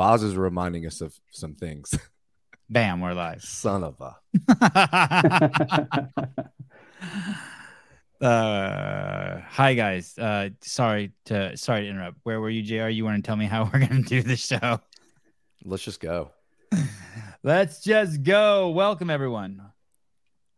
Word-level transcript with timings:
Boz 0.00 0.22
is 0.22 0.34
reminding 0.34 0.86
us 0.86 1.02
of 1.02 1.14
some 1.30 1.54
things. 1.54 1.94
Bam, 2.70 3.02
we're 3.02 3.12
live. 3.12 3.42
Son 3.42 3.84
of 3.84 4.00
a. 4.00 4.16
uh, 8.24 9.40
hi 9.46 9.74
guys. 9.74 10.16
Uh, 10.16 10.48
sorry 10.62 11.12
to 11.26 11.54
sorry 11.58 11.82
to 11.82 11.88
interrupt. 11.90 12.16
Where 12.22 12.40
were 12.40 12.48
you, 12.48 12.62
Jr? 12.62 12.88
You 12.88 13.04
want 13.04 13.22
to 13.22 13.28
tell 13.28 13.36
me 13.36 13.44
how 13.44 13.64
we're 13.74 13.80
gonna 13.86 14.00
do 14.00 14.22
the 14.22 14.36
show? 14.36 14.80
Let's 15.66 15.82
just 15.82 16.00
go. 16.00 16.30
Let's 17.42 17.82
just 17.82 18.22
go. 18.22 18.70
Welcome 18.70 19.10
everyone. 19.10 19.60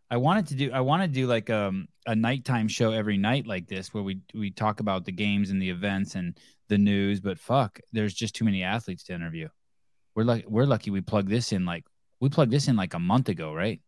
I 0.09 0.19
wanted 0.19 0.47
to 0.49 0.55
do 0.55 0.71
I 0.71 0.83
want 0.83 1.03
to 1.03 1.09
do 1.09 1.27
like 1.27 1.51
um 1.51 1.89
a 2.07 2.15
nighttime 2.15 2.69
show 2.69 2.93
every 2.93 3.17
night 3.17 3.49
like 3.49 3.67
this 3.67 3.93
where 3.93 4.05
we 4.05 4.21
we 4.35 4.53
talk 4.53 4.79
about 4.79 5.05
the 5.05 5.11
games 5.11 5.51
and 5.51 5.61
the 5.61 5.71
events 5.71 6.15
and 6.15 6.39
the 6.69 6.79
news, 6.79 7.21
but 7.21 7.39
fuck, 7.39 7.81
there's 7.93 8.15
just 8.15 8.35
too 8.35 8.45
many 8.45 8.63
athletes 8.63 9.05
to 9.05 9.15
interview. 9.15 9.49
We're 10.15 10.25
lucky 10.25 10.45
we're 10.47 10.67
lucky 10.67 10.91
we 10.91 11.01
plugged 11.01 11.29
this 11.29 11.53
in 11.53 11.65
like 11.65 11.85
we 12.21 12.29
plugged 12.29 12.53
this 12.53 12.69
in 12.69 12.77
like 12.77 12.95
a 12.95 12.99
month 12.99 13.29
ago, 13.29 13.53
right? 13.55 13.81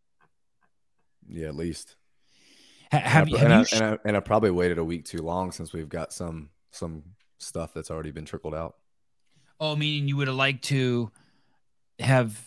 Yeah, 1.29 1.48
at 1.48 1.56
least. 1.56 1.96
Ha- 2.92 2.98
have 2.98 3.23
and, 3.23 3.30
you, 3.30 3.37
I, 3.37 3.41
have 3.41 3.51
and, 3.51 3.70
you 3.70 3.77
I, 3.77 3.80
and, 3.80 4.01
I, 4.05 4.09
and 4.09 4.16
I 4.16 4.20
probably 4.20 4.51
waited 4.51 4.79
a 4.79 4.84
week 4.84 5.05
too 5.05 5.23
long 5.23 5.52
since 5.52 5.73
we've 5.73 5.88
got 5.88 6.12
some 6.12 6.51
some 6.70 7.02
stuff 7.38 7.73
that's 7.74 7.91
already 7.91 8.10
been 8.10 8.24
trickled 8.24 8.55
out. 8.55 8.77
Oh, 9.60 9.77
meaning 9.77 10.09
you 10.09 10.16
would 10.16 10.29
have 10.29 10.37
liked 10.37 10.65
to 10.65 11.10
have 11.98 12.38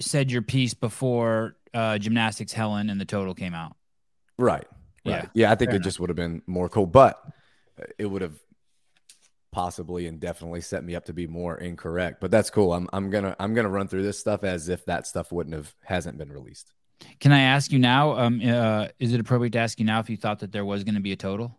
said 0.00 0.30
your 0.30 0.42
piece 0.42 0.74
before 0.74 1.56
uh, 1.72 1.98
gymnastics 1.98 2.52
Helen 2.52 2.90
and 2.90 3.00
the 3.00 3.04
total 3.04 3.34
came 3.34 3.54
out. 3.54 3.76
Right. 4.38 4.66
Yeah. 5.04 5.16
Right. 5.16 5.28
Yeah, 5.34 5.52
I 5.52 5.54
think 5.54 5.70
Fair 5.70 5.80
it 5.80 5.82
just 5.82 6.00
would 6.00 6.08
have 6.08 6.16
been 6.16 6.42
more 6.46 6.68
cool, 6.68 6.86
but 6.86 7.22
it 7.98 8.06
would 8.06 8.22
have 8.22 8.38
possibly 9.54 10.08
and 10.08 10.18
definitely 10.18 10.60
set 10.60 10.82
me 10.82 10.96
up 10.96 11.04
to 11.04 11.12
be 11.12 11.28
more 11.28 11.56
incorrect. 11.56 12.20
But 12.20 12.30
that's 12.32 12.50
cool. 12.50 12.74
I'm 12.74 12.88
I'm 12.92 13.08
gonna 13.08 13.36
I'm 13.38 13.54
gonna 13.54 13.70
run 13.70 13.86
through 13.86 14.02
this 14.02 14.18
stuff 14.18 14.42
as 14.42 14.68
if 14.68 14.84
that 14.86 15.06
stuff 15.06 15.30
wouldn't 15.30 15.54
have 15.54 15.72
hasn't 15.84 16.18
been 16.18 16.32
released. 16.32 16.72
Can 17.20 17.32
I 17.32 17.40
ask 17.40 17.70
you 17.70 17.78
now? 17.78 18.18
Um, 18.18 18.40
uh, 18.44 18.88
is 18.98 19.12
it 19.12 19.20
appropriate 19.20 19.52
to 19.52 19.60
ask 19.60 19.78
you 19.78 19.86
now 19.86 20.00
if 20.00 20.10
you 20.10 20.16
thought 20.16 20.40
that 20.40 20.52
there 20.52 20.64
was 20.64 20.84
going 20.84 20.94
to 20.94 21.00
be 21.00 21.12
a 21.12 21.16
total, 21.16 21.56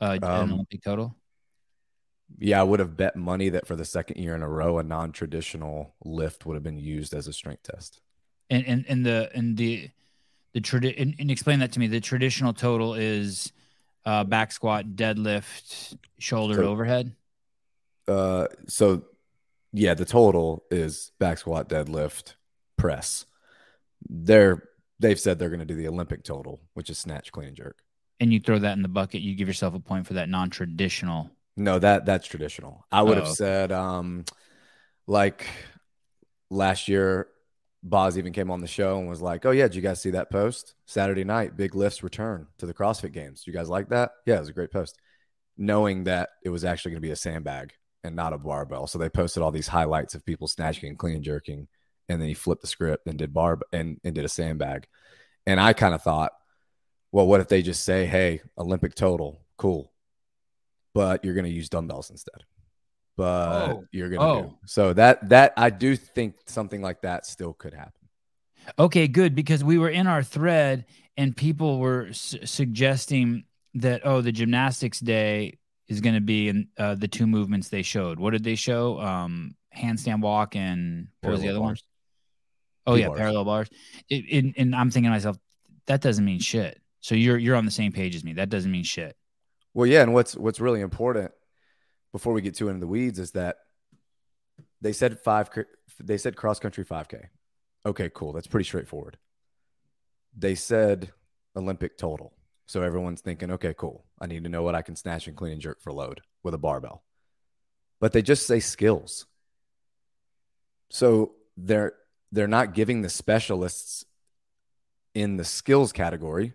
uh, 0.00 0.18
an 0.20 0.24
Um, 0.24 0.52
Olympic 0.52 0.82
total? 0.82 1.14
Yeah, 2.38 2.60
I 2.60 2.62
would 2.64 2.80
have 2.80 2.96
bet 2.96 3.14
money 3.14 3.50
that 3.50 3.66
for 3.66 3.76
the 3.76 3.84
second 3.84 4.16
year 4.16 4.34
in 4.34 4.42
a 4.42 4.48
row, 4.48 4.78
a 4.78 4.82
non-traditional 4.82 5.94
lift 6.04 6.46
would 6.46 6.54
have 6.54 6.62
been 6.62 6.78
used 6.78 7.12
as 7.12 7.28
a 7.28 7.32
strength 7.32 7.64
test. 7.64 8.00
And 8.50 8.66
and 8.66 8.84
and 8.88 9.06
the 9.06 9.30
and 9.34 9.56
the 9.56 9.90
the 10.54 10.60
tradi- 10.60 11.00
and, 11.00 11.14
and 11.18 11.30
explain 11.30 11.58
that 11.60 11.72
to 11.72 11.80
me. 11.80 11.86
The 11.86 12.00
traditional 12.00 12.52
total 12.52 12.94
is 12.94 13.52
uh, 14.04 14.24
back 14.24 14.52
squat, 14.52 14.86
deadlift, 14.96 15.96
shoulder 16.18 16.54
So- 16.56 16.64
overhead. 16.64 17.14
Uh, 18.08 18.48
so 18.66 19.04
yeah, 19.72 19.94
the 19.94 20.04
total 20.04 20.64
is 20.70 21.12
back 21.18 21.38
squat, 21.38 21.68
deadlift, 21.68 22.34
press. 22.76 23.24
They're 24.08 24.68
they've 24.98 25.18
said 25.18 25.38
they're 25.38 25.48
going 25.50 25.60
to 25.60 25.64
do 25.66 25.74
the 25.76 25.88
Olympic 25.88 26.24
total, 26.24 26.60
which 26.74 26.90
is 26.90 26.98
snatch, 26.98 27.30
clean, 27.32 27.48
and 27.48 27.56
jerk. 27.56 27.78
And 28.20 28.32
you 28.32 28.40
throw 28.40 28.58
that 28.58 28.72
in 28.76 28.82
the 28.82 28.88
bucket. 28.88 29.20
You 29.20 29.34
give 29.34 29.48
yourself 29.48 29.74
a 29.74 29.80
point 29.80 30.06
for 30.06 30.14
that 30.14 30.28
non-traditional. 30.28 31.30
No, 31.56 31.78
that 31.78 32.04
that's 32.06 32.26
traditional. 32.26 32.84
I 32.90 33.02
would 33.02 33.12
Oh, 33.18 33.20
have 33.20 33.24
okay. 33.28 33.34
said 33.34 33.72
um 33.72 34.24
like 35.06 35.46
last 36.50 36.88
year 36.88 37.28
Boz 37.82 38.16
even 38.16 38.32
came 38.32 38.50
on 38.50 38.60
the 38.60 38.66
show 38.66 38.98
and 38.98 39.08
was 39.08 39.20
like, 39.20 39.44
"Oh 39.44 39.50
yeah, 39.50 39.64
did 39.64 39.74
you 39.74 39.82
guys 39.82 40.00
see 40.00 40.10
that 40.10 40.30
post? 40.30 40.74
Saturday 40.86 41.24
night, 41.24 41.56
big 41.56 41.74
lifts 41.74 42.02
return 42.02 42.46
to 42.58 42.66
the 42.66 42.74
CrossFit 42.74 43.12
Games. 43.12 43.44
You 43.46 43.52
guys 43.52 43.68
like 43.68 43.88
that? 43.88 44.12
Yeah, 44.24 44.36
it 44.36 44.40
was 44.40 44.48
a 44.48 44.54
great 44.54 44.70
post." 44.70 44.98
Knowing 45.56 46.04
that 46.04 46.30
it 46.42 46.48
was 46.48 46.64
actually 46.64 46.92
going 46.92 47.02
to 47.02 47.06
be 47.06 47.12
a 47.12 47.16
sandbag 47.16 47.72
and 48.04 48.16
not 48.16 48.32
a 48.32 48.38
barbell, 48.38 48.86
so 48.86 48.98
they 48.98 49.08
posted 49.08 49.42
all 49.42 49.50
these 49.50 49.68
highlights 49.68 50.14
of 50.14 50.24
people 50.24 50.48
snatching 50.48 50.88
and 50.88 50.98
clean 50.98 51.16
and 51.16 51.24
jerking, 51.24 51.68
and 52.08 52.20
then 52.20 52.28
he 52.28 52.34
flipped 52.34 52.62
the 52.62 52.68
script 52.68 53.06
and 53.06 53.18
did 53.18 53.34
barb 53.34 53.62
and, 53.72 54.00
and 54.04 54.14
did 54.14 54.24
a 54.24 54.28
sandbag, 54.28 54.86
and 55.46 55.60
I 55.60 55.72
kind 55.72 55.94
of 55.94 56.02
thought, 56.02 56.32
well, 57.10 57.26
what 57.26 57.40
if 57.40 57.48
they 57.48 57.62
just 57.62 57.84
say, 57.84 58.06
"Hey, 58.06 58.40
Olympic 58.56 58.94
total, 58.94 59.44
cool," 59.56 59.92
but 60.94 61.24
you're 61.24 61.34
going 61.34 61.44
to 61.44 61.50
use 61.50 61.68
dumbbells 61.68 62.10
instead. 62.10 62.44
But 63.16 63.68
Oh. 63.70 63.84
you're 63.92 64.08
going 64.08 64.20
to 64.20 64.26
Oh. 64.26 64.42
do 64.50 64.56
so 64.66 64.92
that 64.94 65.28
that 65.28 65.52
I 65.56 65.70
do 65.70 65.96
think 65.96 66.36
something 66.46 66.80
like 66.80 67.02
that 67.02 67.26
still 67.26 67.52
could 67.52 67.74
happen. 67.74 68.08
Okay, 68.78 69.06
good 69.08 69.34
because 69.34 69.62
we 69.62 69.76
were 69.78 69.90
in 69.90 70.06
our 70.06 70.22
thread 70.22 70.86
and 71.16 71.36
people 71.36 71.78
were 71.78 72.12
su- 72.12 72.46
suggesting 72.46 73.44
that 73.74 74.02
oh, 74.06 74.20
the 74.22 74.32
gymnastics 74.32 74.98
day 75.00 75.58
is 75.88 76.00
going 76.00 76.14
to 76.14 76.20
be 76.22 76.48
in 76.48 76.68
uh, 76.78 76.94
the 76.94 77.08
two 77.08 77.26
movements 77.26 77.68
they 77.68 77.82
showed. 77.82 78.18
What 78.18 78.30
did 78.30 78.44
they 78.44 78.54
show? 78.54 78.98
Um, 79.00 79.56
handstand 79.76 80.20
walk 80.20 80.56
and 80.56 81.08
what 81.20 81.30
was 81.32 81.40
the 81.42 81.48
other 81.48 81.60
one? 81.60 81.70
bars. 81.70 81.84
Oh 82.86 82.94
yeah, 82.94 83.04
P-bars. 83.06 83.18
parallel 83.18 83.44
bars. 83.44 83.68
It, 84.08 84.24
it, 84.28 84.54
and 84.56 84.74
I'm 84.74 84.90
thinking 84.90 85.10
to 85.10 85.14
myself, 85.14 85.36
that 85.86 86.00
doesn't 86.00 86.24
mean 86.24 86.40
shit. 86.40 86.80
So 87.00 87.14
you're 87.14 87.36
you're 87.38 87.56
on 87.56 87.64
the 87.64 87.70
same 87.70 87.92
page 87.92 88.14
as 88.16 88.24
me. 88.24 88.34
That 88.34 88.48
doesn't 88.48 88.70
mean 88.70 88.84
shit. 88.84 89.16
Well, 89.74 89.86
yeah, 89.86 90.02
and 90.02 90.14
what's 90.14 90.34
what's 90.36 90.60
really 90.60 90.80
important 90.80 91.30
before 92.12 92.32
we 92.32 92.42
get 92.42 92.54
too 92.54 92.68
into 92.68 92.80
the 92.80 92.86
weeds 92.86 93.18
is 93.18 93.32
that 93.32 93.56
they 94.80 94.92
said 94.92 95.18
five. 95.18 95.50
They 96.00 96.18
said 96.18 96.36
cross 96.36 96.58
country 96.58 96.84
five 96.84 97.08
k. 97.08 97.28
Okay, 97.84 98.10
cool. 98.14 98.32
That's 98.32 98.46
pretty 98.46 98.64
straightforward. 98.64 99.18
They 100.36 100.54
said 100.54 101.12
Olympic 101.56 101.98
total, 101.98 102.32
so 102.66 102.82
everyone's 102.82 103.20
thinking, 103.20 103.50
okay, 103.52 103.74
cool. 103.76 104.04
I 104.20 104.26
need 104.26 104.44
to 104.44 104.50
know 104.50 104.62
what 104.62 104.74
I 104.74 104.82
can 104.82 104.96
snatch 104.96 105.26
and 105.26 105.36
clean 105.36 105.52
and 105.52 105.60
jerk 105.60 105.80
for 105.80 105.92
load 105.92 106.20
with 106.42 106.54
a 106.54 106.58
barbell, 106.58 107.02
but 108.00 108.12
they 108.12 108.22
just 108.22 108.46
say 108.46 108.60
skills. 108.60 109.26
So 110.90 111.32
they're 111.56 111.94
they're 112.30 112.46
not 112.48 112.74
giving 112.74 113.02
the 113.02 113.08
specialists 113.08 114.04
in 115.14 115.36
the 115.36 115.44
skills 115.44 115.92
category 115.92 116.54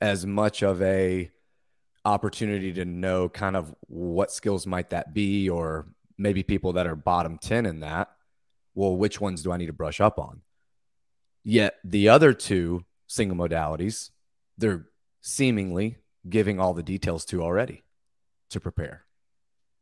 as 0.00 0.26
much 0.26 0.62
of 0.62 0.82
a 0.82 1.30
opportunity 2.06 2.72
to 2.72 2.84
know 2.84 3.28
kind 3.28 3.56
of 3.56 3.74
what 3.88 4.30
skills 4.30 4.66
might 4.66 4.90
that 4.90 5.12
be 5.12 5.50
or 5.50 5.86
maybe 6.16 6.42
people 6.42 6.74
that 6.74 6.86
are 6.86 6.94
bottom 6.94 7.36
10 7.36 7.66
in 7.66 7.80
that. 7.80 8.08
Well 8.74 8.96
which 8.96 9.20
ones 9.20 9.42
do 9.42 9.50
i 9.50 9.56
need 9.56 9.66
to 9.66 9.72
brush 9.72 10.00
up 10.00 10.18
on? 10.18 10.42
Yet 11.42 11.74
the 11.84 12.08
other 12.08 12.32
two 12.32 12.84
single 13.08 13.36
modalities 13.36 14.10
they're 14.56 14.86
seemingly 15.20 15.98
giving 16.28 16.58
all 16.60 16.74
the 16.74 16.82
details 16.82 17.24
to 17.26 17.42
already 17.42 17.84
to 18.50 18.60
prepare. 18.60 19.04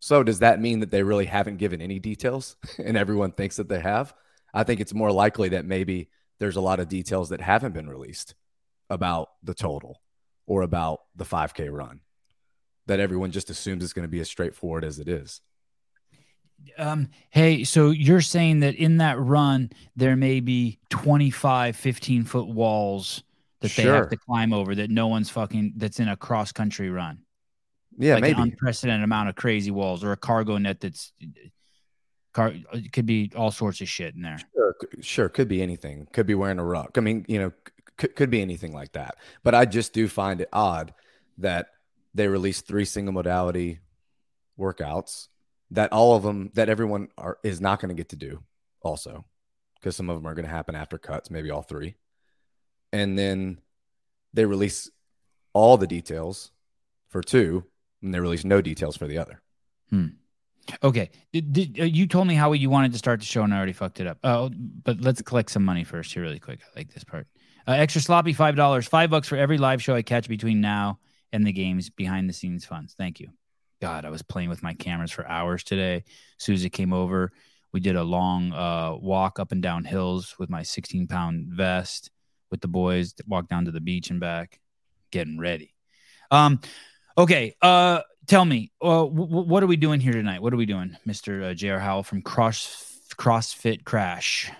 So 0.00 0.22
does 0.22 0.40
that 0.40 0.60
mean 0.60 0.80
that 0.80 0.90
they 0.90 1.02
really 1.02 1.26
haven't 1.26 1.58
given 1.58 1.80
any 1.80 1.98
details 1.98 2.56
and 2.78 2.96
everyone 2.96 3.32
thinks 3.32 3.56
that 3.56 3.68
they 3.68 3.80
have? 3.80 4.14
I 4.52 4.64
think 4.64 4.80
it's 4.80 4.94
more 4.94 5.12
likely 5.12 5.50
that 5.50 5.64
maybe 5.64 6.08
there's 6.38 6.56
a 6.56 6.60
lot 6.62 6.80
of 6.80 6.88
details 6.88 7.28
that 7.28 7.40
haven't 7.40 7.74
been 7.74 7.88
released 7.88 8.34
about 8.88 9.28
the 9.42 9.54
total 9.54 10.00
or 10.46 10.62
about 10.62 11.00
the 11.16 11.24
5K 11.24 11.70
run 11.70 12.00
that 12.86 13.00
everyone 13.00 13.30
just 13.30 13.50
assumes 13.50 13.82
it's 13.82 13.92
going 13.92 14.04
to 14.04 14.10
be 14.10 14.20
as 14.20 14.28
straightforward 14.28 14.84
as 14.84 14.98
it 14.98 15.08
is. 15.08 15.40
Um, 16.78 17.08
hey, 17.30 17.64
so 17.64 17.90
you're 17.90 18.20
saying 18.20 18.60
that 18.60 18.74
in 18.74 18.98
that 18.98 19.18
run 19.18 19.70
there 19.96 20.16
may 20.16 20.40
be 20.40 20.78
25 20.90 21.76
15 21.76 22.24
foot 22.24 22.48
walls 22.48 23.22
that 23.60 23.72
they 23.76 23.82
have 23.82 24.08
to 24.10 24.16
climb 24.16 24.52
over 24.52 24.74
that 24.74 24.90
no 24.90 25.08
one's 25.08 25.30
fucking 25.30 25.74
that's 25.76 26.00
in 26.00 26.08
a 26.08 26.16
cross 26.16 26.52
country 26.52 26.90
run. 26.90 27.18
Yeah, 27.96 28.14
like 28.14 28.22
maybe. 28.22 28.40
an 28.40 28.42
unprecedented 28.50 29.04
amount 29.04 29.28
of 29.28 29.36
crazy 29.36 29.70
walls 29.70 30.02
or 30.02 30.12
a 30.12 30.16
cargo 30.16 30.58
net 30.58 30.80
that's 30.80 31.12
car 32.32 32.52
it 32.72 32.92
could 32.92 33.06
be 33.06 33.30
all 33.36 33.50
sorts 33.50 33.80
of 33.80 33.88
shit 33.88 34.14
in 34.14 34.22
there. 34.22 34.38
Sure, 34.54 34.74
sure, 35.00 35.28
could 35.28 35.48
be 35.48 35.62
anything. 35.62 36.08
Could 36.12 36.26
be 36.26 36.34
wearing 36.34 36.58
a 36.58 36.64
ruck. 36.64 36.96
I 36.96 37.00
mean, 37.00 37.24
you 37.28 37.38
know, 37.38 37.52
could, 37.96 38.16
could 38.16 38.30
be 38.30 38.42
anything 38.42 38.72
like 38.72 38.92
that. 38.92 39.16
But 39.42 39.54
I 39.54 39.64
just 39.64 39.92
do 39.92 40.08
find 40.08 40.40
it 40.40 40.48
odd 40.52 40.92
that 41.38 41.68
they 42.14 42.28
released 42.28 42.66
three 42.66 42.84
single 42.84 43.12
modality 43.12 43.80
workouts 44.58 45.28
that 45.70 45.92
all 45.92 46.14
of 46.14 46.22
them 46.22 46.50
that 46.54 46.68
everyone 46.68 47.08
are 47.18 47.38
is 47.42 47.60
not 47.60 47.80
going 47.80 47.88
to 47.88 47.94
get 47.94 48.10
to 48.10 48.16
do 48.16 48.42
also 48.82 49.24
because 49.74 49.96
some 49.96 50.08
of 50.08 50.16
them 50.16 50.26
are 50.26 50.34
going 50.34 50.46
to 50.46 50.50
happen 50.50 50.74
after 50.74 50.96
cuts, 50.96 51.30
maybe 51.30 51.50
all 51.50 51.62
three. 51.62 51.96
And 52.92 53.18
then 53.18 53.60
they 54.32 54.46
release 54.46 54.90
all 55.52 55.76
the 55.76 55.86
details 55.86 56.52
for 57.08 57.22
two 57.22 57.64
and 58.02 58.14
they 58.14 58.20
release 58.20 58.44
no 58.44 58.62
details 58.62 58.96
for 58.96 59.06
the 59.06 59.18
other. 59.18 59.42
Okay, 60.82 61.10
did, 61.32 61.52
did, 61.52 61.80
uh, 61.80 61.84
you 61.84 62.06
told 62.06 62.26
me 62.26 62.34
how 62.34 62.52
you 62.52 62.70
wanted 62.70 62.92
to 62.92 62.98
start 62.98 63.20
the 63.20 63.26
show 63.26 63.42
and 63.42 63.52
I 63.52 63.58
already 63.58 63.74
fucked 63.74 64.00
it 64.00 64.06
up. 64.06 64.18
Oh, 64.24 64.50
but 64.54 65.00
let's 65.00 65.20
collect 65.20 65.50
some 65.50 65.64
money 65.64 65.84
first 65.84 66.14
here, 66.14 66.22
really 66.22 66.38
quick. 66.38 66.60
I 66.62 66.78
like 66.78 66.94
this 66.94 67.04
part. 67.04 67.26
Uh, 67.68 67.72
extra 67.72 68.00
sloppy 68.00 68.32
five 68.32 68.56
dollars, 68.56 68.86
five 68.86 69.10
bucks 69.10 69.28
for 69.28 69.36
every 69.36 69.58
live 69.58 69.82
show 69.82 69.94
I 69.94 70.02
catch 70.02 70.28
between 70.28 70.60
now 70.62 70.98
and 71.34 71.46
the 71.46 71.52
games. 71.52 71.90
Behind 71.90 72.28
the 72.28 72.32
scenes 72.32 72.64
funds. 72.64 72.94
Thank 72.96 73.20
you. 73.20 73.28
God, 73.82 74.04
I 74.04 74.10
was 74.10 74.22
playing 74.22 74.48
with 74.48 74.62
my 74.62 74.72
cameras 74.72 75.10
for 75.10 75.28
hours 75.28 75.64
today. 75.64 76.04
Susie 76.38 76.70
came 76.70 76.92
over. 76.92 77.32
We 77.72 77.80
did 77.80 77.96
a 77.96 78.04
long 78.04 78.52
uh, 78.52 78.94
walk 78.94 79.38
up 79.40 79.52
and 79.52 79.60
down 79.60 79.84
hills 79.84 80.36
with 80.38 80.48
my 80.48 80.62
16 80.62 81.08
pound 81.08 81.48
vest 81.48 82.10
with 82.50 82.60
the 82.60 82.68
boys. 82.68 83.14
Walk 83.26 83.48
down 83.48 83.64
to 83.64 83.72
the 83.72 83.80
beach 83.80 84.10
and 84.10 84.20
back, 84.20 84.60
getting 85.10 85.38
ready. 85.38 85.74
Um, 86.30 86.60
okay. 87.18 87.56
Uh, 87.60 88.02
tell 88.26 88.44
me, 88.44 88.70
uh, 88.80 89.04
w- 89.04 89.12
what 89.12 89.62
are 89.62 89.66
we 89.66 89.76
doing 89.76 90.00
here 90.00 90.12
tonight? 90.12 90.40
What 90.40 90.54
are 90.54 90.56
we 90.56 90.66
doing, 90.66 90.96
Mister 91.04 91.42
uh, 91.42 91.54
J.R. 91.54 91.80
Howell 91.80 92.04
from 92.04 92.22
Cross 92.22 93.00
CrossFit 93.16 93.84
Crash? 93.84 94.50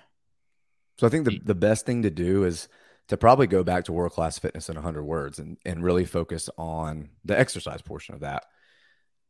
So 0.99 1.07
I 1.07 1.11
think 1.11 1.25
the, 1.25 1.41
the 1.45 1.55
best 1.55 1.87
thing 1.87 2.03
to 2.03 2.11
do 2.11 2.45
is 2.45 2.69
to 3.09 3.17
probably 3.17 3.47
go 3.47 3.63
back 3.63 3.85
to 3.85 3.93
world 3.93 4.13
class 4.13 4.39
fitness 4.39 4.69
in 4.69 4.77
100 4.77 5.05
words 5.05 5.39
and, 5.39 5.59
and 5.65 5.85
really 5.85 6.05
focus 6.05 6.49
on 6.57 7.11
the 7.25 7.39
exercise 7.39 7.83
portion 7.83 8.15
of 8.15 8.21
that. 8.21 8.45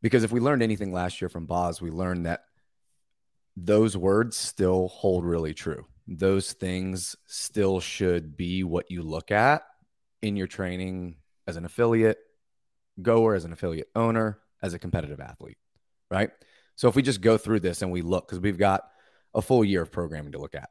Because 0.01 0.23
if 0.23 0.31
we 0.31 0.39
learned 0.39 0.63
anything 0.63 0.93
last 0.93 1.21
year 1.21 1.29
from 1.29 1.45
Boz, 1.45 1.81
we 1.81 1.89
learned 1.91 2.25
that 2.25 2.45
those 3.57 3.97
words 3.97 4.37
still 4.37 4.87
hold 4.87 5.25
really 5.25 5.53
true. 5.53 5.85
Those 6.07 6.53
things 6.53 7.15
still 7.25 7.79
should 7.79 8.37
be 8.37 8.63
what 8.63 8.91
you 8.91 9.01
look 9.01 9.31
at 9.31 9.63
in 10.21 10.35
your 10.35 10.47
training 10.47 11.17
as 11.47 11.55
an 11.55 11.65
affiliate 11.65 12.19
goer, 13.01 13.35
as 13.35 13.45
an 13.45 13.53
affiliate 13.53 13.89
owner, 13.95 14.39
as 14.61 14.73
a 14.73 14.79
competitive 14.79 15.19
athlete, 15.19 15.57
right? 16.09 16.29
So 16.75 16.87
if 16.87 16.95
we 16.95 17.01
just 17.01 17.21
go 17.21 17.37
through 17.37 17.61
this 17.61 17.81
and 17.81 17.91
we 17.91 18.01
look, 18.01 18.27
because 18.27 18.39
we've 18.39 18.57
got 18.57 18.83
a 19.33 19.41
full 19.41 19.63
year 19.63 19.81
of 19.81 19.91
programming 19.91 20.33
to 20.33 20.39
look 20.39 20.55
at. 20.55 20.69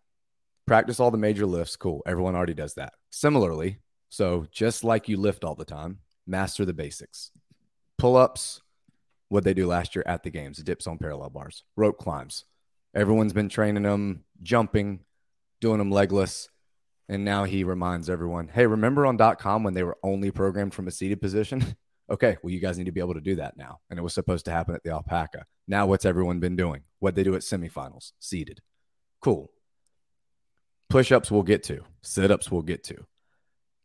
Practice 0.67 0.99
all 0.99 1.11
the 1.11 1.19
major 1.19 1.45
lifts, 1.45 1.77
cool. 1.77 2.03
Everyone 2.07 2.35
already 2.35 2.55
does 2.55 2.75
that. 2.75 2.95
Similarly, 3.11 3.81
so 4.09 4.47
just 4.51 4.85
like 4.85 5.09
you 5.09 5.17
lift 5.19 5.45
all 5.45 5.55
the 5.55 5.65
time, 5.65 5.99
master 6.27 6.65
the 6.65 6.73
basics. 6.73 7.31
Pull 7.99 8.17
ups, 8.17 8.63
what 9.29 9.45
they 9.45 9.55
do 9.55 9.67
last 9.67 9.95
year 9.95 10.05
at 10.07 10.23
the 10.23 10.31
games, 10.31 10.59
dips 10.59 10.87
on 10.87 10.99
parallel 10.99 11.31
bars, 11.31 11.65
rope 11.77 11.99
climbs. 11.99 12.45
Everyone's 12.95 13.33
been 13.33 13.49
training 13.49 13.83
them, 13.83 14.25
jumping, 14.43 15.01
doing 15.61 15.79
them 15.79 15.91
legless. 15.91 16.49
And 17.09 17.25
now 17.25 17.45
he 17.45 17.65
reminds 17.65 18.09
everyone, 18.09 18.49
hey, 18.49 18.67
remember 18.67 19.05
on 19.05 19.19
.com 19.37 19.65
when 19.65 19.75
they 19.75 19.83
were 19.83 19.99
only 20.03 20.31
programmed 20.31 20.73
from 20.73 20.89
a 20.89 20.93
seated 20.93 21.21
position? 21.21 21.77
okay, 22.11 22.37
well, 22.43 22.53
you 22.53 22.61
guys 22.61 22.79
need 22.79 22.85
to 22.85 22.93
be 22.93 23.01
able 23.01 23.15
to 23.15 23.21
do 23.21 23.37
that 23.37 23.57
now. 23.57 23.81
And 23.91 23.99
it 23.99 24.03
was 24.03 24.15
supposed 24.15 24.45
to 24.47 24.53
happen 24.53 24.75
at 24.75 24.83
the 24.85 24.91
alpaca. 24.91 25.45
Now, 25.69 25.87
what's 25.87 26.05
everyone 26.05 26.41
been 26.41 26.57
doing? 26.57 26.83
What 27.01 27.15
they 27.15 27.23
do 27.23 27.35
at 27.35 27.43
semifinals, 27.43 28.13
seated. 28.21 28.61
Cool. 29.21 29.51
Push 30.91 31.13
ups 31.13 31.31
we'll 31.31 31.43
get 31.43 31.63
to, 31.65 31.83
sit 32.03 32.31
ups 32.31 32.51
we'll 32.51 32.63
get 32.63 32.85
to. 32.85 33.07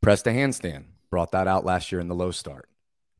Press 0.01 0.21
the 0.21 0.31
handstand, 0.31 0.85
brought 1.09 1.31
that 1.31 1.47
out 1.47 1.65
last 1.65 1.91
year 1.91 1.99
in 2.01 2.07
the 2.07 2.15
low 2.15 2.31
start. 2.31 2.69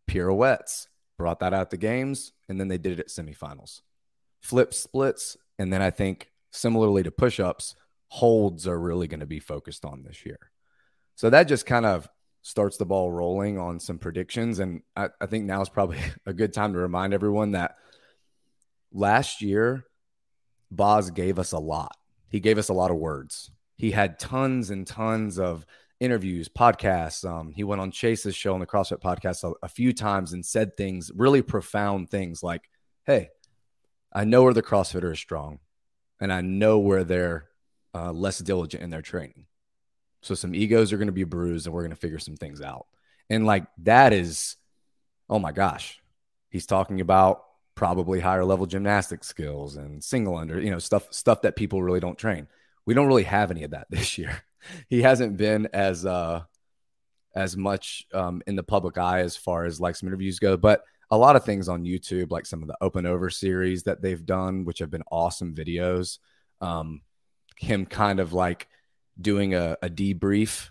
Pirouettes, 0.08 0.88
brought 1.18 1.40
that 1.40 1.54
out 1.54 1.70
the 1.70 1.78
games, 1.78 2.32
and 2.48 2.60
then 2.60 2.68
they 2.68 2.78
did 2.78 2.94
it 2.94 3.00
at 3.00 3.08
semifinals. 3.08 3.82
Flip 4.42 4.74
splits, 4.74 5.38
and 5.58 5.72
then 5.72 5.82
I 5.82 5.90
think 5.90 6.32
similarly 6.52 7.04
to 7.04 7.12
push 7.12 7.40
ups, 7.40 7.76
holds 8.08 8.68
are 8.68 8.80
really 8.80 9.08
going 9.08 9.20
to 9.20 9.26
be 9.26 9.40
focused 9.40 9.86
on 9.86 10.04
this 10.04 10.26
year. 10.26 10.40
So 11.16 11.30
that 11.30 11.44
just 11.44 11.66
kind 11.66 11.86
of 11.86 12.08
starts 12.42 12.78
the 12.78 12.86
ball 12.86 13.12
rolling 13.12 13.60
on 13.60 13.80
some 13.80 14.00
predictions. 14.00 14.60
And 14.60 14.82
I, 14.96 15.10
I 15.20 15.26
think 15.26 15.46
now 15.46 15.62
is 15.62 15.70
probably 15.70 16.00
a 16.26 16.34
good 16.34 16.54
time 16.54 16.74
to 16.74 16.80
remind 16.80 17.14
everyone 17.14 17.52
that 17.52 17.76
last 18.92 19.42
year, 19.42 19.86
Boz 20.72 21.12
gave 21.12 21.40
us 21.40 21.52
a 21.52 21.60
lot. 21.60 21.96
He 22.30 22.40
gave 22.40 22.58
us 22.58 22.70
a 22.70 22.74
lot 22.74 22.92
of 22.92 22.98
words. 22.98 23.52
He 23.80 23.92
had 23.92 24.20
tons 24.20 24.72
and 24.72 24.86
tons 24.86 25.40
of 25.40 25.66
interviews, 26.02 26.50
podcasts. 26.50 27.28
Um, 27.28 27.54
he 27.54 27.64
went 27.64 27.80
on 27.80 27.92
Chase's 27.92 28.36
show 28.36 28.54
on 28.54 28.60
the 28.60 28.68
CrossFit 28.68 29.00
podcast 29.00 29.50
a, 29.50 29.54
a 29.64 29.70
few 29.70 29.94
times 29.94 30.34
and 30.34 30.46
said 30.46 30.76
things, 30.76 31.12
really 31.16 31.42
profound 31.42 32.10
things 32.10 32.44
like, 32.44 32.70
Hey, 33.06 33.30
I 34.12 34.26
know 34.26 34.44
where 34.44 34.54
the 34.54 34.62
CrossFitter 34.62 35.14
is 35.14 35.20
strong 35.20 35.60
and 36.20 36.32
I 36.32 36.42
know 36.42 36.80
where 36.80 37.06
they're 37.06 37.48
uh, 37.96 38.12
less 38.12 38.40
diligent 38.40 38.84
in 38.84 38.90
their 38.90 39.02
training. 39.02 39.46
So 40.24 40.36
some 40.36 40.54
egos 40.54 40.92
are 40.92 40.98
going 40.98 41.08
to 41.08 41.14
be 41.14 41.24
bruised 41.24 41.66
and 41.66 41.74
we're 41.74 41.84
going 41.84 41.92
to 41.92 41.96
figure 41.96 42.20
some 42.20 42.36
things 42.36 42.62
out. 42.62 42.86
And 43.30 43.46
like 43.46 43.66
that 43.84 44.12
is, 44.12 44.58
oh 45.30 45.40
my 45.40 45.54
gosh, 45.54 46.02
he's 46.50 46.66
talking 46.66 47.00
about 47.00 47.46
probably 47.76 48.20
higher 48.20 48.44
level 48.44 48.66
gymnastic 48.66 49.24
skills 49.24 49.78
and 49.78 50.04
single 50.04 50.36
under, 50.36 50.60
you 50.60 50.70
know, 50.70 50.80
stuff, 50.80 51.08
stuff 51.12 51.44
that 51.44 51.56
people 51.56 51.82
really 51.82 52.02
don't 52.02 52.18
train. 52.18 52.46
We 52.86 52.94
don't 52.94 53.08
really 53.08 53.24
have 53.24 53.52
any 53.52 53.64
of 53.64 53.72
that 53.72 53.88
this 53.90 54.18
year. 54.18 54.44
he 54.90 55.02
hasn't 55.02 55.38
been 55.38 55.68
as, 55.74 56.06
uh, 56.06 56.42
as 57.36 57.56
much 57.56 58.06
um, 58.14 58.42
in 58.48 58.56
the 58.56 58.64
public 58.64 58.98
eye 58.98 59.22
as 59.22 59.38
far 59.38 59.66
as 59.66 59.80
like 59.80 59.96
some 59.96 60.08
interviews 60.08 60.40
go, 60.40 60.58
but 60.58 60.84
a 61.12 61.18
lot 61.18 61.36
of 61.36 61.44
things 61.44 61.68
on 61.70 61.84
YouTube, 61.84 62.32
like 62.32 62.46
some 62.46 62.62
of 62.62 62.68
the 62.68 62.78
open 62.82 63.06
over 63.06 63.30
series 63.30 63.84
that 63.84 64.02
they've 64.02 64.26
done, 64.26 64.66
which 64.66 64.80
have 64.80 64.92
been 64.92 65.04
awesome 65.12 65.56
videos. 65.56 66.20
Um, 66.62 67.02
him 67.58 67.86
kind 67.86 68.20
of 68.20 68.34
like 68.34 68.68
doing 69.20 69.54
a, 69.54 69.78
a 69.82 69.90
debrief 69.90 70.70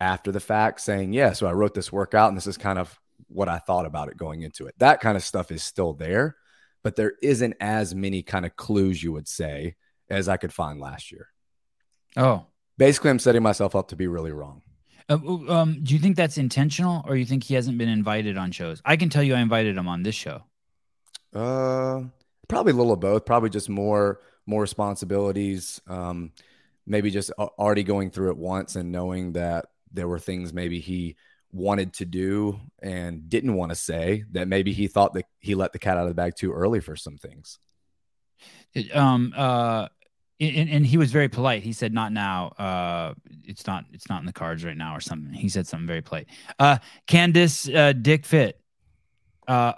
after 0.00 0.30
the 0.30 0.40
fact 0.40 0.80
saying, 0.80 1.12
yeah, 1.12 1.32
so 1.32 1.46
I 1.46 1.52
wrote 1.52 1.74
this 1.74 1.92
workout 1.92 2.28
and 2.28 2.36
this 2.36 2.46
is 2.46 2.56
kind 2.56 2.78
of 2.78 2.98
what 3.28 3.48
I 3.48 3.58
thought 3.58 3.86
about 3.86 4.08
it 4.08 4.16
going 4.16 4.42
into 4.42 4.66
it. 4.66 4.74
That 4.78 5.00
kind 5.00 5.16
of 5.16 5.24
stuff 5.24 5.50
is 5.50 5.62
still 5.62 5.94
there, 5.94 6.36
but 6.84 6.96
there 6.96 7.14
isn't 7.22 7.54
as 7.60 7.94
many 7.94 8.22
kind 8.22 8.46
of 8.46 8.56
clues 8.56 9.02
you 9.02 9.12
would 9.12 9.28
say 9.28 9.76
as 10.08 10.28
I 10.28 10.36
could 10.36 10.52
find 10.52 10.80
last 10.80 11.10
year. 11.10 11.28
Oh, 12.16 12.46
basically, 12.76 13.10
I'm 13.10 13.18
setting 13.18 13.42
myself 13.42 13.76
up 13.76 13.88
to 13.88 13.96
be 13.96 14.06
really 14.06 14.32
wrong. 14.32 14.62
Uh, 15.08 15.18
um, 15.48 15.80
do 15.82 15.94
you 15.94 16.00
think 16.00 16.16
that's 16.16 16.38
intentional, 16.38 17.04
or 17.06 17.16
you 17.16 17.24
think 17.24 17.44
he 17.44 17.54
hasn't 17.54 17.78
been 17.78 17.88
invited 17.88 18.36
on 18.36 18.50
shows? 18.52 18.82
I 18.84 18.96
can 18.96 19.08
tell 19.08 19.22
you, 19.22 19.34
I 19.34 19.40
invited 19.40 19.76
him 19.76 19.88
on 19.88 20.02
this 20.02 20.14
show. 20.14 20.42
Uh, 21.34 22.02
probably 22.48 22.72
a 22.72 22.76
little 22.76 22.92
of 22.92 23.00
both. 23.00 23.24
Probably 23.24 23.50
just 23.50 23.68
more 23.68 24.20
more 24.46 24.62
responsibilities. 24.62 25.80
Um, 25.86 26.32
maybe 26.86 27.10
just 27.10 27.30
already 27.32 27.82
going 27.82 28.10
through 28.10 28.30
it 28.30 28.38
once 28.38 28.74
and 28.74 28.90
knowing 28.90 29.34
that 29.34 29.66
there 29.92 30.08
were 30.08 30.18
things 30.18 30.52
maybe 30.52 30.80
he 30.80 31.16
wanted 31.52 31.92
to 31.94 32.04
do 32.04 32.58
and 32.82 33.28
didn't 33.28 33.54
want 33.54 33.70
to 33.70 33.76
say 33.76 34.24
that 34.32 34.48
maybe 34.48 34.72
he 34.72 34.86
thought 34.88 35.14
that 35.14 35.26
he 35.38 35.54
let 35.54 35.72
the 35.72 35.78
cat 35.78 35.96
out 35.96 36.02
of 36.02 36.08
the 36.08 36.14
bag 36.14 36.34
too 36.36 36.52
early 36.52 36.80
for 36.80 36.96
some 36.96 37.18
things. 37.18 37.58
Um, 38.92 39.32
uh, 39.36 39.88
and, 40.40 40.70
and, 40.70 40.86
he 40.86 40.96
was 40.96 41.10
very 41.10 41.28
polite. 41.28 41.62
He 41.62 41.72
said, 41.72 41.92
"Not 41.92 42.12
now. 42.12 42.48
Uh, 42.58 43.14
it's 43.44 43.66
not. 43.66 43.84
It's 43.92 44.08
not 44.08 44.20
in 44.20 44.26
the 44.26 44.32
cards 44.32 44.64
right 44.64 44.76
now, 44.76 44.94
or 44.94 45.00
something." 45.00 45.32
He 45.32 45.48
said 45.48 45.66
something 45.66 45.86
very 45.86 46.02
polite. 46.02 46.28
Uh, 46.58 46.78
Candice 47.08 47.74
uh, 47.74 47.92
Dick 47.92 48.24
Fit, 48.24 48.60
uh, 49.48 49.72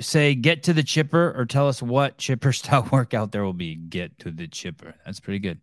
say 0.00 0.34
get 0.34 0.64
to 0.64 0.72
the 0.72 0.82
chipper, 0.82 1.34
or 1.36 1.46
tell 1.46 1.68
us 1.68 1.82
what 1.82 2.18
chipper 2.18 2.52
style 2.52 2.88
workout 2.92 3.32
there 3.32 3.44
will 3.44 3.52
be. 3.52 3.74
Get 3.74 4.18
to 4.20 4.30
the 4.30 4.48
chipper. 4.48 4.94
That's 5.04 5.20
pretty 5.20 5.38
good. 5.38 5.60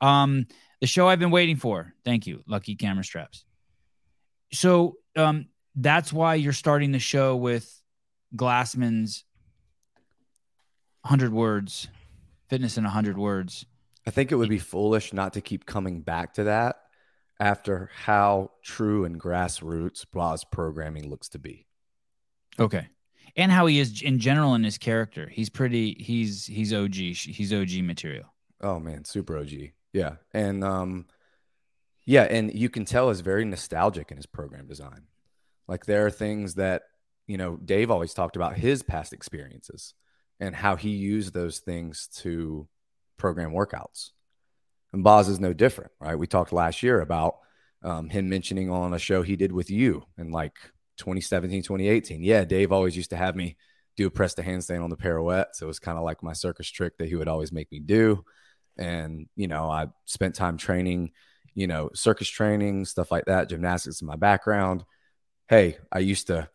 Um, 0.00 0.46
the 0.80 0.86
show 0.86 1.08
I've 1.08 1.18
been 1.18 1.30
waiting 1.30 1.56
for. 1.56 1.94
Thank 2.04 2.26
you, 2.26 2.42
Lucky 2.46 2.74
Camera 2.76 3.04
Straps. 3.04 3.44
So 4.52 4.96
um, 5.16 5.46
that's 5.74 6.12
why 6.12 6.34
you're 6.34 6.52
starting 6.52 6.92
the 6.92 6.98
show 6.98 7.36
with 7.36 7.70
Glassman's 8.36 9.24
100 11.02 11.32
words, 11.32 11.88
fitness 12.48 12.78
in 12.78 12.84
100 12.84 13.18
words. 13.18 13.66
I 14.06 14.10
think 14.10 14.32
it 14.32 14.36
would 14.36 14.48
be 14.48 14.58
foolish 14.58 15.12
not 15.12 15.32
to 15.34 15.40
keep 15.40 15.66
coming 15.66 16.02
back 16.02 16.34
to 16.34 16.44
that 16.44 16.76
after 17.40 17.90
how 17.94 18.52
true 18.62 19.04
and 19.04 19.20
grassroots 19.20 20.04
Boz 20.10 20.44
programming 20.44 21.08
looks 21.08 21.28
to 21.30 21.38
be. 21.38 21.66
Okay. 22.58 22.88
And 23.36 23.50
how 23.50 23.66
he 23.66 23.78
is 23.78 24.02
in 24.02 24.18
general 24.18 24.54
in 24.54 24.62
his 24.62 24.78
character. 24.78 25.28
He's 25.28 25.50
pretty 25.50 25.94
he's 25.94 26.46
he's 26.46 26.72
OG. 26.72 26.94
He's 26.94 27.52
OG 27.52 27.82
material. 27.82 28.32
Oh 28.60 28.78
man, 28.78 29.04
super 29.04 29.38
OG. 29.38 29.70
Yeah. 29.92 30.16
And 30.32 30.62
um 30.62 31.06
yeah, 32.06 32.24
and 32.24 32.54
you 32.54 32.68
can 32.68 32.84
tell 32.84 33.10
is 33.10 33.20
very 33.20 33.44
nostalgic 33.44 34.10
in 34.10 34.18
his 34.18 34.26
program 34.26 34.66
design. 34.66 35.06
Like 35.66 35.86
there 35.86 36.06
are 36.06 36.10
things 36.10 36.54
that, 36.54 36.82
you 37.26 37.38
know, 37.38 37.56
Dave 37.56 37.90
always 37.90 38.12
talked 38.12 38.36
about 38.36 38.56
his 38.56 38.82
past 38.82 39.12
experiences 39.14 39.94
and 40.44 40.54
how 40.54 40.76
he 40.76 40.90
used 40.90 41.32
those 41.32 41.58
things 41.58 42.08
to 42.16 42.68
program 43.16 43.52
workouts. 43.52 44.10
And 44.92 45.02
Boz 45.02 45.28
is 45.28 45.40
no 45.40 45.52
different, 45.52 45.92
right? 46.00 46.18
We 46.18 46.26
talked 46.26 46.52
last 46.52 46.82
year 46.82 47.00
about 47.00 47.36
um, 47.82 48.08
him 48.08 48.28
mentioning 48.28 48.70
on 48.70 48.94
a 48.94 48.98
show 48.98 49.22
he 49.22 49.36
did 49.36 49.52
with 49.52 49.70
you 49.70 50.04
in 50.16 50.30
like 50.30 50.54
2017, 50.98 51.62
2018. 51.62 52.22
Yeah, 52.22 52.44
Dave 52.44 52.72
always 52.72 52.96
used 52.96 53.10
to 53.10 53.16
have 53.16 53.34
me 53.34 53.56
do 53.96 54.06
a 54.06 54.10
press 54.10 54.34
to 54.34 54.42
handstand 54.42 54.82
on 54.82 54.90
the 54.90 54.96
pirouette. 54.96 55.54
So 55.54 55.66
it 55.66 55.68
was 55.68 55.78
kind 55.78 55.98
of 55.98 56.04
like 56.04 56.22
my 56.22 56.32
circus 56.32 56.68
trick 56.68 56.96
that 56.98 57.08
he 57.08 57.14
would 57.14 57.28
always 57.28 57.52
make 57.52 57.70
me 57.72 57.80
do 57.80 58.24
and 58.76 59.28
you 59.36 59.46
know 59.46 59.70
i 59.70 59.86
spent 60.04 60.34
time 60.34 60.56
training 60.56 61.10
you 61.54 61.66
know 61.66 61.90
circus 61.94 62.28
training 62.28 62.84
stuff 62.84 63.10
like 63.10 63.24
that 63.26 63.48
gymnastics 63.48 64.00
in 64.00 64.06
my 64.06 64.16
background 64.16 64.84
hey 65.48 65.76
i 65.92 65.98
used 65.98 66.26
to 66.26 66.48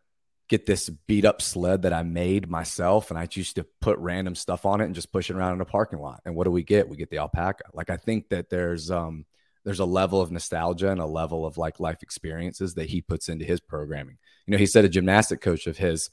get 0.49 0.65
this 0.65 0.89
beat 1.07 1.25
up 1.25 1.41
sled 1.41 1.83
that 1.83 1.93
i 1.93 2.03
made 2.03 2.49
myself 2.49 3.11
and 3.11 3.19
i 3.19 3.27
used 3.31 3.55
to 3.55 3.65
put 3.81 3.97
random 3.99 4.35
stuff 4.35 4.65
on 4.65 4.81
it 4.81 4.85
and 4.85 4.95
just 4.95 5.11
push 5.11 5.29
it 5.29 5.35
around 5.35 5.53
in 5.53 5.61
a 5.61 5.65
parking 5.65 5.99
lot. 5.99 6.21
And 6.25 6.35
what 6.35 6.45
do 6.45 6.51
we 6.51 6.63
get? 6.63 6.89
We 6.89 6.97
get 6.97 7.09
the 7.09 7.19
alpaca. 7.19 7.65
Like 7.73 7.89
i 7.89 7.97
think 7.97 8.29
that 8.29 8.49
there's 8.49 8.91
um 8.91 9.25
there's 9.63 9.79
a 9.79 9.85
level 9.85 10.21
of 10.21 10.31
nostalgia 10.31 10.89
and 10.89 11.01
a 11.01 11.05
level 11.05 11.45
of 11.45 11.57
like 11.57 11.79
life 11.79 12.01
experiences 12.01 12.75
that 12.75 12.89
he 12.89 13.01
puts 13.01 13.29
into 13.29 13.45
his 13.45 13.59
programming. 13.59 14.17
You 14.47 14.51
know 14.51 14.57
he 14.57 14.65
said 14.65 14.85
a 14.85 14.89
gymnastic 14.89 15.41
coach 15.41 15.67
of 15.67 15.77
his 15.77 16.09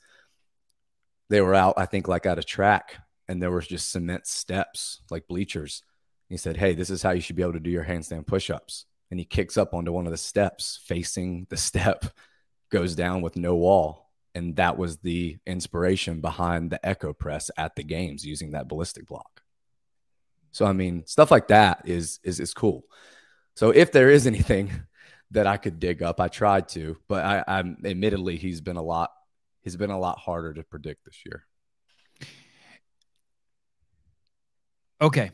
they 1.29 1.41
were 1.41 1.55
out 1.55 1.75
i 1.77 1.87
think 1.87 2.07
like 2.07 2.27
at 2.27 2.39
a 2.39 2.43
track 2.43 2.97
and 3.29 3.43
there 3.43 3.51
was 3.51 3.67
just 3.67 3.91
cement 3.91 4.27
steps 4.27 5.01
like 5.11 5.29
bleachers. 5.29 5.83
He 6.29 6.37
said, 6.37 6.57
Hey, 6.57 6.75
this 6.75 6.91
is 6.91 7.03
how 7.03 7.11
you 7.11 7.21
should 7.21 7.37
be 7.37 7.43
able 7.43 7.55
to 7.55 7.61
do 7.61 7.71
your 7.71 7.85
handstand 7.85 8.27
push 8.27 8.51
ups. 8.51 8.87
And 9.11 9.21
he 9.21 9.27
kicks 9.27 9.57
up 9.57 9.75
onto 9.75 9.93
one 9.93 10.07
of 10.07 10.13
the 10.13 10.17
steps, 10.17 10.81
facing 10.85 11.47
the 11.49 11.57
step, 11.57 12.05
goes 12.71 12.95
down 12.95 13.23
with 13.23 13.37
no 13.37 13.55
wall. 13.55 14.06
And 14.37 14.57
that 14.57 14.77
was 14.77 14.99
the 14.99 15.39
inspiration 15.47 16.21
behind 16.21 16.71
the 16.71 16.87
Echo 16.87 17.15
Press 17.15 17.51
at 17.57 17.75
the 17.75 17.83
games 17.83 18.25
using 18.25 18.51
that 18.51 18.69
ballistic 18.69 19.07
block. 19.07 19.43
So 20.53 20.67
I 20.67 20.73
mean, 20.73 21.07
stuff 21.07 21.31
like 21.31 21.49
that 21.49 21.83
is 21.87 22.21
is 22.23 22.39
is 22.39 22.53
cool. 22.53 22.85
So 23.55 23.71
if 23.71 23.93
there 23.93 24.11
is 24.11 24.27
anything 24.33 24.71
that 25.31 25.47
I 25.47 25.57
could 25.57 25.81
dig 25.81 26.03
up, 26.03 26.21
I 26.21 26.29
tried 26.29 26.69
to, 26.71 26.99
but 27.09 27.25
I, 27.25 27.45
I'm 27.49 27.79
admittedly 27.85 28.37
he's 28.37 28.61
been 28.61 28.77
a 28.77 28.83
lot 28.83 29.11
he's 29.63 29.77
been 29.77 29.91
a 29.91 29.99
lot 29.99 30.19
harder 30.19 30.53
to 30.55 30.63
predict 30.63 31.07
this 31.07 31.19
year. 31.25 31.47
Okay. 35.01 35.31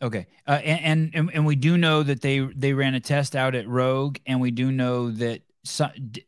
Okay. 0.00 0.26
Uh, 0.46 0.60
and, 0.62 1.10
and 1.14 1.30
and 1.32 1.46
we 1.46 1.56
do 1.56 1.76
know 1.76 2.02
that 2.02 2.20
they 2.22 2.40
they 2.40 2.72
ran 2.72 2.94
a 2.94 3.00
test 3.00 3.36
out 3.36 3.54
at 3.54 3.68
Rogue, 3.68 4.18
and 4.26 4.40
we 4.40 4.50
do 4.50 4.72
know 4.72 5.10
that 5.10 5.42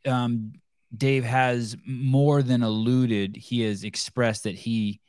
um, 0.06 0.52
Dave 0.96 1.24
has 1.24 1.76
more 1.86 2.42
than 2.42 2.62
alluded. 2.62 3.36
He 3.36 3.60
has 3.62 3.84
expressed 3.84 4.44
that 4.44 4.54
he 4.54 5.00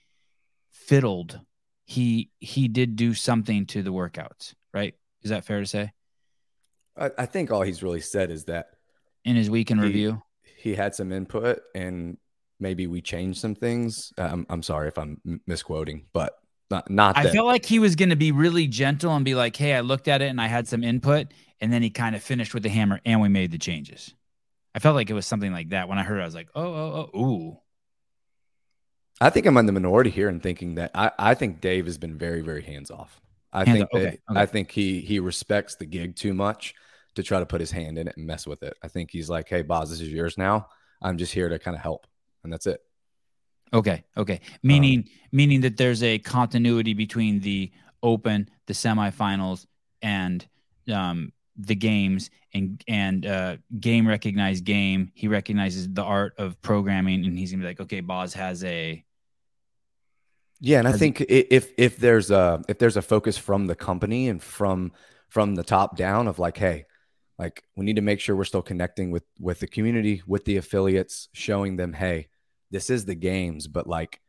fiddled. 0.72 1.40
He 1.86 2.32
he 2.40 2.68
did 2.68 2.96
do 2.96 3.14
something 3.14 3.66
to 3.68 3.82
the 3.82 3.92
workouts, 3.92 4.54
right? 4.74 4.94
Is 5.24 5.30
that 5.32 5.46
fair 5.46 5.60
to 5.60 5.66
say? 5.66 5.92
I, 6.98 7.12
I 7.18 7.26
think 7.26 7.52
all 7.52 7.62
he's 7.62 7.82
really 7.82 8.02
said 8.02 8.30
is 8.30 8.46
that 8.46 8.68
in 9.26 9.36
his 9.36 9.50
week 9.50 9.72
in 9.72 9.78
he, 9.80 9.84
review, 9.84 10.22
he 10.58 10.76
had 10.76 10.94
some 10.94 11.12
input, 11.12 11.62
and 11.74 12.18
maybe 12.60 12.88
we 12.88 13.02
changed 13.02 13.40
some 13.40 13.56
things. 13.56 14.14
I'm 14.18 14.46
I'm 14.50 14.62
sorry 14.62 14.88
if 14.90 14.98
I'm 14.98 15.22
misquoting, 15.48 16.06
but 16.14 16.34
not, 16.70 16.90
not 16.92 17.18
I 17.18 17.32
felt 17.32 17.48
like 17.48 17.66
he 17.66 17.80
was 17.80 17.96
going 17.96 18.10
to 18.10 18.16
be 18.16 18.32
really 18.32 18.68
gentle 18.68 19.16
and 19.16 19.26
be 19.26 19.34
like, 19.36 19.56
"Hey, 19.56 19.74
I 19.74 19.82
looked 19.82 20.08
at 20.08 20.22
it 20.22 20.28
and 20.28 20.40
I 20.40 20.48
had 20.48 20.68
some 20.68 20.84
input," 20.84 21.28
and 21.62 21.74
then 21.74 21.82
he 21.82 21.90
kind 21.90 22.16
of 22.16 22.22
finished 22.22 22.54
with 22.54 22.64
the 22.64 22.70
hammer 22.70 23.00
and 23.06 23.22
we 23.22 23.30
made 23.30 23.52
the 23.52 23.58
changes. 23.58 24.14
I 24.74 24.80
felt 24.80 24.96
like 24.96 25.10
it 25.10 25.14
was 25.14 25.26
something 25.26 25.52
like 25.52 25.70
that. 25.70 25.90
When 25.90 25.98
I 25.98 26.04
heard, 26.04 26.20
it, 26.20 26.24
I 26.24 26.26
was 26.26 26.36
like, 26.36 26.50
"Oh, 26.56 26.64
oh, 26.64 27.10
oh, 27.14 27.20
ooh." 27.20 27.58
I 29.22 29.30
think 29.30 29.46
I'm 29.46 29.58
in 29.58 29.66
the 29.66 29.72
minority 29.72 30.10
here 30.10 30.30
in 30.30 30.40
thinking 30.40 30.76
that 30.76 30.92
I, 30.96 31.12
I 31.20 31.34
think 31.34 31.60
Dave 31.60 31.86
has 31.86 31.98
been 31.98 32.18
very, 32.18 32.42
very 32.42 32.62
hands 32.62 32.90
off. 32.90 33.20
I 33.52 33.66
hands 33.66 33.80
think 33.80 33.92
that, 33.92 33.98
okay, 33.98 34.08
okay. 34.08 34.40
I 34.40 34.46
think 34.46 34.72
he 34.72 35.02
he 35.02 35.20
respects 35.20 35.76
the 35.76 35.86
gig 35.86 36.16
too 36.16 36.34
much 36.34 36.76
to 37.16 37.24
try 37.24 37.40
to 37.40 37.46
put 37.46 37.60
his 37.60 37.72
hand 37.72 37.98
in 37.98 38.08
it 38.08 38.16
and 38.16 38.28
mess 38.28 38.46
with 38.48 38.64
it. 38.64 38.76
I 38.84 38.88
think 38.88 39.12
he's 39.12 39.30
like, 39.30 39.50
"Hey, 39.50 39.64
Boz, 39.64 39.90
this 39.90 40.02
is 40.02 40.10
yours 40.10 40.38
now. 40.38 40.68
I'm 41.02 41.18
just 41.18 41.34
here 41.34 41.50
to 41.50 41.60
kind 41.60 41.76
of 41.76 41.82
help," 41.82 42.08
and 42.44 42.54
that's 42.54 42.68
it. 42.68 42.82
Okay. 43.74 44.04
Okay. 44.18 44.42
Meaning, 44.64 45.00
um, 45.00 45.06
meaning 45.32 45.62
that 45.62 45.78
there's 45.78 46.04
a 46.04 46.20
continuity 46.20 46.94
between 46.94 47.40
the 47.40 47.72
open, 48.02 48.50
the 48.68 48.74
semifinals, 48.74 49.66
and 50.02 50.48
um, 50.92 51.34
the 51.60 51.76
games 51.76 52.30
and 52.54 52.84
and 52.88 53.26
uh, 53.26 53.58
game 53.80 54.08
recognized 54.08 54.64
game. 54.64 55.12
He 55.14 55.28
recognizes 55.28 55.92
the 55.92 56.04
art 56.04 56.34
of 56.38 56.62
programming, 56.62 57.26
and 57.26 57.38
he's 57.38 57.52
gonna 57.52 57.64
be 57.64 57.68
like, 57.68 57.82
okay, 57.82 58.00
Boz 58.00 58.34
has 58.34 58.64
a. 58.64 59.04
Yeah, 60.62 60.80
and 60.80 60.88
I 60.88 60.94
think 60.94 61.22
if 61.22 61.72
if 61.78 61.98
there's 61.98 62.32
a 62.32 62.62
if 62.68 62.80
there's 62.80 62.98
a 62.98 63.02
focus 63.02 63.38
from 63.38 63.68
the 63.68 63.76
company 63.76 64.30
and 64.30 64.42
from 64.42 64.92
from 65.30 65.56
the 65.56 65.64
top 65.64 65.96
down 65.96 66.28
of 66.28 66.40
like, 66.40 66.58
hey, 66.58 66.86
like 67.38 67.64
we 67.76 67.86
need 67.86 67.96
to 67.96 68.02
make 68.02 68.20
sure 68.20 68.36
we're 68.36 68.44
still 68.44 68.62
connecting 68.62 69.12
with 69.12 69.24
with 69.40 69.60
the 69.60 69.68
community, 69.68 70.22
with 70.28 70.46
the 70.46 70.58
affiliates, 70.58 71.30
showing 71.34 71.78
them, 71.78 71.94
hey, 71.94 72.28
this 72.72 72.90
is 72.90 73.06
the 73.06 73.16
games, 73.16 73.68
but 73.68 73.88
like 73.88 74.20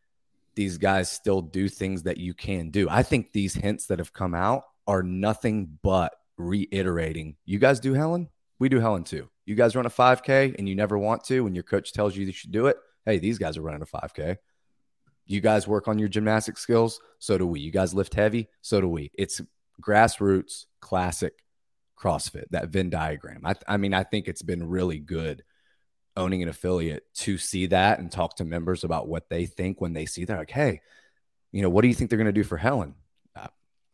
these 0.54 0.78
guys 0.78 1.10
still 1.10 1.42
do 1.42 1.68
things 1.68 2.04
that 2.04 2.18
you 2.18 2.34
can 2.34 2.70
do. 2.70 2.88
I 2.88 3.02
think 3.02 3.32
these 3.32 3.54
hints 3.54 3.86
that 3.86 3.98
have 3.98 4.12
come 4.12 4.34
out 4.34 4.64
are 4.86 5.02
nothing 5.02 5.78
but 5.82 6.12
reiterating. 6.40 7.36
You 7.44 7.58
guys 7.58 7.80
do 7.80 7.94
Helen? 7.94 8.28
We 8.58 8.68
do 8.68 8.80
Helen 8.80 9.04
too. 9.04 9.28
You 9.46 9.54
guys 9.54 9.74
run 9.74 9.86
a 9.86 9.90
5K 9.90 10.56
and 10.58 10.68
you 10.68 10.74
never 10.74 10.98
want 10.98 11.24
to 11.24 11.40
when 11.40 11.54
your 11.54 11.64
coach 11.64 11.92
tells 11.92 12.16
you 12.16 12.26
you 12.26 12.32
should 12.32 12.52
do 12.52 12.66
it. 12.66 12.76
Hey, 13.04 13.18
these 13.18 13.38
guys 13.38 13.56
are 13.56 13.62
running 13.62 13.82
a 13.82 13.86
5K. 13.86 14.36
You 15.26 15.40
guys 15.40 15.68
work 15.68 15.88
on 15.88 15.98
your 15.98 16.08
gymnastic 16.08 16.58
skills. 16.58 17.00
So 17.18 17.38
do 17.38 17.46
we. 17.46 17.60
You 17.60 17.70
guys 17.70 17.94
lift 17.94 18.14
heavy. 18.14 18.48
So 18.62 18.80
do 18.80 18.88
we. 18.88 19.10
It's 19.14 19.40
grassroots, 19.80 20.66
classic 20.80 21.34
CrossFit, 21.98 22.46
that 22.50 22.68
Venn 22.68 22.90
diagram. 22.90 23.42
I, 23.44 23.54
I 23.68 23.76
mean, 23.76 23.94
I 23.94 24.02
think 24.02 24.26
it's 24.26 24.42
been 24.42 24.68
really 24.68 24.98
good 24.98 25.42
owning 26.16 26.42
an 26.42 26.48
affiliate 26.48 27.04
to 27.14 27.38
see 27.38 27.66
that 27.66 27.98
and 27.98 28.10
talk 28.10 28.36
to 28.36 28.44
members 28.44 28.84
about 28.84 29.08
what 29.08 29.28
they 29.28 29.46
think 29.46 29.80
when 29.80 29.92
they 29.92 30.06
see 30.06 30.24
that. 30.24 30.38
Like, 30.38 30.50
hey, 30.50 30.80
you 31.52 31.62
know, 31.62 31.70
what 31.70 31.82
do 31.82 31.88
you 31.88 31.94
think 31.94 32.10
they're 32.10 32.18
going 32.18 32.26
to 32.26 32.32
do 32.32 32.44
for 32.44 32.56
Helen? 32.56 32.94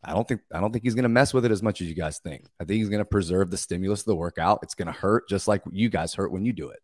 I 0.04 0.12
don't 0.12 0.26
think 0.26 0.42
I 0.52 0.60
don't 0.60 0.72
think 0.72 0.84
he's 0.84 0.94
going 0.94 1.04
to 1.04 1.08
mess 1.08 1.34
with 1.34 1.44
it 1.44 1.50
as 1.50 1.62
much 1.62 1.80
as 1.80 1.88
you 1.88 1.94
guys 1.94 2.18
think. 2.18 2.46
I 2.60 2.64
think 2.64 2.78
he's 2.78 2.88
going 2.88 3.00
to 3.00 3.04
preserve 3.04 3.50
the 3.50 3.56
stimulus 3.56 4.00
of 4.00 4.06
the 4.06 4.16
workout. 4.16 4.60
It's 4.62 4.74
going 4.74 4.86
to 4.86 4.92
hurt 4.92 5.28
just 5.28 5.48
like 5.48 5.62
you 5.70 5.88
guys 5.88 6.14
hurt 6.14 6.32
when 6.32 6.44
you 6.44 6.52
do 6.52 6.70
it. 6.70 6.80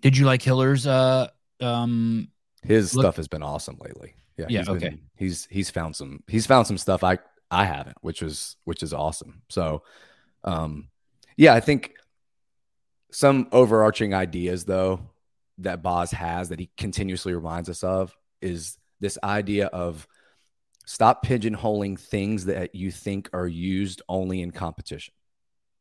Did 0.00 0.16
you 0.16 0.26
like 0.26 0.42
Hiller's? 0.42 0.86
Uh, 0.86 1.28
um, 1.60 2.28
his 2.62 2.94
look- 2.94 3.04
stuff 3.04 3.16
has 3.16 3.28
been 3.28 3.42
awesome 3.42 3.78
lately. 3.80 4.14
Yeah, 4.36 4.46
yeah. 4.48 4.58
He's 4.60 4.68
okay. 4.68 4.88
Been, 4.90 5.00
he's 5.16 5.48
he's 5.50 5.70
found 5.70 5.96
some 5.96 6.22
he's 6.28 6.46
found 6.46 6.66
some 6.66 6.78
stuff 6.78 7.02
I 7.02 7.18
I 7.50 7.64
haven't, 7.64 7.96
which 8.02 8.22
is 8.22 8.56
which 8.64 8.82
is 8.82 8.92
awesome. 8.92 9.42
So, 9.48 9.82
um, 10.44 10.88
yeah, 11.36 11.54
I 11.54 11.60
think 11.60 11.92
some 13.10 13.48
overarching 13.52 14.14
ideas 14.14 14.64
though 14.64 15.00
that 15.58 15.82
Boz 15.82 16.10
has 16.12 16.50
that 16.50 16.60
he 16.60 16.70
continuously 16.76 17.34
reminds 17.34 17.68
us 17.68 17.82
of 17.82 18.14
is 18.40 18.78
this 19.00 19.18
idea 19.24 19.66
of 19.66 20.06
stop 20.88 21.22
pigeonholing 21.22 22.00
things 22.00 22.46
that 22.46 22.74
you 22.74 22.90
think 22.90 23.28
are 23.34 23.46
used 23.46 24.00
only 24.08 24.40
in 24.40 24.50
competition. 24.50 25.12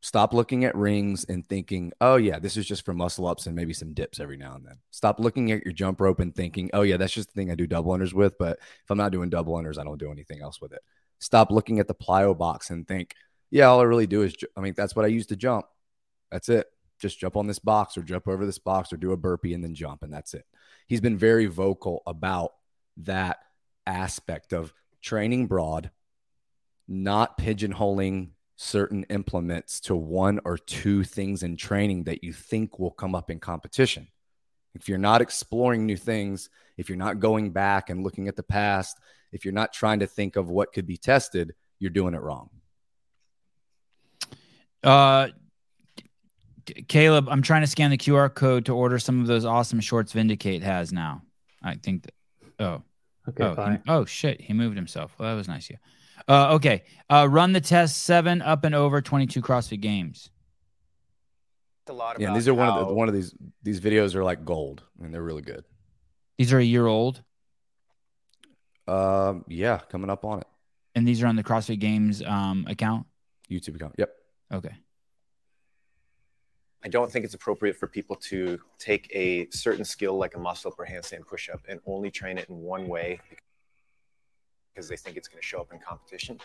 Stop 0.02 0.34
looking 0.34 0.66
at 0.66 0.76
rings 0.76 1.24
and 1.30 1.48
thinking, 1.48 1.94
oh, 2.02 2.18
yeah, 2.18 2.40
this 2.40 2.58
is 2.58 2.66
just 2.66 2.84
for 2.84 2.94
muscle 2.94 3.26
ups 3.26 3.48
and 3.48 3.56
maybe 3.56 3.72
some 3.72 3.94
dips 3.94 4.20
every 4.20 4.36
now 4.36 4.56
and 4.56 4.66
then. 4.66 4.76
Stop 4.92 5.22
looking 5.22 5.50
at 5.54 5.64
your 5.64 5.74
jump 5.74 6.02
rope 6.02 6.20
and 6.20 6.36
thinking, 6.36 6.70
oh, 6.74 6.82
yeah, 6.82 6.98
that's 6.98 7.14
just 7.14 7.30
the 7.30 7.40
thing 7.40 7.50
I 7.50 7.56
do 7.56 7.66
double 7.66 7.94
unders 7.94 8.12
with. 8.12 8.38
But 8.38 8.60
if 8.60 8.92
I'm 8.92 8.98
not 8.98 9.14
doing 9.14 9.30
double 9.30 9.54
unders, 9.54 9.80
I 9.80 9.86
don't 9.86 9.98
do 9.98 10.12
anything 10.12 10.42
else 10.42 10.60
with 10.60 10.74
it. 10.74 10.82
Stop 11.20 11.52
looking 11.52 11.80
at 11.80 11.88
the 11.88 11.96
plyo 11.96 12.38
box 12.38 12.70
and 12.70 12.86
think, 12.86 13.16
yeah, 13.50 13.68
all 13.68 13.80
I 13.80 13.84
really 13.84 14.08
do 14.08 14.24
is, 14.24 14.36
I 14.58 14.60
mean, 14.60 14.74
that's 14.76 14.94
what 14.94 15.06
I 15.06 15.08
use 15.08 15.28
to 15.28 15.38
jump. 15.38 15.68
That's 16.32 16.50
it 16.50 16.68
just 17.00 17.20
jump 17.20 17.38
on 17.38 17.48
this 17.48 17.60
box 17.60 17.96
or 17.98 18.02
jump 18.02 18.28
over 18.28 18.44
this 18.44 18.58
box 18.58 18.92
or 18.92 18.98
do 18.98 19.12
a 19.12 19.18
burpee 19.18 19.54
and 19.54 19.64
then 19.64 19.76
jump 19.76 20.02
and 20.02 20.12
that's 20.12 20.34
it. 20.34 20.46
He's 20.88 21.00
been 21.00 21.16
very 21.16 21.46
vocal 21.46 22.02
about 22.08 22.54
that 22.98 23.38
aspect 23.86 24.52
of 24.52 24.74
training 25.02 25.48
broad, 25.48 25.92
not 26.88 27.38
pigeonholing 27.38 28.30
certain 28.56 29.04
implements 29.06 29.80
to 29.82 29.96
one 29.96 30.40
or 30.44 30.58
two 30.58 31.04
things 31.04 31.44
in 31.44 31.56
training 31.56 32.06
that 32.06 32.24
you 32.24 32.34
think 32.34 32.80
will 32.80 32.92
come 32.92 33.14
up 33.16 33.30
in 33.30 33.40
competition. 33.40 34.08
If 34.74 34.90
you're 34.90 34.98
not 34.98 35.22
exploring 35.22 35.86
new 35.86 35.98
things, 35.98 36.50
if 36.78 36.90
you're 36.90 36.98
not 36.98 37.20
going 37.20 37.52
back 37.52 37.90
and 37.90 38.04
looking 38.04 38.28
at 38.28 38.36
the 38.36 38.44
past, 38.44 39.00
if 39.32 39.46
you're 39.46 39.54
not 39.54 39.74
trying 39.74 40.00
to 40.00 40.08
think 40.08 40.36
of 40.36 40.50
what 40.50 40.74
could 40.74 40.88
be 40.88 40.98
tested, 40.98 41.54
you're 41.80 41.92
doing 41.92 42.14
it 42.14 42.22
wrong. 42.22 42.50
Uh, 44.84 45.30
Caleb, 46.88 47.28
I'm 47.30 47.42
trying 47.42 47.62
to 47.62 47.68
scan 47.68 47.92
the 47.92 47.98
QR 47.98 48.34
code 48.34 48.66
to 48.66 48.76
order 48.76 49.00
some 49.00 49.22
of 49.22 49.28
those 49.28 49.46
awesome 49.46 49.80
shorts 49.80 50.14
Vindicate 50.14 50.64
has 50.64 50.92
now. 50.92 51.22
I 51.64 51.76
think 51.76 52.04
that. 52.04 52.14
Oh. 52.60 52.84
Okay. 53.30 53.44
Oh, 53.44 53.72
he, 53.72 53.78
oh 53.88 54.06
shit! 54.06 54.42
He 54.42 54.54
moved 54.54 54.76
himself. 54.76 55.14
Well, 55.18 55.30
that 55.30 55.36
was 55.36 55.48
nice. 55.48 55.70
Yeah. 55.70 55.78
Uh, 56.28 56.56
okay. 56.56 56.84
Uh, 57.10 57.28
run 57.30 57.54
the 57.54 57.62
test 57.62 58.04
seven 58.04 58.42
up 58.42 58.64
and 58.64 58.74
over 58.76 59.02
22 59.02 59.42
CrossFit 59.42 59.82
games. 59.82 60.30
A 61.90 61.94
lot 61.94 62.20
yeah, 62.20 62.34
these 62.34 62.50
are 62.50 62.54
one 62.54 62.68
of 62.68 62.86
the, 62.86 62.94
one 62.94 63.08
of 63.08 63.14
these 63.14 63.34
these 63.64 63.80
videos 63.80 64.14
are 64.14 64.24
like 64.24 64.44
gold 64.44 64.84
and 65.02 65.14
they're 65.14 65.24
really 65.24 65.42
good. 65.42 65.64
These 66.38 66.52
are 66.52 66.60
a 66.60 66.64
year 66.64 66.86
old. 66.86 67.24
Um, 68.90 69.46
yeah, 69.48 69.80
coming 69.90 70.10
up 70.10 70.26
on 70.26 70.40
it. 70.42 70.48
And 70.96 71.08
these 71.08 71.24
are 71.24 71.28
on 71.28 71.38
the 71.38 71.44
CrossFit 71.44 71.80
Games 71.80 72.22
um 72.22 72.66
account. 72.68 73.06
YouTube 73.50 73.76
account. 73.76 73.96
Yep. 73.98 74.14
Okay. 74.54 74.76
I 76.84 76.90
don't 76.90 77.12
think 77.12 77.26
it's 77.26 77.34
appropriate 77.34 77.76
for 77.76 77.88
people 77.88 78.16
to 78.16 78.60
take 78.78 79.10
a 79.14 79.50
certain 79.50 79.84
skill 79.84 80.18
like 80.18 80.36
a 80.36 80.40
muscle 80.40 80.72
up 80.72 80.80
or 80.80 80.86
handstand 80.86 81.26
push 81.26 81.50
up 81.50 81.62
and 81.68 81.80
only 81.86 82.12
train 82.12 82.38
it 82.38 82.50
in 82.50 82.56
one 82.58 82.88
way 82.88 83.20
because 84.74 84.88
they 84.88 84.96
think 84.96 85.18
it's 85.18 85.28
going 85.28 85.42
to 85.42 85.46
show 85.46 85.60
up 85.60 85.74
in 85.74 85.80
competition. 85.80 86.40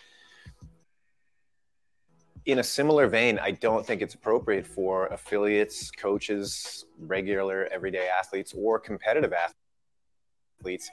In 2.47 2.59
a 2.59 2.63
similar 2.65 3.07
vein, 3.07 3.39
I 3.39 3.53
don't 3.53 3.87
think 3.87 4.03
it's 4.03 4.15
appropriate 4.15 4.67
for 4.67 5.07
affiliates, 5.09 5.91
coaches, 5.91 6.87
regular 6.99 7.69
everyday 7.71 8.09
athletes, 8.09 8.53
or 8.57 8.81
competitive 8.81 9.33
athletes 10.61 10.91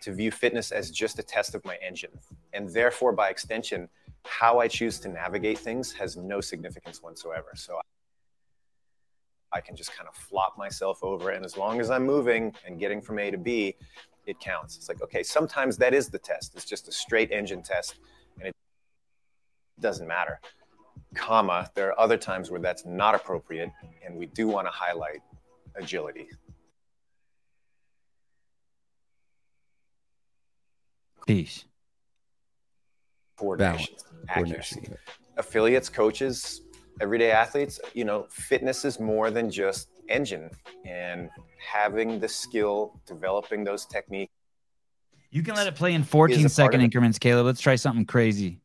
to 0.00 0.14
view 0.14 0.30
fitness 0.30 0.70
as 0.72 0.90
just 0.90 1.18
a 1.18 1.22
test 1.22 1.54
of 1.54 1.64
my 1.64 1.76
engine. 1.86 2.12
And 2.52 2.72
therefore, 2.72 3.12
by 3.12 3.28
extension, 3.28 3.88
how 4.24 4.60
I 4.60 4.68
choose 4.68 4.98
to 5.00 5.08
navigate 5.08 5.58
things 5.58 5.92
has 5.94 6.16
no 6.16 6.40
significance 6.40 7.02
whatsoever. 7.02 7.48
So 7.54 7.78
I 9.52 9.60
can 9.60 9.76
just 9.76 9.96
kind 9.96 10.08
of 10.08 10.14
flop 10.14 10.58
myself 10.58 11.02
over. 11.02 11.30
And 11.30 11.44
as 11.44 11.56
long 11.56 11.80
as 11.80 11.90
I'm 11.90 12.04
moving 12.04 12.54
and 12.66 12.78
getting 12.78 13.00
from 13.00 13.18
A 13.18 13.30
to 13.30 13.38
B, 13.38 13.76
it 14.26 14.40
counts. 14.40 14.76
It's 14.76 14.88
like, 14.88 15.02
okay, 15.02 15.22
sometimes 15.22 15.76
that 15.78 15.94
is 15.94 16.08
the 16.08 16.18
test. 16.18 16.54
It's 16.56 16.64
just 16.64 16.88
a 16.88 16.92
straight 16.92 17.30
engine 17.30 17.62
test 17.62 17.98
and 18.38 18.48
it 18.48 18.54
doesn't 19.80 20.06
matter. 20.06 20.40
Comma, 21.14 21.70
there 21.74 21.88
are 21.88 22.00
other 22.00 22.16
times 22.16 22.50
where 22.50 22.60
that's 22.60 22.84
not 22.84 23.14
appropriate 23.14 23.70
and 24.04 24.16
we 24.16 24.26
do 24.26 24.48
want 24.48 24.66
to 24.66 24.72
highlight 24.72 25.20
agility. 25.76 26.28
Peace. 31.26 31.64
Coordination, 33.36 33.94
accuracy. 34.28 34.76
Coordination. 34.76 34.96
Affiliates, 35.36 35.88
coaches, 35.88 36.62
everyday 37.00 37.30
athletes, 37.30 37.80
you 37.94 38.04
know, 38.04 38.26
fitness 38.30 38.84
is 38.84 38.98
more 39.00 39.30
than 39.30 39.50
just 39.50 39.88
engine 40.08 40.50
and 40.84 41.30
having 41.58 42.20
the 42.20 42.28
skill, 42.28 43.00
developing 43.06 43.64
those 43.64 43.86
techniques. 43.86 44.32
You 45.30 45.42
can 45.42 45.54
let 45.54 45.66
it 45.66 45.74
play 45.74 45.92
in 45.92 46.02
14 46.02 46.38
part 46.40 46.50
second 46.50 46.74
of 46.76 46.80
it. 46.80 46.84
increments, 46.84 47.18
Caleb. 47.18 47.46
Let's 47.46 47.60
try 47.60 47.76
something 47.76 48.06
crazy. 48.06 48.60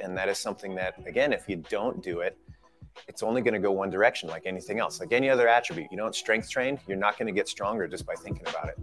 And 0.00 0.16
that 0.16 0.28
is 0.28 0.38
something 0.38 0.74
that, 0.74 0.94
again, 1.06 1.32
if 1.32 1.48
you 1.48 1.56
don't 1.56 2.02
do 2.02 2.20
it, 2.20 2.36
it's 3.08 3.22
only 3.22 3.40
going 3.40 3.54
to 3.54 3.60
go 3.60 3.72
one 3.72 3.90
direction 3.90 4.28
like 4.28 4.46
anything 4.46 4.78
else. 4.78 5.00
Like 5.00 5.12
any 5.12 5.30
other 5.30 5.48
attribute, 5.48 5.88
you 5.90 5.96
don't 5.96 6.14
strength 6.14 6.50
train, 6.50 6.78
you're 6.86 6.96
not 6.96 7.18
going 7.18 7.26
to 7.26 7.32
get 7.32 7.48
stronger 7.48 7.86
just 7.86 8.06
by 8.06 8.14
thinking 8.14 8.46
about 8.48 8.68
it. 8.68 8.78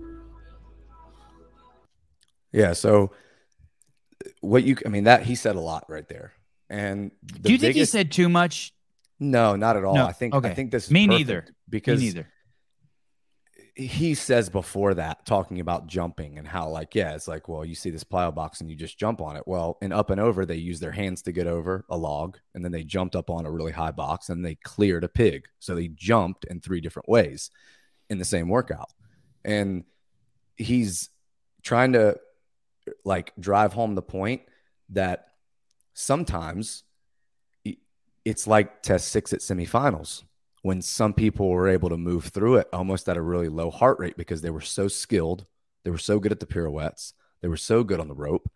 Yeah. 2.52 2.74
So 2.74 3.12
what 4.42 4.64
you, 4.64 4.78
I 4.86 4.90
mean, 4.90 5.04
that 5.06 5.24
he 5.24 5.36
said 5.36 5.56
a 5.56 5.60
lot 5.60 5.86
right 5.90 6.08
there. 6.08 6.34
And 6.74 7.12
Do 7.42 7.52
you 7.52 7.60
think 7.60 7.76
he 7.76 7.86
said 7.86 8.12
too 8.12 8.30
much? 8.30 8.74
no, 9.20 9.56
not 9.56 9.78
at 9.78 9.86
all. 9.86 9.94
No, 9.96 10.06
I 10.06 10.12
think, 10.12 10.34
okay. 10.34 10.50
I 10.50 10.54
think 10.54 10.72
this 10.72 10.86
is 10.86 10.92
Me 10.92 11.06
neither. 11.08 11.42
Me 11.48 11.54
because 11.70 12.02
neither. 12.02 12.28
he 13.76 14.16
says 14.16 14.50
before 14.50 14.96
that 14.96 15.24
talking 15.26 15.60
about 15.60 15.88
jumping 15.88 16.38
and 16.38 16.48
how 16.48 16.68
like 16.70 16.94
yeah 16.94 17.14
it's 17.16 17.28
like 17.28 17.48
well 17.48 17.64
you 17.64 17.74
see 17.74 17.90
this 17.90 18.04
plyo 18.04 18.34
box 18.34 18.62
and 18.62 18.70
you 18.70 18.76
just 18.76 19.00
jump 19.00 19.22
on 19.22 19.36
it 19.36 19.44
well 19.48 19.78
in 19.82 19.92
up 19.92 20.10
and 20.10 20.20
over 20.20 20.46
they 20.46 20.56
use 20.56 20.80
their 20.80 20.92
hands 20.92 21.22
to 21.24 21.32
get 21.32 21.48
over 21.48 21.84
a 21.90 21.98
log 21.98 22.38
and 22.54 22.64
then 22.64 22.72
they 22.72 22.84
jumped 22.84 23.16
up 23.16 23.30
on 23.30 23.46
a 23.46 23.52
really 23.52 23.72
high 23.72 23.90
box 23.92 24.30
and 24.30 24.46
they 24.46 24.56
cleared 24.56 25.04
a 25.04 25.10
pig 25.10 25.46
so 25.60 25.74
they 25.74 25.88
jumped 25.88 26.46
in 26.46 26.60
three 26.60 26.82
different 26.82 27.10
ways 27.10 27.50
in 28.10 28.20
the 28.20 28.26
same 28.26 28.48
workout 28.50 28.90
and 29.46 29.84
he's 30.56 31.10
trying 31.64 31.94
to 31.94 32.16
like 33.06 33.32
drive 33.40 33.74
home 33.74 33.96
the 33.96 34.02
point 34.04 34.42
that 34.90 35.30
sometimes 35.94 36.84
it's 38.26 38.48
like 38.48 38.82
test 38.82 39.10
six 39.10 39.34
at 39.34 39.40
semifinals 39.40 40.24
when 40.62 40.82
some 40.82 41.14
people 41.14 41.50
were 41.50 41.68
able 41.68 41.90
to 41.90 41.98
move 41.98 42.26
through 42.26 42.56
it 42.56 42.68
almost 42.72 43.08
at 43.10 43.18
a 43.18 43.22
really 43.22 43.50
low 43.50 43.70
heart 43.70 44.00
rate 44.00 44.16
because 44.16 44.42
they 44.42 44.50
were 44.50 44.62
so 44.62 44.88
skilled, 44.88 45.46
they 45.84 45.92
were 45.92 45.98
so 45.98 46.20
good 46.20 46.32
at 46.32 46.40
the 46.40 46.46
pirouettes, 46.46 47.14
they 47.42 47.50
were 47.50 47.58
so 47.58 47.84
good 47.84 48.00
on 48.00 48.08
the 48.08 48.16
rope 48.16 48.50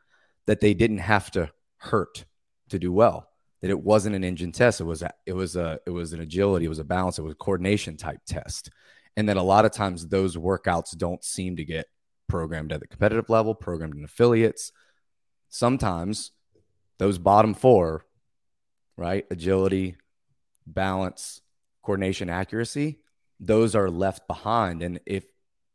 that 0.45 0.61
they 0.61 0.73
didn't 0.73 0.99
have 0.99 1.29
to 1.31 1.51
hurt 1.77 2.25
to 2.69 2.79
do 2.79 2.91
well. 2.91 3.29
That 3.61 3.71
it 3.71 3.83
wasn't 3.83 4.15
an 4.15 4.23
engine 4.23 4.51
test. 4.51 4.79
It 4.81 4.85
was 4.85 5.01
a, 5.01 5.11
it 5.25 5.33
was 5.33 5.55
a 5.55 5.79
it 5.85 5.89
was 5.89 6.13
an 6.13 6.21
agility, 6.21 6.65
it 6.65 6.69
was 6.69 6.79
a 6.79 6.83
balance, 6.85 7.17
it 7.17 7.23
was 7.23 7.33
a 7.33 7.35
coordination 7.35 7.97
type 7.97 8.19
test. 8.25 8.69
And 9.17 9.27
that 9.27 9.37
a 9.37 9.41
lot 9.41 9.65
of 9.65 9.71
times 9.71 10.07
those 10.07 10.37
workouts 10.37 10.95
don't 10.95 11.23
seem 11.23 11.55
to 11.57 11.65
get 11.65 11.87
programmed 12.29 12.71
at 12.71 12.79
the 12.79 12.87
competitive 12.87 13.29
level, 13.29 13.55
programmed 13.55 13.95
in 13.95 14.03
affiliates. 14.03 14.71
Sometimes 15.49 16.31
those 16.99 17.17
bottom 17.17 17.53
four, 17.53 18.05
right? 18.95 19.25
Agility, 19.29 19.95
balance, 20.65 21.41
coordination 21.83 22.29
accuracy 22.29 22.99
those 23.39 23.75
are 23.75 23.89
left 23.89 24.27
behind. 24.27 24.81
And 24.81 24.99
if 25.05 25.25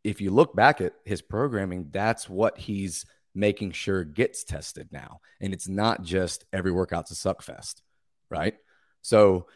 if 0.04 0.20
you 0.20 0.30
look 0.32 0.54
back 0.56 0.80
at 0.80 0.94
his 1.04 1.22
programming 1.22 1.88
that's 1.92 2.28
what 2.28 2.58
he's 2.58 3.06
making 3.34 3.70
sure 3.72 4.04
gets 4.04 4.44
tested 4.44 4.88
now. 4.90 5.20
And 5.40 5.54
it's 5.54 5.68
not 5.68 6.02
just 6.02 6.44
every 6.52 6.72
workout's 6.72 7.10
a 7.10 7.14
suck 7.14 7.42
fest 7.42 7.82
right? 8.30 8.54
So 9.02 9.46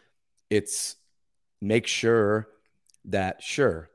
it's 0.51 0.97
make 1.61 1.87
sure 1.87 2.47
that 3.05 3.41
sure 3.41 3.89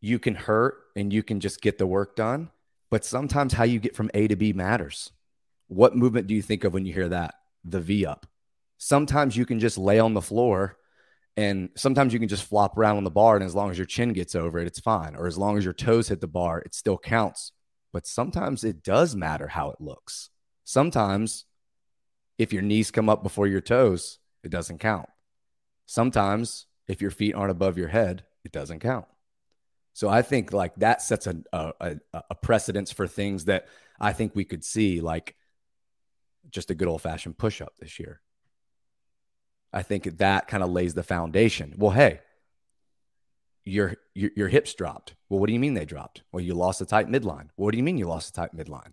you 0.00 0.18
can 0.18 0.34
hurt 0.34 0.76
and 0.96 1.12
you 1.12 1.22
can 1.22 1.40
just 1.40 1.60
get 1.60 1.76
the 1.76 1.86
work 1.86 2.16
done 2.16 2.50
but 2.90 3.04
sometimes 3.04 3.52
how 3.52 3.64
you 3.64 3.78
get 3.78 3.96
from 3.96 4.10
a 4.14 4.28
to 4.28 4.36
b 4.36 4.52
matters 4.52 5.10
what 5.74 5.96
movement 5.96 6.26
do 6.26 6.34
you 6.34 6.42
think 6.42 6.64
of 6.64 6.72
when 6.72 6.86
you 6.86 6.92
hear 6.92 7.08
that 7.08 7.34
the 7.64 7.80
v 7.80 8.06
up 8.06 8.26
sometimes 8.78 9.36
you 9.36 9.46
can 9.46 9.60
just 9.60 9.78
lay 9.78 9.98
on 9.98 10.14
the 10.14 10.22
floor 10.22 10.76
and 11.36 11.70
sometimes 11.74 12.12
you 12.12 12.18
can 12.18 12.28
just 12.28 12.44
flop 12.44 12.78
around 12.78 12.98
on 12.98 13.04
the 13.04 13.10
bar, 13.10 13.34
and 13.34 13.44
as 13.44 13.54
long 13.54 13.70
as 13.70 13.76
your 13.76 13.86
chin 13.86 14.12
gets 14.12 14.34
over 14.34 14.58
it, 14.58 14.66
it's 14.66 14.78
fine. 14.78 15.16
Or 15.16 15.26
as 15.26 15.36
long 15.36 15.58
as 15.58 15.64
your 15.64 15.72
toes 15.72 16.08
hit 16.08 16.20
the 16.20 16.28
bar, 16.28 16.60
it 16.60 16.74
still 16.74 16.98
counts. 16.98 17.50
But 17.92 18.06
sometimes 18.06 18.62
it 18.62 18.82
does 18.82 19.16
matter 19.16 19.48
how 19.48 19.70
it 19.70 19.80
looks. 19.80 20.30
Sometimes 20.62 21.44
if 22.38 22.52
your 22.52 22.62
knees 22.62 22.90
come 22.90 23.08
up 23.08 23.22
before 23.22 23.46
your 23.46 23.60
toes, 23.60 24.18
it 24.42 24.50
doesn't 24.50 24.78
count. 24.78 25.08
Sometimes 25.86 26.66
if 26.86 27.02
your 27.02 27.10
feet 27.10 27.34
aren't 27.34 27.50
above 27.50 27.78
your 27.78 27.88
head, 27.88 28.24
it 28.44 28.52
doesn't 28.52 28.80
count. 28.80 29.06
So 29.92 30.08
I 30.08 30.22
think 30.22 30.52
like 30.52 30.74
that 30.76 31.02
sets 31.02 31.26
a, 31.26 31.36
a, 31.52 31.96
a- 32.12 32.34
precedence 32.34 32.90
for 32.90 33.06
things 33.06 33.44
that 33.44 33.68
I 34.00 34.12
think 34.12 34.34
we 34.34 34.44
could 34.44 34.64
see, 34.64 35.00
like 35.00 35.36
just 36.50 36.70
a 36.70 36.74
good 36.74 36.88
old 36.88 37.02
fashioned 37.02 37.38
push 37.38 37.60
up 37.60 37.74
this 37.78 37.98
year. 37.98 38.20
I 39.72 39.82
think 39.82 40.18
that 40.18 40.46
kind 40.46 40.62
of 40.62 40.70
lays 40.70 40.94
the 40.94 41.02
foundation. 41.02 41.74
Well, 41.76 41.90
hey, 41.90 42.20
your, 43.64 43.96
your 44.14 44.30
your 44.36 44.48
hips 44.48 44.74
dropped. 44.74 45.14
Well, 45.28 45.40
what 45.40 45.48
do 45.48 45.52
you 45.52 45.58
mean 45.58 45.74
they 45.74 45.84
dropped? 45.84 46.22
Well, 46.30 46.44
you 46.44 46.54
lost 46.54 46.80
a 46.80 46.86
tight 46.86 47.08
midline. 47.08 47.48
What 47.56 47.72
do 47.72 47.78
you 47.78 47.82
mean 47.82 47.98
you 47.98 48.06
lost 48.06 48.30
a 48.30 48.32
tight 48.32 48.54
midline? 48.54 48.92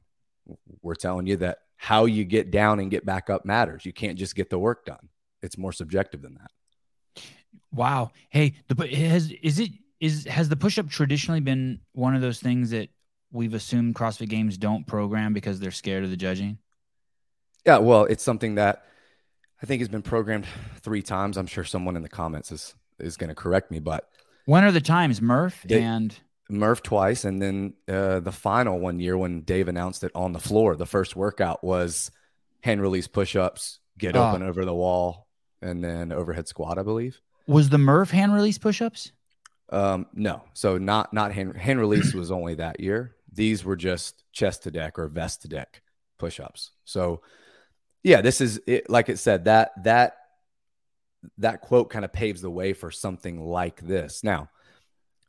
We're 0.81 0.95
telling 0.95 1.27
you 1.27 1.37
that 1.37 1.59
how 1.77 2.05
you 2.05 2.23
get 2.23 2.51
down 2.51 2.79
and 2.79 2.89
get 2.89 3.05
back 3.05 3.29
up 3.29 3.45
matters. 3.45 3.85
You 3.85 3.93
can't 3.93 4.17
just 4.17 4.35
get 4.35 4.49
the 4.49 4.59
work 4.59 4.85
done. 4.85 5.09
It's 5.41 5.57
more 5.57 5.71
subjective 5.71 6.21
than 6.21 6.35
that. 6.35 7.23
Wow. 7.71 8.11
Hey, 8.29 8.55
the 8.67 8.87
has 8.87 9.31
is 9.43 9.59
it 9.59 9.71
is 9.99 10.25
has 10.25 10.49
the 10.49 10.55
push 10.55 10.77
up 10.77 10.89
traditionally 10.89 11.41
been 11.41 11.79
one 11.93 12.15
of 12.15 12.21
those 12.21 12.39
things 12.39 12.71
that 12.71 12.89
we've 13.31 13.53
assumed 13.53 13.95
CrossFit 13.95 14.29
Games 14.29 14.57
don't 14.57 14.85
program 14.85 15.33
because 15.33 15.59
they're 15.59 15.71
scared 15.71 16.03
of 16.03 16.09
the 16.09 16.17
judging? 16.17 16.57
Yeah, 17.65 17.77
well, 17.77 18.05
it's 18.05 18.23
something 18.23 18.55
that 18.55 18.83
I 19.61 19.65
think 19.65 19.81
has 19.81 19.89
been 19.89 20.01
programmed 20.01 20.45
three 20.81 21.01
times. 21.01 21.37
I'm 21.37 21.47
sure 21.47 21.63
someone 21.63 21.95
in 21.95 22.01
the 22.03 22.09
comments 22.09 22.51
is 22.51 22.73
is 22.99 23.17
going 23.17 23.29
to 23.29 23.35
correct 23.35 23.71
me, 23.71 23.79
but 23.79 24.07
When 24.45 24.63
are 24.63 24.71
the 24.71 24.81
times, 24.81 25.21
Murph 25.21 25.63
They- 25.67 25.81
and 25.81 26.15
Murph 26.49 26.83
twice, 26.83 27.23
and 27.23 27.41
then 27.41 27.73
uh, 27.87 28.19
the 28.19 28.31
final 28.31 28.77
one 28.79 28.99
year 28.99 29.17
when 29.17 29.41
Dave 29.41 29.67
announced 29.69 30.03
it 30.03 30.11
on 30.13 30.33
the 30.33 30.39
floor. 30.39 30.75
The 30.75 30.85
first 30.85 31.15
workout 31.15 31.63
was 31.63 32.11
hand 32.61 32.81
release 32.81 33.07
push 33.07 33.35
ups, 33.35 33.79
get 33.97 34.15
Ah. 34.17 34.29
open 34.31 34.43
over 34.43 34.65
the 34.65 34.73
wall, 34.75 35.27
and 35.61 35.83
then 35.83 36.11
overhead 36.11 36.47
squat, 36.47 36.77
I 36.77 36.83
believe. 36.83 37.19
was 37.47 37.69
the 37.69 37.77
Murph 37.77 38.11
hand 38.11 38.33
release 38.33 38.57
push 38.57 38.81
ups? 38.81 39.11
Um, 39.69 40.05
no, 40.13 40.43
so 40.53 40.77
not 40.77 41.13
not 41.13 41.31
hand 41.31 41.55
hand 41.57 41.79
release 41.79 42.13
was 42.13 42.29
only 42.31 42.55
that 42.55 42.79
year. 42.81 43.15
These 43.31 43.63
were 43.63 43.77
just 43.77 44.23
chest 44.33 44.63
to 44.63 44.71
deck 44.71 44.99
or 44.99 45.07
vest 45.07 45.41
to 45.43 45.47
deck 45.47 45.81
push 46.17 46.39
ups. 46.39 46.71
So 46.83 47.21
yeah, 48.03 48.21
this 48.21 48.41
is 48.41 48.59
it, 48.67 48.89
like 48.89 49.09
it 49.09 49.19
said 49.19 49.45
that 49.45 49.71
that 49.83 50.17
that 51.37 51.61
quote 51.61 51.89
kind 51.89 52.03
of 52.03 52.11
paves 52.11 52.41
the 52.41 52.49
way 52.49 52.73
for 52.73 52.91
something 52.91 53.39
like 53.39 53.79
this. 53.81 54.23
Now, 54.23 54.49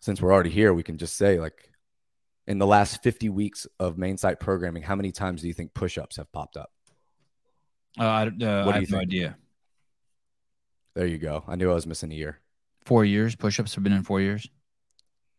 since 0.00 0.20
we're 0.20 0.32
already 0.32 0.50
here, 0.50 0.72
we 0.72 0.82
can 0.82 0.98
just 0.98 1.16
say 1.16 1.38
like 1.38 1.70
in 2.46 2.58
the 2.58 2.66
last 2.66 3.02
50 3.02 3.28
weeks 3.28 3.66
of 3.78 3.98
main 3.98 4.16
site 4.16 4.40
programming, 4.40 4.82
how 4.82 4.96
many 4.96 5.12
times 5.12 5.42
do 5.42 5.48
you 5.48 5.54
think 5.54 5.74
push 5.74 5.98
ups 5.98 6.16
have 6.16 6.30
popped 6.32 6.56
up? 6.56 6.70
Uh, 7.98 8.04
I, 8.04 8.22
uh, 8.22 8.64
What 8.64 8.74
I 8.74 8.80
have 8.80 8.90
no 8.90 8.98
idea. 8.98 9.36
There 10.94 11.06
you 11.06 11.18
go. 11.18 11.44
I 11.46 11.56
knew 11.56 11.70
I 11.70 11.74
was 11.74 11.86
missing 11.86 12.12
a 12.12 12.14
year. 12.14 12.40
Four 12.84 13.04
years. 13.04 13.36
Push 13.36 13.60
ups 13.60 13.74
have 13.74 13.84
been 13.84 13.92
in 13.92 14.02
four 14.02 14.20
years. 14.20 14.48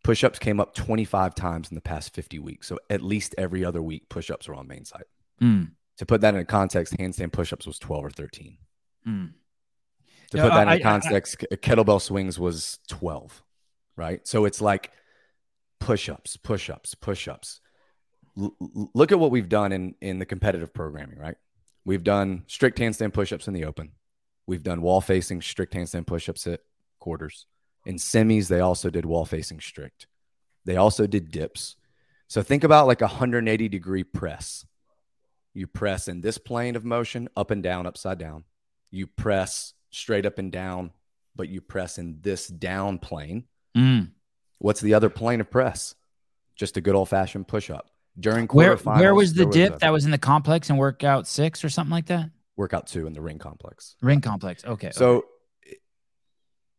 Push 0.03 0.23
ups 0.23 0.39
came 0.39 0.59
up 0.59 0.73
25 0.73 1.35
times 1.35 1.69
in 1.69 1.75
the 1.75 1.81
past 1.81 2.13
50 2.13 2.39
weeks. 2.39 2.67
So 2.67 2.79
at 2.89 3.01
least 3.01 3.35
every 3.37 3.63
other 3.63 3.81
week, 3.81 4.09
push 4.09 4.29
ups 4.29 4.47
are 4.47 4.55
on 4.55 4.67
main 4.67 4.85
site. 4.85 5.05
Hmm. 5.39 5.63
To 5.97 6.05
put 6.05 6.21
that 6.21 6.35
in 6.35 6.45
context, 6.45 6.95
handstand 6.97 7.31
push-ups 7.31 7.67
was 7.67 7.77
12 7.79 8.05
or 8.05 8.09
13. 8.09 8.57
Hmm. 9.05 9.25
To 10.31 10.37
put 10.41 10.49
that 10.49 10.67
I- 10.67 10.71
I- 10.71 10.75
in 10.77 10.81
context, 10.83 11.37
k- 11.39 11.47
kettlebell 11.57 12.01
swings 12.01 12.39
was 12.39 12.79
12, 12.87 13.43
right? 13.95 14.25
So 14.27 14.45
it's 14.45 14.59
like 14.61 14.91
push-ups, 15.79 16.37
push-ups, 16.37 16.95
push-ups. 16.95 17.61
L- 18.37 18.55
look 18.95 19.11
at 19.11 19.19
what 19.19 19.29
we've 19.31 19.49
done 19.49 19.71
in 19.71 19.95
in 20.01 20.17
the 20.19 20.25
competitive 20.25 20.73
programming, 20.73 21.19
right? 21.19 21.35
We've 21.85 22.03
done 22.03 22.43
strict 22.47 22.79
handstand 22.79 23.13
push-ups 23.13 23.47
in 23.47 23.53
the 23.53 23.65
open. 23.65 23.91
We've 24.47 24.63
done 24.63 24.81
wall-facing 24.81 25.41
strict 25.41 25.73
handstand 25.73 26.07
push-ups 26.07 26.47
at 26.47 26.61
quarters. 26.99 27.45
In 27.85 27.95
semis, 27.97 28.47
they 28.47 28.61
also 28.61 28.89
did 28.89 29.05
wall-facing 29.05 29.59
strict. 29.59 30.07
They 30.65 30.77
also 30.77 31.05
did 31.05 31.29
dips. 31.31 31.75
So 32.27 32.41
think 32.41 32.63
about 32.63 32.87
like 32.87 33.01
a 33.01 33.07
180 33.07 33.67
degree 33.69 34.03
press. 34.03 34.65
You 35.53 35.67
press 35.67 36.07
in 36.07 36.21
this 36.21 36.37
plane 36.37 36.75
of 36.75 36.83
motion, 36.83 37.29
up 37.37 37.51
and 37.51 37.61
down, 37.61 37.85
upside 37.85 38.17
down. 38.17 38.43
You 38.91 39.07
press 39.07 39.73
straight 39.91 40.25
up 40.25 40.39
and 40.39 40.51
down, 40.51 40.91
but 41.35 41.49
you 41.49 41.61
press 41.61 41.97
in 41.97 42.19
this 42.21 42.47
down 42.47 42.97
plane. 42.97 43.45
Hmm. 43.75 44.01
What's 44.57 44.81
the 44.81 44.93
other 44.93 45.09
plane 45.09 45.41
of 45.41 45.51
press? 45.51 45.95
Just 46.55 46.77
a 46.77 46.81
good 46.81 46.95
old 46.95 47.09
fashioned 47.09 47.47
push 47.47 47.69
up. 47.69 47.89
During 48.19 48.45
Where 48.47 48.75
where 48.77 49.15
was 49.15 49.33
the 49.33 49.47
dip 49.47 49.75
a 49.75 49.77
that 49.79 49.89
was 49.91 50.05
in 50.05 50.11
the 50.11 50.19
complex 50.19 50.69
and 50.69 50.77
workout 50.77 51.27
six 51.27 51.63
or 51.63 51.69
something 51.69 51.91
like 51.91 52.05
that? 52.07 52.29
workout 52.55 52.87
two 52.87 53.07
in 53.07 53.13
the 53.13 53.21
ring 53.21 53.39
complex? 53.39 53.95
Ring 54.01 54.21
complex. 54.21 54.63
Okay. 54.63 54.91
So 54.91 55.25
y- 55.65 55.75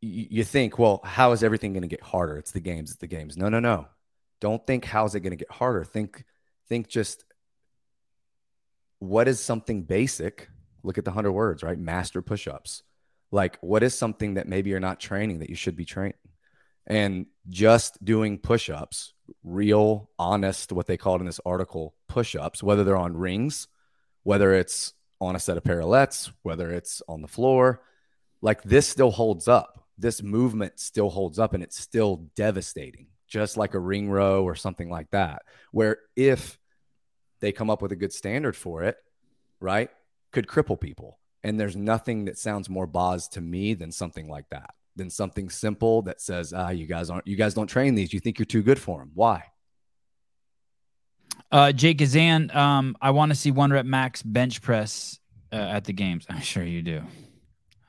you 0.01 0.45
think, 0.45 0.79
well, 0.79 1.01
how 1.05 1.33
is 1.33 1.43
everything 1.43 1.73
going 1.73 1.83
to 1.83 1.89
get 1.89 2.03
harder? 2.03 2.37
It's 2.39 2.53
the 2.53 2.61
games, 2.61 2.91
it's 2.91 3.01
the 3.01 3.07
games. 3.07 3.37
No, 3.37 3.49
no, 3.49 3.61
no. 3.61 3.87
Don't 4.41 4.65
think 4.67 4.85
how's 4.85 5.15
it 5.15 5.21
going 5.21 5.33
to 5.33 5.37
get 5.37 5.51
harder. 5.51 5.85
Think 5.85 6.25
think 6.69 6.89
just 6.89 7.25
what 9.05 9.29
is 9.29 9.41
something 9.41 9.83
basic? 9.83 10.49
Look 10.83 10.99
at 10.99 11.05
the 11.05 11.11
100 11.11 11.33
words, 11.33 11.63
right? 11.63 11.79
Master 11.79 12.23
push 12.23 12.47
ups. 12.49 12.83
Like, 13.31 13.59
what 13.61 13.83
is 13.83 13.95
something 13.97 14.35
that 14.35 14.49
maybe 14.49 14.71
you're 14.71 14.81
not 14.81 15.01
training 15.01 15.41
that 15.41 15.51
you 15.51 15.57
should 15.57 15.77
be 15.77 15.85
training? 15.85 16.15
And 16.87 17.27
just 17.49 18.05
doing 18.05 18.39
push 18.39 18.69
ups, 18.69 19.15
real, 19.43 20.11
honest, 20.19 20.73
what 20.73 20.87
they 20.87 20.97
called 20.97 21.21
in 21.21 21.27
this 21.27 21.41
article, 21.45 21.95
push 22.09 22.37
ups, 22.37 22.63
whether 22.63 22.85
they're 22.85 22.97
on 22.97 23.17
rings, 23.17 23.69
whether 24.23 24.55
it's 24.55 24.93
on 25.21 25.35
a 25.35 25.41
set 25.41 25.57
of 25.57 25.65
parallettes, 25.65 26.31
whether 26.43 26.71
it's 26.71 27.03
on 27.09 27.23
the 27.23 27.29
floor, 27.29 27.83
like 28.43 28.63
this 28.63 28.87
still 28.87 29.11
holds 29.11 29.49
up. 29.49 29.87
This 29.97 30.23
movement 30.23 30.79
still 30.79 31.09
holds 31.09 31.39
up 31.39 31.55
and 31.55 31.63
it's 31.63 31.79
still 31.79 32.29
devastating, 32.37 33.07
just 33.27 33.57
like 33.57 33.75
a 33.75 33.79
ring 33.79 34.11
row 34.11 34.45
or 34.45 34.55
something 34.55 34.91
like 34.91 35.11
that. 35.11 35.43
Where 35.73 35.99
if 36.17 36.59
they 37.45 37.53
come 37.53 37.69
up 37.69 37.83
with 37.83 37.93
a 37.93 37.97
good 37.97 38.13
standard 38.13 38.57
for 38.57 38.83
it, 38.83 38.97
right, 39.61 39.91
could 40.33 40.47
cripple 40.47 40.81
people. 40.81 41.19
And 41.43 41.61
there's 41.61 41.77
nothing 41.77 42.25
that 42.25 42.39
sounds 42.39 42.71
more 42.71 42.87
Boz 42.87 43.29
to 43.29 43.43
me 43.43 43.75
than 43.75 43.93
something 43.93 44.31
like 44.31 44.49
that, 44.49 44.71
than 44.97 45.11
something 45.11 45.51
simple 45.51 46.01
that 46.03 46.23
says, 46.23 46.55
ah, 46.55 46.71
you 46.71 46.87
guys 46.87 47.11
aren't, 47.11 47.27
you 47.27 47.37
guys 47.37 47.53
don't 47.53 47.67
train 47.67 47.95
these. 47.95 48.15
You 48.15 48.21
think 48.21 48.39
you're 48.39 48.47
too 48.47 48.63
good 48.63 48.79
for 48.79 48.99
them. 48.99 49.11
Why? 49.13 49.45
Uh, 51.53 51.71
Jake 51.73 51.99
Gazan, 51.99 52.51
um, 52.57 52.97
I 53.03 53.11
want 53.11 53.31
to 53.31 53.37
see 53.37 53.51
one 53.51 53.71
rep 53.71 53.85
max 53.85 54.23
bench 54.23 54.63
press 54.63 55.21
uh, 55.53 55.57
at 55.57 55.85
the 55.85 55.93
games. 55.93 56.25
I'm 56.31 56.41
sure 56.41 56.65
you 56.65 56.81
do. 56.81 57.03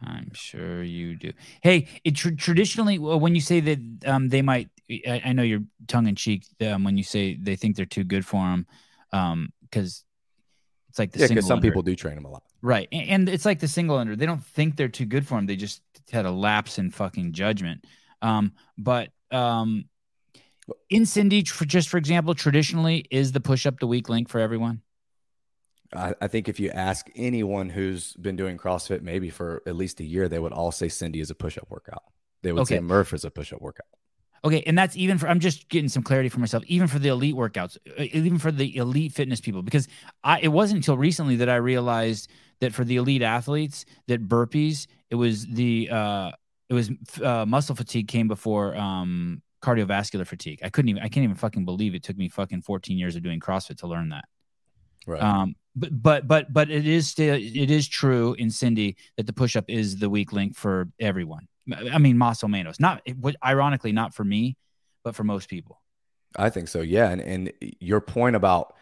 I'm 0.03 0.33
sure 0.33 0.83
you 0.83 1.15
do. 1.15 1.31
Hey, 1.61 1.87
it 2.03 2.11
tr- 2.17 2.31
traditionally 2.31 2.99
when 2.99 3.33
you 3.33 3.41
say 3.41 3.61
that 3.61 3.79
um, 4.05 4.27
they 4.27 4.41
might, 4.41 4.69
I, 4.91 5.21
I, 5.27 5.33
know 5.33 5.41
you're 5.41 5.63
tongue 5.87 6.07
in 6.07 6.15
cheek 6.15 6.45
um, 6.61 6.83
when 6.83 6.97
you 6.97 7.03
say 7.03 7.35
they 7.35 7.55
think 7.55 7.77
they're 7.77 7.85
too 7.85 8.03
good 8.03 8.25
for 8.25 8.43
them, 8.43 8.67
because 9.61 10.03
um, 10.03 10.89
it's 10.89 10.99
like 10.99 11.11
the 11.11 11.19
yeah, 11.19 11.27
because 11.27 11.47
some 11.47 11.57
under. 11.57 11.67
people 11.67 11.81
do 11.81 11.95
train 11.95 12.15
them 12.15 12.25
a 12.25 12.29
lot, 12.29 12.43
right? 12.61 12.87
And, 12.91 13.09
and, 13.09 13.29
it's 13.29 13.45
like 13.45 13.59
the 13.59 13.67
single 13.67 13.97
under. 13.97 14.15
They 14.15 14.25
don't 14.25 14.43
think 14.43 14.75
they're 14.75 14.87
too 14.87 15.05
good 15.05 15.27
for 15.27 15.35
them. 15.35 15.45
They 15.45 15.55
just 15.55 15.81
had 16.11 16.25
a 16.25 16.31
lapse 16.31 16.77
in 16.79 16.91
fucking 16.91 17.33
judgment. 17.33 17.85
Um, 18.21 18.53
but 18.77 19.09
um, 19.31 19.85
in 20.89 21.05
Cindy, 21.05 21.43
for 21.43 21.65
just 21.65 21.89
for 21.89 21.97
example, 21.97 22.33
traditionally 22.33 23.05
is 23.11 23.31
the 23.31 23.39
push 23.39 23.65
up 23.65 23.79
the 23.79 23.87
weak 23.87 24.09
link 24.09 24.29
for 24.29 24.39
everyone. 24.39 24.81
I, 25.93 26.13
I 26.21 26.27
think 26.27 26.49
if 26.49 26.59
you 26.59 26.71
ask 26.71 27.09
anyone 27.15 27.69
who's 27.69 28.13
been 28.13 28.35
doing 28.35 28.57
CrossFit 28.57 29.01
maybe 29.01 29.29
for 29.29 29.61
at 29.65 29.75
least 29.75 29.99
a 29.99 30.03
year, 30.03 30.27
they 30.27 30.39
would 30.39 30.51
all 30.51 30.71
say 30.71 30.89
Cindy 30.89 31.19
is 31.19 31.29
a 31.29 31.35
push 31.35 31.57
up 31.57 31.69
workout. 31.69 32.03
They 32.41 32.51
would 32.51 32.63
okay. 32.63 32.75
say 32.75 32.81
Murph 32.81 33.13
is 33.13 33.25
a 33.25 33.31
push 33.31 33.53
up 33.53 33.61
workout. 33.61 33.87
Okay, 34.45 34.61
and 34.67 34.77
that's 34.77 34.95
even 34.95 35.17
for 35.17 35.27
I'm 35.27 35.39
just 35.39 35.67
getting 35.69 35.89
some 35.89 36.03
clarity 36.03 36.29
for 36.29 36.39
myself, 36.39 36.63
even 36.67 36.87
for 36.87 36.99
the 36.99 37.09
elite 37.09 37.35
workouts, 37.35 37.77
uh, 37.99 38.03
even 38.03 38.37
for 38.37 38.51
the 38.51 38.77
elite 38.77 39.11
fitness 39.11 39.41
people, 39.41 39.63
because 39.63 39.87
I 40.23 40.39
it 40.39 40.49
wasn't 40.49 40.77
until 40.77 40.97
recently 40.97 41.35
that 41.37 41.49
I 41.49 41.55
realized 41.55 42.29
that 42.61 42.71
for 42.71 42.83
the 42.83 42.97
elite 42.97 43.23
athletes 43.23 43.85
that 44.07 44.27
burpees, 44.29 44.85
it 45.09 45.15
was 45.15 45.47
the 45.47 45.89
uh 45.91 46.31
it 46.69 46.75
was 46.75 46.91
uh, 47.23 47.45
muscle 47.47 47.75
fatigue 47.75 48.07
came 48.07 48.27
before 48.27 48.77
um 48.77 49.41
cardiovascular 49.63 50.27
fatigue. 50.27 50.59
I 50.63 50.69
couldn't 50.69 50.89
even 50.89 51.01
I 51.01 51.07
can't 51.07 51.23
even 51.23 51.35
fucking 51.35 51.65
believe 51.65 51.95
it 51.95 52.03
took 52.03 52.15
me 52.17 52.29
fucking 52.29 52.61
14 52.61 52.99
years 52.99 53.15
of 53.15 53.23
doing 53.23 53.39
CrossFit 53.39 53.79
to 53.79 53.87
learn 53.87 54.09
that. 54.09 54.25
Right. 55.07 55.23
Um 55.23 55.55
but 55.75 56.03
but 56.03 56.27
but 56.27 56.53
but 56.53 56.69
it 56.69 56.85
is 56.85 57.09
still 57.09 57.35
it 57.35 57.71
is 57.71 57.87
true 57.87 58.35
in 58.35 58.51
Cindy 58.51 58.95
that 59.17 59.25
the 59.25 59.33
push 59.33 59.55
up 59.55 59.65
is 59.69 59.97
the 59.97 60.09
weak 60.09 60.33
link 60.33 60.55
for 60.55 60.87
everyone. 60.99 61.47
I 61.73 61.97
mean, 61.97 62.17
Maso 62.17 62.47
Manos, 62.47 62.79
not 62.79 63.01
ironically 63.43 63.91
not 63.91 64.13
for 64.13 64.23
me, 64.23 64.57
but 65.03 65.15
for 65.15 65.23
most 65.23 65.49
people. 65.49 65.81
I 66.35 66.49
think 66.49 66.67
so. 66.67 66.81
Yeah, 66.81 67.09
and 67.09 67.21
and 67.21 67.53
your 67.79 68.01
point 68.01 68.35
about 68.35 68.75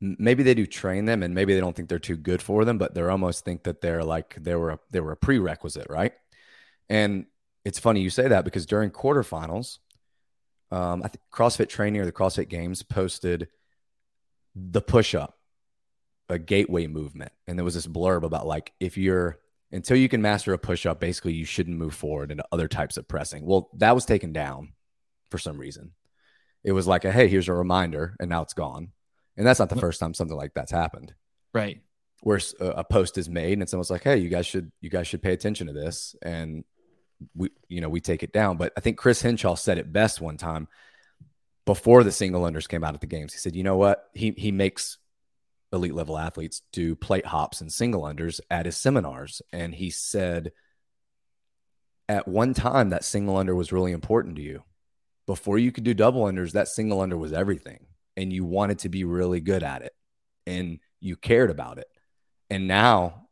maybe 0.00 0.42
they 0.42 0.54
do 0.54 0.66
train 0.66 1.04
them, 1.06 1.22
and 1.22 1.34
maybe 1.34 1.54
they 1.54 1.60
don't 1.60 1.74
think 1.74 1.88
they're 1.88 1.98
too 1.98 2.16
good 2.16 2.42
for 2.42 2.64
them, 2.64 2.78
but 2.78 2.94
they 2.94 3.02
almost 3.02 3.44
think 3.44 3.62
that 3.64 3.80
they're 3.80 4.04
like 4.04 4.36
they 4.42 4.54
were 4.54 4.70
a, 4.70 4.78
they 4.90 5.00
were 5.00 5.12
a 5.12 5.16
prerequisite, 5.16 5.86
right? 5.88 6.12
And 6.88 7.26
it's 7.64 7.78
funny 7.78 8.00
you 8.00 8.10
say 8.10 8.28
that 8.28 8.44
because 8.44 8.66
during 8.66 8.90
quarterfinals, 8.90 9.78
um, 10.70 11.02
I 11.02 11.08
think 11.08 11.22
CrossFit 11.32 11.68
Training 11.68 12.00
or 12.00 12.04
the 12.04 12.12
CrossFit 12.12 12.48
Games 12.48 12.82
posted 12.82 13.48
the 14.54 14.80
push 14.80 15.14
up 15.14 15.38
a 16.28 16.38
gateway 16.38 16.86
movement. 16.86 17.32
And 17.46 17.58
there 17.58 17.64
was 17.64 17.74
this 17.74 17.86
blurb 17.86 18.22
about 18.22 18.46
like 18.46 18.72
if 18.80 18.96
you're 18.96 19.38
until 19.72 19.96
you 19.96 20.08
can 20.08 20.22
master 20.22 20.52
a 20.52 20.58
push 20.58 20.86
up, 20.86 21.00
basically 21.00 21.34
you 21.34 21.44
shouldn't 21.44 21.76
move 21.76 21.94
forward 21.94 22.30
into 22.30 22.44
other 22.52 22.68
types 22.68 22.96
of 22.96 23.08
pressing. 23.08 23.44
Well, 23.44 23.70
that 23.74 23.94
was 23.94 24.04
taken 24.04 24.32
down 24.32 24.72
for 25.30 25.38
some 25.38 25.58
reason. 25.58 25.92
It 26.64 26.72
was 26.72 26.86
like 26.86 27.04
a 27.04 27.12
hey, 27.12 27.28
here's 27.28 27.48
a 27.48 27.52
reminder, 27.52 28.16
and 28.20 28.28
now 28.28 28.42
it's 28.42 28.54
gone. 28.54 28.92
And 29.36 29.46
that's 29.46 29.60
not 29.60 29.68
the 29.68 29.76
first 29.76 30.00
time 30.00 30.14
something 30.14 30.36
like 30.36 30.54
that's 30.54 30.72
happened. 30.72 31.14
Right. 31.52 31.80
Where 32.22 32.40
a 32.60 32.84
post 32.84 33.18
is 33.18 33.28
made 33.28 33.58
and 33.58 33.68
someone's 33.68 33.90
like, 33.90 34.02
"Hey, 34.02 34.16
you 34.16 34.28
guys 34.28 34.46
should 34.46 34.72
you 34.80 34.90
guys 34.90 35.06
should 35.06 35.22
pay 35.22 35.32
attention 35.32 35.66
to 35.66 35.72
this," 35.72 36.16
and 36.22 36.64
we 37.34 37.50
you 37.68 37.80
know 37.80 37.88
we 37.88 38.00
take 38.00 38.22
it 38.22 38.32
down. 38.32 38.56
But 38.56 38.72
I 38.76 38.80
think 38.80 38.96
Chris 38.96 39.22
Hinshaw 39.22 39.54
said 39.56 39.78
it 39.78 39.92
best 39.92 40.20
one 40.20 40.38
time 40.38 40.68
before 41.66 42.02
the 42.02 42.12
single 42.12 42.42
unders 42.42 42.68
came 42.68 42.82
out 42.82 42.94
at 42.94 43.00
the 43.00 43.06
games. 43.06 43.32
He 43.32 43.38
said, 43.38 43.54
"You 43.54 43.62
know 43.62 43.76
what? 43.76 44.08
He 44.14 44.32
he 44.36 44.50
makes 44.50 44.98
elite 45.72 45.94
level 45.94 46.18
athletes 46.18 46.62
do 46.72 46.94
plate 46.94 47.26
hops 47.26 47.60
and 47.60 47.72
single 47.72 48.02
unders 48.02 48.40
at 48.50 48.66
his 48.66 48.76
seminars. 48.76 49.42
And 49.52 49.74
he 49.74 49.90
said, 49.90 50.52
at 52.08 52.28
one 52.28 52.54
time, 52.54 52.90
that 52.90 53.04
single 53.04 53.36
under 53.36 53.54
was 53.54 53.72
really 53.72 53.92
important 53.92 54.36
to 54.36 54.42
you. 54.42 54.62
Before 55.26 55.58
you 55.58 55.72
could 55.72 55.84
do 55.84 55.94
double 55.94 56.24
unders, 56.24 56.52
that 56.52 56.68
single 56.68 57.00
under 57.00 57.16
was 57.16 57.32
everything. 57.32 57.86
And 58.16 58.32
you 58.32 58.44
wanted 58.44 58.78
to 58.80 58.88
be 58.88 59.04
really 59.04 59.40
good 59.40 59.62
at 59.62 59.82
it 59.82 59.92
and 60.46 60.78
you 61.00 61.16
cared 61.16 61.50
about 61.50 61.78
it. 61.78 61.88
And 62.48 62.68
now 62.68 63.26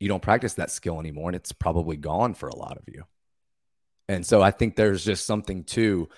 you 0.00 0.08
don't 0.08 0.22
practice 0.22 0.54
that 0.54 0.70
skill 0.70 0.98
anymore. 0.98 1.28
And 1.28 1.36
it's 1.36 1.52
probably 1.52 1.96
gone 1.96 2.34
for 2.34 2.48
a 2.48 2.56
lot 2.56 2.76
of 2.76 2.84
you. 2.88 3.04
And 4.08 4.26
so 4.26 4.42
I 4.42 4.50
think 4.50 4.76
there's 4.76 5.04
just 5.04 5.26
something 5.26 5.64
to, 5.64 6.08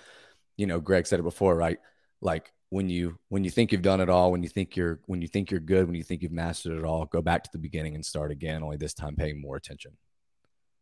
you 0.57 0.67
know, 0.67 0.81
Greg 0.81 1.07
said 1.07 1.21
it 1.21 1.25
before, 1.25 1.55
right? 1.55 1.79
Like 2.21 2.53
when 2.71 2.91
you 2.91 3.19
when 3.29 3.45
you 3.45 3.51
think 3.51 3.73
you've 3.73 3.83
done 3.83 4.01
it 4.01 4.11
all 4.11 4.31
when 4.31 4.43
you 4.43 4.49
think 4.49 4.77
you're 4.77 5.01
when 5.07 5.23
you 5.23 5.29
think 5.29 5.51
you're 5.51 5.61
good 5.61 5.87
when 5.87 5.95
you 5.95 6.03
think 6.03 6.23
you've 6.23 6.33
mastered 6.33 6.77
it 6.77 6.85
all 6.85 7.07
go 7.07 7.23
back 7.23 7.43
to 7.43 7.51
the 7.53 7.59
beginning 7.59 7.95
and 7.95 8.05
start 8.05 8.31
again 8.31 8.63
only 8.63 8.77
this 8.77 8.95
time 8.95 9.17
paying 9.17 9.41
more 9.41 9.57
attention. 9.57 9.93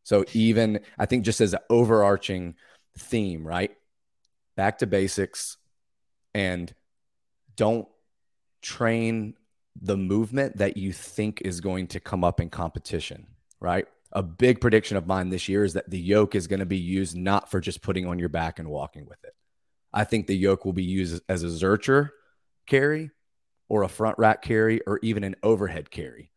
So 0.03 0.25
even 0.33 0.81
i 0.99 1.07
think 1.07 1.25
just 1.25 1.41
as 1.41 1.53
an 1.55 1.61
overarching 1.71 2.55
theme 2.99 3.47
right? 3.47 3.73
Back 4.57 4.79
to 4.79 4.87
basics 4.87 5.59
and 6.35 6.73
don't 7.57 7.87
train 8.63 9.35
the 9.81 9.97
movement 9.97 10.57
that 10.57 10.79
you 10.79 10.93
think 10.93 11.43
is 11.43 11.61
going 11.61 11.89
to 11.89 12.01
come 12.01 12.25
up 12.25 12.41
in 12.41 12.51
competition 12.51 13.27
right? 13.61 13.87
A 14.13 14.23
big 14.23 14.61
prediction 14.61 14.97
of 14.97 15.07
mine 15.07 15.31
this 15.31 15.49
year 15.49 15.65
is 15.65 15.75
that 15.75 15.91
the 15.91 15.99
yoke 15.99 16.35
is 16.35 16.47
going 16.47 16.61
to 16.61 16.67
be 16.67 16.79
used 16.79 17.17
not 17.17 17.51
for 17.51 17.61
just 17.61 17.83
putting 17.83 18.07
on 18.07 18.19
your 18.19 18.29
back 18.29 18.59
and 18.59 18.69
walking 18.69 19.07
with 19.07 19.23
it 19.25 19.36
I 19.97 20.05
think 20.05 20.27
the 20.27 20.37
yoke 20.37 20.67
will 20.67 20.75
be 20.75 20.85
used 20.85 21.23
as 21.27 21.43
a 21.43 21.47
Zercher 21.47 22.11
carry 22.67 23.11
or 23.71 23.83
a 23.83 23.89
front 23.89 24.19
rack 24.19 24.43
carry 24.43 24.83
or 24.87 25.01
even 25.03 25.25
an 25.25 25.37
overhead 25.43 25.91
carry, 25.91 26.31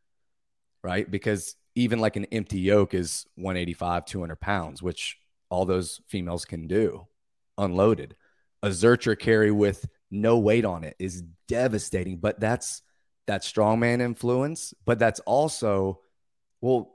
right? 0.81 1.11
Because 1.11 1.57
even 1.75 1.99
like 1.99 2.15
an 2.15 2.23
empty 2.31 2.61
yoke 2.61 2.93
is 2.93 3.25
185, 3.35 4.05
200 4.05 4.37
pounds, 4.37 4.81
which 4.81 5.17
all 5.49 5.65
those 5.65 5.99
females 6.07 6.45
can 6.45 6.67
do 6.67 7.05
unloaded. 7.57 8.15
A 8.63 8.69
Zercher 8.69 9.19
carry 9.19 9.51
with 9.51 9.89
no 10.09 10.39
weight 10.39 10.63
on 10.63 10.85
it 10.85 10.95
is 10.97 11.23
devastating, 11.49 12.17
but 12.17 12.39
that's 12.39 12.81
that 13.27 13.41
strongman 13.41 13.99
influence. 13.99 14.73
But 14.85 14.99
that's 14.99 15.19
also, 15.21 15.99
well, 16.61 16.93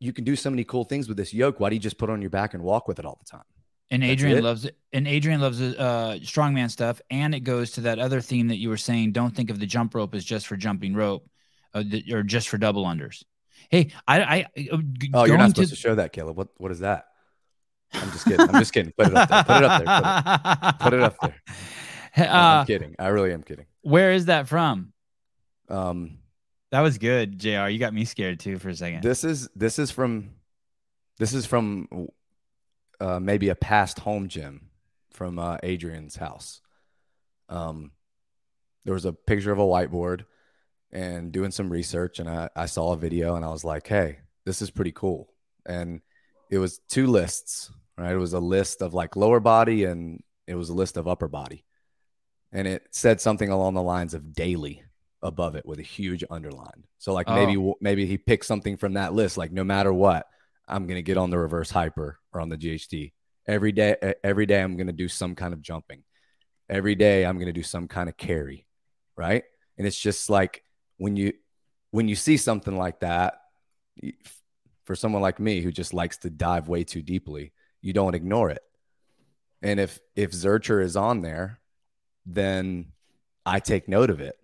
you 0.00 0.14
can 0.14 0.24
do 0.24 0.34
so 0.34 0.48
many 0.48 0.64
cool 0.64 0.84
things 0.84 1.08
with 1.08 1.18
this 1.18 1.34
yoke. 1.34 1.60
Why 1.60 1.68
do 1.68 1.76
you 1.76 1.80
just 1.80 1.98
put 1.98 2.08
it 2.08 2.14
on 2.14 2.22
your 2.22 2.30
back 2.30 2.54
and 2.54 2.62
walk 2.62 2.88
with 2.88 2.98
it 2.98 3.04
all 3.04 3.18
the 3.22 3.30
time? 3.30 3.44
And 3.90 4.02
Adrian 4.02 4.42
loves 4.42 4.64
it. 4.64 4.76
And 4.92 5.06
Adrian 5.06 5.40
loves 5.40 5.60
uh, 5.60 6.18
strongman 6.22 6.70
stuff. 6.70 7.00
And 7.10 7.34
it 7.34 7.40
goes 7.40 7.72
to 7.72 7.82
that 7.82 7.98
other 7.98 8.20
theme 8.20 8.48
that 8.48 8.56
you 8.56 8.68
were 8.68 8.76
saying. 8.76 9.12
Don't 9.12 9.34
think 9.34 9.50
of 9.50 9.60
the 9.60 9.66
jump 9.66 9.94
rope 9.94 10.14
as 10.14 10.24
just 10.24 10.46
for 10.46 10.56
jumping 10.56 10.94
rope, 10.94 11.28
uh, 11.74 11.84
or 12.10 12.22
just 12.22 12.48
for 12.48 12.58
double 12.58 12.84
unders. 12.84 13.22
Hey, 13.70 13.92
I, 14.06 14.20
I 14.20 14.46
uh, 14.72 14.78
oh, 15.14 15.24
you're 15.24 15.38
not 15.38 15.50
supposed 15.50 15.70
to, 15.70 15.76
to 15.76 15.80
show 15.80 15.94
that, 15.94 16.12
Caleb. 16.12 16.36
What, 16.36 16.48
what 16.56 16.70
is 16.72 16.80
that? 16.80 17.06
I'm 17.92 18.10
just 18.10 18.24
kidding. 18.24 18.48
I'm 18.48 18.58
just 18.58 18.72
kidding. 18.72 18.92
Put 18.96 19.08
it 19.08 19.14
up 19.14 19.28
there. 19.28 19.44
Put 19.44 19.56
it 19.56 19.64
up 19.64 19.84
there. 19.84 20.38
Put 20.42 20.68
it, 20.68 20.78
put 20.80 20.92
it 20.92 21.02
up 21.02 21.16
there. 21.20 21.42
Uh, 22.18 22.60
I'm 22.60 22.66
kidding. 22.66 22.96
I 22.98 23.08
really 23.08 23.30
am 23.30 23.42
kidding. 23.42 23.66
Where 23.82 24.12
is 24.12 24.24
that 24.24 24.48
from? 24.48 24.94
Um, 25.68 26.16
that 26.70 26.80
was 26.80 26.96
good, 26.96 27.38
Jr. 27.38 27.66
You 27.66 27.78
got 27.78 27.92
me 27.92 28.06
scared 28.06 28.40
too 28.40 28.58
for 28.58 28.70
a 28.70 28.74
second. 28.74 29.02
This 29.02 29.22
is 29.22 29.50
this 29.54 29.78
is 29.78 29.90
from 29.90 30.30
this 31.18 31.34
is 31.34 31.44
from 31.44 32.08
uh, 33.00 33.20
maybe 33.20 33.48
a 33.48 33.54
past 33.54 33.98
home 34.00 34.28
gym 34.28 34.68
from 35.12 35.38
uh, 35.38 35.58
Adrian's 35.62 36.16
house. 36.16 36.60
Um, 37.48 37.92
there 38.84 38.94
was 38.94 39.04
a 39.04 39.12
picture 39.12 39.52
of 39.52 39.58
a 39.58 39.62
whiteboard 39.62 40.24
and 40.92 41.32
doing 41.32 41.50
some 41.50 41.70
research, 41.70 42.18
and 42.18 42.28
I, 42.28 42.48
I 42.54 42.66
saw 42.66 42.92
a 42.92 42.96
video 42.96 43.34
and 43.34 43.44
I 43.44 43.48
was 43.48 43.64
like, 43.64 43.86
hey, 43.86 44.18
this 44.44 44.62
is 44.62 44.70
pretty 44.70 44.92
cool. 44.92 45.32
And 45.66 46.00
it 46.50 46.58
was 46.58 46.78
two 46.88 47.06
lists, 47.08 47.70
right? 47.98 48.12
It 48.12 48.18
was 48.18 48.32
a 48.32 48.40
list 48.40 48.82
of 48.82 48.94
like 48.94 49.16
lower 49.16 49.40
body 49.40 49.84
and 49.84 50.22
it 50.46 50.54
was 50.54 50.68
a 50.68 50.74
list 50.74 50.96
of 50.96 51.08
upper 51.08 51.26
body. 51.28 51.64
And 52.52 52.68
it 52.68 52.86
said 52.92 53.20
something 53.20 53.48
along 53.50 53.74
the 53.74 53.82
lines 53.82 54.14
of 54.14 54.32
daily 54.32 54.82
above 55.22 55.56
it 55.56 55.66
with 55.66 55.80
a 55.80 55.82
huge 55.82 56.22
underline. 56.30 56.84
So 56.98 57.12
like 57.12 57.28
Oh. 57.28 57.34
maybe 57.34 57.74
maybe 57.80 58.06
he 58.06 58.16
picked 58.16 58.46
something 58.46 58.76
from 58.76 58.92
that 58.94 59.12
list. 59.12 59.36
Like 59.36 59.50
no 59.50 59.64
matter 59.64 59.92
what, 59.92 60.26
I'm 60.68 60.86
gonna 60.86 61.02
get 61.02 61.16
on 61.16 61.30
the 61.30 61.38
reverse 61.38 61.70
hyper 61.70 62.18
or 62.32 62.40
on 62.40 62.48
the 62.48 62.56
GHD 62.56 63.12
every 63.46 63.72
day. 63.72 64.14
Every 64.22 64.46
day 64.46 64.60
I'm 64.60 64.76
gonna 64.76 64.92
do 64.92 65.08
some 65.08 65.34
kind 65.34 65.54
of 65.54 65.62
jumping. 65.62 66.02
Every 66.68 66.94
day 66.94 67.24
I'm 67.24 67.38
gonna 67.38 67.52
do 67.52 67.62
some 67.62 67.88
kind 67.88 68.08
of 68.08 68.16
carry, 68.16 68.66
right? 69.16 69.44
And 69.78 69.86
it's 69.86 69.98
just 69.98 70.30
like 70.30 70.62
when 70.98 71.16
you 71.16 71.32
when 71.90 72.08
you 72.08 72.16
see 72.16 72.36
something 72.36 72.76
like 72.76 73.00
that, 73.00 73.40
for 74.84 74.94
someone 74.94 75.22
like 75.22 75.40
me 75.40 75.60
who 75.60 75.72
just 75.72 75.94
likes 75.94 76.18
to 76.18 76.30
dive 76.30 76.68
way 76.68 76.84
too 76.84 77.02
deeply, 77.02 77.52
you 77.80 77.92
don't 77.92 78.14
ignore 78.14 78.50
it. 78.50 78.62
And 79.62 79.80
if 79.80 79.98
if 80.14 80.32
Zercher 80.32 80.82
is 80.82 80.96
on 80.96 81.22
there, 81.22 81.60
then 82.24 82.92
I 83.44 83.60
take 83.60 83.88
note 83.88 84.10
of 84.10 84.20
it. 84.20 84.36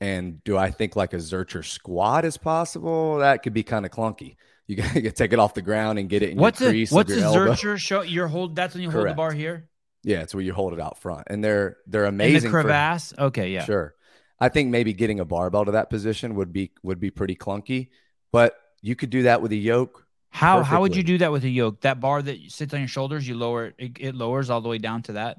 And 0.00 0.42
do 0.44 0.56
I 0.56 0.70
think 0.70 0.94
like 0.94 1.12
a 1.12 1.16
Zercher 1.16 1.64
squat 1.64 2.24
is 2.24 2.36
possible? 2.36 3.18
That 3.18 3.42
could 3.42 3.52
be 3.52 3.62
kind 3.62 3.84
of 3.84 3.90
clunky. 3.90 4.36
You 4.68 4.76
got 4.76 4.92
to 4.92 5.10
take 5.10 5.32
it 5.32 5.38
off 5.38 5.54
the 5.54 5.62
ground 5.62 5.98
and 5.98 6.08
get 6.08 6.22
it 6.22 6.30
in 6.30 6.38
What's 6.38 6.60
your 6.60 6.68
a 6.70 6.72
crease. 6.72 6.92
what's 6.92 7.10
a 7.12 7.18
your. 7.18 7.48
Zercher 7.48 7.78
show? 7.78 8.02
You're 8.02 8.28
hold. 8.28 8.54
That's 8.54 8.74
when 8.74 8.82
you 8.84 8.90
hold 8.90 9.08
the 9.08 9.14
bar 9.14 9.32
here 9.32 9.68
Yeah, 10.04 10.20
it's 10.20 10.34
where 10.34 10.44
you 10.44 10.52
hold 10.52 10.74
it 10.74 10.80
out 10.80 10.98
front, 10.98 11.24
and 11.30 11.42
they're 11.42 11.78
they're 11.86 12.04
amazing. 12.04 12.08
in 12.08 12.32
the 12.32 12.36
amazing. 12.36 12.50
for- 12.50 12.62
crevasse. 12.62 13.14
okay, 13.18 13.50
yeah. 13.50 13.64
Sure. 13.64 13.94
I 14.38 14.48
think 14.50 14.70
maybe 14.70 14.92
getting 14.92 15.18
a 15.18 15.24
barbell 15.24 15.64
to 15.64 15.72
that 15.72 15.90
position 15.90 16.34
would 16.36 16.52
be 16.52 16.70
would 16.82 17.00
be 17.00 17.10
pretty 17.10 17.34
clunky, 17.34 17.88
but 18.30 18.54
you 18.82 18.94
could 18.94 19.10
do 19.10 19.22
that 19.24 19.42
with 19.42 19.50
a 19.52 19.56
yoke. 19.56 20.06
How 20.30 20.62
how 20.62 20.82
would 20.82 20.94
you 20.94 21.02
do 21.02 21.16
that 21.18 21.32
with 21.32 21.44
a 21.44 21.48
yoke? 21.48 21.80
That 21.80 21.98
bar 22.00 22.20
that 22.22 22.38
sits 22.52 22.74
on 22.74 22.80
your 22.80 22.88
shoulders, 22.88 23.26
you 23.26 23.34
lower 23.36 23.66
it. 23.66 23.74
It, 23.78 23.92
it 23.98 24.14
lowers 24.14 24.50
all 24.50 24.60
the 24.60 24.68
way 24.68 24.76
down 24.78 25.02
to 25.04 25.12
that. 25.14 25.38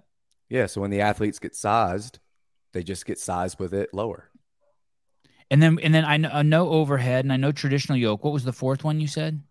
Yeah, 0.49 0.65
so 0.65 0.81
when 0.81 0.89
the 0.89 1.01
athletes 1.01 1.37
get 1.37 1.55
sized, 1.55 2.17
they 2.73 2.81
just 2.81 3.05
get 3.05 3.19
sized 3.19 3.59
with 3.59 3.73
it 3.75 3.93
lower. 3.93 4.28
And 5.51 5.61
then 5.61 5.79
and 5.81 5.93
then 5.93 6.05
I 6.05 6.17
know, 6.17 6.29
I 6.29 6.39
uh, 6.39 6.43
know 6.43 6.69
overhead 6.69 7.25
and 7.25 7.33
I 7.33 7.37
know 7.37 7.51
traditional 7.51 7.97
yoke. 7.97 8.23
What 8.23 8.33
was 8.33 8.43
the 8.43 8.53
fourth 8.53 8.83
one 8.83 8.99
you 8.99 9.07
said? 9.07 9.41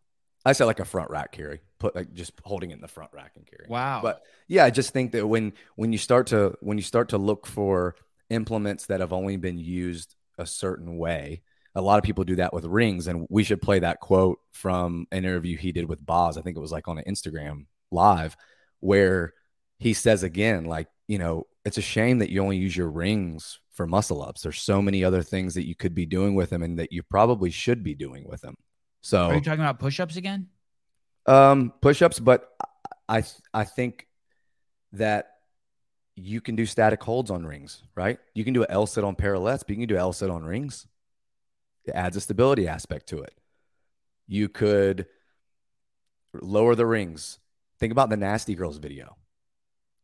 I 0.45 0.53
said 0.53 0.67
like 0.67 0.81
a 0.81 0.85
front 0.85 1.11
rack 1.11 1.33
carry, 1.33 1.61
put 1.79 1.95
like 1.95 2.13
just 2.15 2.33
holding 2.45 2.71
it 2.71 2.75
in 2.75 2.81
the 2.81 2.89
front 2.89 3.11
rack 3.13 3.33
and 3.37 3.47
carry. 3.47 3.67
Wow. 3.69 4.01
But 4.03 4.23
yeah, 4.47 4.65
I 4.65 4.71
just 4.71 4.93
think 4.93 5.13
that 5.13 5.27
when 5.27 5.53
when 5.77 5.93
you 5.93 5.99
start 5.99 6.29
to 6.29 6.55
when 6.61 6.79
you 6.79 6.85
start 6.85 7.11
to 7.11 7.19
look 7.19 7.47
for 7.47 7.97
implements 8.31 8.87
that 8.87 9.01
have 9.01 9.13
only 9.13 9.37
been 9.37 9.59
used 9.59 10.15
a 10.39 10.47
certain 10.47 10.97
way, 10.99 11.43
a 11.75 11.83
lot 11.83 11.99
of 11.99 12.05
people 12.05 12.25
do 12.25 12.37
that 12.37 12.53
with 12.53 12.65
rings, 12.65 13.09
and 13.09 13.27
we 13.29 13.45
should 13.45 13.61
play 13.61 13.81
that 13.81 14.01
quote 14.01 14.39
from 14.53 15.07
an 15.11 15.19
interview 15.19 15.57
he 15.57 15.73
did 15.73 15.89
with 15.89 16.05
Boz. 16.05 16.39
I 16.39 16.43
think 16.43 16.57
it 16.57 16.61
was 16.61 16.73
like 16.73 16.89
on 16.89 16.99
an 16.99 17.05
Instagram 17.09 17.67
live, 17.91 18.37
where 18.81 19.35
he 19.79 19.95
says 19.95 20.23
again, 20.23 20.65
like 20.65 20.89
you 21.09 21.19
know, 21.19 21.47
it's 21.65 21.79
a 21.79 21.83
shame 21.83 22.21
that 22.21 22.31
you 22.31 22.43
only 22.43 22.57
use 22.57 22.77
your 22.77 22.91
rings 22.91 23.59
for 23.79 23.87
muscle 23.87 24.21
ups. 24.25 24.43
There's 24.43 24.61
so 24.61 24.83
many 24.83 25.05
other 25.05 25.23
things 25.23 25.55
that 25.55 25.65
you 25.65 25.77
could 25.77 25.95
be 25.95 26.05
doing 26.05 26.35
with 26.35 26.51
them, 26.51 26.65
and 26.65 26.77
that 26.81 26.93
you 26.93 27.05
probably 27.05 27.49
should 27.51 27.85
be 27.85 27.95
doing 27.95 28.27
with 28.29 28.41
them. 28.41 28.57
So 29.03 29.27
Are 29.29 29.35
you 29.37 29.41
talking 29.41 29.61
about 29.61 29.79
push-ups 29.79 30.17
again? 30.17 30.49
um, 31.27 31.73
push-ups, 31.81 32.19
but 32.19 32.51
I 33.09 33.23
I 33.55 33.63
think 33.63 34.09
that 34.95 35.31
you 36.17 36.41
can 36.41 36.57
do 36.57 36.67
static 36.67 37.01
holds 37.01 37.31
on 37.31 37.47
rings, 37.47 37.85
right? 37.95 38.19
You 38.35 38.43
can 38.43 38.53
do 38.53 38.63
an 38.63 38.71
L 38.71 38.87
sit 38.87 39.05
on 39.05 39.15
parallettes, 39.15 39.61
but 39.61 39.71
you 39.71 39.77
can 39.77 39.89
do 39.89 39.97
L 39.97 40.13
sit 40.13 40.29
on 40.29 40.43
rings. 40.43 40.89
It 41.85 41.93
adds 41.93 42.17
a 42.17 42.21
stability 42.21 42.67
aspect 42.67 43.07
to 43.11 43.23
it. 43.23 43.33
You 44.27 44.49
could 44.49 45.07
lower 46.35 46.75
the 46.75 46.85
rings. 46.85 47.39
Think 47.79 47.93
about 47.93 48.11
the 48.11 48.17
Nasty 48.17 48.57
Girls 48.57 48.79
video. 48.79 49.17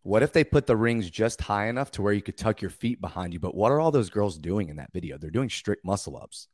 What 0.04 0.22
if 0.22 0.32
they 0.34 0.44
put 0.44 0.66
the 0.66 0.76
rings 0.76 1.08
just 1.08 1.40
high 1.40 1.66
enough 1.68 1.90
to 1.92 2.02
where 2.02 2.12
you 2.12 2.20
could 2.20 2.36
tuck 2.36 2.60
your 2.60 2.70
feet 2.70 3.00
behind 3.00 3.32
you? 3.32 3.40
But 3.40 3.54
what 3.54 3.72
are 3.72 3.80
all 3.80 3.90
those 3.90 4.10
girls 4.10 4.36
doing 4.36 4.68
in 4.68 4.76
that 4.76 4.92
video? 4.92 5.16
They're 5.16 5.30
doing 5.30 5.48
strict 5.48 5.82
muscle 5.82 6.16
ups, 6.16 6.46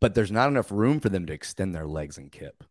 but 0.00 0.14
there's 0.14 0.32
not 0.32 0.48
enough 0.48 0.72
room 0.72 0.98
for 0.98 1.10
them 1.10 1.26
to 1.26 1.34
extend 1.34 1.74
their 1.74 1.86
legs 1.86 2.16
and 2.16 2.32
kip. 2.32 2.64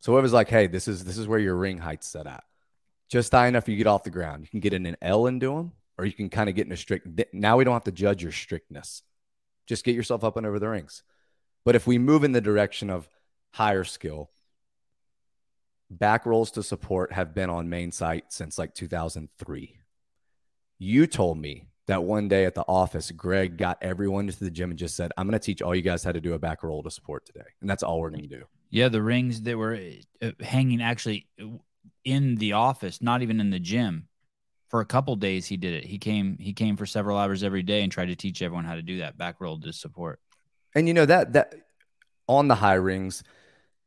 So 0.00 0.16
it 0.16 0.22
was 0.22 0.32
like, 0.32 0.48
hey, 0.48 0.68
this 0.68 0.88
is 0.88 1.04
this 1.04 1.18
is 1.18 1.28
where 1.28 1.38
your 1.38 1.54
ring 1.54 1.76
height's 1.76 2.08
set 2.08 2.26
at. 2.26 2.44
Just 3.10 3.30
high 3.30 3.46
enough 3.46 3.68
you 3.68 3.76
get 3.76 3.86
off 3.86 4.04
the 4.04 4.10
ground. 4.10 4.44
You 4.44 4.48
can 4.48 4.60
get 4.60 4.72
in 4.72 4.86
an 4.86 4.96
L 5.02 5.26
and 5.26 5.38
do 5.38 5.54
them, 5.54 5.72
or 5.98 6.06
you 6.06 6.12
can 6.12 6.30
kind 6.30 6.48
of 6.48 6.54
get 6.54 6.66
in 6.66 6.72
a 6.72 6.78
strict. 6.78 7.06
Now 7.34 7.58
we 7.58 7.64
don't 7.64 7.74
have 7.74 7.84
to 7.84 7.92
judge 7.92 8.22
your 8.22 8.32
strictness. 8.32 9.02
Just 9.66 9.84
get 9.84 9.94
yourself 9.94 10.24
up 10.24 10.38
and 10.38 10.46
over 10.46 10.58
the 10.58 10.68
rings. 10.68 11.02
But 11.66 11.74
if 11.74 11.86
we 11.86 11.98
move 11.98 12.24
in 12.24 12.32
the 12.32 12.40
direction 12.40 12.88
of 12.88 13.06
higher 13.52 13.84
skill, 13.84 14.30
back 15.90 16.26
rolls 16.26 16.50
to 16.52 16.62
support 16.62 17.12
have 17.12 17.34
been 17.34 17.50
on 17.50 17.68
main 17.68 17.92
site 17.92 18.32
since 18.32 18.58
like 18.58 18.74
2003. 18.74 19.78
You 20.78 21.06
told 21.06 21.38
me 21.38 21.68
that 21.86 22.02
one 22.02 22.28
day 22.28 22.44
at 22.44 22.54
the 22.54 22.64
office, 22.66 23.10
Greg 23.12 23.56
got 23.56 23.78
everyone 23.80 24.26
to 24.26 24.38
the 24.38 24.50
gym 24.50 24.70
and 24.70 24.78
just 24.78 24.96
said, 24.96 25.12
I'm 25.16 25.26
going 25.26 25.38
to 25.38 25.44
teach 25.44 25.62
all 25.62 25.74
you 25.74 25.82
guys 25.82 26.02
how 26.04 26.12
to 26.12 26.20
do 26.20 26.34
a 26.34 26.38
back 26.38 26.62
roll 26.62 26.82
to 26.82 26.90
support 26.90 27.24
today. 27.24 27.46
And 27.60 27.70
that's 27.70 27.82
all 27.82 28.00
we're 28.00 28.10
going 28.10 28.22
to 28.22 28.28
do. 28.28 28.42
Yeah, 28.70 28.88
the 28.88 29.02
rings 29.02 29.42
that 29.42 29.56
were 29.56 29.78
uh, 30.20 30.30
hanging 30.40 30.82
actually 30.82 31.28
in 32.04 32.36
the 32.36 32.52
office, 32.54 33.00
not 33.00 33.22
even 33.22 33.40
in 33.40 33.50
the 33.50 33.60
gym. 33.60 34.08
For 34.68 34.80
a 34.80 34.84
couple 34.84 35.14
days, 35.14 35.46
he 35.46 35.56
did 35.56 35.74
it. 35.74 35.84
He 35.84 35.96
came. 35.96 36.36
He 36.38 36.52
came 36.52 36.76
for 36.76 36.86
several 36.86 37.16
hours 37.16 37.44
every 37.44 37.62
day 37.62 37.82
and 37.82 37.92
tried 37.92 38.06
to 38.06 38.16
teach 38.16 38.42
everyone 38.42 38.64
how 38.64 38.74
to 38.74 38.82
do 38.82 38.98
that 38.98 39.16
back 39.16 39.40
roll 39.40 39.60
to 39.60 39.72
support. 39.72 40.18
And 40.74 40.88
you 40.88 40.94
know 40.94 41.06
that 41.06 41.34
that 41.34 41.54
on 42.26 42.48
the 42.48 42.56
high 42.56 42.74
rings, 42.74 43.22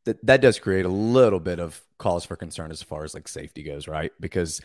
that 0.06 0.26
that 0.26 0.42
does 0.42 0.60
create 0.60 0.86
a 0.86 0.90
little 0.90 1.40
bit 1.40 1.60
of 1.60 1.82
cause 1.98 2.26
for 2.26 2.36
concern 2.36 2.72
as 2.72 2.82
far 2.82 3.04
as 3.04 3.14
like 3.14 3.28
safety 3.28 3.64
goes, 3.64 3.88
right? 3.88 4.12
Because 4.20 4.62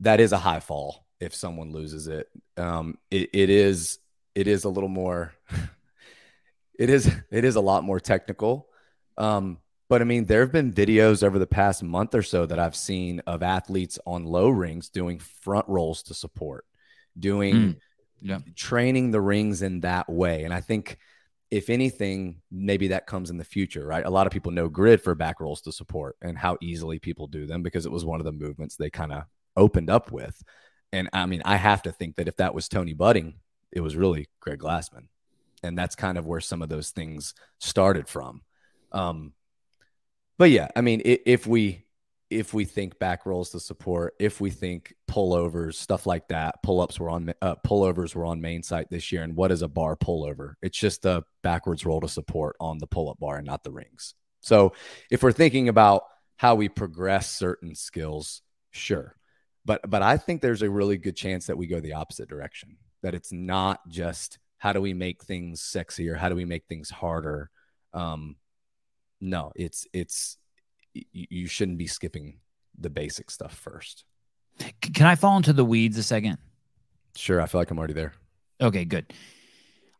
that 0.00 0.20
is 0.20 0.32
a 0.32 0.38
high 0.38 0.60
fall 0.60 1.06
if 1.20 1.34
someone 1.34 1.72
loses 1.72 2.08
it. 2.08 2.28
Um, 2.56 2.98
it, 3.10 3.30
it 3.32 3.50
is 3.50 3.98
it 4.34 4.48
is 4.48 4.64
a 4.64 4.68
little 4.68 4.88
more. 4.88 5.34
it 6.78 6.90
is 6.90 7.06
it 7.30 7.44
is 7.44 7.56
a 7.56 7.60
lot 7.60 7.84
more 7.84 8.00
technical. 8.00 8.68
Um, 9.16 9.58
but 9.88 10.02
I 10.02 10.04
mean, 10.04 10.26
there 10.26 10.40
have 10.40 10.52
been 10.52 10.72
videos 10.72 11.22
over 11.22 11.38
the 11.38 11.46
past 11.46 11.82
month 11.82 12.14
or 12.14 12.22
so 12.22 12.44
that 12.46 12.58
I've 12.58 12.76
seen 12.76 13.20
of 13.26 13.42
athletes 13.42 13.98
on 14.06 14.24
low 14.24 14.48
rings 14.48 14.90
doing 14.90 15.18
front 15.18 15.66
rolls 15.68 16.02
to 16.04 16.14
support, 16.14 16.64
doing 17.18 17.54
Mm, 17.54 17.80
yeah. 18.20 18.40
training 18.56 19.10
the 19.10 19.20
rings 19.20 19.62
in 19.62 19.80
that 19.80 20.08
way. 20.10 20.44
And 20.44 20.52
I 20.52 20.60
think 20.60 20.98
if 21.50 21.70
anything, 21.70 22.42
maybe 22.50 22.88
that 22.88 23.06
comes 23.06 23.30
in 23.30 23.38
the 23.38 23.44
future, 23.44 23.86
right? 23.86 24.04
A 24.04 24.10
lot 24.10 24.26
of 24.26 24.32
people 24.32 24.52
know 24.52 24.68
grid 24.68 25.00
for 25.00 25.14
back 25.14 25.40
rolls 25.40 25.62
to 25.62 25.72
support 25.72 26.16
and 26.20 26.36
how 26.36 26.58
easily 26.60 26.98
people 26.98 27.26
do 27.26 27.46
them 27.46 27.62
because 27.62 27.86
it 27.86 27.92
was 27.92 28.04
one 28.04 28.20
of 28.20 28.26
the 28.26 28.32
movements 28.32 28.76
they 28.76 28.90
kind 28.90 29.12
of 29.12 29.24
opened 29.56 29.88
up 29.88 30.12
with. 30.12 30.42
And 30.92 31.08
I 31.12 31.26
mean, 31.26 31.42
I 31.44 31.56
have 31.56 31.82
to 31.82 31.92
think 31.92 32.16
that 32.16 32.28
if 32.28 32.36
that 32.36 32.54
was 32.54 32.68
Tony 32.68 32.92
Budding, 32.92 33.34
it 33.72 33.80
was 33.80 33.96
really 33.96 34.28
Greg 34.40 34.60
Glassman. 34.60 35.08
And 35.62 35.76
that's 35.76 35.96
kind 35.96 36.18
of 36.18 36.26
where 36.26 36.40
some 36.40 36.62
of 36.62 36.68
those 36.68 36.90
things 36.90 37.34
started 37.58 38.08
from. 38.08 38.42
Um, 38.92 39.32
but 40.38 40.50
yeah, 40.50 40.68
I 40.76 40.82
mean, 40.82 41.02
if 41.04 41.46
we 41.46 41.84
if 42.30 42.52
we 42.52 42.64
think 42.64 42.98
back 42.98 43.24
rolls 43.24 43.50
to 43.50 43.60
support, 43.60 44.14
if 44.18 44.40
we 44.40 44.50
think 44.50 44.94
pullovers, 45.10 45.74
stuff 45.74 46.06
like 46.06 46.28
that, 46.28 46.62
pull 46.62 46.80
ups 46.80 47.00
were 47.00 47.08
on 47.08 47.32
uh, 47.40 47.56
pullovers 47.66 48.14
were 48.14 48.26
on 48.26 48.40
main 48.40 48.62
site 48.62 48.90
this 48.90 49.10
year. 49.10 49.22
And 49.22 49.34
what 49.34 49.50
is 49.50 49.62
a 49.62 49.68
bar 49.68 49.96
pullover? 49.96 50.54
It's 50.60 50.78
just 50.78 51.06
a 51.06 51.24
backwards 51.42 51.86
roll 51.86 52.00
to 52.00 52.08
support 52.08 52.56
on 52.60 52.78
the 52.78 52.86
pull 52.86 53.08
up 53.08 53.18
bar 53.18 53.36
and 53.36 53.46
not 53.46 53.64
the 53.64 53.72
rings. 53.72 54.14
So 54.40 54.74
if 55.10 55.22
we're 55.22 55.32
thinking 55.32 55.68
about 55.68 56.02
how 56.36 56.54
we 56.54 56.68
progress 56.68 57.30
certain 57.30 57.74
skills, 57.74 58.42
sure. 58.70 59.16
But 59.64 59.88
but 59.88 60.02
I 60.02 60.16
think 60.18 60.40
there's 60.40 60.62
a 60.62 60.70
really 60.70 60.98
good 60.98 61.16
chance 61.16 61.46
that 61.46 61.58
we 61.58 61.66
go 61.66 61.80
the 61.80 61.94
opposite 61.94 62.28
direction. 62.28 62.76
That 63.02 63.14
it's 63.14 63.32
not 63.32 63.80
just 63.88 64.38
how 64.58 64.72
do 64.72 64.80
we 64.80 64.92
make 64.92 65.24
things 65.24 65.62
sexier, 65.62 66.16
how 66.16 66.28
do 66.28 66.34
we 66.34 66.44
make 66.44 66.66
things 66.66 66.90
harder. 66.90 67.50
Um, 67.94 68.36
no, 69.20 69.52
it's 69.54 69.86
it's 69.92 70.36
you 71.12 71.46
shouldn't 71.46 71.78
be 71.78 71.86
skipping 71.86 72.38
the 72.78 72.90
basic 72.90 73.30
stuff 73.30 73.54
first. 73.54 74.04
Can 74.80 75.06
I 75.06 75.14
fall 75.14 75.36
into 75.36 75.52
the 75.52 75.64
weeds 75.64 75.96
a 75.98 76.02
second? 76.02 76.38
Sure, 77.16 77.40
I 77.40 77.46
feel 77.46 77.60
like 77.60 77.70
I'm 77.70 77.78
already 77.78 77.94
there. 77.94 78.12
Okay, 78.60 78.84
good. 78.84 79.12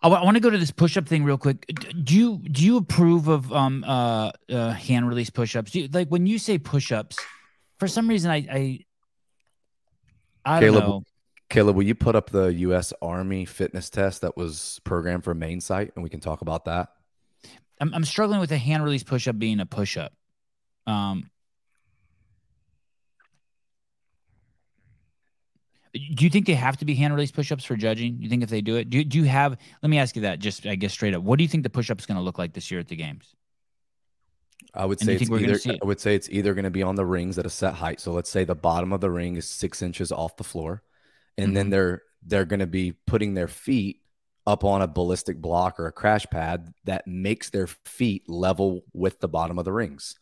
I 0.01 0.09
want 0.09 0.37
to 0.37 0.41
go 0.41 0.51
to 0.51 0.59
this 0.59 0.71
push-up 0.71 1.09
thing 1.09 1.25
real 1.25 1.39
quick. 1.39 1.67
Do 2.05 2.15
you 2.15 2.39
do 2.39 2.65
you 2.65 2.77
approve 2.77 3.27
of 3.27 3.53
um 3.53 3.85
uh, 3.85 4.31
uh 4.49 4.71
hand 4.71 5.09
release 5.09 5.31
push-ups? 5.31 5.73
Do 5.73 5.81
you, 5.81 5.89
like 5.93 6.09
when 6.09 6.27
you 6.27 6.39
say 6.39 6.59
push-ups, 6.59 7.19
for 7.79 7.89
some 7.89 8.09
reason 8.09 8.31
I 8.31 8.37
I 8.37 8.79
I 10.45 10.61
don't 10.61 10.73
Caleb, 10.73 10.85
know. 10.85 11.03
Caleb, 11.51 11.77
will 11.77 11.83
you 11.83 11.97
put 11.97 12.15
up 12.15 12.31
the 12.31 12.47
U.S. 12.47 12.93
Army 13.03 13.45
fitness 13.45 13.91
test 13.91 14.21
that 14.21 14.37
was 14.37 14.81
programmed 14.85 15.25
for 15.25 15.35
main 15.35 15.61
site, 15.61 15.93
and 15.97 16.03
we 16.05 16.11
can 16.11 16.21
talk 16.21 16.43
about 16.43 16.67
that? 16.67 16.91
I'm 17.81 17.93
I'm 17.93 18.05
struggling 18.05 18.39
with 18.39 18.53
a 18.53 18.59
hand 18.59 18.85
release 18.85 19.03
push-up 19.03 19.39
being 19.39 19.59
a 19.59 19.67
push-up. 19.67 20.13
Um, 20.89 21.31
do 25.93 26.25
you 26.25 26.31
think 26.31 26.47
they 26.47 26.55
have 26.55 26.77
to 26.79 26.85
be 26.85 26.95
hand 26.95 27.15
release 27.15 27.31
push-ups 27.31 27.65
for 27.65 27.77
judging? 27.77 28.17
You 28.21 28.29
think 28.29 28.43
if 28.43 28.51
they 28.51 28.61
do 28.61 28.77
it, 28.77 28.91
do 28.91 29.05
do 29.05 29.19
you 29.19 29.25
have? 29.25 29.57
Let 29.83 29.91
me 29.91 29.99
ask 29.99 30.17
you 30.17 30.23
that, 30.23 30.39
just 30.39 30.67
I 30.67 30.75
guess 30.75 30.93
straight 30.93 31.15
up. 31.15 31.23
What 31.23 31.39
do 31.39 31.45
you 31.45 31.49
think 31.49 31.63
the 31.63 31.71
push-up 31.71 31.99
is 31.99 32.07
going 32.07 32.17
to 32.17 32.23
look 32.23 32.39
like 32.39 32.53
this 32.55 32.71
year 32.71 32.81
at 32.81 32.89
the 32.89 32.97
games? 32.97 33.35
I 34.75 34.85
would 34.87 35.01
say 35.01 35.15
it's 35.15 35.31
either. 35.31 35.55
it? 35.55 35.79
I 35.83 35.85
would 35.87 36.01
say 36.01 36.15
it's 36.15 36.29
either 36.31 36.55
going 36.55 36.65
to 36.65 36.71
be 36.71 36.83
on 36.83 36.95
the 36.95 37.07
rings 37.07 37.39
at 37.39 37.47
a 37.47 37.51
set 37.51 37.75
height. 37.75 38.01
So 38.01 38.13
let's 38.13 38.31
say 38.31 38.45
the 38.45 38.55
bottom 38.55 38.93
of 38.93 39.01
the 39.01 39.11
ring 39.11 39.37
is 39.37 39.47
six 39.49 39.83
inches 39.83 40.13
off 40.13 40.37
the 40.37 40.45
floor, 40.45 40.83
and 41.37 41.49
Mm-hmm. 41.49 41.55
then 41.55 41.71
they're 41.71 42.03
they're 42.23 42.45
going 42.45 42.61
to 42.61 42.67
be 42.67 42.93
putting 42.93 43.35
their 43.35 43.49
feet 43.49 44.01
up 44.47 44.65
on 44.65 44.83
a 44.83 44.89
ballistic 44.89 45.41
block 45.41 45.79
or 45.79 45.87
a 45.87 45.93
crash 45.93 46.27
pad 46.31 46.73
that 46.85 47.07
makes 47.07 47.51
their 47.51 47.67
feet 47.67 48.29
level 48.29 48.83
with 48.93 49.21
the 49.21 49.29
bottom 49.29 49.59
of 49.59 49.65
the 49.65 49.73
rings. 49.73 50.19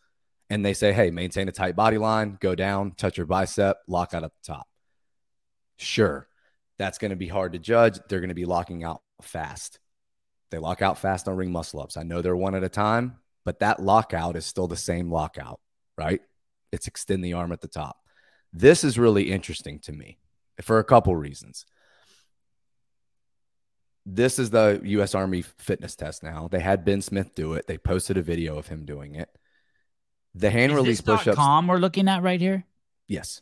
And 0.49 0.65
they 0.65 0.73
say, 0.73 0.93
hey, 0.93 1.11
maintain 1.11 1.49
a 1.49 1.51
tight 1.51 1.75
body 1.75 1.97
line, 1.97 2.37
go 2.39 2.55
down, 2.55 2.91
touch 2.91 3.17
your 3.17 3.25
bicep, 3.25 3.77
lock 3.87 4.13
out 4.13 4.23
at 4.23 4.31
the 4.31 4.53
top. 4.53 4.67
Sure, 5.77 6.27
that's 6.77 6.97
going 6.97 7.11
to 7.11 7.17
be 7.17 7.27
hard 7.27 7.53
to 7.53 7.59
judge. 7.59 7.99
They're 8.07 8.21
going 8.21 8.29
to 8.29 8.35
be 8.35 8.45
locking 8.45 8.83
out 8.83 9.01
fast. 9.21 9.79
They 10.49 10.57
lock 10.57 10.81
out 10.81 10.97
fast 10.97 11.27
on 11.27 11.35
ring 11.35 11.51
muscle 11.51 11.81
ups. 11.81 11.97
I 11.97 12.03
know 12.03 12.21
they're 12.21 12.35
one 12.35 12.55
at 12.55 12.63
a 12.63 12.69
time, 12.69 13.17
but 13.43 13.59
that 13.59 13.81
lockout 13.81 14.35
is 14.35 14.45
still 14.45 14.67
the 14.67 14.77
same 14.77 15.11
lockout, 15.11 15.59
right? 15.97 16.21
It's 16.71 16.87
extend 16.87 17.23
the 17.23 17.33
arm 17.33 17.51
at 17.51 17.61
the 17.61 17.67
top. 17.67 17.97
This 18.53 18.83
is 18.83 18.97
really 18.97 19.31
interesting 19.31 19.79
to 19.79 19.91
me 19.91 20.17
for 20.61 20.79
a 20.79 20.83
couple 20.83 21.15
reasons. 21.15 21.65
This 24.05 24.39
is 24.39 24.51
the 24.51 24.79
U.S. 24.83 25.13
Army 25.13 25.41
fitness 25.41 25.95
test 25.95 26.23
now. 26.23 26.47
They 26.49 26.61
had 26.61 26.85
Ben 26.85 27.01
Smith 27.01 27.35
do 27.35 27.53
it. 27.53 27.67
They 27.67 27.77
posted 27.77 28.17
a 28.17 28.21
video 28.21 28.57
of 28.57 28.67
him 28.67 28.85
doing 28.85 29.15
it. 29.15 29.29
The 30.39 30.49
hand 30.51 30.71
Is 30.71 30.75
release 30.75 31.01
push 31.01 31.27
ups. 31.27 31.35
com 31.35 31.67
we're 31.67 31.77
looking 31.77 32.07
at 32.07 32.21
right 32.21 32.39
here? 32.39 32.63
Yes. 33.07 33.41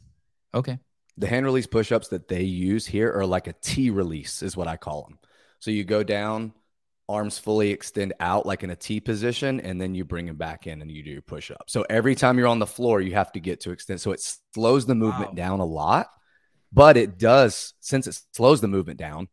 Okay. 0.54 0.80
The 1.18 1.28
hand 1.28 1.46
release 1.46 1.68
push 1.68 1.92
ups 1.92 2.08
that 2.10 2.28
they 2.28 2.44
use 2.44 2.86
here 2.86 3.12
are 3.12 3.26
like 3.26 3.48
a 3.48 3.54
T 3.54 3.90
release, 3.90 4.42
is 4.42 4.56
what 4.56 4.68
I 4.68 4.78
call 4.78 5.04
them. 5.04 5.20
So 5.60 5.72
you 5.72 5.84
go 5.84 6.04
down, 6.04 6.54
arms 7.10 7.38
fully 7.38 7.72
extend 7.72 8.14
out 8.20 8.46
like 8.46 8.64
in 8.64 8.70
a 8.70 8.76
T 8.76 9.00
position, 9.02 9.60
and 9.60 9.80
then 9.80 9.94
you 9.96 10.06
bring 10.06 10.26
them 10.26 10.38
back 10.38 10.68
in 10.68 10.82
and 10.82 10.90
you 10.90 11.04
do 11.04 11.12
your 11.12 11.22
push 11.22 11.52
up. 11.52 11.66
So 11.68 11.86
every 11.90 12.16
time 12.16 12.38
you're 12.38 12.48
on 12.48 12.60
the 12.60 12.66
floor, 12.68 13.02
you 13.02 13.14
have 13.14 13.32
to 13.34 13.40
get 13.40 13.62
to 13.62 13.72
extend. 13.72 14.00
So 14.02 14.12
it 14.12 14.22
slows 14.54 14.86
the 14.86 14.96
movement 14.96 15.32
Wow. 15.32 15.36
down 15.36 15.60
a 15.60 15.66
lot, 15.66 16.08
but 16.72 16.96
it 16.98 17.18
does, 17.18 17.74
since 17.82 18.08
it 18.08 18.18
slows 18.34 18.62
the 18.62 18.68
movement 18.70 19.00
down, 19.00 19.28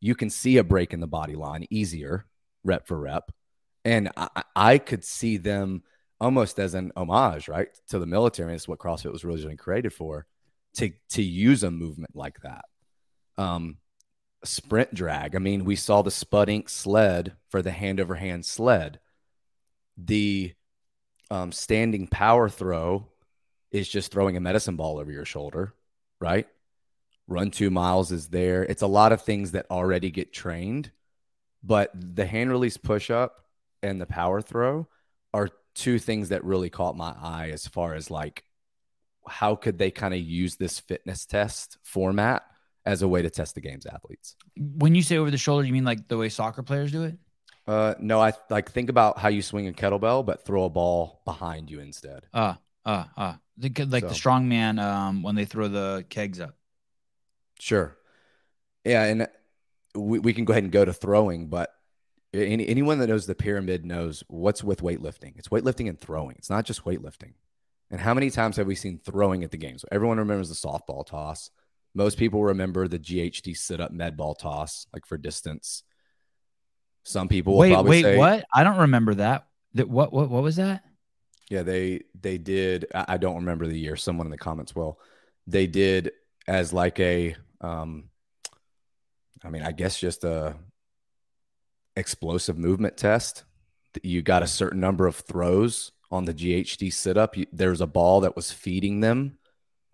you 0.00 0.14
can 0.14 0.30
see 0.30 0.56
a 0.58 0.64
break 0.64 0.92
in 0.92 1.00
the 1.00 1.06
body 1.06 1.34
line 1.36 1.66
easier, 1.70 2.26
rep 2.64 2.86
for 2.86 2.98
rep. 2.98 3.30
And 3.84 4.10
I- 4.16 4.42
I 4.56 4.78
could 4.78 5.04
see 5.04 5.36
them 5.36 5.82
almost 6.24 6.58
as 6.58 6.74
an 6.74 6.90
homage, 6.96 7.48
right, 7.48 7.68
to 7.88 7.98
the 7.98 8.06
military. 8.06 8.48
And 8.48 8.56
it's 8.56 8.66
what 8.66 8.78
CrossFit 8.78 9.12
was 9.12 9.24
originally 9.24 9.56
created 9.56 9.92
for, 9.92 10.26
to 10.76 10.90
to 11.10 11.22
use 11.22 11.62
a 11.62 11.70
movement 11.70 12.16
like 12.16 12.40
that. 12.40 12.64
Um, 13.36 13.76
sprint 14.44 14.94
drag. 14.94 15.36
I 15.36 15.38
mean, 15.38 15.64
we 15.64 15.76
saw 15.76 16.02
the 16.02 16.10
Spud 16.10 16.68
sled 16.68 17.34
for 17.50 17.62
the 17.62 17.70
hand 17.70 18.00
over 18.00 18.14
hand 18.14 18.44
sled. 18.44 19.00
The 19.96 20.54
um, 21.30 21.52
standing 21.52 22.06
power 22.06 22.48
throw 22.48 23.06
is 23.70 23.88
just 23.88 24.10
throwing 24.10 24.36
a 24.36 24.40
medicine 24.40 24.76
ball 24.76 24.98
over 24.98 25.10
your 25.10 25.24
shoulder, 25.24 25.74
right? 26.20 26.46
Run 27.26 27.50
two 27.50 27.70
miles 27.70 28.12
is 28.12 28.28
there. 28.28 28.64
It's 28.64 28.82
a 28.82 28.86
lot 28.86 29.12
of 29.12 29.22
things 29.22 29.52
that 29.52 29.66
already 29.70 30.10
get 30.10 30.32
trained, 30.32 30.90
but 31.62 31.90
the 31.94 32.26
hand 32.26 32.50
release 32.50 32.76
push 32.76 33.10
up 33.10 33.46
and 33.82 34.00
the 34.00 34.06
power 34.06 34.40
throw 34.42 34.88
are 35.32 35.48
two 35.74 35.98
things 35.98 36.28
that 36.30 36.44
really 36.44 36.70
caught 36.70 36.96
my 36.96 37.14
eye 37.20 37.50
as 37.52 37.66
far 37.66 37.94
as 37.94 38.10
like 38.10 38.44
how 39.26 39.54
could 39.56 39.78
they 39.78 39.90
kind 39.90 40.14
of 40.14 40.20
use 40.20 40.56
this 40.56 40.78
fitness 40.80 41.24
test 41.26 41.78
format 41.82 42.42
as 42.86 43.02
a 43.02 43.08
way 43.08 43.22
to 43.22 43.30
test 43.30 43.54
the 43.54 43.60
game's 43.62 43.86
athletes. 43.86 44.36
When 44.58 44.94
you 44.94 45.02
say 45.02 45.16
over 45.16 45.30
the 45.30 45.38
shoulder, 45.38 45.66
you 45.66 45.72
mean 45.72 45.84
like 45.84 46.06
the 46.08 46.18
way 46.18 46.28
soccer 46.28 46.62
players 46.62 46.92
do 46.92 47.04
it? 47.04 47.16
Uh, 47.66 47.94
no, 47.98 48.20
I 48.20 48.34
like 48.50 48.70
think 48.70 48.90
about 48.90 49.18
how 49.18 49.28
you 49.28 49.40
swing 49.40 49.66
a 49.68 49.72
kettlebell, 49.72 50.24
but 50.26 50.44
throw 50.44 50.64
a 50.64 50.70
ball 50.70 51.22
behind 51.24 51.70
you 51.70 51.80
instead. 51.80 52.26
Uh, 52.34 52.54
uh, 52.84 53.04
uh. 53.16 53.34
The, 53.56 53.70
like 53.86 54.06
the 54.06 54.14
So- 54.14 54.28
strongman 54.28 54.78
um, 54.82 55.22
when 55.22 55.34
they 55.34 55.46
throw 55.46 55.68
the 55.68 56.04
kegs 56.10 56.40
up. 56.40 56.56
Sure. 57.58 57.96
Yeah, 58.84 59.04
and 59.04 59.28
we, 59.94 60.18
we 60.18 60.34
can 60.34 60.44
go 60.44 60.52
ahead 60.52 60.64
and 60.64 60.72
go 60.72 60.84
to 60.84 60.92
throwing, 60.92 61.46
but 61.48 61.70
any, 62.42 62.66
anyone 62.68 62.98
that 62.98 63.08
knows 63.08 63.26
the 63.26 63.34
pyramid 63.34 63.84
knows 63.84 64.24
what's 64.28 64.64
with 64.64 64.82
weightlifting. 64.82 65.34
It's 65.36 65.48
weightlifting 65.48 65.88
and 65.88 66.00
throwing. 66.00 66.36
It's 66.36 66.50
not 66.50 66.64
just 66.64 66.84
weightlifting. 66.84 67.34
And 67.90 68.00
how 68.00 68.14
many 68.14 68.30
times 68.30 68.56
have 68.56 68.66
we 68.66 68.74
seen 68.74 68.98
throwing 68.98 69.44
at 69.44 69.50
the 69.50 69.56
games? 69.56 69.84
Everyone 69.92 70.18
remembers 70.18 70.48
the 70.48 70.54
softball 70.54 71.06
toss. 71.06 71.50
Most 71.94 72.18
people 72.18 72.42
remember 72.42 72.88
the 72.88 72.98
GHD 72.98 73.56
sit 73.56 73.80
up 73.80 73.92
med 73.92 74.16
ball 74.16 74.34
toss, 74.34 74.86
like 74.92 75.06
for 75.06 75.16
distance. 75.16 75.84
Some 77.04 77.28
people 77.28 77.52
will 77.52 77.60
Wait, 77.60 77.72
probably 77.72 77.90
wait, 77.90 78.02
say, 78.02 78.16
what? 78.18 78.44
I 78.52 78.64
don't 78.64 78.78
remember 78.78 79.14
that. 79.16 79.46
That 79.74 79.88
what? 79.88 80.12
What? 80.12 80.30
What 80.30 80.42
was 80.42 80.56
that? 80.56 80.82
Yeah, 81.50 81.62
they 81.62 82.00
they 82.20 82.38
did. 82.38 82.86
I 82.94 83.04
I 83.08 83.16
don't 83.18 83.36
remember 83.36 83.66
the 83.66 83.78
year. 83.78 83.96
Someone 83.96 84.26
in 84.26 84.30
the 84.30 84.38
comments 84.38 84.74
will. 84.74 84.98
They 85.46 85.66
did 85.66 86.12
as 86.48 86.72
like 86.72 86.98
a, 87.00 87.36
um, 87.60 88.04
I 89.44 89.50
mean, 89.50 89.62
I 89.62 89.72
guess 89.72 89.98
just 89.98 90.24
a 90.24 90.56
explosive 91.96 92.58
movement 92.58 92.96
test. 92.96 93.44
You 94.02 94.22
got 94.22 94.42
a 94.42 94.46
hmm. 94.46 94.50
certain 94.50 94.80
number 94.80 95.06
of 95.06 95.16
throws 95.16 95.92
on 96.10 96.24
the 96.24 96.34
GHD 96.34 96.92
sit 96.92 97.16
up. 97.16 97.34
There's 97.52 97.80
a 97.80 97.86
ball 97.86 98.20
that 98.20 98.36
was 98.36 98.52
feeding 98.52 99.00
them 99.00 99.38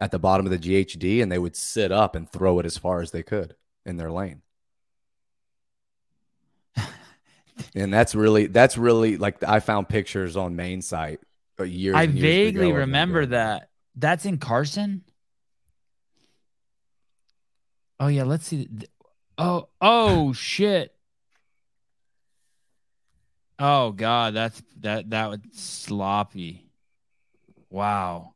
at 0.00 0.10
the 0.10 0.18
bottom 0.18 0.46
of 0.46 0.52
the 0.52 0.58
GHD, 0.58 1.22
and 1.22 1.30
they 1.30 1.38
would 1.38 1.56
sit 1.56 1.92
up 1.92 2.14
and 2.14 2.30
throw 2.30 2.58
it 2.58 2.66
as 2.66 2.78
far 2.78 3.00
as 3.00 3.10
they 3.10 3.22
could 3.22 3.54
in 3.84 3.96
their 3.96 4.10
lane. 4.10 4.42
and 7.74 7.92
that's 7.92 8.14
really 8.14 8.46
that's 8.46 8.78
really 8.78 9.16
like 9.16 9.42
I 9.42 9.60
found 9.60 9.88
pictures 9.88 10.36
on 10.36 10.56
main 10.56 10.82
site 10.82 11.20
a 11.58 11.62
uh, 11.62 11.66
year. 11.66 11.94
I 11.94 12.06
vaguely 12.06 12.70
ago 12.70 12.78
remember 12.78 13.26
that. 13.26 13.68
That's 13.96 14.24
in 14.24 14.38
Carson. 14.38 15.02
Oh 17.98 18.06
yeah, 18.06 18.24
let's 18.24 18.46
see. 18.46 18.68
Oh, 19.36 19.68
oh 19.80 20.32
shit. 20.32 20.94
Oh 23.60 23.92
god, 23.92 24.34
that's 24.34 24.60
that 24.80 25.10
that 25.10 25.28
was 25.30 25.40
sloppy. 25.52 26.66
Wow. 27.68 28.34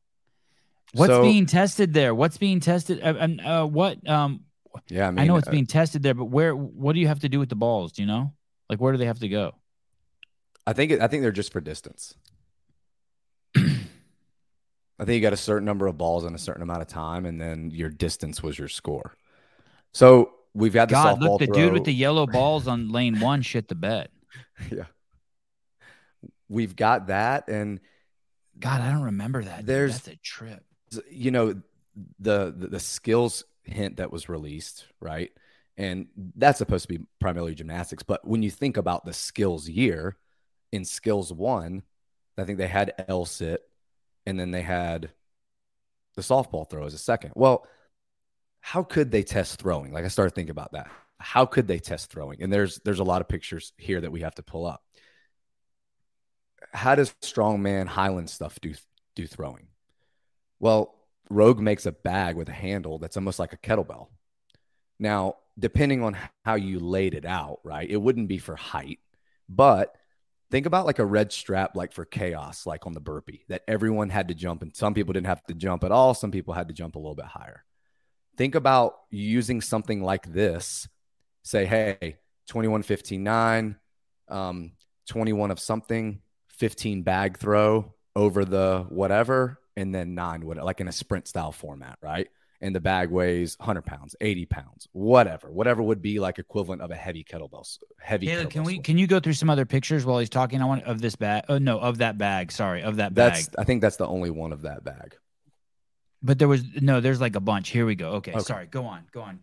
What's 0.92 1.10
So- 1.10 1.22
being 1.22 1.46
tested 1.46 1.92
there? 1.94 2.14
What's 2.14 2.36
being 2.38 2.60
tested? 2.60 3.00
Uh, 3.02 3.14
and 3.18 3.40
uh, 3.40 3.66
what? 3.66 4.06
Um, 4.08 4.44
Yeah, 4.88 5.06
I 5.16 5.22
I, 5.22 5.26
know 5.26 5.36
it's 5.36 5.48
uh, 5.48 5.50
being 5.50 5.66
tested 5.66 6.02
there, 6.02 6.14
but 6.14 6.26
where? 6.26 6.54
What 6.54 6.92
do 6.92 7.00
you 7.00 7.08
have 7.08 7.20
to 7.20 7.28
do 7.28 7.38
with 7.40 7.48
the 7.48 7.56
balls? 7.56 7.92
Do 7.92 8.02
you 8.02 8.06
know? 8.06 8.32
Like, 8.68 8.80
where 8.80 8.92
do 8.92 8.98
they 8.98 9.06
have 9.06 9.18
to 9.20 9.28
go? 9.28 9.54
I 10.66 10.72
think 10.72 10.92
it, 10.92 11.00
I 11.00 11.08
think 11.08 11.22
they're 11.22 11.32
just 11.32 11.52
for 11.52 11.60
distance. 11.60 12.14
I 13.56 13.60
think 15.04 15.10
you 15.16 15.20
got 15.20 15.32
a 15.32 15.36
certain 15.36 15.64
number 15.66 15.86
of 15.86 15.98
balls 15.98 16.24
in 16.24 16.34
a 16.34 16.38
certain 16.38 16.62
amount 16.62 16.82
of 16.82 16.88
time, 16.88 17.26
and 17.26 17.40
then 17.40 17.70
your 17.72 17.90
distance 17.90 18.42
was 18.42 18.58
your 18.58 18.68
score. 18.68 19.16
So 19.92 20.32
we've 20.54 20.72
got 20.72 20.88
the 20.88 20.92
God, 20.94 21.18
softball 21.18 21.30
look, 21.30 21.40
the 21.40 21.46
throw. 21.46 21.54
dude 21.54 21.72
with 21.72 21.84
the 21.84 21.92
yellow 21.94 22.26
balls 22.38 22.68
on 22.68 22.90
lane 22.90 23.18
one 23.20 23.42
shit 23.42 23.68
the 23.68 23.74
bed. 23.74 24.08
yeah. 24.70 24.84
We've 26.54 26.76
got 26.76 27.08
that, 27.08 27.48
and 27.48 27.80
God, 28.58 28.80
I 28.80 28.90
don't 28.92 29.02
remember 29.02 29.42
that. 29.44 29.58
dude. 29.58 29.66
There's- 29.66 29.92
That's 30.00 30.08
a 30.08 30.16
trip. 30.16 30.64
you 31.10 31.30
know 31.30 31.60
the, 32.20 32.54
the 32.56 32.68
the 32.68 32.80
skills 32.80 33.44
hint 33.64 33.96
that 33.96 34.12
was 34.12 34.28
released, 34.28 34.86
right? 35.00 35.32
And 35.76 36.06
that's 36.36 36.58
supposed 36.58 36.88
to 36.88 36.98
be 36.98 37.04
primarily 37.20 37.54
gymnastics. 37.56 38.04
But 38.04 38.24
when 38.24 38.42
you 38.44 38.50
think 38.50 38.76
about 38.76 39.04
the 39.04 39.12
skills 39.12 39.68
year, 39.68 40.16
in 40.70 40.84
skills 40.84 41.32
one, 41.32 41.82
I 42.38 42.44
think 42.44 42.58
they 42.58 42.68
had 42.68 42.94
L 43.08 43.24
sit, 43.24 43.62
and 44.24 44.38
then 44.38 44.52
they 44.52 44.62
had 44.62 45.10
the 46.14 46.22
softball 46.22 46.70
throw 46.70 46.84
as 46.86 46.94
a 46.94 46.98
second. 46.98 47.32
Well, 47.34 47.66
how 48.60 48.84
could 48.84 49.10
they 49.10 49.24
test 49.24 49.58
throwing? 49.60 49.92
Like 49.92 50.04
I 50.04 50.08
started 50.08 50.34
thinking 50.36 50.52
about 50.52 50.72
that. 50.72 50.88
How 51.18 51.44
could 51.44 51.66
they 51.66 51.80
test 51.80 52.08
throwing? 52.10 52.40
And 52.40 52.52
there's 52.52 52.78
there's 52.84 53.00
a 53.00 53.04
lot 53.04 53.20
of 53.20 53.26
pictures 53.28 53.72
here 53.78 54.00
that 54.00 54.12
we 54.12 54.20
have 54.20 54.36
to 54.36 54.42
pull 54.44 54.66
up. 54.66 54.83
How 56.74 56.94
does 56.94 57.14
strongman 57.22 57.86
Highland 57.86 58.28
stuff 58.28 58.58
do 58.60 58.74
do 59.16 59.26
throwing? 59.26 59.68
Well, 60.60 60.94
Rogue 61.30 61.60
makes 61.60 61.86
a 61.86 61.92
bag 61.92 62.36
with 62.36 62.48
a 62.48 62.52
handle 62.52 62.98
that's 62.98 63.16
almost 63.16 63.38
like 63.38 63.52
a 63.52 63.56
kettlebell. 63.56 64.08
Now, 64.98 65.36
depending 65.58 66.02
on 66.02 66.16
how 66.44 66.56
you 66.56 66.80
laid 66.80 67.14
it 67.14 67.24
out, 67.24 67.60
right, 67.64 67.88
it 67.88 67.96
wouldn't 67.96 68.28
be 68.28 68.38
for 68.38 68.56
height, 68.56 68.98
but 69.48 69.94
think 70.50 70.66
about 70.66 70.86
like 70.86 70.98
a 70.98 71.04
red 71.04 71.32
strap, 71.32 71.74
like 71.76 71.92
for 71.92 72.04
chaos, 72.04 72.66
like 72.66 72.86
on 72.86 72.92
the 72.92 73.00
burpee, 73.00 73.44
that 73.48 73.62
everyone 73.66 74.10
had 74.10 74.28
to 74.28 74.34
jump, 74.34 74.62
and 74.62 74.74
some 74.74 74.94
people 74.94 75.12
didn't 75.12 75.26
have 75.26 75.44
to 75.46 75.54
jump 75.54 75.84
at 75.84 75.92
all. 75.92 76.14
Some 76.14 76.30
people 76.30 76.54
had 76.54 76.68
to 76.68 76.74
jump 76.74 76.96
a 76.96 76.98
little 76.98 77.14
bit 77.14 77.26
higher. 77.26 77.64
Think 78.36 78.54
about 78.54 78.94
using 79.10 79.60
something 79.60 80.02
like 80.02 80.32
this. 80.32 80.88
Say, 81.42 81.66
hey, 81.66 82.16
21, 82.48 82.82
15, 82.82 83.22
9, 83.22 83.76
um, 84.28 84.72
21 85.08 85.50
of 85.50 85.60
something, 85.60 86.20
15 86.64 87.02
bag 87.02 87.36
throw 87.36 87.92
over 88.16 88.42
the 88.46 88.86
whatever, 88.88 89.58
and 89.76 89.94
then 89.94 90.14
nine, 90.14 90.46
what 90.46 90.56
like 90.64 90.80
in 90.80 90.88
a 90.88 90.92
sprint 90.92 91.28
style 91.28 91.52
format, 91.52 91.98
right? 92.00 92.28
And 92.62 92.74
the 92.74 92.80
bag 92.80 93.10
weighs 93.10 93.58
100 93.58 93.82
pounds, 93.82 94.16
80 94.18 94.46
pounds, 94.46 94.88
whatever, 94.92 95.52
whatever 95.52 95.82
would 95.82 96.00
be 96.00 96.20
like 96.20 96.38
equivalent 96.38 96.80
of 96.80 96.90
a 96.90 96.94
heavy 96.94 97.22
kettlebell, 97.22 97.68
heavy. 98.00 98.28
Taylor, 98.28 98.44
kettlebell 98.44 98.50
can 98.50 98.62
we 98.64 98.72
swing. 98.76 98.82
can 98.82 98.96
you 98.96 99.06
go 99.06 99.20
through 99.20 99.34
some 99.34 99.50
other 99.50 99.66
pictures 99.66 100.06
while 100.06 100.18
he's 100.18 100.30
talking? 100.30 100.62
I 100.62 100.64
want 100.64 100.84
of 100.84 101.02
this 101.02 101.16
bag. 101.16 101.44
Oh 101.50 101.58
no, 101.58 101.78
of 101.78 101.98
that 101.98 102.16
bag. 102.16 102.50
Sorry, 102.50 102.82
of 102.82 102.96
that 102.96 103.12
bag. 103.12 103.34
That's 103.34 103.50
I 103.58 103.64
think 103.64 103.82
that's 103.82 103.96
the 103.96 104.06
only 104.06 104.30
one 104.30 104.54
of 104.54 104.62
that 104.62 104.82
bag. 104.84 105.16
But 106.22 106.38
there 106.38 106.48
was 106.48 106.64
no. 106.80 107.02
There's 107.02 107.20
like 107.20 107.36
a 107.36 107.40
bunch. 107.40 107.68
Here 107.68 107.84
we 107.84 107.94
go. 107.94 108.12
Okay, 108.12 108.30
Okay. 108.30 108.40
sorry. 108.40 108.66
Go 108.68 108.86
on. 108.86 109.04
Go 109.12 109.20
on. 109.20 109.40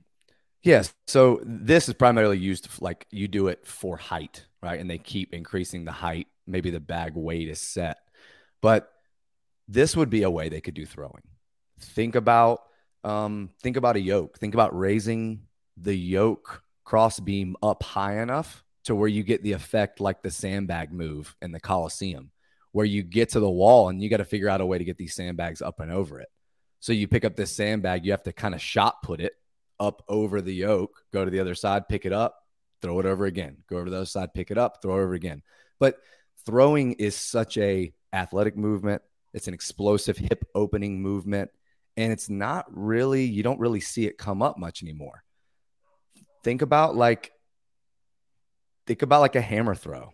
Yes. 0.64 0.92
So 1.06 1.40
this 1.44 1.88
is 1.88 1.94
primarily 1.94 2.40
used 2.40 2.68
like 2.82 3.06
you 3.12 3.28
do 3.28 3.48
it 3.48 3.68
for 3.68 3.98
height, 3.98 4.48
right? 4.62 4.80
And 4.80 4.90
they 4.90 4.98
keep 4.98 5.34
increasing 5.34 5.86
the 5.86 5.92
height. 5.92 6.28
Maybe 6.48 6.70
the 6.70 6.80
bag 6.80 7.14
weight 7.16 7.48
is 7.48 7.60
set, 7.60 7.98
but 8.62 8.92
this 9.68 9.96
would 9.96 10.10
be 10.10 10.24
a 10.24 10.30
way 10.30 10.50
they 10.50 10.62
could 10.62 10.74
do 10.74 10.86
throwing. 10.86 11.24
Think 11.80 12.16
about 12.16 12.62
um, 13.04 13.50
think 13.62 13.78
about 13.78 13.96
a 13.96 14.02
yoke. 14.02 14.38
Think 14.38 14.54
about 14.54 14.78
raising 14.78 15.44
the 15.78 15.96
yoke 15.96 16.64
cross 16.84 17.20
beam 17.20 17.56
up 17.64 17.84
high 17.84 18.22
enough 18.22 18.64
to 18.84 18.96
where 18.96 19.08
you 19.08 19.24
get 19.24 19.44
the 19.44 19.54
effect 19.54 20.00
like 20.00 20.22
the 20.22 20.32
sandbag 20.32 20.92
move 20.92 21.36
in 21.42 21.52
the 21.52 21.60
Coliseum, 21.60 22.32
where 22.72 22.86
you 22.86 23.04
get 23.04 23.30
to 23.30 23.40
the 23.40 23.50
wall 23.50 23.90
and 23.90 24.02
you 24.02 24.10
got 24.10 24.18
to 24.18 24.26
figure 24.26 24.50
out 24.50 24.62
a 24.62 24.66
way 24.66 24.78
to 24.78 24.84
get 24.84 24.98
these 24.98 25.16
sandbags 25.16 25.62
up 25.62 25.80
and 25.80 25.92
over 25.92 26.20
it. 26.20 26.30
So 26.80 26.94
you 26.94 27.08
pick 27.08 27.24
up 27.26 27.36
this 27.36 27.56
sandbag, 27.56 28.06
you 28.06 28.12
have 28.12 28.24
to 28.24 28.34
kind 28.34 28.56
of 28.56 28.62
shot 28.62 29.04
put 29.04 29.22
it 29.22 29.34
up 29.80 30.04
over 30.08 30.42
the 30.42 30.54
yoke, 30.54 31.04
go 31.14 31.24
to 31.24 31.32
the 31.32 31.40
other 31.40 31.56
side, 31.56 31.88
pick 31.88 32.06
it 32.06 32.14
up, 32.14 32.41
throw 32.82 33.00
it 33.00 33.06
over 33.06 33.26
again, 33.26 33.58
go 33.68 33.78
over 33.78 33.86
to 33.86 33.92
the 33.92 33.98
other 33.98 34.06
side, 34.06 34.34
pick 34.34 34.52
it 34.52 34.58
up, 34.58 34.82
throw 34.82 34.96
it 34.96 35.04
over 35.04 35.14
again. 35.14 35.42
But 35.80 35.98
throwing 36.46 36.94
is 36.94 37.16
such 37.16 37.58
a 37.58 37.94
athletic 38.14 38.58
movement. 38.58 39.02
It's 39.34 39.48
an 39.48 39.54
explosive 39.54 40.18
hip 40.18 40.44
opening 40.56 41.02
movement. 41.02 41.52
And 41.98 42.12
it's 42.12 42.30
not 42.30 42.66
really, 42.70 43.26
you 43.26 43.44
don't 43.44 43.60
really 43.60 43.82
see 43.82 44.06
it 44.06 44.18
come 44.18 44.42
up 44.42 44.58
much 44.58 44.82
anymore. 44.82 45.24
Think 46.44 46.62
about 46.62 46.96
like, 46.96 47.32
think 48.88 49.02
about 49.02 49.22
like 49.22 49.36
a 49.36 49.42
hammer 49.42 49.76
throw. 49.76 50.12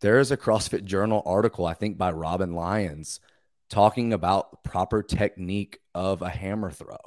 There 0.00 0.18
is 0.18 0.30
a 0.30 0.36
CrossFit 0.36 0.84
Journal 0.84 1.22
article, 1.24 1.66
I 1.66 1.74
think 1.74 1.96
by 1.96 2.12
Robin 2.12 2.52
Lyons, 2.52 3.20
talking 3.70 4.12
about 4.12 4.62
proper 4.62 5.02
technique 5.02 5.78
of 5.94 6.22
a 6.22 6.28
hammer 6.28 6.70
throw. 6.70 6.98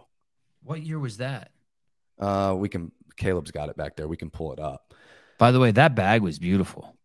What 0.64 0.82
year 0.82 1.00
was 1.00 1.18
that? 1.18 1.52
Uh, 2.20 2.56
we 2.58 2.70
can. 2.70 2.92
Caleb's 3.20 3.52
got 3.52 3.70
it 3.70 3.78
back 3.78 3.96
there. 3.96 4.08
We 4.08 4.18
can 4.18 4.32
pull 4.32 4.52
it 4.54 4.60
up. 4.60 4.94
By 5.38 5.52
the 5.52 5.60
way, 5.60 5.72
that 5.72 5.96
bag 5.96 6.22
was 6.22 6.40
beautiful. 6.40 6.96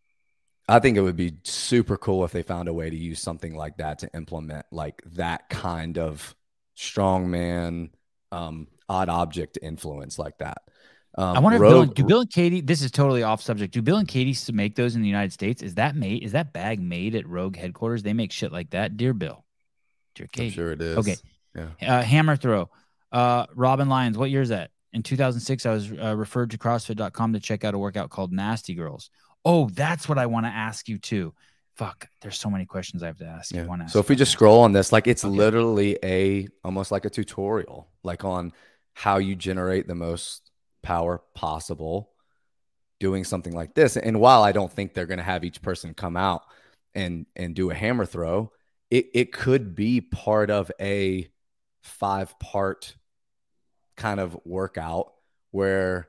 I 0.68 0.78
think 0.78 0.96
it 0.96 1.02
would 1.02 1.16
be 1.16 1.36
super 1.44 1.98
cool 1.98 2.24
if 2.24 2.32
they 2.32 2.42
found 2.42 2.68
a 2.68 2.72
way 2.72 2.88
to 2.88 2.96
use 2.96 3.20
something 3.20 3.54
like 3.54 3.76
that 3.76 3.98
to 3.98 4.10
implement 4.14 4.64
like 4.72 5.02
that 5.12 5.50
kind 5.50 5.98
of 5.98 6.34
strongman, 6.76 7.90
um, 8.32 8.68
odd 8.88 9.10
object 9.10 9.58
influence 9.60 10.18
like 10.18 10.38
that. 10.38 10.58
Um, 11.16 11.36
I 11.36 11.40
wonder 11.40 11.58
Rogue, 11.58 11.90
if 11.90 11.94
Bill, 11.94 11.94
do 11.94 12.04
Bill 12.04 12.20
and 12.22 12.30
Katie. 12.30 12.60
This 12.60 12.82
is 12.82 12.90
totally 12.90 13.22
off 13.22 13.42
subject. 13.42 13.74
Do 13.74 13.82
Bill 13.82 13.98
and 13.98 14.08
Katie 14.08 14.36
make 14.52 14.74
those 14.74 14.96
in 14.96 15.02
the 15.02 15.08
United 15.08 15.32
States? 15.32 15.62
Is 15.62 15.74
that 15.74 15.94
made? 15.94 16.24
Is 16.24 16.32
that 16.32 16.52
bag 16.52 16.80
made 16.80 17.14
at 17.14 17.28
Rogue 17.28 17.56
headquarters? 17.56 18.02
They 18.02 18.14
make 18.14 18.32
shit 18.32 18.50
like 18.50 18.70
that, 18.70 18.96
dear 18.96 19.12
Bill, 19.12 19.44
dear 20.14 20.28
Katie. 20.32 20.48
I'm 20.48 20.52
sure 20.52 20.72
it 20.72 20.80
is. 20.80 20.96
Okay. 20.98 21.16
Yeah. 21.54 21.98
Uh, 21.98 22.02
hammer 22.02 22.36
throw. 22.36 22.68
Uh, 23.12 23.46
Robin 23.54 23.88
Lyons. 23.88 24.18
What 24.18 24.30
year 24.30 24.42
is 24.42 24.48
that? 24.48 24.70
In 24.95 25.03
2006, 25.03 25.66
I 25.66 25.72
was 25.72 25.92
uh, 25.92 26.16
referred 26.16 26.51
to 26.53 26.59
CrossFit.com 26.59 27.32
to 27.32 27.40
check 27.40 27.64
out 27.64 27.74
a 27.74 27.78
workout 27.78 28.11
called 28.11 28.32
Nasty 28.32 28.74
Girls. 28.74 29.11
Oh, 29.45 29.68
that's 29.70 30.09
what 30.09 30.18
I 30.18 30.26
want 30.26 30.47
to 30.47 30.51
ask 30.51 30.88
you 30.88 30.99
too. 30.99 31.34
Fuck, 31.74 32.09
there's 32.22 32.38
so 32.38 32.49
many 32.49 32.64
questions 32.64 33.03
I 33.03 33.09
have 33.09 33.18
to 33.18 33.26
ask. 33.26 33.53
Yeah. 33.53 33.64
You. 33.64 33.88
so 33.88 33.99
if 33.99 34.09
we 34.09 34.14
just 34.14 34.30
scroll 34.30 34.61
on 34.61 34.72
this, 34.72 34.92
like 34.92 35.09
it's 35.09 35.24
okay. 35.24 35.36
literally 35.36 35.99
a 36.05 36.47
almost 36.62 36.92
like 36.92 37.05
a 37.05 37.11
tutorial, 37.11 37.88
like 38.05 38.24
on 38.24 38.53
how 38.92 39.18
you 39.18 39.34
generate 39.34 39.88
the 39.88 39.97
most 39.97 40.53
power 40.84 41.20
possible 41.34 42.11
doing 43.01 43.24
something 43.24 43.53
like 43.53 43.74
this. 43.74 43.97
And 43.97 44.20
while 44.20 44.45
I 44.45 44.53
don't 44.53 44.72
think 44.72 44.95
they're 44.95 45.07
going 45.07 45.18
to 45.18 45.24
have 45.24 45.42
each 45.42 45.61
person 45.61 45.92
come 45.95 46.16
out 46.16 46.42
and 46.95 47.26
and 47.34 47.57
do 47.57 47.70
a 47.70 47.74
hammer 47.74 48.07
throw, 48.07 48.53
it 48.92 49.09
it 49.12 49.32
could 49.32 49.74
be 49.74 50.01
part 50.01 50.51
of 50.51 50.70
a 50.80 51.28
five 51.82 52.38
part 52.38 52.95
kind 53.97 54.20
of 54.20 54.36
workout 54.45 55.12
where 55.51 56.09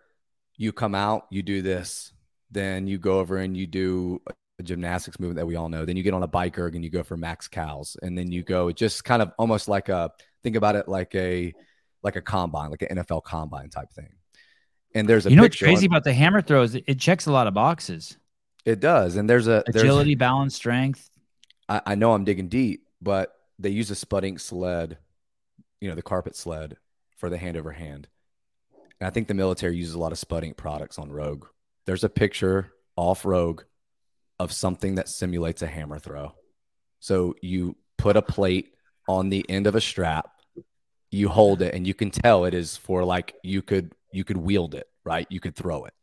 you 0.57 0.71
come 0.71 0.95
out, 0.95 1.27
you 1.29 1.43
do 1.43 1.61
this, 1.61 2.13
then 2.51 2.87
you 2.87 2.97
go 2.97 3.19
over 3.19 3.37
and 3.37 3.55
you 3.55 3.67
do 3.67 4.21
a 4.59 4.63
gymnastics 4.63 5.19
movement 5.19 5.37
that 5.37 5.45
we 5.45 5.55
all 5.55 5.69
know. 5.69 5.85
Then 5.85 5.97
you 5.97 6.03
get 6.03 6.13
on 6.13 6.23
a 6.23 6.27
bike 6.27 6.57
erg 6.57 6.75
and 6.75 6.83
you 6.83 6.89
go 6.89 7.03
for 7.03 7.17
max 7.17 7.47
cows, 7.47 7.97
and 8.01 8.17
then 8.17 8.31
you 8.31 8.43
go 8.43 8.69
it 8.69 8.77
just 8.77 9.03
kind 9.03 9.21
of 9.21 9.31
almost 9.37 9.67
like 9.67 9.89
a 9.89 10.11
think 10.43 10.55
about 10.55 10.75
it 10.75 10.87
like 10.87 11.13
a 11.15 11.53
like 12.03 12.15
a 12.15 12.21
combine, 12.21 12.71
like 12.71 12.81
an 12.83 12.97
NFL 12.97 13.23
combine 13.23 13.69
type 13.69 13.91
thing. 13.91 14.13
And 14.93 15.09
there's 15.09 15.25
a 15.25 15.29
you 15.29 15.35
know 15.35 15.41
what's 15.43 15.57
crazy 15.57 15.87
on, 15.87 15.93
about 15.93 16.03
the 16.03 16.13
hammer 16.13 16.41
throws? 16.41 16.75
It 16.75 16.99
checks 16.99 17.25
a 17.25 17.31
lot 17.31 17.47
of 17.47 17.53
boxes. 17.53 18.17
It 18.63 18.79
does, 18.79 19.15
and 19.15 19.29
there's 19.29 19.47
a 19.47 19.63
agility, 19.67 20.11
there's, 20.11 20.19
balance, 20.19 20.55
strength. 20.55 21.09
I, 21.67 21.81
I 21.85 21.95
know 21.95 22.13
I'm 22.13 22.23
digging 22.23 22.47
deep, 22.47 22.87
but 23.01 23.33
they 23.59 23.69
use 23.69 23.91
a 23.91 23.93
spudding 23.93 24.39
sled, 24.39 24.97
you 25.81 25.89
know, 25.89 25.95
the 25.95 26.01
carpet 26.01 26.35
sled 26.35 26.77
for 27.25 27.29
the 27.31 27.37
hand 27.39 27.57
over 27.57 27.71
hand. 27.71 28.07
And 28.99 29.07
I 29.07 29.09
think 29.09 29.27
the 29.27 29.33
military 29.33 29.75
uses 29.75 29.95
a 29.95 29.99
lot 29.99 30.11
of 30.11 30.19
Spud 30.19 30.45
products 30.57 30.99
on 30.99 31.11
Rogue. 31.11 31.47
There's 31.87 32.03
a 32.03 32.09
picture 32.09 32.71
off 32.95 33.25
Rogue 33.25 33.63
of 34.37 34.51
something 34.51 34.95
that 34.95 35.09
simulates 35.09 35.63
a 35.63 35.67
hammer 35.67 35.97
throw. 35.97 36.33
So 36.99 37.33
you 37.41 37.77
put 37.97 38.15
a 38.15 38.21
plate 38.21 38.75
on 39.07 39.29
the 39.29 39.43
end 39.49 39.65
of 39.65 39.73
a 39.73 39.81
strap, 39.81 40.29
you 41.09 41.27
hold 41.29 41.63
it, 41.63 41.73
and 41.73 41.87
you 41.87 41.95
can 41.95 42.11
tell 42.11 42.45
it 42.45 42.53
is 42.53 42.77
for 42.77 43.03
like 43.03 43.33
you 43.41 43.63
could 43.63 43.93
you 44.11 44.23
could 44.23 44.37
wield 44.37 44.75
it, 44.75 44.87
right? 45.03 45.25
You 45.31 45.39
could 45.39 45.55
throw 45.55 45.85
it. 45.85 45.93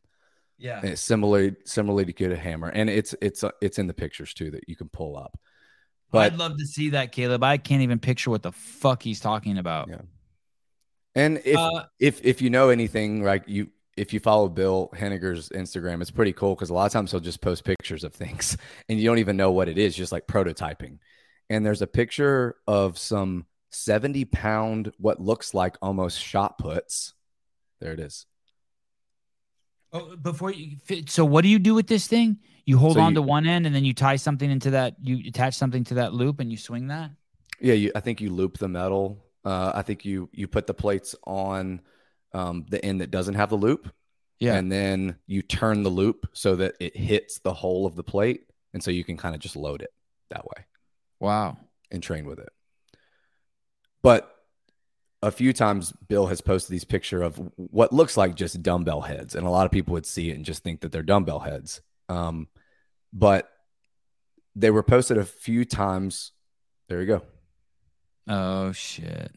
Yeah. 0.59 0.81
And 0.81 0.91
it's 0.91 1.01
similarly 1.01 1.55
similarly 1.65 2.07
to 2.07 2.13
get 2.13 2.33
a 2.33 2.37
hammer, 2.37 2.69
and 2.69 2.91
it's 2.91 3.15
it's 3.23 3.45
uh, 3.45 3.53
it's 3.61 3.79
in 3.79 3.87
the 3.87 3.95
pictures 3.95 4.35
too 4.35 4.51
that 4.51 4.69
you 4.69 4.75
can 4.75 4.89
pull 4.89 5.17
up. 5.17 5.39
But 6.11 6.33
I'd 6.33 6.39
love 6.39 6.59
to 6.59 6.67
see 6.67 6.91
that, 6.91 7.13
Caleb. 7.13 7.45
I 7.45 7.59
can't 7.59 7.83
even 7.83 8.01
picture 8.01 8.31
what 8.31 8.43
the 8.43 8.53
fuck 8.53 9.05
he's 9.05 9.21
talking 9.21 9.59
about. 9.59 9.89
Yeah. 9.89 10.01
And 11.15 11.43
if 11.45 11.59
uh, 11.59 11.85
if 11.99 12.25
if 12.25 12.41
you 12.41 12.51
know 12.51 12.71
anything, 12.71 13.23
like 13.23 13.45
you 13.47 13.69
if 13.97 14.13
you 14.13 14.21
follow 14.21 14.49
Bill 14.49 14.91
Henniger's 14.95 15.51
Instagram, 15.51 16.01
it's 16.01 16.11
pretty 16.11 16.33
cool 16.33 16.55
because 16.55 16.71
a 16.71 16.75
lot 16.75 16.87
of 16.87 16.93
times 16.93 17.11
he'll 17.11 17.21
just 17.21 17.41
post 17.41 17.65
pictures 17.65 18.05
of 18.05 18.15
things 18.15 18.57
and 18.89 18.99
you 18.99 19.07
don't 19.07 19.19
even 19.19 19.37
know 19.37 19.53
what 19.53 19.69
it 19.69 19.79
is, 19.79 19.95
just 19.95 20.13
like 20.13 20.27
prototyping. 20.27 20.99
And 21.51 21.67
there's 21.67 21.83
a 21.83 21.87
picture 21.87 22.57
of 22.67 22.97
some 22.99 23.47
70 23.71 24.25
pound, 24.27 24.93
what 24.99 25.21
looks 25.21 25.53
like 25.53 25.77
almost 25.83 26.19
shot 26.19 26.57
puts. 26.59 27.13
There 27.81 27.93
it 27.93 28.01
is. 28.01 28.27
Oh, 29.93 30.17
before 30.17 30.51
you 30.51 30.79
fit, 30.83 31.11
so 31.11 31.25
what 31.25 31.43
do 31.43 31.49
you 31.49 31.59
do 31.59 31.75
with 31.75 31.87
this 31.87 32.07
thing? 32.07 32.39
You 32.65 32.79
hold 32.79 32.95
so 32.95 33.01
on 33.01 33.11
you, 33.11 33.17
to 33.17 33.23
one 33.23 33.47
end 33.47 33.67
and 33.67 33.75
then 33.75 33.85
you 33.85 33.93
tie 33.93 34.17
something 34.17 34.51
into 34.51 34.71
that, 34.71 34.95
you 35.03 35.29
attach 35.29 35.55
something 35.55 35.85
to 35.85 35.95
that 35.95 36.15
loop 36.15 36.41
and 36.41 36.51
you 36.51 36.57
swing 36.57 36.87
that? 36.87 37.11
Yeah, 37.61 37.75
you, 37.75 37.93
I 37.95 38.01
think 38.01 38.23
you 38.23 38.31
loop 38.31 38.57
the 38.57 38.69
metal 38.69 39.19
uh, 39.45 39.73
I 39.75 39.83
think 39.83 40.05
you 40.05 40.29
you 40.33 40.47
put 40.47 40.67
the 40.67 40.75
plates 40.75 41.15
on 41.25 41.81
um, 42.33 42.67
the 42.69 42.85
end 42.85 43.01
that 43.01 43.11
doesn't 43.11 43.35
have 43.35 43.51
the 43.51 43.57
loop. 43.57 43.91
Yeah. 44.39 44.55
And 44.55 44.73
then 44.73 45.17
you 45.27 45.43
turn 45.43 45.83
the 45.83 45.91
loop 45.91 46.27
so 46.33 46.57
that 46.57 46.75
it 46.81 46.97
hits 46.97 47.39
the 47.39 47.55
hole 47.55 47.87
of 47.87 47.95
the 47.95 48.03
plate. 48.03 48.47
And 48.75 48.83
so 48.83 48.91
you 48.91 49.05
can 49.05 49.17
kind 49.17 49.35
of 49.35 49.41
just 49.41 49.55
load 49.55 49.83
it 49.83 49.93
that 50.31 50.45
way. 50.45 50.65
Wow. 51.21 51.59
And 51.93 52.03
train 52.03 52.27
with 52.27 52.41
it. 52.41 52.49
But 54.03 54.35
a 55.23 55.31
few 55.31 55.53
times 55.53 55.93
Bill 56.09 56.27
has 56.27 56.41
posted 56.41 56.73
these 56.73 56.85
picture 56.85 57.23
of 57.23 57.41
what 57.55 57.93
looks 57.93 58.17
like 58.17 58.35
just 58.35 58.61
dumbbell 58.63 59.03
heads. 59.03 59.37
And 59.37 59.47
a 59.47 59.51
lot 59.51 59.67
of 59.67 59.71
people 59.71 59.93
would 59.93 60.07
see 60.07 60.31
it 60.31 60.37
and 60.37 60.45
just 60.45 60.65
think 60.65 60.81
that 60.81 60.91
they're 60.91 61.05
dumbbell 61.05 61.39
heads. 61.39 61.81
Um, 62.09 62.49
but 63.13 63.49
they 64.57 64.71
were 64.71 64.83
posted 64.83 65.19
a 65.19 65.25
few 65.25 65.65
times. 65.65 66.33
There 66.89 67.01
you 67.01 67.07
go. 67.07 67.23
Oh 68.29 68.73
shit. 68.73 69.33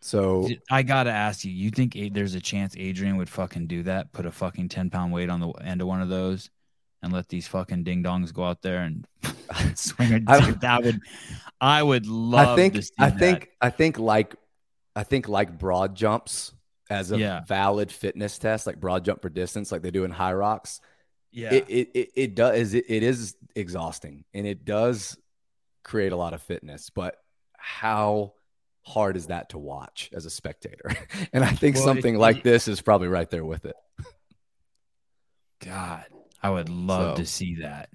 So 0.00 0.48
I 0.70 0.82
gotta 0.82 1.10
ask 1.10 1.44
you, 1.44 1.50
you 1.50 1.70
think 1.70 1.96
there's 2.12 2.34
a 2.34 2.40
chance 2.40 2.74
Adrian 2.76 3.16
would 3.16 3.28
fucking 3.28 3.66
do 3.66 3.82
that? 3.82 4.12
Put 4.12 4.26
a 4.26 4.32
fucking 4.32 4.68
ten 4.68 4.90
pound 4.90 5.12
weight 5.12 5.28
on 5.28 5.40
the 5.40 5.50
end 5.50 5.82
of 5.82 5.88
one 5.88 6.00
of 6.00 6.08
those, 6.08 6.50
and 7.02 7.12
let 7.12 7.28
these 7.28 7.46
fucking 7.48 7.84
ding 7.84 8.02
dongs 8.02 8.32
go 8.32 8.44
out 8.44 8.62
there 8.62 8.82
and 8.82 9.06
swing 9.74 10.12
it. 10.12 10.22
I, 10.26 10.52
that 10.52 10.84
would, 10.84 11.00
I 11.60 11.82
would 11.82 12.06
love. 12.06 12.48
I 12.48 12.56
think. 12.56 12.84
I 12.98 13.10
think. 13.10 13.48
I 13.60 13.70
think 13.70 13.98
like, 13.98 14.34
I 14.96 15.02
think 15.02 15.28
like 15.28 15.58
broad 15.58 15.94
jumps 15.94 16.54
as 16.88 17.12
a 17.12 17.18
yeah. 17.18 17.44
valid 17.46 17.92
fitness 17.92 18.38
test, 18.38 18.66
like 18.66 18.80
broad 18.80 19.04
jump 19.04 19.20
for 19.20 19.28
distance, 19.28 19.70
like 19.70 19.82
they 19.82 19.90
do 19.90 20.04
in 20.04 20.12
Hyrox. 20.12 20.80
Yeah, 21.32 21.52
it 21.52 21.66
it, 21.68 21.90
it, 21.92 22.08
it 22.14 22.34
does. 22.34 22.72
It, 22.72 22.86
it 22.88 23.02
is 23.02 23.36
exhausting, 23.54 24.24
and 24.32 24.46
it 24.46 24.64
does 24.64 25.18
create 25.88 26.12
a 26.12 26.16
lot 26.16 26.34
of 26.34 26.42
fitness, 26.42 26.90
but 26.90 27.16
how 27.56 28.34
hard 28.82 29.16
is 29.16 29.26
that 29.26 29.50
to 29.50 29.58
watch 29.58 30.10
as 30.12 30.26
a 30.26 30.30
spectator? 30.30 30.90
and 31.32 31.42
I 31.42 31.50
think 31.50 31.76
well, 31.76 31.84
something 31.84 32.14
it, 32.14 32.18
like 32.18 32.42
this 32.42 32.68
is 32.68 32.80
probably 32.80 33.08
right 33.08 33.28
there 33.30 33.44
with 33.44 33.64
it. 33.64 33.76
God, 35.64 36.04
I 36.42 36.50
would 36.50 36.68
love 36.68 37.16
so, 37.16 37.22
to 37.22 37.26
see 37.26 37.56
that. 37.62 37.88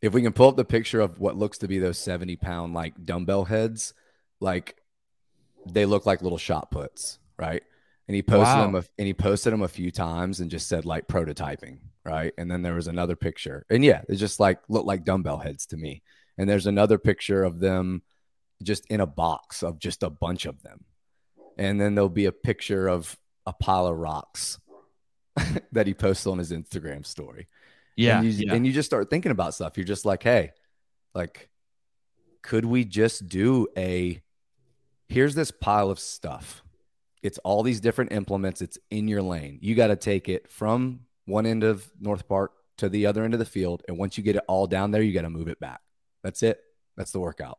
If 0.00 0.12
we 0.12 0.22
can 0.22 0.32
pull 0.32 0.48
up 0.48 0.56
the 0.56 0.64
picture 0.64 1.00
of 1.00 1.20
what 1.20 1.36
looks 1.36 1.58
to 1.58 1.68
be 1.68 1.78
those 1.78 1.98
70 1.98 2.36
pound 2.36 2.74
like 2.74 3.04
dumbbell 3.04 3.44
heads, 3.44 3.92
like 4.40 4.76
they 5.66 5.84
look 5.84 6.06
like 6.06 6.22
little 6.22 6.38
shot 6.38 6.70
puts, 6.70 7.18
right? 7.38 7.62
And 8.08 8.14
he 8.14 8.22
posted 8.22 8.56
wow. 8.56 8.62
them 8.66 8.74
a, 8.74 8.84
and 8.98 9.06
he 9.06 9.14
posted 9.14 9.52
them 9.52 9.62
a 9.62 9.68
few 9.68 9.90
times 9.90 10.40
and 10.40 10.50
just 10.50 10.68
said 10.68 10.84
like 10.84 11.06
prototyping, 11.06 11.78
right? 12.04 12.32
And 12.36 12.50
then 12.50 12.62
there 12.62 12.74
was 12.74 12.88
another 12.88 13.14
picture. 13.14 13.64
And 13.70 13.84
yeah, 13.84 14.02
it 14.08 14.16
just 14.16 14.40
like 14.40 14.58
looked 14.68 14.86
like 14.86 15.04
dumbbell 15.04 15.38
heads 15.38 15.66
to 15.66 15.76
me. 15.76 16.02
And 16.38 16.48
there's 16.48 16.66
another 16.66 16.98
picture 16.98 17.44
of 17.44 17.60
them 17.60 18.02
just 18.62 18.86
in 18.86 19.00
a 19.00 19.06
box 19.06 19.62
of 19.62 19.78
just 19.78 20.02
a 20.02 20.10
bunch 20.10 20.46
of 20.46 20.62
them. 20.62 20.84
and 21.58 21.80
then 21.80 21.94
there'll 21.94 22.08
be 22.08 22.26
a 22.26 22.32
picture 22.32 22.88
of 22.88 23.16
a 23.46 23.52
pile 23.52 23.86
of 23.86 23.96
rocks 23.98 24.58
that 25.72 25.86
he 25.86 25.94
posts 25.94 26.26
on 26.26 26.38
his 26.38 26.52
Instagram 26.52 27.04
story. 27.04 27.48
Yeah, 27.96 28.18
and 28.18 28.26
you, 28.26 28.46
yeah. 28.46 28.54
and 28.54 28.66
you 28.66 28.72
just 28.72 28.86
start 28.86 29.10
thinking 29.10 29.32
about 29.32 29.54
stuff. 29.54 29.76
You're 29.76 29.84
just 29.84 30.06
like, 30.06 30.22
hey, 30.22 30.52
like, 31.14 31.50
could 32.42 32.64
we 32.64 32.84
just 32.84 33.28
do 33.28 33.68
a? 33.76 34.22
Here's 35.08 35.34
this 35.34 35.50
pile 35.50 35.90
of 35.90 35.98
stuff. 35.98 36.62
It's 37.22 37.38
all 37.38 37.62
these 37.62 37.80
different 37.80 38.12
implements. 38.12 38.62
It's 38.62 38.78
in 38.90 39.08
your 39.08 39.22
lane. 39.22 39.58
You 39.60 39.74
got 39.74 39.88
to 39.88 39.96
take 39.96 40.28
it 40.28 40.50
from 40.50 41.00
one 41.26 41.44
end 41.44 41.64
of 41.64 41.88
North 42.00 42.26
Park 42.26 42.52
to 42.78 42.88
the 42.88 43.06
other 43.06 43.24
end 43.24 43.34
of 43.34 43.38
the 43.38 43.46
field, 43.46 43.82
and 43.86 43.98
once 43.98 44.16
you 44.16 44.24
get 44.24 44.36
it 44.36 44.42
all 44.48 44.66
down 44.66 44.90
there, 44.90 45.02
you 45.02 45.12
got 45.12 45.22
to 45.22 45.30
move 45.30 45.48
it 45.48 45.60
back. 45.60 45.80
That's 46.22 46.42
it. 46.42 46.60
That's 46.96 47.12
the 47.12 47.20
workout. 47.20 47.58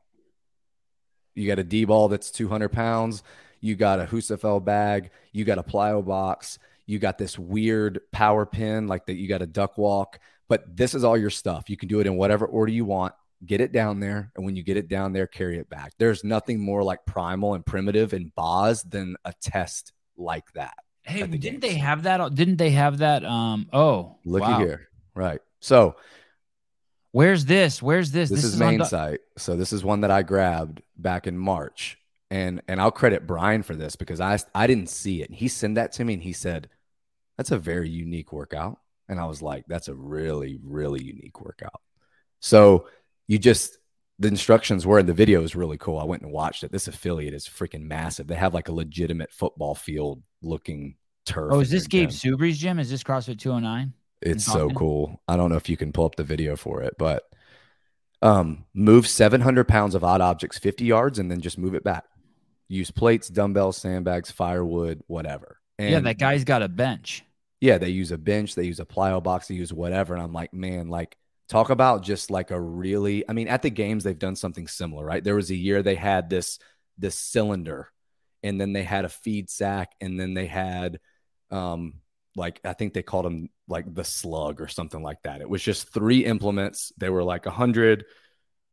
You 1.35 1.47
got 1.47 1.59
a 1.59 1.63
D 1.63 1.85
ball 1.85 2.09
that's 2.09 2.31
200 2.31 2.69
pounds. 2.69 3.23
You 3.59 3.75
got 3.75 3.99
a 3.99 4.05
Husafell 4.05 4.63
bag. 4.63 5.09
You 5.31 5.45
got 5.45 5.57
a 5.57 5.63
plyo 5.63 6.05
box. 6.05 6.59
You 6.85 6.99
got 6.99 7.17
this 7.17 7.39
weird 7.39 8.01
power 8.11 8.45
pin, 8.45 8.87
like 8.87 9.05
that. 9.05 9.13
You 9.13 9.27
got 9.27 9.41
a 9.41 9.47
duck 9.47 9.77
walk. 9.77 10.19
But 10.49 10.75
this 10.75 10.93
is 10.93 11.03
all 11.03 11.17
your 11.17 11.29
stuff. 11.29 11.69
You 11.69 11.77
can 11.77 11.87
do 11.87 11.99
it 11.99 12.07
in 12.07 12.15
whatever 12.15 12.45
order 12.45 12.71
you 12.71 12.85
want. 12.85 13.13
Get 13.45 13.59
it 13.59 13.73
down 13.73 13.99
there, 13.99 14.31
and 14.35 14.45
when 14.45 14.55
you 14.55 14.63
get 14.63 14.77
it 14.77 14.87
down 14.87 15.11
there, 15.11 15.27
carry 15.27 15.57
it 15.57 15.69
back. 15.69 15.91
There's 15.97 16.23
nothing 16.23 16.61
more 16.61 16.81
like 16.81 17.05
primal 17.05 17.55
and 17.55 17.65
primitive 17.65 18.13
and 18.13 18.33
Boz 18.35 18.83
than 18.83 19.17
a 19.25 19.33
test 19.41 19.91
like 20.15 20.49
that. 20.53 20.75
Hey, 21.01 21.19
didn't 21.19 21.39
games. 21.41 21.61
they 21.61 21.73
have 21.75 22.03
that? 22.03 22.35
Didn't 22.35 22.55
they 22.55 22.69
have 22.69 22.99
that? 22.99 23.25
Um. 23.25 23.67
Oh, 23.73 24.17
Looky 24.23 24.43
wow. 24.45 24.59
here, 24.59 24.87
right? 25.13 25.41
So 25.59 25.97
Where's 27.13 27.45
this? 27.45 27.81
Where's 27.81 28.11
this? 28.11 28.31
this, 28.31 28.43
is, 28.43 28.59
on 28.59 28.67
main 28.67 28.85
site. 28.85 29.19
So 29.37 29.55
this 29.55 29.71
is 29.71 29.83
one 29.83 30.01
that 30.01 30.09
I 30.09 30.23
grabbed 30.23 30.81
back 30.97 31.27
in 31.27 31.37
March, 31.37 31.99
and 32.31 32.61
and 32.67 32.81
I'll 32.81 32.91
credit 32.91 33.27
Brian 33.27 33.61
for 33.61 33.75
this 33.75 33.95
because 33.95 34.19
I 34.19 34.39
I 34.55 34.65
didn't 34.65 34.89
see 34.89 35.21
it. 35.21 35.29
And 35.29 35.37
He 35.37 35.47
sent 35.47 35.75
that 35.75 35.91
to 35.93 36.03
me, 36.03 36.15
and 36.15 36.23
he 36.23 36.33
said, 36.33 36.69
"That's 37.37 37.51
a 37.51 37.59
very 37.59 37.87
unique 37.87 38.33
workout," 38.33 38.79
and 39.07 39.19
I 39.19 39.25
was 39.25 39.43
like, 39.43 39.65
"That's 39.67 39.89
a 39.89 39.93
really 39.93 40.59
really 40.63 41.03
unique 41.03 41.39
workout." 41.39 41.81
So 42.39 42.87
you 43.27 43.37
just 43.37 43.77
the 44.17 44.27
instructions 44.27 44.87
were, 44.87 44.97
and 44.97 45.07
the 45.07 45.13
video 45.13 45.43
is 45.43 45.55
really 45.55 45.77
cool. 45.77 45.99
I 45.99 46.05
went 46.05 46.23
and 46.23 46.31
watched 46.31 46.63
it. 46.63 46.71
This 46.71 46.87
affiliate 46.87 47.35
is 47.35 47.47
freaking 47.47 47.83
massive. 47.83 48.25
They 48.25 48.35
have 48.35 48.55
like 48.55 48.69
a 48.69 48.73
legitimate 48.73 49.31
football 49.31 49.75
field 49.75 50.23
looking 50.41 50.95
turf. 51.27 51.51
Oh, 51.53 51.59
is 51.59 51.69
this 51.69 51.85
Gabe 51.85 52.09
gym. 52.09 52.37
Subri's 52.37 52.57
gym? 52.57 52.79
Is 52.79 52.89
this 52.89 53.03
CrossFit 53.03 53.37
209? 53.37 53.93
It's 54.25 54.45
so 54.45 54.69
cool. 54.69 55.21
I 55.27 55.35
don't 55.37 55.49
know 55.49 55.57
if 55.57 55.69
you 55.69 55.77
can 55.77 55.91
pull 55.91 56.05
up 56.05 56.15
the 56.15 56.23
video 56.23 56.55
for 56.55 56.81
it, 56.81 56.95
but 56.97 57.23
um, 58.21 58.65
move 58.73 59.07
700 59.07 59.67
pounds 59.67 59.95
of 59.95 60.03
odd 60.03 60.21
objects 60.21 60.57
50 60.57 60.85
yards 60.85 61.19
and 61.19 61.29
then 61.29 61.41
just 61.41 61.57
move 61.57 61.75
it 61.75 61.83
back. 61.83 62.05
Use 62.69 62.89
plates, 62.89 63.27
dumbbells, 63.27 63.77
sandbags, 63.77 64.31
firewood, 64.31 65.03
whatever. 65.07 65.59
And 65.77 65.89
yeah, 65.91 65.99
that 65.99 66.17
guy's 66.17 66.43
got 66.43 66.63
a 66.63 66.69
bench. 66.69 67.23
yeah, 67.59 67.77
they 67.77 67.89
use 67.89 68.11
a 68.11 68.17
bench, 68.17 68.55
they 68.55 68.63
use 68.65 68.79
a 68.79 68.85
plyo 68.85 69.21
box, 69.21 69.47
they 69.47 69.55
use 69.55 69.73
whatever. 69.73 70.13
And 70.13 70.23
I'm 70.23 70.33
like, 70.33 70.53
man, 70.53 70.87
like 70.89 71.17
talk 71.49 71.69
about 71.69 72.03
just 72.03 72.31
like 72.31 72.51
a 72.51 72.59
really, 72.59 73.23
I 73.29 73.33
mean, 73.33 73.47
at 73.47 73.61
the 73.61 73.69
games, 73.69 74.03
they've 74.03 74.17
done 74.17 74.35
something 74.35 74.67
similar, 74.67 75.05
right? 75.05 75.23
There 75.23 75.35
was 75.35 75.49
a 75.51 75.55
year 75.55 75.81
they 75.81 75.95
had 75.95 76.29
this, 76.29 76.59
this 76.97 77.15
cylinder 77.15 77.89
and 78.41 78.59
then 78.59 78.73
they 78.73 78.83
had 78.83 79.05
a 79.05 79.09
feed 79.09 79.49
sack 79.49 79.91
and 80.01 80.19
then 80.19 80.33
they 80.33 80.45
had, 80.47 80.99
um, 81.51 81.95
like, 82.35 82.59
I 82.63 82.73
think 82.73 82.93
they 82.93 83.03
called 83.03 83.25
them 83.25 83.49
like 83.67 83.93
the 83.93 84.03
slug 84.03 84.61
or 84.61 84.67
something 84.67 85.01
like 85.01 85.21
that. 85.23 85.41
It 85.41 85.49
was 85.49 85.61
just 85.61 85.93
three 85.93 86.25
implements. 86.25 86.91
They 86.97 87.09
were 87.09 87.23
like 87.23 87.45
100, 87.45 88.05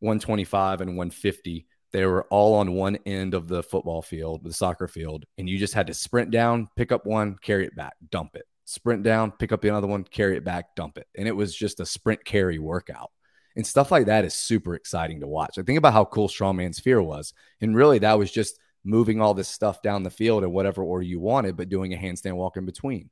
125 0.00 0.80
and 0.80 0.90
150. 0.96 1.66
They 1.92 2.06
were 2.06 2.24
all 2.24 2.54
on 2.54 2.72
one 2.72 2.98
end 3.04 3.34
of 3.34 3.48
the 3.48 3.62
football 3.62 4.02
field, 4.02 4.44
the 4.44 4.52
soccer 4.52 4.86
field, 4.86 5.24
and 5.38 5.48
you 5.48 5.58
just 5.58 5.74
had 5.74 5.88
to 5.88 5.94
sprint 5.94 6.30
down, 6.30 6.68
pick 6.76 6.92
up 6.92 7.04
one, 7.04 7.36
carry 7.42 7.66
it 7.66 7.74
back, 7.74 7.94
dump 8.10 8.36
it. 8.36 8.44
Sprint 8.64 9.02
down, 9.02 9.32
pick 9.32 9.50
up 9.50 9.60
the 9.60 9.70
other 9.70 9.88
one, 9.88 10.04
carry 10.04 10.36
it 10.36 10.44
back, 10.44 10.76
dump 10.76 10.98
it. 10.98 11.08
And 11.16 11.26
it 11.26 11.34
was 11.34 11.54
just 11.54 11.80
a 11.80 11.86
sprint 11.86 12.24
carry 12.24 12.58
workout. 12.60 13.10
And 13.56 13.66
stuff 13.66 13.90
like 13.90 14.06
that 14.06 14.24
is 14.24 14.32
super 14.32 14.76
exciting 14.76 15.20
to 15.20 15.26
watch. 15.26 15.58
I 15.58 15.62
think 15.62 15.78
about 15.78 15.92
how 15.92 16.04
cool 16.04 16.28
Strongman's 16.28 16.78
Fear 16.78 17.02
was. 17.02 17.34
And 17.60 17.74
really, 17.74 17.98
that 17.98 18.18
was 18.18 18.30
just 18.30 18.60
moving 18.84 19.20
all 19.20 19.34
this 19.34 19.48
stuff 19.48 19.82
down 19.82 20.04
the 20.04 20.10
field 20.10 20.44
in 20.44 20.52
whatever 20.52 20.82
order 20.82 21.04
you 21.04 21.18
wanted, 21.18 21.56
but 21.56 21.68
doing 21.68 21.92
a 21.92 21.96
handstand 21.96 22.36
walk 22.36 22.56
in 22.56 22.64
between. 22.64 23.10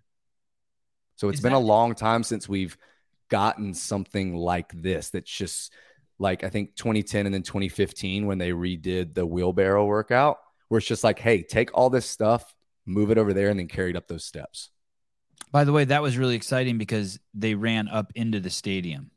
So 1.19 1.29
it's 1.29 1.39
Is 1.39 1.43
been 1.43 1.53
a 1.53 1.59
long 1.59 1.97
time 1.97 2.23
since 2.23 2.49
we've 2.49 2.79
gotten 3.29 3.75
something 3.75 4.37
like 4.37 4.71
this 4.73 5.11
that's 5.11 5.31
just 5.31 5.73
like 6.21 6.45
I 6.45 6.49
think 6.49 6.77
2010 6.77 7.27
and 7.27 7.35
then 7.35 7.43
2015 7.43 8.27
when 8.27 8.39
they 8.39 8.51
redid 8.51 9.15
the 9.15 9.27
wheelbarrow 9.27 9.85
workout, 9.85 10.39
where 10.69 10.79
it's 10.79 10.87
just 10.87 11.03
like, 11.03 11.19
hey, 11.19 11.43
take 11.43 11.71
all 11.75 11.91
this 11.91 12.07
stuff, 12.07 12.55
move 12.87 13.11
it 13.11 13.19
over 13.19 13.35
there, 13.35 13.49
and 13.51 13.59
then 13.59 13.67
carry 13.67 13.91
it 13.91 13.97
up 13.97 14.07
those 14.07 14.25
steps. 14.25 14.71
By 15.51 15.65
the 15.65 15.73
way, 15.73 15.85
that 15.87 16.03
was 16.03 16.17
really 16.17 16.37
exciting 16.37 16.79
because 16.79 17.19
they 17.35 17.55
ran 17.55 17.89
up 17.89 18.13
into 18.15 18.39
the 18.39 18.51
stadium. 18.51 19.11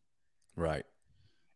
Right. 0.56 0.86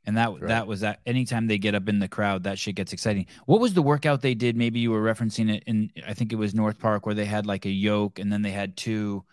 And 0.05 0.17
that 0.17 0.31
Right. 0.33 0.47
that 0.49 0.67
was 0.67 0.81
that 0.81 0.99
anytime 1.07 1.47
they 1.47 1.57
get 1.57 1.73
up 1.73 1.89
in 1.89 1.97
the 1.97 2.07
crowd, 2.07 2.43
that 2.43 2.59
shit 2.59 2.75
gets 2.75 2.93
exciting. 2.93 3.25
What 3.47 3.61
was 3.61 3.73
the 3.73 3.81
workout 3.81 4.21
they 4.21 4.35
did? 4.35 4.55
Maybe 4.55 4.79
you 4.79 4.91
were 4.91 5.01
referencing 5.01 5.51
it 5.51 5.63
in 5.65 5.89
I 6.05 6.13
think 6.13 6.31
it 6.31 6.35
was 6.35 6.53
North 6.53 6.77
Park 6.77 7.07
where 7.07 7.15
they 7.15 7.25
had 7.25 7.47
like 7.47 7.65
a 7.65 7.71
yoke 7.71 8.19
and 8.19 8.31
then 8.31 8.43
they 8.43 8.51
had 8.51 8.77
two 8.77 9.25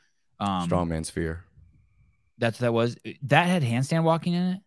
um 0.42 0.68
Strongman 0.68 1.04
sphere. 1.06 1.44
that's 2.38 2.58
that 2.58 2.72
was 2.72 2.96
that 3.22 3.46
had 3.46 3.62
handstand 3.62 4.04
walking 4.04 4.32
in 4.34 4.42
it? 4.54 4.60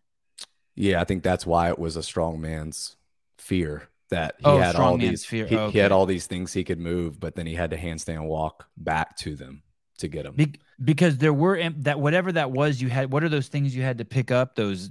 Yeah, 0.74 1.00
I 1.00 1.04
think 1.04 1.22
that's 1.22 1.46
why 1.46 1.68
it 1.70 1.78
was 1.78 1.96
a 1.96 2.02
strong 2.02 2.40
man's 2.40 2.96
fear 3.38 3.88
that 4.10 4.36
he 4.38 4.44
Oh, 4.44 4.58
had 4.58 4.76
all 4.76 4.98
strongman's 4.98 4.98
these 4.98 5.24
fear. 5.24 5.46
He, 5.46 5.56
he 5.72 5.78
had 5.78 5.92
all 5.92 6.06
these 6.06 6.26
things 6.26 6.52
he 6.52 6.64
could 6.64 6.78
move, 6.78 7.18
but 7.18 7.34
then 7.34 7.46
he 7.46 7.54
had 7.54 7.70
to 7.70 7.76
handstand 7.76 8.26
walk 8.26 8.68
back 8.76 9.16
to 9.18 9.34
them 9.36 9.62
to 9.98 10.08
get 10.08 10.24
them. 10.24 10.34
Be- 10.34 10.60
because 10.82 11.16
there 11.18 11.32
were 11.32 11.70
that 11.78 11.98
whatever 11.98 12.30
that 12.32 12.50
was 12.50 12.82
you 12.82 12.88
had 12.88 13.10
what 13.10 13.24
are 13.24 13.28
those 13.30 13.48
things 13.48 13.74
you 13.74 13.82
had 13.82 13.98
to 13.98 14.04
pick 14.04 14.30
up 14.30 14.54
those 14.54 14.90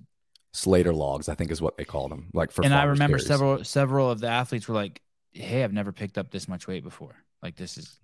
Slater 0.54 0.94
logs, 0.94 1.28
I 1.30 1.36
think 1.36 1.52
is 1.52 1.62
what 1.62 1.78
they 1.78 1.86
called 1.86 2.12
them. 2.12 2.30
Like 2.34 2.52
for 2.52 2.64
and 2.64 2.74
I 2.74 2.84
remember 2.84 3.18
carries. 3.18 3.28
several 3.28 3.64
several 3.64 4.10
of 4.10 4.20
the 4.20 4.28
athletes 4.28 4.68
were 4.68 4.76
like, 4.76 5.02
"Hey, 5.34 5.64
I've 5.64 5.74
never 5.74 5.92
picked 5.92 6.18
up 6.18 6.32
this 6.32 6.48
much 6.48 6.68
weight 6.68 6.84
before. 6.84 7.16
Like 7.44 7.56
this 7.56 7.78
is 7.78 8.00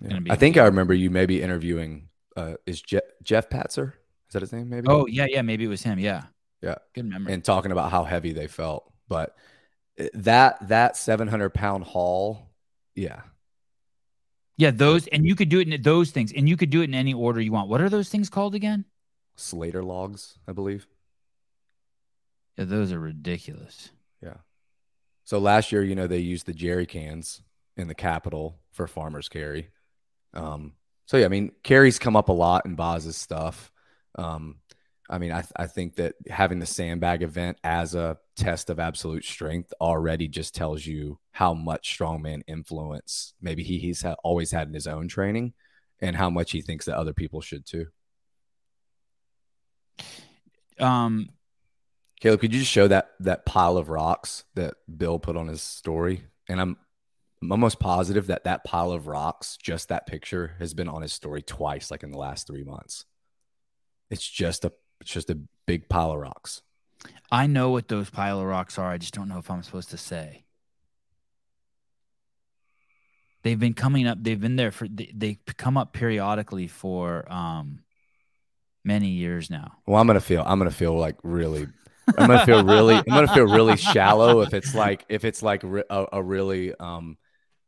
Yeah. 0.00 0.08
gonna 0.08 0.22
be 0.22 0.30
I 0.30 0.36
think. 0.36 0.56
I 0.58 0.66
remember 0.66 0.94
you 0.94 1.10
maybe 1.10 1.42
interviewing 1.42 2.09
uh 2.36 2.54
is 2.66 2.80
Je- 2.82 3.00
Jeff 3.22 3.48
Patzer? 3.48 3.92
Is 4.28 4.32
that 4.34 4.42
his 4.42 4.52
name 4.52 4.68
maybe? 4.68 4.86
oh 4.88 5.06
yeah 5.06 5.26
yeah 5.28 5.42
maybe 5.42 5.64
it 5.64 5.68
was 5.68 5.82
him 5.82 5.98
yeah 5.98 6.24
Yeah. 6.62 6.76
good 6.94 7.04
memory 7.06 7.32
and 7.32 7.44
talking 7.44 7.72
about 7.72 7.90
how 7.90 8.04
heavy 8.04 8.32
they 8.32 8.46
felt. 8.46 8.92
But 9.08 9.34
uh, 9.98 10.04
that 10.14 10.68
that 10.68 10.96
700 10.96 11.50
pound 11.50 11.84
haul, 11.84 12.48
yeah, 12.94 13.22
yeah 14.56 14.70
those 14.70 15.06
and 15.08 15.24
you 15.26 15.34
could 15.34 15.48
do 15.48 15.58
it 15.60 15.72
in 15.72 15.82
those 15.82 16.10
things 16.12 16.32
and 16.32 16.48
you 16.48 16.56
could 16.56 16.70
do 16.70 16.80
it 16.82 16.84
in 16.84 16.94
any 16.94 17.12
order 17.14 17.40
you 17.40 17.50
want. 17.52 17.68
What 17.68 17.80
are 17.80 17.88
those 17.88 18.08
things 18.08 18.30
called 18.30 18.54
again? 18.54 18.84
Slater 19.36 19.82
logs, 19.82 20.38
I 20.46 20.52
believe. 20.52 20.86
Yeah, 22.56 22.64
those 22.66 22.92
are 22.92 23.00
ridiculous. 23.00 23.90
Yeah. 24.22 24.36
So 25.24 25.38
last 25.38 25.72
year, 25.72 25.82
you 25.82 25.94
know, 25.94 26.06
they 26.06 26.18
used 26.18 26.46
the 26.46 26.52
jerry 26.52 26.86
cans 26.86 27.42
in 27.76 27.88
the 27.88 27.94
Capitol 27.94 28.58
for 28.72 28.86
farmers 28.86 29.28
carry. 29.28 29.70
Um, 30.34 30.74
so 31.10 31.16
yeah, 31.16 31.24
I 31.24 31.28
mean, 31.28 31.50
carries 31.64 31.98
come 31.98 32.14
up 32.14 32.28
a 32.28 32.32
lot 32.32 32.66
in 32.66 32.76
Boz's 32.76 33.16
stuff. 33.16 33.72
Um, 34.14 34.58
I 35.10 35.18
mean, 35.18 35.32
I, 35.32 35.42
I 35.56 35.66
think 35.66 35.96
that 35.96 36.14
having 36.28 36.60
the 36.60 36.66
sandbag 36.66 37.24
event 37.24 37.58
as 37.64 37.96
a 37.96 38.16
test 38.36 38.70
of 38.70 38.78
absolute 38.78 39.24
strength 39.24 39.72
already 39.80 40.28
just 40.28 40.54
tells 40.54 40.86
you 40.86 41.18
how 41.32 41.52
much 41.52 41.98
strongman 41.98 42.42
influence 42.46 43.34
maybe 43.42 43.64
he, 43.64 43.78
he's 43.78 44.02
ha- 44.02 44.14
always 44.22 44.52
had 44.52 44.68
in 44.68 44.74
his 44.74 44.86
own 44.86 45.08
training 45.08 45.52
and 46.00 46.14
how 46.14 46.30
much 46.30 46.52
he 46.52 46.62
thinks 46.62 46.84
that 46.84 46.96
other 46.96 47.12
people 47.12 47.40
should 47.40 47.66
too. 47.66 47.86
Um, 50.78 51.30
Caleb, 52.20 52.38
could 52.38 52.54
you 52.54 52.60
just 52.60 52.70
show 52.70 52.86
that 52.86 53.10
that 53.18 53.44
pile 53.44 53.78
of 53.78 53.88
rocks 53.88 54.44
that 54.54 54.74
Bill 54.96 55.18
put 55.18 55.36
on 55.36 55.48
his 55.48 55.60
story? 55.60 56.22
And 56.48 56.60
I'm 56.60 56.76
I'm 57.42 57.52
almost 57.52 57.80
positive 57.80 58.26
that 58.26 58.44
that 58.44 58.64
pile 58.64 58.92
of 58.92 59.06
rocks, 59.06 59.56
just 59.56 59.88
that 59.88 60.06
picture, 60.06 60.56
has 60.58 60.74
been 60.74 60.88
on 60.88 61.02
his 61.02 61.12
story 61.12 61.42
twice, 61.42 61.90
like 61.90 62.02
in 62.02 62.10
the 62.10 62.18
last 62.18 62.46
three 62.46 62.64
months. 62.64 63.06
It's 64.10 64.28
just 64.28 64.64
a 64.64 64.72
it's 65.00 65.10
just 65.10 65.30
a 65.30 65.38
big 65.66 65.88
pile 65.88 66.12
of 66.12 66.18
rocks. 66.18 66.62
I 67.32 67.46
know 67.46 67.70
what 67.70 67.88
those 67.88 68.10
pile 68.10 68.40
of 68.40 68.46
rocks 68.46 68.78
are. 68.78 68.90
I 68.90 68.98
just 68.98 69.14
don't 69.14 69.28
know 69.28 69.38
if 69.38 69.50
I'm 69.50 69.62
supposed 69.62 69.90
to 69.90 69.96
say. 69.96 70.44
They've 73.42 73.58
been 73.58 73.72
coming 73.72 74.06
up. 74.06 74.18
They've 74.20 74.40
been 74.40 74.56
there 74.56 74.70
for. 74.70 74.86
They, 74.86 75.10
they 75.14 75.38
come 75.56 75.78
up 75.78 75.94
periodically 75.94 76.66
for 76.66 77.30
um 77.32 77.80
many 78.84 79.08
years 79.08 79.48
now. 79.48 79.78
Well, 79.86 79.98
I'm 79.98 80.06
gonna 80.06 80.20
feel 80.20 80.42
I'm 80.46 80.58
gonna 80.58 80.70
feel 80.70 80.94
like 80.94 81.16
really 81.22 81.68
I'm 82.18 82.26
gonna 82.28 82.44
feel 82.44 82.64
really 82.64 82.96
I'm 82.96 83.04
gonna 83.06 83.32
feel 83.32 83.44
really 83.44 83.76
shallow 83.78 84.42
if 84.42 84.52
it's 84.52 84.74
like 84.74 85.06
if 85.08 85.24
it's 85.24 85.42
like 85.42 85.64
a, 85.64 86.06
a 86.12 86.22
really 86.22 86.74
um 86.74 87.16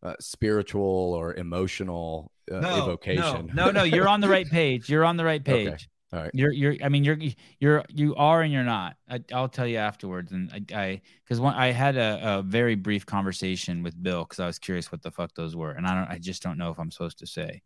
uh, 0.03 0.15
spiritual 0.21 1.15
or 1.15 1.35
emotional 1.35 2.31
uh, 2.51 2.83
evocation. 2.83 3.51
No, 3.55 3.71
no, 3.71 3.85
you're 3.85 4.09
on 4.09 4.21
the 4.21 4.29
right 4.29 4.47
page. 4.51 4.89
You're 4.89 5.05
on 5.05 5.17
the 5.17 5.25
right 5.25 5.45
page. 5.45 5.69
Okay. 5.69 5.85
All 6.13 6.21
right. 6.21 6.31
You're 6.35 6.53
you're 6.53 6.77
I 6.85 6.91
mean 6.91 7.05
you're 7.05 7.19
you're 7.59 7.85
you 7.89 8.15
are 8.17 8.43
and 8.43 8.53
you're 8.53 8.65
not. 8.65 8.97
I, 9.09 9.21
I'll 9.33 9.49
tell 9.49 9.67
you 9.67 9.79
afterwards. 9.79 10.33
And 10.33 10.71
I 10.75 11.01
because 11.25 11.41
when 11.41 11.55
I 11.55 11.73
had 11.73 11.97
a, 11.97 12.39
a 12.39 12.43
very 12.43 12.75
brief 12.75 13.07
conversation 13.07 13.83
with 13.83 14.01
Bill 14.03 14.25
because 14.25 14.39
I 14.39 14.47
was 14.47 14.59
curious 14.59 14.93
what 14.93 15.03
the 15.03 15.11
fuck 15.11 15.35
those 15.35 15.57
were, 15.57 15.71
and 15.71 15.87
I 15.87 15.95
don't 15.95 16.11
I 16.11 16.19
just 16.19 16.43
don't 16.43 16.59
know 16.59 16.71
if 16.71 16.79
I'm 16.79 16.91
supposed 16.91 17.19
to 17.21 17.27
say. 17.27 17.63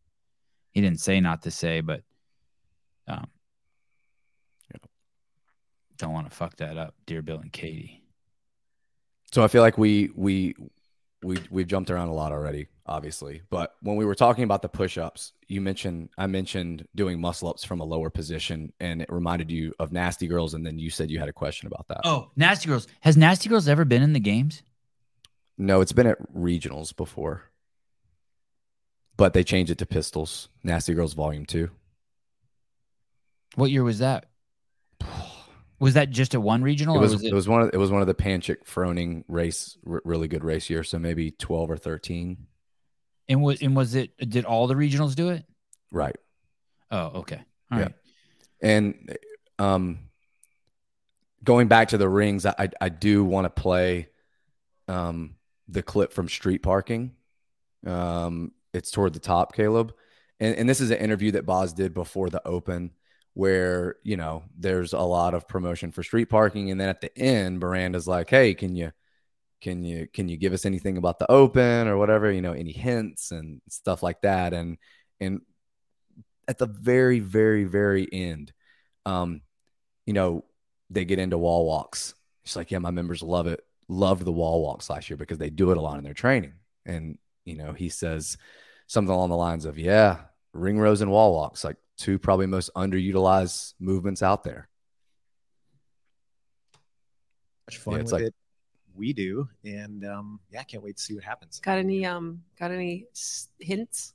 He 0.70 0.80
didn't 0.80 1.00
say 1.00 1.20
not 1.20 1.42
to 1.42 1.50
say, 1.50 1.80
but 1.80 2.02
um, 3.08 3.26
don't 5.96 6.12
want 6.12 6.28
to 6.28 6.36
fuck 6.36 6.56
that 6.56 6.76
up, 6.76 6.94
dear 7.06 7.22
Bill 7.22 7.38
and 7.38 7.52
Katie. 7.52 8.02
So 9.32 9.42
I 9.42 9.48
feel 9.48 9.62
like 9.62 9.76
we 9.76 10.10
we 10.14 10.54
we 11.22 11.38
we've 11.50 11.66
jumped 11.66 11.90
around 11.90 12.08
a 12.08 12.14
lot 12.14 12.32
already, 12.32 12.68
obviously. 12.86 13.42
But 13.50 13.74
when 13.80 13.96
we 13.96 14.04
were 14.04 14.14
talking 14.14 14.44
about 14.44 14.62
the 14.62 14.68
push-ups, 14.68 15.32
you 15.48 15.60
mentioned 15.60 16.10
I 16.18 16.26
mentioned 16.26 16.86
doing 16.94 17.20
muscle 17.20 17.48
ups 17.48 17.64
from 17.64 17.80
a 17.80 17.84
lower 17.84 18.10
position, 18.10 18.72
and 18.80 19.02
it 19.02 19.10
reminded 19.10 19.50
you 19.50 19.72
of 19.78 19.92
Nasty 19.92 20.26
Girls, 20.26 20.54
and 20.54 20.64
then 20.64 20.78
you 20.78 20.90
said 20.90 21.10
you 21.10 21.18
had 21.18 21.28
a 21.28 21.32
question 21.32 21.66
about 21.66 21.88
that. 21.88 22.00
Oh, 22.04 22.30
Nasty 22.36 22.68
Girls. 22.68 22.86
Has 23.00 23.16
Nasty 23.16 23.48
Girls 23.48 23.68
ever 23.68 23.84
been 23.84 24.02
in 24.02 24.12
the 24.12 24.20
games? 24.20 24.62
No, 25.58 25.80
it's 25.80 25.92
been 25.92 26.06
at 26.06 26.34
regionals 26.34 26.94
before, 26.94 27.44
but 29.16 29.32
they 29.32 29.42
changed 29.42 29.72
it 29.72 29.78
to 29.78 29.86
Pistols. 29.86 30.48
Nasty 30.62 30.92
Girls 30.94 31.14
Volume 31.14 31.46
Two. 31.46 31.70
What 33.54 33.70
year 33.70 33.84
was 33.84 34.00
that? 34.00 34.26
Was 35.78 35.94
that 35.94 36.10
just 36.10 36.34
a 36.34 36.40
one 36.40 36.62
regional? 36.62 36.96
It 36.96 37.00
was, 37.00 37.12
or 37.12 37.16
was 37.16 37.24
it, 37.24 37.32
was 37.34 37.48
one 37.48 37.62
of 37.62 37.70
it 37.72 37.76
was 37.76 37.90
one 37.90 38.00
of 38.00 38.06
the 38.06 38.14
Panchik 38.14 38.64
Froning 38.64 39.24
race 39.28 39.76
r- 39.86 40.00
really 40.04 40.26
good 40.28 40.42
race 40.44 40.70
year, 40.70 40.82
so 40.82 40.98
maybe 40.98 41.30
twelve 41.32 41.70
or 41.70 41.76
thirteen. 41.76 42.46
and 43.28 43.42
was 43.42 43.60
and 43.60 43.76
was 43.76 43.94
it? 43.94 44.16
Did 44.16 44.44
all 44.46 44.66
the 44.66 44.74
regionals 44.74 45.14
do 45.14 45.28
it? 45.28 45.44
Right. 45.92 46.16
Oh, 46.90 47.06
okay. 47.20 47.40
All 47.70 47.78
Yeah. 47.78 47.84
right. 47.84 47.94
And 48.62 49.18
um, 49.58 49.98
going 51.44 51.68
back 51.68 51.88
to 51.88 51.98
the 51.98 52.08
rings, 52.08 52.46
I 52.46 52.54
I, 52.58 52.68
I 52.80 52.88
do 52.88 53.24
want 53.24 53.44
to 53.44 53.50
play 53.50 54.08
um, 54.88 55.34
the 55.68 55.82
clip 55.82 56.12
from 56.12 56.28
Street 56.28 56.62
Parking. 56.62 57.12
Um, 57.86 58.52
it's 58.72 58.90
toward 58.90 59.12
the 59.12 59.20
top, 59.20 59.54
Caleb, 59.54 59.92
and 60.40 60.56
and 60.56 60.68
this 60.68 60.80
is 60.80 60.90
an 60.90 60.98
interview 60.98 61.32
that 61.32 61.44
Boz 61.44 61.72
did 61.74 61.92
before 61.92 62.30
the 62.30 62.46
Open, 62.46 62.92
where 63.36 63.96
you 64.02 64.16
know 64.16 64.42
there's 64.58 64.92
a 64.92 64.98
lot 65.00 65.34
of 65.34 65.46
promotion 65.46 65.92
for 65.92 66.02
Street 66.02 66.26
Parking, 66.26 66.70
and 66.70 66.80
then 66.80 66.88
at 66.88 67.00
the 67.00 67.16
end, 67.18 67.60
Miranda's 67.60 68.08
like, 68.08 68.30
"Hey, 68.30 68.54
can 68.54 68.74
you?" 68.74 68.92
Can 69.62 69.82
you 69.82 70.06
can 70.12 70.28
you 70.28 70.36
give 70.36 70.52
us 70.52 70.66
anything 70.66 70.98
about 70.98 71.18
the 71.18 71.28
open 71.32 71.88
or 71.88 71.96
whatever 71.96 72.30
you 72.30 72.42
know 72.42 72.52
any 72.52 72.72
hints 72.72 73.32
and 73.32 73.62
stuff 73.70 74.02
like 74.02 74.20
that 74.20 74.52
and 74.52 74.76
and 75.18 75.40
at 76.48 76.58
the 76.58 76.66
very, 76.66 77.20
very, 77.20 77.64
very 77.64 78.08
end, 78.12 78.52
um, 79.04 79.40
you 80.04 80.12
know, 80.12 80.44
they 80.90 81.04
get 81.04 81.18
into 81.18 81.38
wall 81.38 81.66
walks. 81.66 82.14
She's 82.44 82.56
like, 82.56 82.70
yeah, 82.70 82.78
my 82.78 82.90
members 82.90 83.22
love 83.22 83.46
it, 83.46 83.60
loved 83.88 84.24
the 84.24 84.32
wall 84.32 84.62
walks 84.62 84.88
last 84.88 85.10
year 85.10 85.16
because 85.16 85.38
they 85.38 85.50
do 85.50 85.70
it 85.70 85.76
a 85.76 85.80
lot 85.80 85.98
in 85.98 86.04
their 86.04 86.14
training. 86.14 86.54
And, 86.84 87.18
you 87.44 87.56
know, 87.56 87.72
he 87.72 87.88
says 87.88 88.38
something 88.86 89.12
along 89.12 89.30
the 89.30 89.36
lines 89.36 89.64
of, 89.64 89.78
yeah, 89.78 90.18
ring 90.52 90.78
rows 90.78 91.00
and 91.00 91.10
wall 91.10 91.32
walks, 91.32 91.64
like 91.64 91.76
two 91.96 92.18
probably 92.18 92.46
most 92.46 92.70
underutilized 92.76 93.74
movements 93.78 94.22
out 94.22 94.44
there. 94.44 94.68
much 97.68 97.78
fun 97.78 97.92
Yeah, 97.94 97.96
with 97.98 98.02
it's 98.04 98.12
like- 98.12 98.22
it. 98.24 98.34
We 98.94 99.12
do, 99.12 99.46
and 99.62 100.06
um, 100.06 100.40
yeah, 100.50 100.60
I 100.60 100.62
can't 100.62 100.82
wait 100.82 100.96
to 100.96 101.02
see 101.02 101.14
what 101.14 101.22
happens. 101.22 101.60
Got 101.60 101.76
any 101.76 102.06
um 102.06 102.42
got 102.58 102.70
any 102.70 103.04
s- 103.12 103.48
hints? 103.60 104.14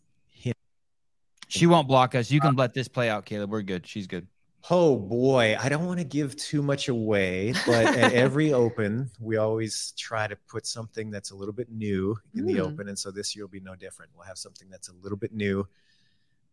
She 1.50 1.68
won't 1.68 1.86
block 1.88 2.16
us. 2.16 2.32
You 2.32 2.40
can 2.40 2.56
let 2.56 2.74
this 2.74 2.88
play 2.88 3.10
out, 3.10 3.26
Caleb. 3.26 3.52
We're 3.52 3.62
good. 3.62 3.86
She's 3.86 4.08
good. 4.08 4.26
Oh 4.70 4.96
boy, 4.98 5.56
I 5.60 5.70
don't 5.70 5.86
want 5.86 6.00
to 6.00 6.04
give 6.06 6.36
too 6.38 6.62
much 6.64 6.88
away, 6.88 7.54
but 7.68 7.86
at 7.86 8.14
every 8.14 8.54
open, 8.54 9.12
we 9.20 9.36
always 9.38 9.94
try 9.98 10.28
to 10.28 10.36
put 10.48 10.66
something 10.66 11.12
that's 11.12 11.30
a 11.32 11.36
little 11.36 11.54
bit 11.54 11.70
new 11.70 12.18
in 12.34 12.46
the 12.46 12.54
Hmm. 12.56 12.62
open, 12.62 12.88
and 12.88 12.98
so 12.98 13.12
this 13.12 13.36
year 13.36 13.44
will 13.46 13.52
be 13.52 13.60
no 13.60 13.76
different. 13.76 14.12
We'll 14.16 14.26
have 14.26 14.38
something 14.40 14.68
that's 14.70 14.88
a 14.90 14.94
little 15.04 15.18
bit 15.18 15.34
new, 15.34 15.68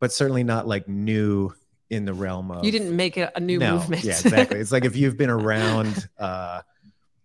but 0.00 0.12
certainly 0.12 0.44
not 0.44 0.66
like 0.66 0.88
new 0.88 1.52
in 1.90 2.04
the 2.04 2.14
realm 2.14 2.50
of 2.50 2.64
You 2.64 2.72
didn't 2.72 2.94
make 2.94 3.16
it 3.16 3.30
a 3.34 3.40
new 3.40 3.58
no, 3.58 3.74
movement. 3.74 4.04
Yeah, 4.04 4.12
exactly. 4.12 4.58
It's 4.60 4.72
like 4.72 4.84
if 4.84 4.96
you've 4.96 5.16
been 5.16 5.30
around, 5.30 6.08
uh, 6.18 6.62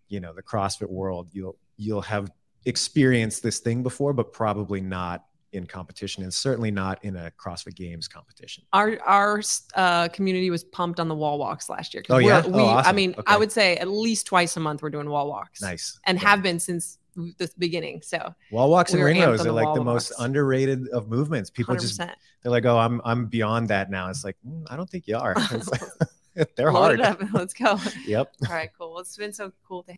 you 0.07 0.19
know, 0.19 0.34
the 0.34 0.43
CrossFit 0.43 0.89
world, 0.89 1.30
you'll 1.34 1.57
you'll 1.78 2.01
have 2.01 2.32
experienced 2.65 3.43
this 3.43 3.59
thing 3.59 3.84
before, 3.84 4.13
but 4.13 4.32
probably 4.32 4.82
not 4.82 5.26
in 5.53 5.65
competition, 5.65 6.23
and 6.23 6.33
certainly 6.33 6.71
not 6.71 7.03
in 7.03 7.15
a 7.15 7.31
CrossFit 7.39 7.75
Games 7.75 8.07
competition. 8.07 8.63
our 8.73 8.99
our 9.05 9.41
uh, 9.75 10.07
community 10.09 10.49
was 10.49 10.63
pumped 10.63 10.99
on 10.99 11.07
the 11.07 11.15
wall 11.15 11.37
walks 11.39 11.69
last 11.69 11.93
year. 11.93 12.03
'cause 12.03 12.15
Oh, 12.15 12.17
yeah? 12.19 12.41
we're- 12.41 12.53
Oh, 12.53 12.57
we, 12.57 12.63
I 12.63 12.91
mean, 12.91 13.11
Okay. 13.11 13.23
I 13.27 13.37
would 13.37 13.51
say 13.51 13.77
at 13.77 13.87
least 13.87 14.25
twice 14.27 14.57
a 14.57 14.59
month 14.59 14.81
we're 14.81 14.89
doing 14.89 15.09
wall 15.09 15.27
walks. 15.29 15.61
Nice. 15.61 15.99
And 16.05 16.17
Yeah. 16.21 16.29
have 16.29 16.41
been 16.43 16.59
since 16.59 16.97
the 17.15 17.49
beginning. 17.59 18.01
So 18.01 18.33
wall 18.51 18.71
walks 18.71 18.91
and 18.91 18.99
we 18.99 19.03
were 19.03 19.09
ring 19.11 19.21
rows 19.21 19.45
are 19.45 19.51
like 19.51 19.73
the 19.75 19.83
most 19.83 20.11
walks. 20.11 20.21
underrated 20.23 20.87
of 20.89 21.07
movements. 21.09 21.49
People 21.51 21.75
100%. 21.75 21.81
just 21.81 21.97
they're 21.99 22.51
like, 22.51 22.65
oh, 22.65 22.77
I'm 22.77 23.01
I'm 23.05 23.27
beyond 23.27 23.67
that 23.69 23.91
now. 23.91 24.09
It's 24.09 24.23
like 24.23 24.35
mm, 24.47 24.65
I 24.69 24.75
don't 24.75 24.89
think 24.89 25.07
you 25.07 25.17
are. 25.17 25.35
It's 25.51 25.69
like- 25.69 25.81
they're 26.57 26.71
Load 26.73 26.99
hard. 26.99 26.99
it 26.99 27.05
up. 27.05 27.19
Let's 27.31 27.53
go. 27.53 27.77
Yep. 28.07 28.33
All 28.49 28.55
right, 28.55 28.69
cool. 28.77 28.91
Well, 28.91 29.01
it's 29.01 29.15
been 29.15 29.31
so 29.33 29.51
cool 29.67 29.83
to 29.83 29.93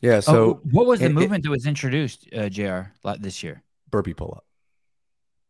Yeah. 0.00 0.20
So 0.20 0.34
oh, 0.34 0.60
what 0.70 0.86
was 0.86 1.00
the 1.00 1.06
it- 1.06 1.10
it- 1.10 1.14
movement 1.14 1.44
that 1.44 1.50
was 1.50 1.66
introduced, 1.66 2.26
uh, 2.34 2.48
J.R. 2.48 2.94
la- 3.04 3.16
this 3.16 3.42
year? 3.42 3.62
burpee 3.90 4.14
pull 4.14 4.32
up. 4.36 4.44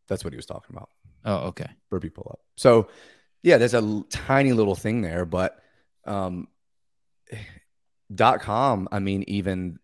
That's 0.09 0.24
what 0.24 0.32
he 0.32 0.36
was 0.36 0.46
talking 0.46 0.76
about. 0.76 0.90
Oh, 1.24 1.48
okay. 1.48 1.68
burpee 1.90 2.11
pull 2.11 2.28
up. 2.30 2.40
So, 2.57 2.88
yeah, 3.42 3.59
there's 3.59 3.74
a 3.74 3.78
l- 3.78 4.07
tiny 4.11 4.52
little 4.52 4.74
thing 4.74 5.00
there, 5.00 5.24
but 5.24 5.59
um, 6.07 6.48
dot 8.14 8.40
com. 8.40 8.88
I 8.92 8.98
mean, 8.98 9.24
even 9.28 9.78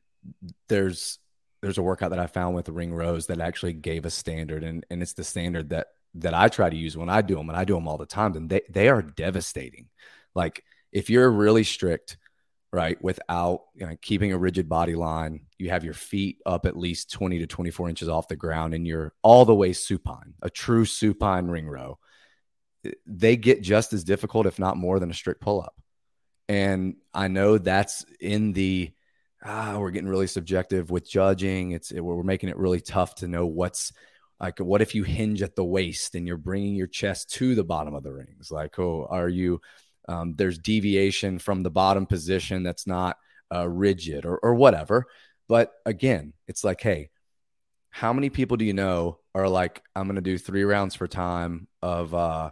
there's 0.68 1.18
there's 1.62 1.78
a 1.78 1.82
workout 1.82 2.10
that 2.10 2.18
I 2.18 2.26
found 2.26 2.54
with 2.54 2.68
Ring 2.68 2.92
Rows 2.94 3.26
that 3.26 3.40
actually 3.40 3.74
gave 3.74 4.04
a 4.04 4.10
standard, 4.10 4.64
and 4.64 4.84
and 4.90 5.02
it's 5.02 5.14
the 5.14 5.24
standard 5.24 5.70
that 5.70 5.88
that 6.16 6.34
I 6.34 6.48
try 6.48 6.68
to 6.68 6.76
use 6.76 6.96
when 6.96 7.08
I 7.08 7.22
do 7.22 7.36
them, 7.36 7.48
and 7.48 7.58
I 7.58 7.64
do 7.64 7.74
them 7.74 7.88
all 7.88 7.98
the 7.98 8.06
time, 8.06 8.34
and 8.34 8.48
they 8.48 8.62
they 8.70 8.88
are 8.88 9.02
devastating. 9.02 9.88
Like 10.34 10.64
if 10.92 11.08
you're 11.10 11.30
really 11.30 11.64
strict, 11.64 12.16
right, 12.72 13.02
without 13.02 13.62
you 13.74 13.86
know, 13.86 13.96
keeping 14.00 14.32
a 14.32 14.38
rigid 14.38 14.68
body 14.68 14.94
line, 14.94 15.40
you 15.58 15.70
have 15.70 15.84
your 15.84 15.94
feet 15.94 16.38
up 16.46 16.66
at 16.66 16.76
least 16.76 17.10
20 17.12 17.40
to 17.40 17.46
24 17.46 17.88
inches 17.88 18.08
off 18.08 18.28
the 18.28 18.36
ground, 18.36 18.74
and 18.74 18.86
you're 18.86 19.12
all 19.22 19.44
the 19.44 19.54
way 19.54 19.72
supine, 19.72 20.34
a 20.42 20.50
true 20.50 20.84
supine 20.84 21.48
ring 21.48 21.68
row. 21.68 21.98
They 23.06 23.36
get 23.36 23.62
just 23.62 23.92
as 23.92 24.04
difficult, 24.04 24.46
if 24.46 24.58
not 24.58 24.76
more, 24.76 25.00
than 25.00 25.10
a 25.10 25.14
strict 25.14 25.40
pull 25.40 25.60
up. 25.60 25.74
And 26.48 26.96
I 27.12 27.28
know 27.28 27.58
that's 27.58 28.04
in 28.20 28.52
the 28.52 28.92
ah, 29.44 29.76
we're 29.78 29.90
getting 29.90 30.08
really 30.08 30.26
subjective 30.26 30.90
with 30.90 31.08
judging. 31.08 31.72
It's 31.72 31.92
we're 31.92 32.22
making 32.22 32.48
it 32.48 32.56
really 32.56 32.80
tough 32.80 33.16
to 33.16 33.28
know 33.28 33.46
what's 33.46 33.92
like. 34.38 34.58
What 34.58 34.82
if 34.82 34.94
you 34.94 35.04
hinge 35.04 35.42
at 35.42 35.56
the 35.56 35.64
waist 35.64 36.14
and 36.14 36.26
you're 36.26 36.36
bringing 36.36 36.74
your 36.74 36.86
chest 36.86 37.30
to 37.34 37.54
the 37.54 37.64
bottom 37.64 37.94
of 37.94 38.02
the 38.02 38.12
rings? 38.12 38.50
Like, 38.50 38.78
oh, 38.78 39.06
are 39.08 39.28
you? 39.28 39.60
Um, 40.08 40.34
there's 40.36 40.58
deviation 40.58 41.38
from 41.38 41.62
the 41.62 41.70
bottom 41.70 42.06
position 42.06 42.62
that's 42.62 42.86
not 42.86 43.16
uh, 43.54 43.68
rigid 43.68 44.24
or 44.24 44.38
or 44.38 44.54
whatever. 44.54 45.06
But 45.48 45.72
again, 45.84 46.32
it's 46.46 46.62
like, 46.62 46.80
hey, 46.80 47.10
how 47.90 48.12
many 48.12 48.30
people 48.30 48.56
do 48.56 48.64
you 48.64 48.72
know 48.72 49.18
are 49.34 49.48
like, 49.48 49.82
I'm 49.94 50.06
going 50.06 50.14
to 50.14 50.22
do 50.22 50.38
three 50.38 50.62
rounds 50.62 50.94
for 50.94 51.08
time 51.08 51.66
of 51.82 52.14
uh, 52.14 52.50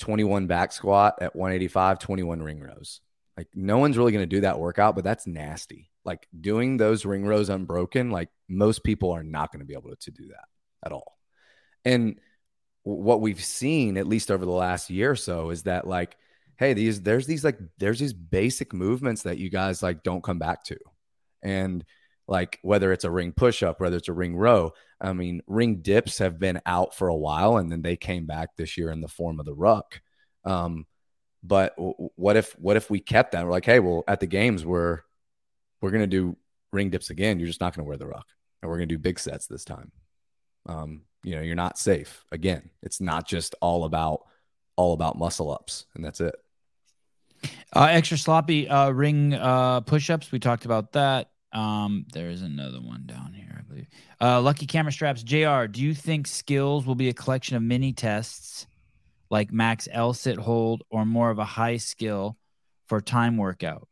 21 0.00 0.48
back 0.48 0.72
squat 0.72 1.18
at 1.20 1.36
185, 1.36 2.00
21 2.00 2.42
ring 2.42 2.60
rows? 2.60 3.00
Like, 3.36 3.48
no 3.54 3.78
one's 3.78 3.96
really 3.96 4.12
going 4.12 4.28
to 4.28 4.36
do 4.36 4.40
that 4.40 4.58
workout, 4.58 4.94
but 4.96 5.04
that's 5.04 5.26
nasty. 5.26 5.90
Like, 6.04 6.26
doing 6.38 6.76
those 6.76 7.04
ring 7.04 7.24
rows 7.24 7.48
unbroken, 7.48 8.10
like, 8.10 8.28
most 8.48 8.82
people 8.82 9.12
are 9.12 9.22
not 9.22 9.52
going 9.52 9.60
to 9.60 9.66
be 9.66 9.74
able 9.74 9.94
to 9.94 10.10
do 10.10 10.28
that 10.28 10.44
at 10.84 10.92
all. 10.92 11.16
And 11.84 12.18
what 12.82 13.20
we've 13.20 13.42
seen, 13.42 13.96
at 13.96 14.08
least 14.08 14.30
over 14.30 14.44
the 14.44 14.50
last 14.50 14.90
year 14.90 15.12
or 15.12 15.16
so, 15.16 15.50
is 15.50 15.64
that, 15.64 15.86
like, 15.86 16.16
hey, 16.58 16.74
these, 16.74 17.02
there's 17.02 17.26
these, 17.26 17.44
like, 17.44 17.58
there's 17.78 17.98
these 17.98 18.12
basic 18.12 18.72
movements 18.72 19.22
that 19.22 19.38
you 19.38 19.50
guys, 19.50 19.82
like, 19.82 20.02
don't 20.02 20.24
come 20.24 20.38
back 20.38 20.64
to. 20.64 20.76
And, 21.42 21.84
like 22.28 22.58
whether 22.62 22.92
it's 22.92 23.04
a 23.04 23.10
ring 23.10 23.32
push 23.32 23.62
up, 23.62 23.80
whether 23.80 23.96
it's 23.96 24.08
a 24.08 24.12
ring 24.12 24.36
row. 24.36 24.72
I 25.00 25.12
mean, 25.12 25.42
ring 25.46 25.76
dips 25.76 26.18
have 26.18 26.38
been 26.38 26.60
out 26.66 26.94
for 26.94 27.08
a 27.08 27.16
while, 27.16 27.58
and 27.58 27.70
then 27.70 27.82
they 27.82 27.96
came 27.96 28.26
back 28.26 28.56
this 28.56 28.76
year 28.76 28.90
in 28.90 29.00
the 29.00 29.08
form 29.08 29.38
of 29.38 29.46
the 29.46 29.54
ruck. 29.54 30.00
Um, 30.44 30.86
but 31.42 31.76
w- 31.76 32.10
what 32.16 32.36
if 32.36 32.52
what 32.58 32.76
if 32.76 32.90
we 32.90 33.00
kept 33.00 33.32
that? 33.32 33.44
We're 33.44 33.50
like, 33.50 33.64
hey, 33.64 33.78
well, 33.78 34.04
at 34.08 34.20
the 34.20 34.26
games 34.26 34.64
we're 34.64 35.00
we're 35.80 35.90
gonna 35.90 36.06
do 36.06 36.36
ring 36.72 36.90
dips 36.90 37.10
again. 37.10 37.38
You're 37.38 37.48
just 37.48 37.60
not 37.60 37.74
gonna 37.74 37.86
wear 37.86 37.96
the 37.96 38.06
ruck, 38.06 38.26
and 38.62 38.70
we're 38.70 38.78
gonna 38.78 38.86
do 38.86 38.98
big 38.98 39.18
sets 39.18 39.46
this 39.46 39.64
time. 39.64 39.92
Um, 40.66 41.02
you 41.22 41.36
know, 41.36 41.42
you're 41.42 41.54
not 41.54 41.78
safe. 41.78 42.24
Again, 42.32 42.70
it's 42.82 43.00
not 43.00 43.28
just 43.28 43.54
all 43.60 43.84
about 43.84 44.22
all 44.76 44.94
about 44.94 45.18
muscle 45.18 45.50
ups, 45.50 45.86
and 45.94 46.04
that's 46.04 46.20
it. 46.20 46.34
Uh, 47.74 47.88
extra 47.90 48.16
sloppy 48.16 48.68
uh, 48.68 48.90
ring 48.90 49.34
uh, 49.34 49.80
push-ups. 49.82 50.32
We 50.32 50.38
talked 50.38 50.64
about 50.64 50.92
that. 50.92 51.30
Um, 51.52 52.06
there 52.12 52.28
is 52.30 52.42
another 52.42 52.80
one 52.80 53.04
down 53.06 53.32
here, 53.34 53.54
I 53.58 53.62
believe. 53.62 53.86
Uh, 54.20 54.40
lucky 54.40 54.66
camera 54.66 54.92
straps. 54.92 55.22
J.R. 55.22 55.68
Do 55.68 55.82
you 55.82 55.94
think 55.94 56.26
skills 56.26 56.86
will 56.86 56.94
be 56.94 57.08
a 57.08 57.12
collection 57.14 57.56
of 57.56 57.62
mini 57.62 57.92
tests 57.92 58.66
like 59.30 59.52
max 59.52 59.88
L 59.90 60.12
sit 60.12 60.36
hold 60.38 60.82
or 60.90 61.04
more 61.04 61.30
of 61.30 61.38
a 61.38 61.44
high 61.44 61.76
skill 61.78 62.36
for 62.86 63.00
time 63.00 63.36
workout? 63.36 63.88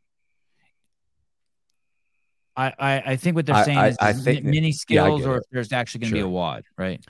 I, 2.57 2.73
I, 2.79 3.03
I 3.05 3.15
think 3.17 3.35
what 3.35 3.45
they're 3.45 3.63
saying 3.65 3.77
I- 3.77 3.87
is 3.89 3.97
I 3.99 4.13
think- 4.13 4.45
mini 4.45 4.67
yeah, 4.67 4.73
skills 4.73 5.21
get 5.21 5.29
or 5.29 5.37
if 5.37 5.43
there's 5.51 5.73
actually 5.73 6.01
going 6.01 6.11
to 6.11 6.15
be 6.15 6.21
a 6.21 6.27
WOD, 6.27 6.63
right? 6.77 7.05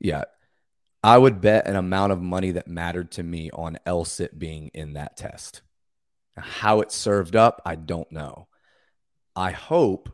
Yeah. 0.00 0.24
I 1.04 1.16
would 1.16 1.40
bet 1.40 1.66
an 1.66 1.76
amount 1.76 2.12
of 2.12 2.20
money 2.20 2.50
that 2.52 2.66
mattered 2.66 3.12
to 3.12 3.22
me 3.22 3.50
on 3.52 3.78
L 3.86 4.04
sit 4.04 4.38
being 4.38 4.68
in 4.74 4.94
that 4.94 5.16
test. 5.16 5.62
How 6.38 6.80
it's 6.80 6.94
served 6.94 7.36
up, 7.36 7.60
I 7.64 7.74
don't 7.74 8.10
know. 8.12 8.48
I 9.36 9.50
hope 9.52 10.08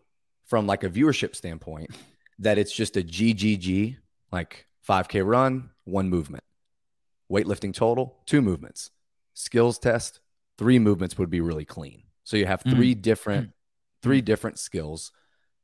from 0.46 0.66
like 0.66 0.84
a 0.84 0.90
viewership 0.90 1.34
standpoint 1.34 1.90
that 2.38 2.58
it's 2.58 2.72
just 2.72 2.96
a 2.96 3.02
GGG, 3.02 3.96
like 4.32 4.66
5K 4.86 5.26
run, 5.26 5.70
one 5.84 6.08
movement. 6.10 6.44
Weightlifting 7.30 7.72
total, 7.72 8.18
two 8.26 8.42
movements. 8.42 8.90
Skills 9.32 9.78
test, 9.78 10.20
three 10.58 10.78
movements 10.78 11.16
would 11.18 11.30
be 11.30 11.40
really 11.40 11.64
clean. 11.64 12.02
So 12.24 12.36
you 12.36 12.46
have 12.46 12.62
Mm. 12.64 12.70
three 12.70 12.94
different 12.94 13.52
three 14.02 14.20
different 14.20 14.58
skills 14.58 15.12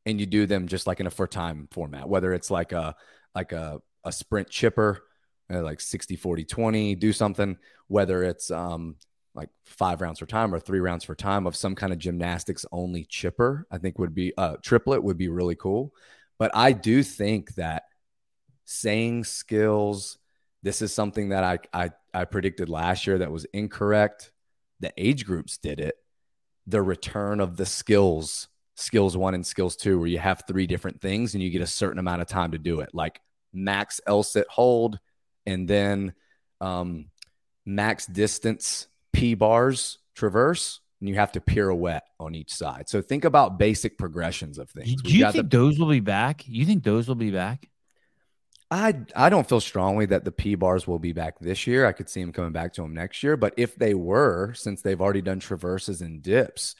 and 0.06 0.18
you 0.18 0.24
do 0.24 0.46
them 0.46 0.66
just 0.66 0.86
like 0.86 0.98
in 0.98 1.06
a 1.06 1.10
for 1.10 1.26
time 1.26 1.68
format, 1.70 2.08
whether 2.08 2.32
it's 2.32 2.50
like 2.50 2.72
a 2.72 2.96
like 3.34 3.52
a, 3.52 3.82
a 4.02 4.10
sprint 4.10 4.48
chipper, 4.48 5.02
uh, 5.52 5.62
like 5.62 5.78
60, 5.80 6.16
40, 6.16 6.44
20, 6.46 6.94
do 6.94 7.12
something, 7.12 7.58
whether 7.88 8.22
it's 8.22 8.50
um, 8.50 8.96
like 9.34 9.48
five 9.64 10.00
rounds 10.00 10.18
for 10.18 10.26
time 10.26 10.54
or 10.54 10.58
three 10.58 10.80
rounds 10.80 11.04
for 11.04 11.14
time 11.14 11.46
of 11.46 11.56
some 11.56 11.74
kind 11.74 11.92
of 11.92 11.98
gymnastics 11.98 12.66
only 12.72 13.04
chipper, 13.04 13.66
I 13.70 13.78
think 13.78 13.98
would 13.98 14.14
be 14.14 14.32
uh, 14.36 14.56
triplet 14.62 15.02
would 15.02 15.18
be 15.18 15.28
really 15.28 15.54
cool. 15.54 15.92
But 16.38 16.50
I 16.54 16.72
do 16.72 17.02
think 17.02 17.54
that 17.54 17.84
saying 18.64 19.24
skills, 19.24 20.18
this 20.62 20.82
is 20.82 20.92
something 20.92 21.30
that 21.30 21.44
I, 21.44 21.58
I, 21.72 21.90
I 22.12 22.24
predicted 22.24 22.68
last 22.68 23.06
year 23.06 23.18
that 23.18 23.30
was 23.30 23.44
incorrect. 23.52 24.32
The 24.80 24.92
age 24.96 25.26
groups 25.26 25.58
did 25.58 25.80
it. 25.80 25.94
The 26.66 26.82
return 26.82 27.40
of 27.40 27.56
the 27.56 27.66
skills 27.66 28.48
skills 28.80 29.16
one 29.16 29.34
and 29.34 29.46
skills 29.46 29.76
two, 29.76 29.98
where 29.98 30.08
you 30.08 30.18
have 30.18 30.44
three 30.48 30.66
different 30.66 31.00
things 31.00 31.34
and 31.34 31.42
you 31.42 31.50
get 31.50 31.60
a 31.60 31.66
certain 31.66 31.98
amount 31.98 32.22
of 32.22 32.28
time 32.28 32.52
to 32.52 32.58
do 32.58 32.80
it, 32.80 32.90
like 32.94 33.20
max 33.52 34.00
L 34.06 34.22
sit 34.22 34.46
hold, 34.48 34.98
and 35.46 35.68
then 35.68 36.14
um, 36.60 37.06
max 37.66 38.06
distance 38.06 38.88
P 39.12 39.34
bars 39.34 39.98
traverse, 40.14 40.80
and 41.00 41.08
you 41.08 41.14
have 41.16 41.32
to 41.32 41.40
pirouette 41.40 42.02
on 42.18 42.34
each 42.34 42.52
side. 42.52 42.88
So 42.88 43.00
think 43.00 43.24
about 43.24 43.58
basic 43.58 43.98
progressions 43.98 44.58
of 44.58 44.70
things. 44.70 44.94
Do 45.02 45.12
you 45.12 45.20
got 45.20 45.32
think 45.32 45.50
the- 45.50 45.56
those 45.56 45.78
will 45.78 45.88
be 45.88 46.00
back? 46.00 46.46
You 46.46 46.64
think 46.66 46.84
those 46.84 47.08
will 47.08 47.14
be 47.14 47.30
back? 47.30 47.68
I 48.70 49.00
I 49.16 49.30
don't 49.30 49.48
feel 49.48 49.60
strongly 49.60 50.06
that 50.06 50.24
the 50.24 50.30
P 50.30 50.54
bars 50.54 50.86
will 50.86 51.00
be 51.00 51.12
back 51.12 51.40
this 51.40 51.66
year. 51.66 51.86
I 51.86 51.92
could 51.92 52.08
see 52.08 52.20
them 52.20 52.32
coming 52.32 52.52
back 52.52 52.74
to 52.74 52.82
them 52.82 52.94
next 52.94 53.22
year, 53.22 53.36
but 53.36 53.54
if 53.56 53.74
they 53.74 53.94
were, 53.94 54.54
since 54.54 54.80
they've 54.80 55.00
already 55.00 55.22
done 55.22 55.40
traverses 55.40 56.02
and 56.02 56.22
dips, 56.22 56.76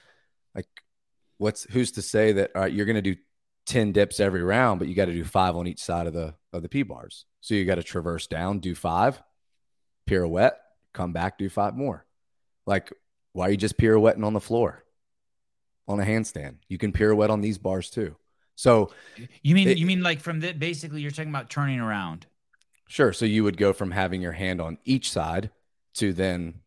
like 0.55 0.69
what's 1.39 1.65
who's 1.65 1.91
to 1.93 2.03
say 2.03 2.33
that 2.33 2.53
all 2.55 2.63
right, 2.63 2.73
you're 2.73 2.87
going 2.87 3.03
to 3.03 3.03
do 3.03 3.17
10 3.67 3.91
dips 3.93 4.21
every 4.21 4.43
round, 4.43 4.79
but 4.79 4.87
you 4.89 4.95
got 4.95 5.07
to 5.07 5.13
do 5.13 5.25
5 5.25 5.57
on 5.57 5.67
each 5.67 5.81
side 5.81 6.07
of 6.07 6.13
the 6.13 6.35
of 6.53 6.63
the 6.63 6.69
P 6.69 6.85
bars. 6.85 7.25
So 7.41 7.55
you 7.55 7.65
got 7.65 7.77
to 7.77 7.83
traverse 7.83 8.29
down, 8.29 8.61
do 8.61 8.75
5, 8.77 9.21
pirouette, 10.07 10.59
come 10.93 11.13
back, 11.13 11.39
do 11.39 11.49
5 11.49 11.77
more. 11.77 12.07
Like 12.67 12.93
why 13.33 13.47
are 13.49 13.51
you 13.51 13.57
just 13.57 13.79
pirouetting 13.79 14.25
on 14.25 14.33
the 14.33 14.41
floor? 14.41 14.85
On 15.89 15.99
a 16.01 16.05
handstand. 16.05 16.57
You 16.69 16.79
can 16.79 16.93
pirouette 16.93 17.31
on 17.31 17.41
these 17.41 17.59
bars 17.59 17.91
too. 17.91 18.17
So 18.57 18.93
You 19.43 19.55
mean 19.55 19.69
It- 19.69 19.79
you 19.79 19.87
mean 19.87 20.03
like 20.03 20.21
from 20.21 20.41
the 20.41 20.53
basically 20.53 21.01
you're 21.03 21.11
talking 21.11 21.31
about 21.31 21.51
turning 21.51 21.81
around. 21.81 22.27
Sure. 22.89 23.13
So 23.13 23.25
you 23.25 23.45
would 23.45 23.57
go 23.57 23.73
from 23.73 23.93
having 23.93 24.21
your 24.21 24.33
hand 24.33 24.61
on 24.61 24.79
each 24.85 25.11
side 25.11 25.51
to 25.95 26.13
then 26.13 26.61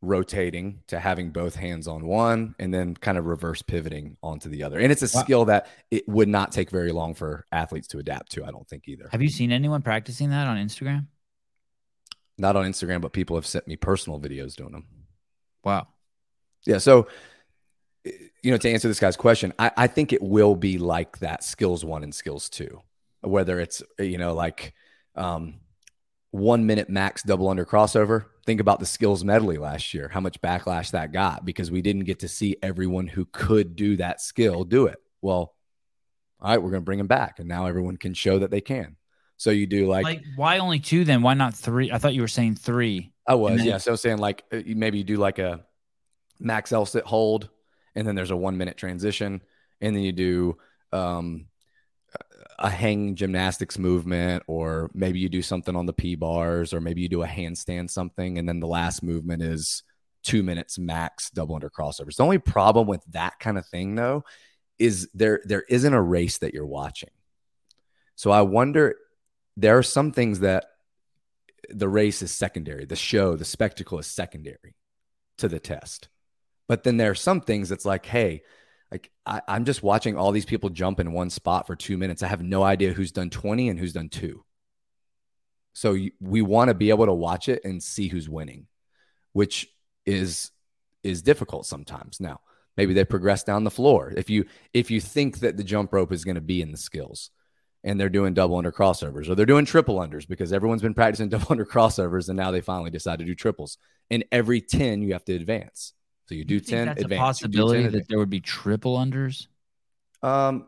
rotating 0.00 0.80
to 0.86 0.98
having 1.00 1.30
both 1.30 1.56
hands 1.56 1.88
on 1.88 2.06
one 2.06 2.54
and 2.58 2.72
then 2.72 2.94
kind 2.94 3.18
of 3.18 3.26
reverse 3.26 3.62
pivoting 3.62 4.16
onto 4.22 4.48
the 4.48 4.62
other. 4.62 4.78
And 4.78 4.92
it's 4.92 5.02
a 5.02 5.16
Wow. 5.18 5.22
skill 5.24 5.44
that 5.46 5.66
it 5.90 6.08
would 6.08 6.28
not 6.28 6.52
take 6.52 6.70
very 6.70 6.92
long 6.92 7.14
for 7.14 7.44
athletes 7.50 7.88
to 7.88 7.98
adapt 7.98 8.30
to, 8.32 8.44
I 8.44 8.50
don't 8.50 8.66
think 8.68 8.86
either. 8.86 9.08
Have 9.10 9.22
you 9.22 9.28
seen 9.28 9.50
anyone 9.50 9.82
practicing 9.82 10.30
that 10.30 10.46
on 10.46 10.56
Instagram? 10.56 11.06
Not 12.38 12.54
on 12.54 12.64
Instagram, 12.64 13.00
but 13.00 13.12
people 13.12 13.34
have 13.36 13.46
sent 13.46 13.66
me 13.66 13.76
personal 13.76 14.20
videos 14.20 14.54
doing 14.54 14.70
them. 14.72 14.86
Wow. 15.68 15.86
Yeah. 16.64 16.78
So, 16.78 17.08
you 18.04 18.50
know, 18.50 18.56
to 18.56 18.70
answer 18.70 18.88
this 18.88 19.00
guy's 19.00 19.18
question, 19.18 19.52
I, 19.58 19.70
I 19.76 19.86
think 19.86 20.14
it 20.14 20.22
will 20.22 20.56
be 20.56 20.78
like 20.78 21.18
that 21.18 21.44
skills 21.44 21.84
one 21.84 22.02
and 22.02 22.14
skills 22.14 22.48
two, 22.48 22.80
whether 23.20 23.60
it's, 23.60 23.82
you 23.98 24.16
know, 24.16 24.32
like 24.32 24.72
um, 25.14 25.60
one 26.30 26.64
minute 26.64 26.88
max 26.88 27.22
double 27.22 27.50
under 27.50 27.66
crossover. 27.66 28.24
Think 28.46 28.62
about 28.62 28.80
the 28.80 28.86
skills 28.86 29.24
medley 29.24 29.58
last 29.58 29.92
year, 29.92 30.08
how 30.08 30.20
much 30.20 30.40
backlash 30.40 30.92
that 30.92 31.12
got 31.12 31.44
because 31.44 31.70
we 31.70 31.82
didn't 31.82 32.04
get 32.04 32.20
to 32.20 32.28
see 32.28 32.56
everyone 32.62 33.08
who 33.08 33.26
could 33.26 33.76
do 33.76 33.96
that 33.98 34.22
skill 34.22 34.64
do 34.64 34.86
it. 34.86 34.96
Well, 35.20 35.54
all 36.40 36.50
right, 36.50 36.62
we're 36.62 36.70
going 36.70 36.80
to 36.80 36.86
bring 36.86 36.98
them 36.98 37.08
back. 37.08 37.40
And 37.40 37.48
now 37.48 37.66
everyone 37.66 37.98
can 37.98 38.14
show 38.14 38.38
that 38.38 38.50
they 38.50 38.62
can. 38.62 38.96
So 39.36 39.50
you 39.50 39.66
do 39.66 39.86
like, 39.86 40.04
Like, 40.04 40.24
why 40.36 40.58
only 40.58 40.80
two 40.80 41.04
then? 41.04 41.20
Why 41.20 41.34
not 41.34 41.54
three? 41.54 41.92
I 41.92 41.98
thought 41.98 42.14
you 42.14 42.22
were 42.22 42.28
saying 42.28 42.54
three. 42.54 43.12
I 43.28 43.34
was, 43.34 43.58
then- 43.58 43.66
yeah. 43.66 43.78
So 43.78 43.94
saying 43.94 44.18
like 44.18 44.44
uh, 44.52 44.60
maybe 44.66 44.98
you 44.98 45.04
do 45.04 45.16
like 45.16 45.38
a 45.38 45.64
max 46.40 46.72
L 46.72 46.86
sit 46.86 47.04
hold, 47.04 47.48
and 47.94 48.06
then 48.06 48.14
there's 48.14 48.30
a 48.30 48.36
one 48.36 48.56
minute 48.56 48.76
transition, 48.76 49.42
and 49.80 49.94
then 49.94 50.02
you 50.02 50.12
do 50.12 50.58
um, 50.92 51.46
a 52.58 52.70
hang 52.70 53.14
gymnastics 53.14 53.78
movement, 53.78 54.42
or 54.46 54.90
maybe 54.94 55.18
you 55.18 55.28
do 55.28 55.42
something 55.42 55.76
on 55.76 55.86
the 55.86 55.92
P 55.92 56.14
bars, 56.16 56.72
or 56.72 56.80
maybe 56.80 57.02
you 57.02 57.08
do 57.08 57.22
a 57.22 57.26
handstand 57.26 57.90
something, 57.90 58.38
and 58.38 58.48
then 58.48 58.60
the 58.60 58.66
last 58.66 59.02
movement 59.02 59.42
is 59.42 59.82
two 60.24 60.42
minutes 60.42 60.78
max 60.78 61.30
double 61.30 61.54
under 61.54 61.70
crossovers. 61.70 62.16
The 62.16 62.24
only 62.24 62.38
problem 62.38 62.88
with 62.88 63.04
that 63.12 63.38
kind 63.38 63.56
of 63.56 63.66
thing 63.66 63.94
though 63.94 64.24
is 64.78 65.08
there 65.14 65.40
there 65.44 65.64
isn't 65.68 65.92
a 65.92 66.02
race 66.02 66.38
that 66.38 66.54
you're 66.54 66.66
watching. 66.66 67.10
So 68.16 68.30
I 68.30 68.42
wonder 68.42 68.96
there 69.56 69.78
are 69.78 69.82
some 69.82 70.12
things 70.12 70.40
that 70.40 70.66
the 71.68 71.88
race 71.88 72.22
is 72.22 72.30
secondary, 72.30 72.84
the 72.84 72.96
show, 72.96 73.36
the 73.36 73.44
spectacle 73.44 73.98
is 73.98 74.06
secondary 74.06 74.74
to 75.38 75.48
the 75.48 75.60
test. 75.60 76.08
But 76.66 76.84
then 76.84 76.96
there 76.96 77.10
are 77.10 77.16
some 77.16 77.40
things 77.40 77.68
that's 77.68 77.84
like, 77.84 78.06
hey, 78.06 78.42
like 78.90 79.10
I, 79.26 79.42
I'm 79.46 79.64
just 79.64 79.82
watching 79.82 80.16
all 80.16 80.32
these 80.32 80.44
people 80.44 80.70
jump 80.70 81.00
in 81.00 81.12
one 81.12 81.30
spot 81.30 81.66
for 81.66 81.76
two 81.76 81.98
minutes. 81.98 82.22
I 82.22 82.28
have 82.28 82.42
no 82.42 82.62
idea 82.62 82.92
who's 82.92 83.12
done 83.12 83.30
20 83.30 83.68
and 83.68 83.78
who's 83.78 83.92
done 83.92 84.08
two. 84.08 84.44
So 85.74 85.96
we 86.20 86.42
want 86.42 86.68
to 86.68 86.74
be 86.74 86.90
able 86.90 87.06
to 87.06 87.14
watch 87.14 87.48
it 87.48 87.64
and 87.64 87.82
see 87.82 88.08
who's 88.08 88.28
winning, 88.28 88.66
which 89.32 89.68
is 90.04 90.50
is 91.04 91.22
difficult 91.22 91.66
sometimes. 91.66 92.18
Now, 92.18 92.40
maybe 92.76 92.94
they 92.94 93.04
progress 93.04 93.44
down 93.44 93.62
the 93.62 93.70
floor. 93.70 94.12
If 94.16 94.28
you 94.28 94.46
if 94.72 94.90
you 94.90 95.00
think 95.00 95.40
that 95.40 95.56
the 95.56 95.62
jump 95.62 95.92
rope 95.92 96.10
is 96.10 96.24
going 96.24 96.34
to 96.34 96.40
be 96.40 96.62
in 96.62 96.72
the 96.72 96.78
skills, 96.78 97.30
and 97.84 97.98
they're 98.00 98.08
doing 98.08 98.34
double 98.34 98.56
under 98.56 98.72
crossovers 98.72 99.28
or 99.28 99.34
they're 99.34 99.46
doing 99.46 99.64
triple 99.64 99.98
unders 99.98 100.26
because 100.26 100.52
everyone's 100.52 100.82
been 100.82 100.94
practicing 100.94 101.28
double 101.30 101.46
under 101.50 101.64
crossovers 101.64 102.28
and 102.28 102.36
now 102.36 102.50
they 102.50 102.60
finally 102.60 102.90
decide 102.90 103.18
to 103.20 103.24
do 103.24 103.34
triples. 103.34 103.78
And 104.10 104.24
every 104.32 104.60
10 104.60 105.02
you 105.02 105.12
have 105.12 105.24
to 105.26 105.34
advance. 105.34 105.92
So 106.28 106.34
you 106.34 106.44
do 106.44 106.54
You 106.54 106.60
10 106.60 106.86
that's 106.86 107.02
advance. 107.02 107.10
a 107.10 107.14
you 107.14 107.18
10, 107.18 107.18
possibility 107.18 107.82
that 107.82 107.86
advance. 107.88 108.06
there 108.08 108.18
would 108.18 108.30
be 108.30 108.40
triple 108.40 108.96
unders. 108.98 109.46
um 110.22 110.66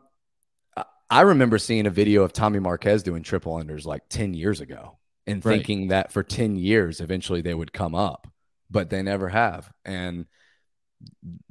I- 0.77 0.85
I 1.11 1.21
remember 1.23 1.59
seeing 1.59 1.87
a 1.87 1.91
video 1.91 2.23
of 2.23 2.33
Tommy 2.33 2.61
Marquez 2.61 3.03
doing 3.03 3.23
triple 3.23 3.55
unders 3.55 3.85
like 3.85 4.03
10 4.09 4.33
years 4.35 4.61
ago 4.61 4.99
and 5.27 5.45
Right. 5.45 5.57
thinking 5.57 5.89
that 5.89 6.13
for 6.13 6.23
10 6.23 6.57
years 6.57 7.01
eventually 7.01 7.41
they 7.43 7.55
would 7.55 7.73
come 7.73 7.95
up, 7.97 8.29
but 8.71 8.91
they 8.91 9.03
never 9.03 9.29
have. 9.29 9.71
And 9.85 10.27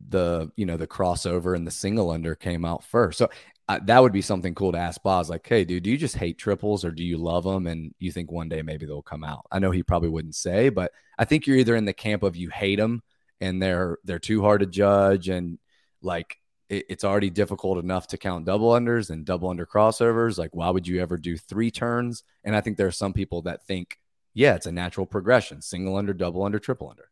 the 0.09 0.51
you 0.55 0.65
know 0.65 0.77
the 0.77 0.87
crossover 0.87 1.55
and 1.55 1.65
the 1.65 1.71
single 1.71 2.11
under 2.11 2.35
came 2.35 2.65
out 2.65 2.83
first. 2.83 3.17
So 3.17 3.29
uh, 3.67 3.79
that 3.83 4.01
would 4.01 4.11
be 4.11 4.21
something 4.21 4.55
cool 4.55 4.71
to 4.71 4.79
ask 4.79 5.01
Boz. 5.03 5.29
Like, 5.29 5.47
hey, 5.47 5.63
dude, 5.63 5.83
do 5.83 5.91
you 5.91 5.97
just 5.97 6.15
hate 6.15 6.39
triples 6.39 6.83
or 6.83 6.91
do 6.91 7.03
you 7.03 7.17
love 7.17 7.43
them 7.43 7.67
and 7.67 7.93
you 7.99 8.11
think 8.11 8.31
one 8.31 8.49
day 8.49 8.63
maybe 8.63 8.87
they'll 8.87 9.03
come 9.03 9.23
out? 9.23 9.45
I 9.51 9.59
know 9.59 9.69
he 9.69 9.83
probably 9.83 10.09
wouldn't 10.09 10.35
say, 10.35 10.69
but 10.69 10.91
I 11.19 11.25
think 11.25 11.45
you're 11.45 11.57
either 11.57 11.75
in 11.75 11.85
the 11.85 11.93
camp 11.93 12.23
of 12.23 12.35
you 12.35 12.49
hate 12.49 12.77
them 12.77 13.03
and 13.39 13.61
they're 13.61 13.99
they're 14.03 14.19
too 14.19 14.41
hard 14.41 14.61
to 14.61 14.65
judge 14.65 15.29
and 15.29 15.59
like 16.01 16.37
it, 16.69 16.85
it's 16.89 17.03
already 17.03 17.29
difficult 17.29 17.77
enough 17.77 18.07
to 18.07 18.17
count 18.17 18.45
double 18.45 18.69
unders 18.71 19.09
and 19.09 19.25
double 19.25 19.49
under 19.49 19.65
crossovers. 19.65 20.37
Like, 20.37 20.55
why 20.55 20.69
would 20.69 20.87
you 20.87 21.01
ever 21.01 21.17
do 21.17 21.37
three 21.37 21.71
turns? 21.71 22.23
And 22.43 22.55
I 22.55 22.61
think 22.61 22.77
there 22.77 22.87
are 22.87 22.91
some 22.91 23.13
people 23.13 23.43
that 23.43 23.65
think, 23.65 23.99
yeah, 24.33 24.55
it's 24.55 24.65
a 24.65 24.71
natural 24.71 25.05
progression: 25.05 25.61
single 25.61 25.95
under, 25.95 26.13
double 26.13 26.43
under, 26.43 26.59
triple 26.59 26.89
under. 26.89 27.08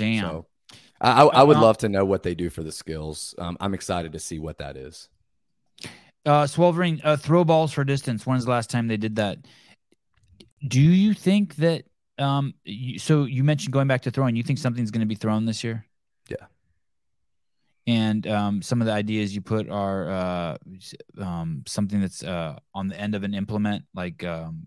Damn. 0.00 0.22
So 0.22 0.46
I, 0.98 1.22
I, 1.24 1.42
would 1.42 1.58
love 1.58 1.76
to 1.78 1.88
know 1.90 2.06
what 2.06 2.22
they 2.22 2.34
do 2.34 2.48
for 2.48 2.62
the 2.62 2.72
skills. 2.72 3.34
Um, 3.36 3.58
I'm 3.60 3.74
excited 3.74 4.12
to 4.12 4.18
see 4.18 4.38
what 4.38 4.58
that 4.58 4.78
is. 4.78 5.08
Uh, 6.24 6.44
Swelvering, 6.44 7.00
uh, 7.04 7.16
throw 7.16 7.44
balls 7.44 7.72
for 7.72 7.84
distance. 7.84 8.26
When's 8.26 8.46
the 8.46 8.50
last 8.50 8.70
time 8.70 8.88
they 8.88 8.96
did 8.96 9.16
that? 9.16 9.38
Do 10.66 10.80
you 10.80 11.12
think 11.14 11.56
that? 11.56 11.84
Um, 12.18 12.54
you, 12.64 12.98
so 12.98 13.24
you 13.24 13.44
mentioned 13.44 13.72
going 13.72 13.88
back 13.88 14.02
to 14.02 14.10
throwing. 14.10 14.36
You 14.36 14.42
think 14.42 14.58
something's 14.58 14.90
going 14.90 15.00
to 15.00 15.06
be 15.06 15.14
thrown 15.14 15.44
this 15.44 15.62
year? 15.62 15.84
Yeah. 16.28 16.46
And 17.86 18.26
um, 18.26 18.62
some 18.62 18.80
of 18.80 18.86
the 18.86 18.92
ideas 18.92 19.34
you 19.34 19.42
put 19.42 19.68
are 19.68 20.10
uh, 20.10 20.56
um, 21.18 21.62
something 21.66 22.00
that's 22.00 22.22
uh, 22.22 22.58
on 22.74 22.88
the 22.88 22.98
end 22.98 23.14
of 23.14 23.22
an 23.22 23.34
implement, 23.34 23.84
like 23.94 24.24
um, 24.24 24.66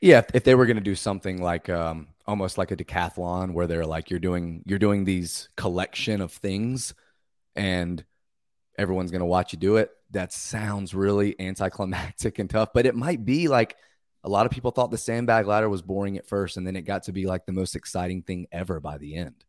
Yeah, 0.00 0.18
if, 0.18 0.34
if 0.34 0.44
they 0.44 0.54
were 0.54 0.66
going 0.66 0.76
to 0.76 0.82
do 0.82 0.94
something 0.94 1.42
like 1.42 1.68
um, 1.68 2.08
almost 2.28 2.58
like 2.58 2.70
a 2.70 2.76
decathlon, 2.76 3.54
where 3.54 3.66
they're 3.66 3.86
like 3.86 4.10
you're 4.10 4.20
doing 4.20 4.62
you're 4.66 4.78
doing 4.78 5.04
these 5.04 5.48
collection 5.56 6.20
of 6.20 6.30
things, 6.30 6.94
and 7.56 8.04
everyone's 8.76 9.10
going 9.10 9.20
to 9.20 9.26
watch 9.26 9.52
you 9.52 9.58
do 9.58 9.76
it. 9.76 9.90
That 10.12 10.32
sounds 10.32 10.94
really 10.94 11.34
anticlimactic 11.40 12.38
and 12.38 12.48
tough, 12.48 12.68
but 12.72 12.86
it 12.86 12.94
might 12.94 13.24
be 13.24 13.48
like 13.48 13.76
a 14.22 14.28
lot 14.28 14.46
of 14.46 14.52
people 14.52 14.70
thought 14.70 14.90
the 14.90 14.98
sandbag 14.98 15.46
ladder 15.46 15.68
was 15.68 15.82
boring 15.82 16.18
at 16.18 16.28
first, 16.28 16.56
and 16.56 16.66
then 16.66 16.76
it 16.76 16.82
got 16.82 17.04
to 17.04 17.12
be 17.12 17.26
like 17.26 17.46
the 17.46 17.52
most 17.52 17.74
exciting 17.74 18.22
thing 18.22 18.46
ever 18.52 18.78
by 18.78 18.98
the 18.98 19.16
end. 19.16 19.44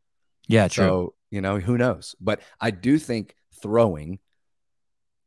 Yeah, 0.47 0.67
true. 0.67 0.85
So, 0.85 1.13
you 1.29 1.41
know, 1.41 1.59
who 1.59 1.77
knows? 1.77 2.15
But 2.19 2.41
I 2.59 2.71
do 2.71 2.97
think 2.97 3.35
throwing 3.61 4.19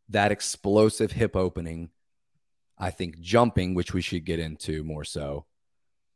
that 0.08 0.32
explosive 0.32 1.12
hip 1.12 1.36
opening, 1.36 1.90
I 2.78 2.90
think 2.90 3.20
jumping, 3.20 3.74
which 3.74 3.92
we 3.94 4.00
should 4.00 4.24
get 4.24 4.40
into 4.40 4.84
more 4.84 5.04
so, 5.04 5.46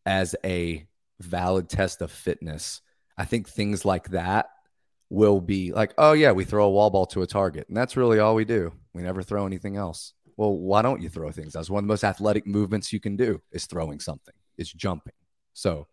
as 0.05 0.35
a 0.45 0.87
valid 1.21 1.69
test 1.69 2.03
of 2.03 2.11
fitness. 2.11 2.81
I 3.17 3.25
think 3.25 3.49
things 3.49 3.85
like 3.85 4.11
that 4.11 4.51
will 5.09 5.41
be 5.41 5.73
like, 5.73 5.95
oh, 5.99 6.13
yeah, 6.13 6.33
we 6.33 6.45
throw 6.45 6.67
a 6.67 6.71
wall 6.71 6.91
ball 6.91 7.07
to 7.07 7.23
a 7.23 7.27
target. 7.27 7.69
And 7.69 7.77
that's 7.77 7.97
really 7.97 8.19
all 8.19 8.35
we 8.35 8.45
do. 8.45 8.73
We 8.93 9.03
never 9.03 9.23
throw 9.23 9.47
anything 9.47 9.77
else. 9.77 10.13
Well, 10.37 10.53
why 10.53 10.83
don't 10.83 11.01
you 11.01 11.09
throw 11.09 11.31
things? 11.31 11.53
That's 11.53 11.71
one 11.71 11.85
of 11.85 11.87
the 11.87 11.93
most 11.93 12.05
athletic 12.05 12.47
movements 12.47 12.93
you 12.93 13.01
can 13.01 13.17
do 13.17 13.41
is 13.53 13.67
throwing 13.67 14.01
something, 14.01 14.35
it's 14.59 14.73
jumping. 14.73 15.15
So, 15.55 15.87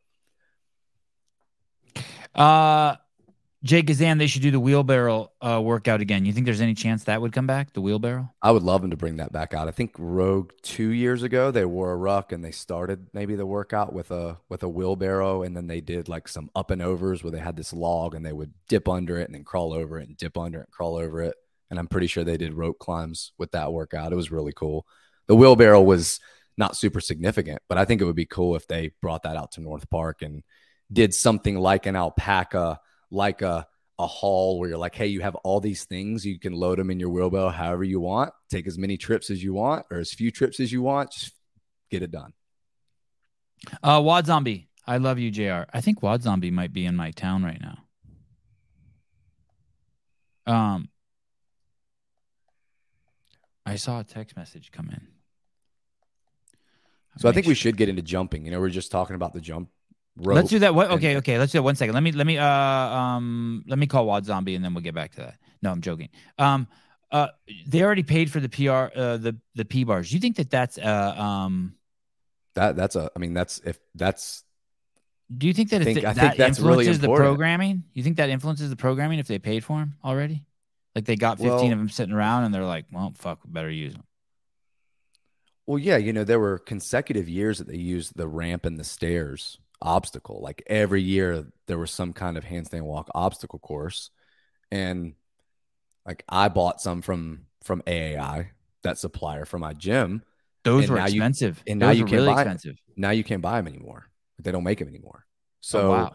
Uh, 2.36 2.96
Jay 3.64 3.82
Gazan, 3.82 4.18
they 4.18 4.28
should 4.28 4.42
do 4.42 4.52
the 4.52 4.60
wheelbarrow 4.60 5.32
uh, 5.40 5.62
workout 5.64 6.02
again. 6.02 6.26
You 6.26 6.34
think 6.34 6.46
there's 6.46 6.60
any 6.60 6.74
chance 6.74 7.06
that 7.06 7.22
would 7.22 7.32
come 7.32 7.48
back? 7.48 7.72
The 7.72 7.80
wheelbarrow? 7.80 8.30
I 8.42 8.52
would 8.52 8.64
love 8.64 8.82
them 8.82 8.92
to 8.92 8.98
bring 8.98 9.18
that 9.18 9.32
back 9.32 9.54
out. 9.54 9.70
I 9.70 9.72
think 9.72 9.94
Rogue 9.98 10.52
two 10.62 10.90
years 10.90 11.24
ago 11.24 11.50
they 11.50 11.64
wore 11.64 11.94
a 11.94 11.96
ruck 11.96 12.34
and 12.34 12.44
they 12.44 12.52
started 12.52 13.08
maybe 13.14 13.36
the 13.36 13.46
workout 13.46 13.94
with 13.94 14.12
a 14.12 14.38
with 14.50 14.64
a 14.64 14.70
wheelbarrow 14.70 15.44
and 15.44 15.56
then 15.56 15.68
they 15.68 15.80
did 15.80 16.10
like 16.10 16.28
some 16.28 16.50
up 16.54 16.72
and 16.72 16.82
overs 16.82 17.24
where 17.24 17.32
they 17.32 17.40
had 17.40 17.56
this 17.56 17.72
log 17.72 18.16
and 18.16 18.26
they 18.26 18.34
would 18.34 18.52
dip 18.68 18.90
under 18.90 19.18
it 19.18 19.26
and 19.26 19.36
then 19.36 19.46
crawl 19.46 19.72
over 19.72 19.98
it 19.98 20.10
and 20.10 20.18
dip 20.18 20.38
under 20.38 20.60
it 20.60 20.66
and 20.68 20.74
crawl 20.74 20.98
over 20.98 21.22
it. 21.22 21.36
And 21.70 21.80
I'm 21.80 21.88
pretty 21.88 22.08
sure 22.08 22.26
they 22.26 22.38
did 22.38 22.54
rope 22.54 22.80
climbs 22.80 23.32
with 23.38 23.52
that 23.52 23.72
workout. 23.72 24.12
It 24.12 24.18
was 24.18 24.32
really 24.32 24.54
cool. 24.54 24.86
The 25.28 25.36
wheelbarrow 25.38 25.82
was 25.82 26.20
not 26.58 26.76
super 26.76 27.00
significant, 27.00 27.62
but 27.70 27.78
I 27.78 27.86
think 27.86 28.02
it 28.02 28.06
would 28.06 28.16
be 28.16 28.26
cool 28.26 28.58
if 28.58 28.68
they 28.68 28.92
brought 29.02 29.24
that 29.24 29.38
out 29.38 29.54
to 29.54 29.62
North 29.62 29.90
Park 29.90 30.22
and 30.22 30.44
did 30.92 31.14
something 31.14 31.58
like 31.58 31.86
an 31.86 31.96
alpaca, 31.96 32.80
like 33.14 33.42
a 33.42 33.68
a 34.00 34.08
haul 34.08 34.60
where 34.60 34.70
you're 34.70 34.78
like, 34.78 34.96
hey, 34.96 35.08
you 35.08 35.22
have 35.22 35.36
all 35.36 35.60
these 35.60 35.86
things, 35.86 36.26
you 36.26 36.40
can 36.40 36.54
load 36.54 36.80
them 36.80 36.90
in 36.90 37.00
your 37.00 37.10
wheelbarrow 37.10 37.50
however 37.50 37.84
you 37.84 38.00
want, 38.00 38.32
take 38.50 38.66
as 38.66 38.78
many 38.78 38.98
trips 38.98 39.30
as 39.30 39.44
you 39.44 39.54
want 39.54 39.86
or 39.92 40.00
as 40.00 40.12
few 40.12 40.32
trips 40.32 40.60
as 40.60 40.72
you 40.72 40.82
want, 40.82 41.12
just 41.12 41.34
get 41.92 42.02
it 42.02 42.12
done. 42.12 42.34
Uh, 43.84 44.02
Wad 44.04 44.26
Zombie, 44.26 44.68
I 44.86 44.98
love 44.98 45.20
you, 45.20 45.30
J.R. 45.32 45.68
I 45.72 45.80
think 45.80 46.02
Wad 46.02 46.24
Zombie 46.24 46.52
might 46.52 46.74
be 46.74 46.86
in 46.86 46.96
my 46.96 47.12
town 47.12 47.44
right 47.44 47.62
now. 47.62 47.78
Um, 50.46 50.90
I 53.66 53.76
saw 53.76 54.00
a 54.00 54.04
text 54.04 54.36
message 54.36 54.72
come 54.72 54.90
in. 54.90 55.08
So 57.20 57.30
I 57.30 57.32
think 57.32 57.46
we 57.46 57.54
should 57.54 57.78
get 57.78 57.90
into 57.90 58.02
jumping. 58.02 58.44
You 58.46 58.52
know, 58.52 58.60
we're 58.60 58.70
just 58.70 58.92
talking 58.92 59.16
about 59.16 59.34
the 59.34 59.40
jump 59.40 59.70
rope. 60.18 60.36
Let's 60.36 60.50
do 60.50 60.60
that. 60.60 60.76
What? 60.76 60.92
Okay, 60.92 61.18
okay. 61.18 61.38
Let's 61.38 61.52
do 61.52 61.58
that. 61.60 61.64
One 61.64 61.76
second. 61.76 61.94
Let 61.94 62.04
me 62.04 62.12
let 62.12 62.28
me 62.28 62.38
uh 62.38 62.46
um 62.48 63.64
let 63.68 63.78
me 63.80 63.88
call 63.88 64.06
Wad 64.06 64.26
Zombie 64.26 64.56
and 64.56 64.64
then 64.64 64.74
we'll 64.74 64.84
get 64.84 64.96
back 64.96 65.12
to 65.14 65.22
that. 65.22 65.38
No, 65.62 65.72
I'm 65.72 65.82
joking. 65.82 66.10
Um, 66.38 66.68
uh, 67.12 67.28
they 67.68 67.84
already 67.84 68.04
paid 68.04 68.32
for 68.32 68.40
the 68.40 68.50
PR 68.50 68.98
uh 69.00 69.18
the 69.18 69.38
the 69.56 69.66
P 69.66 69.84
bars. 69.84 70.10
Do 70.10 70.16
you 70.16 70.20
think 70.22 70.36
that 70.38 70.50
that's 70.50 70.78
uh 70.78 71.16
um 71.18 71.76
That 72.56 72.76
that's 72.76 72.96
a 72.96 73.10
I 73.16 73.20
mean 73.20 73.34
that's 73.34 73.60
if 73.66 73.80
that's 73.96 74.44
do 75.36 75.48
you 75.48 75.54
think 75.54 75.70
that 75.72 75.82
if 75.82 75.86
think- 75.86 76.00
th- 76.00 76.06
I 76.06 76.14
think 76.14 76.32
that 76.32 76.38
that's 76.38 76.60
really 76.60 76.86
influences 76.86 77.00
the 77.02 77.08
programming? 77.08 77.84
You 77.94 78.04
think 78.04 78.18
that 78.18 78.30
influences 78.30 78.70
the 78.70 78.76
programming 78.76 79.20
if 79.20 79.28
they 79.28 79.40
paid 79.40 79.64
for 79.64 79.80
them 79.80 79.96
already? 80.04 80.44
Like 80.96 81.06
they 81.06 81.16
got 81.16 81.38
15 81.40 81.50
Well- 81.50 81.64
of 81.64 81.70
them 81.80 81.90
sitting 81.90 82.14
around 82.14 82.44
and 82.44 82.54
they're 82.54 82.66
like, 82.66 82.86
well, 82.92 83.14
fuck, 83.18 83.40
we 83.44 83.52
better 83.52 83.72
use 83.72 83.94
them. 83.94 84.04
well 85.66 85.80
yeah, 85.80 85.98
you 85.98 86.14
know, 86.14 86.24
there 86.24 86.40
were 86.40 86.60
consecutive 86.60 87.28
years 87.30 87.58
that 87.60 87.68
they 87.68 87.78
used 87.78 88.16
the 88.16 88.28
ramp 88.28 88.66
and 88.66 88.78
the 88.80 88.84
stairs 88.84 89.58
obstacle. 89.84 90.40
Like 90.42 90.64
every 90.68 91.02
year 91.02 91.46
there 91.68 91.78
was 91.78 91.92
some 91.92 92.14
kind 92.14 92.38
of 92.38 92.44
handstand 92.44 92.84
walk 92.84 93.10
obstacle 93.14 93.60
course. 93.60 94.10
And 94.72 95.14
like 96.06 96.24
I 96.28 96.48
bought 96.50 96.82
some 96.82 97.02
from 97.02 97.46
from 97.64 97.82
AAI, 97.84 98.48
that 98.84 98.98
supplier 98.98 99.46
for 99.46 99.60
my 99.60 99.74
gym. 99.74 100.24
Those 100.64 100.90
were 100.90 100.98
now 100.98 101.08
you- 101.08 101.22
expensive. 101.22 101.62
and 101.68 101.80
now 101.80 101.88
Those 101.88 101.98
you 101.98 102.04
were 102.04 102.10
can't 102.10 102.22
really 102.22 102.34
buy 102.34 102.42
expensive. 102.42 102.78
Now 102.96 103.12
you 103.12 103.24
can't 103.24 103.42
buy 103.42 103.58
them 103.58 103.68
anymore. 103.68 104.10
They 104.40 104.52
don't 104.52 104.64
make 104.64 104.80
them 104.80 104.88
anymore. 104.88 105.26
So 105.62 105.88
oh, 105.88 105.92
wow. 105.92 106.12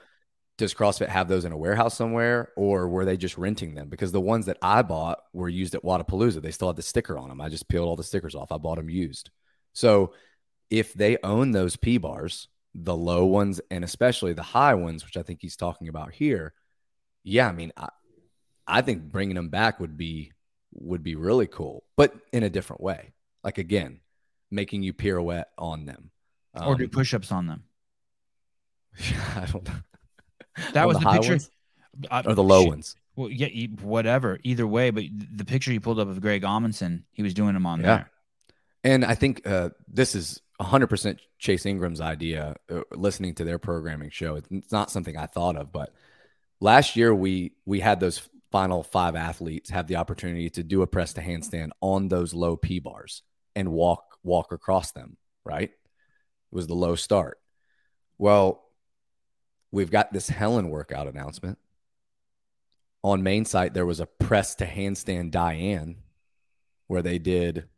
does 0.59 0.75
CrossFit 0.75 1.09
have 1.09 1.29
those 1.29 1.45
in 1.45 1.53
a 1.53 1.57
warehouse 1.57 1.95
somewhere, 1.95 2.51
or 2.57 2.89
were 2.89 3.05
they 3.05 3.16
just 3.16 3.39
renting 3.39 3.75
them? 3.75 3.89
Because 3.89 4.12
the 4.12 4.21
ones 4.21 4.47
that 4.47 4.59
I 4.61 4.83
bought 4.83 5.21
were 5.33 5.49
used 5.49 5.75
at 5.75 5.83
Wodapalooza. 5.83 6.43
They 6.43 6.51
still 6.51 6.69
had 6.69 6.77
the 6.77 6.83
sticker 6.83 7.16
on 7.19 7.29
them. 7.29 7.41
I 7.41 7.49
just 7.49 7.69
peeled 7.69 7.89
all 7.89 7.97
the 7.97 8.03
stickers 8.03 8.35
off. 8.35 8.53
I 8.53 8.59
bought 8.59 8.77
them 8.77 8.91
used. 8.91 9.31
So 9.73 10.12
if 10.71 10.93
they 10.93 11.16
own 11.23 11.53
those 11.53 11.77
P 11.77 11.99
bars, 11.99 12.49
the 12.85 12.97
low 12.97 13.24
ones 13.26 13.61
and 13.70 13.83
especially 13.85 14.33
the 14.33 14.43
high 14.43 14.74
ones, 14.74 15.05
which 15.05 15.16
I 15.16 15.22
think 15.22 15.41
he's 15.43 15.57
talking 15.57 15.89
about 15.89 16.12
here, 16.12 16.53
yeah, 17.24 17.49
I 17.49 17.53
mean, 17.53 17.72
I, 17.76 17.89
I 18.66 18.83
think 18.83 19.03
bringing 19.11 19.35
them 19.37 19.49
back 19.49 19.81
would 19.81 19.97
be 19.97 20.33
would 20.74 21.03
be 21.03 21.14
really 21.16 21.47
cool, 21.47 21.83
but 21.97 22.14
in 22.33 22.43
a 22.43 22.51
different 22.51 22.83
way. 22.83 23.12
Like 23.43 23.59
again, 23.59 24.01
making 24.51 24.83
you 24.83 24.93
pirouette 24.93 25.47
on 25.57 25.87
them, 25.87 26.11
or 26.55 26.74
do 26.74 26.85
Um, 26.85 26.91
push-ups 26.91 27.33
on 27.33 27.47
them. 27.47 27.64
I 29.37 29.47
don't 29.51 29.66
know. 29.66 29.74
That 30.72 30.83
On 30.83 30.89
was 30.89 30.97
the 30.99 31.05
the, 31.05 31.09
high 31.09 31.16
picture. 31.18 31.33
ones 31.33 31.51
Uh, 32.11 32.22
or 32.26 32.35
the 32.35 32.43
low 32.43 32.64
ones. 32.64 32.97
Well, 33.16 33.31
yeah, 33.31 33.66
whatever. 33.83 34.39
Either 34.45 34.66
way, 34.66 34.91
but 34.91 35.05
the 35.35 35.45
picture 35.45 35.72
you 35.72 35.81
pulled 35.81 35.99
up 35.99 36.09
of 36.09 36.20
Greg 36.20 36.43
Amundson, 36.43 37.03
he 37.12 37.22
was 37.22 37.35
doing 37.35 37.55
them 37.55 37.66
on 37.66 37.81
Yeah. 37.81 37.87
there. 37.87 38.11
And 38.85 39.05
I 39.05 39.14
think 39.14 39.47
uh, 39.47 39.70
this 39.89 40.14
is 40.14 40.41
100% 40.61 41.19
Chase 41.39 41.65
Ingraham's 41.65 42.01
idea. 42.01 42.57
Uh, 42.71 42.81
listening 42.93 43.35
to 43.37 43.45
their 43.45 43.59
programming 43.59 44.11
show, 44.11 44.37
it's 44.37 44.73
not 44.73 44.91
something 44.91 45.17
I 45.17 45.27
thought 45.27 45.57
of, 45.57 45.73
but 45.73 45.93
last 46.61 46.97
year 46.97 47.15
we 47.15 47.53
we 47.65 47.81
had 47.81 48.01
those 48.01 48.29
final 48.51 48.83
five 48.83 49.15
athletes 49.15 49.71
have 49.71 49.87
the 49.87 49.97
opportunity 49.97 50.51
to 50.51 50.63
do 50.63 50.83
a 50.83 50.87
press 50.87 51.13
to 51.15 51.21
handstand 51.21 51.71
on 51.81 52.09
those 52.09 52.35
low 52.35 52.57
P 52.57 52.79
bars 52.81 53.23
and 53.55 53.71
walk 53.71 54.19
walk 54.23 54.53
across 54.53 54.93
them. 54.93 55.17
Right, 55.45 55.71
it 55.71 56.55
was 56.55 56.67
the 56.67 56.75
low 56.75 56.97
start. 56.97 57.39
Well, 58.19 58.65
we've 59.71 59.91
got 59.91 60.13
this 60.13 60.29
Helen 60.29 60.71
workout 60.71 61.07
announcement 61.07 61.59
on 63.05 63.23
main 63.23 63.45
site. 63.45 63.75
There 63.75 63.87
was 63.87 64.01
a 64.01 64.07
press 64.07 64.57
to 64.57 64.67
handstand 64.67 65.31
Diane 65.31 65.99
where 66.89 67.03
they 67.03 67.19
did 67.19 67.69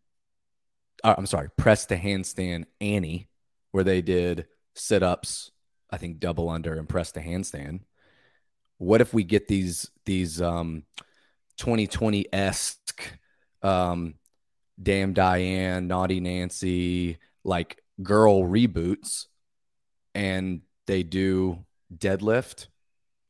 uh, 1.05 1.15
I'm 1.17 1.27
sorry, 1.27 1.49
press 1.57 1.87
to 1.87 1.97
handstand 1.97 2.65
Annie, 2.81 3.29
where 3.73 3.85
they 3.85 4.03
did 4.03 4.47
sit 4.75 5.03
ups, 5.03 5.51
I 5.91 5.97
think 5.97 6.21
double 6.21 6.49
under 6.49 6.75
and 6.75 6.89
press 6.89 7.13
to 7.13 7.21
handstand. 7.21 7.81
What 8.79 9.01
if 9.01 9.13
we 9.13 9.25
get 9.25 9.49
these 9.49 9.91
these 10.07 10.41
um 10.41 10.85
2020 11.59 12.33
esque 12.33 13.19
um 13.63 14.15
damn 14.83 15.13
Diane, 15.13 15.87
naughty 15.87 16.21
Nancy, 16.21 17.19
like 17.45 17.83
girl 18.03 18.43
reboots, 18.43 19.27
and 20.15 20.63
they 20.87 21.03
do 21.03 21.65
deadlift 21.95 22.69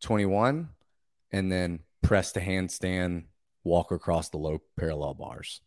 21 0.03 0.69
and 1.33 1.53
then 1.53 1.81
press 2.03 2.33
to 2.33 2.41
handstand, 2.41 3.25
walk 3.65 3.91
across 3.91 4.29
the 4.29 4.39
low 4.39 4.61
parallel 4.79 5.15
bars 5.15 5.61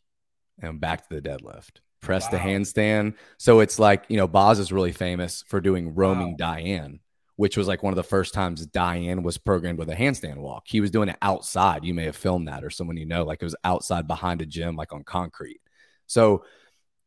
and 0.59 0.79
back 0.79 1.07
to 1.07 1.15
the 1.15 1.21
deadlift. 1.21 1.79
Press 2.03 2.27
the 2.27 2.37
handstand. 2.37 3.15
So 3.37 3.61
it's 3.61 3.79
like, 3.79 4.03
you 4.09 4.17
know, 4.17 4.27
Boz 4.27 4.59
is 4.59 4.71
really 4.71 4.91
famous 4.91 5.43
for 5.47 5.61
doing 5.61 5.95
roaming 5.95 6.31
Wow. 6.31 6.35
Diane, 6.37 6.99
which 7.37 7.55
was 7.55 7.67
like 7.67 7.81
one 7.81 7.93
of 7.93 7.97
the 7.97 8.03
first 8.03 8.33
times 8.33 8.65
Diane 8.65 9.23
was 9.23 9.37
programmed 9.37 9.79
with 9.79 9.89
a 9.89 9.95
handstand 9.95 10.37
walk. 10.37 10.63
He 10.67 10.81
was 10.81 10.91
doing 10.91 11.09
it 11.09 11.17
outside. 11.21 11.85
You 11.85 11.93
may 11.93 12.03
have 12.03 12.17
filmed 12.17 12.49
that 12.49 12.63
or 12.63 12.69
someone 12.69 12.97
you 12.97 13.05
know, 13.05 13.23
like 13.23 13.41
it 13.41 13.45
was 13.45 13.55
outside 13.63 14.05
behind 14.05 14.41
a 14.41 14.45
gym, 14.45 14.75
like 14.75 14.91
on 14.91 15.03
concrete. 15.03 15.61
So 16.05 16.43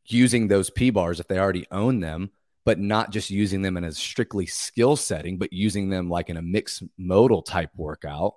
using 0.06 0.48
those 0.48 0.70
P 0.70 0.88
bars, 0.90 1.20
if 1.20 1.28
they 1.28 1.38
already 1.38 1.66
own 1.70 2.00
them, 2.00 2.30
but 2.64 2.80
not 2.80 3.10
just 3.10 3.30
using 3.30 3.62
them 3.62 3.76
in 3.76 3.84
a 3.84 3.92
strictly 3.92 4.46
skill 4.46 4.96
setting, 4.96 5.38
but 5.38 5.52
using 5.52 5.90
them 5.90 6.08
like 6.08 6.30
in 6.30 6.38
a 6.38 6.42
mixed 6.42 6.82
modal 6.96 7.42
type 7.42 7.70
workout, 7.76 8.36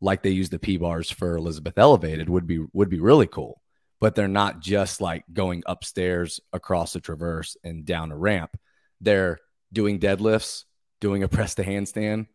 like 0.00 0.22
they 0.22 0.30
use 0.30 0.50
the 0.50 0.58
P 0.58 0.76
bars 0.76 1.10
for 1.10 1.36
Elizabeth 1.36 1.78
Elevated, 1.78 2.28
would 2.28 2.46
be 2.46 2.64
would 2.72 2.90
be 2.90 3.00
really 3.00 3.26
cool 3.26 3.62
but 4.04 4.14
they're 4.14 4.28
not 4.28 4.60
just 4.60 5.00
like 5.00 5.24
going 5.32 5.62
upstairs 5.64 6.38
across 6.52 6.94
a 6.94 7.00
traverse 7.00 7.56
and 7.64 7.86
down 7.86 8.12
a 8.12 8.16
ramp. 8.18 8.54
They're 9.00 9.38
doing 9.72 9.98
deadlifts, 9.98 10.64
doing 11.00 11.22
a 11.22 11.28
press 11.34 11.54
to 11.54 11.64
handstand, 11.64 12.26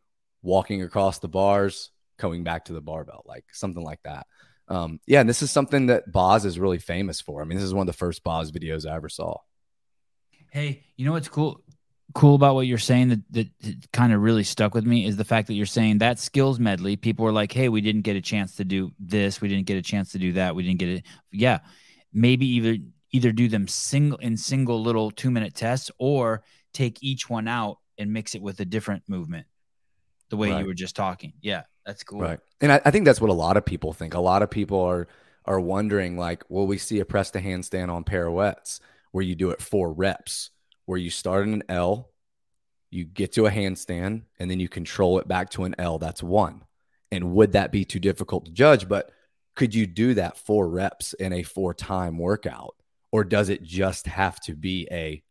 walking 0.41 0.81
across 0.81 1.19
the 1.19 1.27
bars, 1.27 1.91
coming 2.17 2.43
back 2.43 2.65
to 2.65 2.73
the 2.73 2.81
barbell, 2.81 3.23
like 3.27 3.45
something 3.51 3.83
like 3.83 3.99
that. 4.03 4.25
Um, 4.67 4.99
yeah, 5.05 5.19
and 5.19 5.29
this 5.29 5.43
is 5.43 5.51
something 5.51 5.85
that 5.85 6.11
Boz 6.11 6.43
is 6.43 6.57
really 6.57 6.79
famous 6.79 7.21
for. 7.21 7.39
I 7.39 7.45
mean, 7.45 7.59
this 7.59 7.65
is 7.65 7.73
one 7.75 7.87
of 7.87 7.93
the 7.93 7.99
first 7.99 8.23
Boz 8.23 8.51
videos 8.51 8.89
I 8.89 8.95
ever 8.95 9.07
saw. 9.07 9.37
Hey, 10.51 10.85
you 10.97 11.05
know 11.05 11.11
what's 11.11 11.29
cool? 11.29 11.61
Cool 12.13 12.35
about 12.35 12.55
what 12.55 12.67
you're 12.67 12.77
saying 12.77 13.09
that, 13.09 13.19
that, 13.31 13.91
kind 13.93 14.13
of 14.13 14.21
really 14.21 14.43
stuck 14.43 14.73
with 14.73 14.85
me 14.85 15.05
is 15.05 15.17
the 15.17 15.23
fact 15.23 15.47
that 15.47 15.53
you're 15.53 15.65
saying 15.65 15.99
that 15.99 16.19
skills 16.19 16.59
medley. 16.59 16.95
People 16.95 17.25
were 17.25 17.31
like, 17.31 17.51
"Hey, 17.51 17.69
we 17.69 17.81
didn't 17.81 18.01
get 18.01 18.15
a 18.15 18.21
chance 18.21 18.55
to 18.55 18.65
do 18.65 18.91
this. 18.99 19.41
We 19.41 19.47
didn't 19.47 19.65
get 19.67 19.77
a 19.77 19.81
chance 19.81 20.11
to 20.13 20.17
do 20.19 20.33
that. 20.33 20.55
We 20.55 20.63
didn't 20.63 20.79
get 20.79 20.89
it." 20.89 21.05
Yeah, 21.31 21.59
maybe 22.13 22.47
either 22.47 22.77
either 23.11 23.31
do 23.31 23.47
them 23.47 23.67
single 23.67 24.17
in 24.19 24.37
single 24.37 24.81
little 24.81 25.11
two 25.11 25.31
minute 25.31 25.55
tests 25.55 25.91
or 25.97 26.43
take 26.73 27.01
each 27.01 27.29
one 27.29 27.47
out 27.47 27.77
and 27.97 28.13
mix 28.13 28.35
it 28.35 28.41
with 28.41 28.59
a 28.59 28.65
different 28.65 29.03
movement, 29.07 29.45
the 30.29 30.37
way 30.37 30.51
Right. 30.51 30.61
you 30.61 30.67
were 30.67 30.73
just 30.73 30.95
talking. 30.95 31.33
Yeah, 31.41 31.63
that's 31.85 32.03
cool. 32.03 32.21
Right. 32.21 32.39
And 32.61 32.71
I, 32.71 32.81
I 32.85 32.91
think 32.91 33.05
that's 33.05 33.19
what 33.19 33.29
a 33.29 33.33
lot 33.33 33.57
of 33.57 33.65
people 33.65 33.93
think. 33.93 34.13
A 34.13 34.19
lot 34.19 34.41
of 34.41 34.49
people 34.49 34.81
are 34.81 35.07
are 35.45 35.59
wondering, 35.59 36.17
like, 36.17 36.43
will 36.49 36.67
we 36.67 36.77
see 36.77 36.99
a 36.99 37.05
press 37.05 37.31
to 37.31 37.41
handstand 37.41 37.89
on 37.89 38.03
pirouettes 38.03 38.79
where 39.11 39.23
you 39.23 39.35
do 39.35 39.49
it 39.49 39.61
four 39.61 39.91
reps, 39.91 40.51
where 40.89 40.97
you 40.97 41.11
start 41.11 41.45
in 41.45 41.53
an 41.53 41.63
L, 41.69 42.09
you 42.89 43.05
get 43.05 43.33
to 43.33 43.45
a 43.45 43.51
handstand, 43.51 44.23
and 44.39 44.49
then 44.49 44.59
you 44.59 44.67
control 44.67 45.19
it 45.19 45.27
back 45.27 45.51
to 45.51 45.63
an 45.63 45.75
L. 45.77 45.99
That's 45.99 46.23
one. 46.23 46.63
And 47.11 47.31
would 47.33 47.51
that 47.51 47.71
be 47.71 47.85
too 47.85 47.99
difficult 47.99 48.45
to 48.45 48.51
judge? 48.51 48.87
But 48.87 49.11
could 49.55 49.75
you 49.75 49.85
do 49.85 50.15
that 50.15 50.39
four 50.39 50.67
reps 50.67 51.13
in 51.13 51.31
a 51.31 51.43
four 51.43 51.75
time 51.75 52.17
workout? 52.17 52.75
Or 53.11 53.23
does 53.23 53.49
it 53.49 53.61
just 53.61 54.07
have 54.07 54.39
to 54.41 54.55
be 54.55 54.87
a 54.89 55.21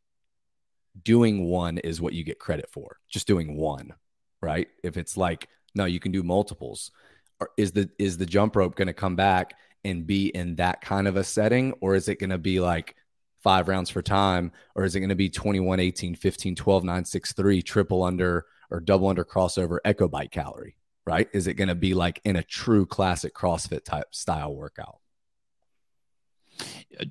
doing 1.02 1.44
one 1.44 1.78
is 1.78 2.00
what 2.00 2.12
you 2.12 2.22
get 2.22 2.38
credit 2.38 2.70
for? 2.70 2.98
Just 3.08 3.26
doing 3.26 3.56
one, 3.56 3.94
right? 4.40 4.68
If 4.84 4.96
it's 4.96 5.16
like, 5.16 5.48
no, 5.74 5.86
you 5.86 5.98
can 5.98 6.12
do 6.12 6.22
multiples 6.22 6.92
or 7.40 7.50
is 7.56 7.72
the 7.72 7.90
is 7.98 8.16
the 8.16 8.26
jump 8.26 8.54
rope 8.54 8.76
going 8.76 8.86
to 8.86 8.94
come 8.94 9.16
back 9.16 9.54
and 9.82 10.06
be 10.06 10.28
in 10.28 10.54
that 10.54 10.82
kind 10.82 11.08
of 11.08 11.16
a 11.16 11.24
setting 11.24 11.72
or 11.80 11.96
is 11.96 12.08
it 12.08 12.20
going 12.20 12.30
to 12.30 12.38
be 12.38 12.60
like 12.60 12.94
five 13.42 13.68
rounds 13.68 13.88
for 13.90 14.02
time 14.02 14.50
or 14.74 14.84
is 14.84 14.94
it 14.96 15.00
going 15.00 15.08
to 15.08 15.14
be 15.14 15.28
21 15.30 15.80
18 15.80 16.14
15 16.14 16.54
12 16.56 16.84
9 16.84 17.04
6 17.04 17.32
3 17.32 17.62
triple 17.62 18.02
under 18.02 18.46
or 18.70 18.80
double 18.80 19.08
under 19.08 19.24
crossover 19.24 19.78
echo 19.84 20.08
bike 20.08 20.30
calorie 20.30 20.76
right 21.06 21.28
is 21.32 21.46
it 21.46 21.54
going 21.54 21.68
to 21.68 21.74
be 21.74 21.94
like 21.94 22.20
in 22.24 22.36
a 22.36 22.42
true 22.42 22.84
classic 22.84 23.34
crossfit 23.34 23.84
type 23.84 24.14
style 24.14 24.54
workout 24.54 24.98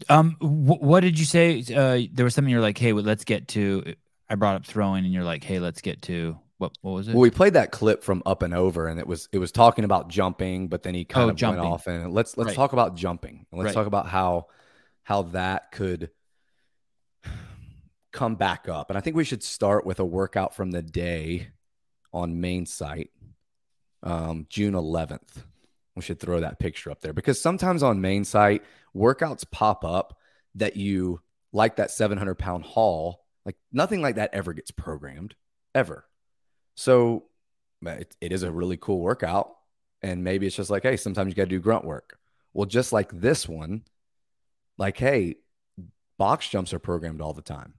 Um, 0.10 0.32
wh- 0.40 0.82
what 0.82 1.02
did 1.02 1.18
you 1.18 1.26
say? 1.26 1.60
Uh, 1.74 2.08
there 2.12 2.26
was 2.26 2.36
something 2.36 2.52
you're 2.52 2.62
like, 2.62 2.78
"Hey, 2.78 2.94
well, 2.94 3.04
let's 3.04 3.24
get 3.24 3.48
to." 3.50 3.96
I 4.30 4.36
brought 4.36 4.56
up 4.56 4.66
throwing, 4.66 5.06
and 5.06 5.14
you're 5.14 5.24
like, 5.24 5.44
"Hey, 5.44 5.60
let's 5.60 5.82
get 5.82 6.02
to 6.04 6.38
what? 6.58 6.74
What 6.82 6.92
was 6.92 7.08
it?" 7.08 7.14
well 7.14 7.22
we 7.22 7.30
played 7.32 7.54
that 7.54 7.72
clip 7.72 8.04
from 8.04 8.22
up 8.26 8.42
and 8.44 8.54
over 8.54 8.88
and 8.88 9.00
it 9.00 9.08
was 9.08 9.30
it 9.32 9.38
was 9.38 9.52
talking 9.52 9.86
about 9.86 10.10
jumping 10.10 10.68
but 10.68 10.84
then 10.84 10.94
he 10.96 11.06
kind 11.06 11.28
Oh, 11.28 11.30
of 11.30 11.36
jumping. 11.38 11.62
went 11.62 11.72
off 11.74 11.88
and 11.88 12.12
let's 12.12 12.36
let's 12.38 12.48
Right. 12.50 12.56
talk 12.56 12.74
about 12.74 12.96
jumping 12.96 13.46
and 13.52 13.60
let's 13.60 13.68
Right. 13.68 13.74
talk 13.76 13.88
about 13.88 14.08
how 14.08 14.48
how 15.04 15.22
that 15.24 15.72
could 15.72 16.10
come 18.12 18.36
back 18.36 18.68
up 18.68 18.90
and 18.90 18.98
i 18.98 19.02
think 19.02 19.16
we 19.16 19.24
should 19.24 19.44
start 19.44 19.86
with 19.86 20.00
a 20.00 20.06
workout 20.06 20.56
from 20.56 20.72
the 20.72 20.82
day 20.82 21.50
on 22.14 22.40
main 22.40 22.66
site 22.66 23.12
um, 24.04 24.46
june 24.50 24.74
11th 24.74 25.44
we 25.96 26.02
should 26.02 26.20
throw 26.20 26.40
that 26.40 26.60
picture 26.60 26.92
up 26.92 27.02
there 27.02 27.14
because 27.14 27.42
sometimes 27.42 27.84
on 27.84 28.00
main 28.02 28.24
site 28.24 28.64
workouts 28.96 29.50
pop 29.50 29.84
up 29.84 30.18
that 30.56 30.76
you 30.76 31.22
like 31.54 31.76
that 31.76 31.92
700 31.92 32.36
pound 32.36 32.64
haul 32.64 33.26
like 33.46 33.56
nothing 33.72 34.02
like 34.02 34.16
that 34.16 34.34
ever 34.34 34.54
gets 34.54 34.72
programmed 34.72 35.36
ever 35.76 36.06
so 36.76 37.24
it, 37.86 38.16
it 38.22 38.32
is 38.32 38.44
a 38.44 38.52
really 38.52 38.78
cool 38.78 39.00
workout. 39.00 39.54
And 40.02 40.24
maybe 40.24 40.46
it's 40.46 40.56
just 40.56 40.70
like, 40.70 40.84
hey, 40.84 40.98
sometimes 40.98 41.30
you 41.30 41.36
got 41.36 41.44
to 41.44 41.50
do 41.50 41.60
grunt 41.60 41.86
work. 41.86 42.18
Well, 42.54 42.66
just 42.66 42.94
like 42.94 43.12
this 43.12 43.48
one, 43.48 43.84
like, 44.78 44.98
hey, 44.98 45.36
box 46.18 46.48
jumps 46.50 46.74
are 46.74 46.80
programmed 46.80 47.22
all 47.22 47.34
the 47.34 47.42
time, 47.42 47.74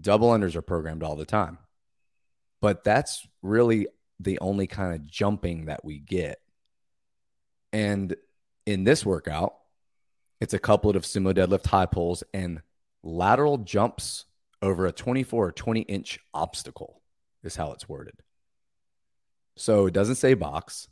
double 0.00 0.30
unders 0.30 0.56
are 0.56 0.62
programmed 0.62 1.02
all 1.02 1.16
the 1.16 1.26
time. 1.26 1.58
But 2.60 2.84
that's 2.84 3.26
really 3.42 3.88
the 4.20 4.38
only 4.38 4.66
kind 4.66 4.94
of 4.94 5.06
jumping 5.06 5.66
that 5.66 5.84
we 5.84 5.98
get. 5.98 6.38
And 7.72 8.16
in 8.64 8.84
this 8.84 9.04
workout, 9.04 9.54
it's 10.40 10.54
a 10.54 10.58
couplet 10.58 10.96
of 10.96 11.02
sumo 11.02 11.34
deadlift 11.34 11.66
high 11.66 11.86
pulls 11.86 12.22
and 12.32 12.62
lateral 13.02 13.58
jumps 13.58 14.24
over 14.62 14.86
a 14.86 14.92
24 14.92 15.46
or 15.46 15.52
20 15.52 15.80
inch 15.82 16.18
obstacle 16.32 17.02
is 17.42 17.56
how 17.56 17.72
it's 17.72 17.88
worded. 17.88 18.14
So 19.56 19.86
it 19.86 19.94
doesn't 19.94 20.16
say 20.16 20.34
box 20.34 20.88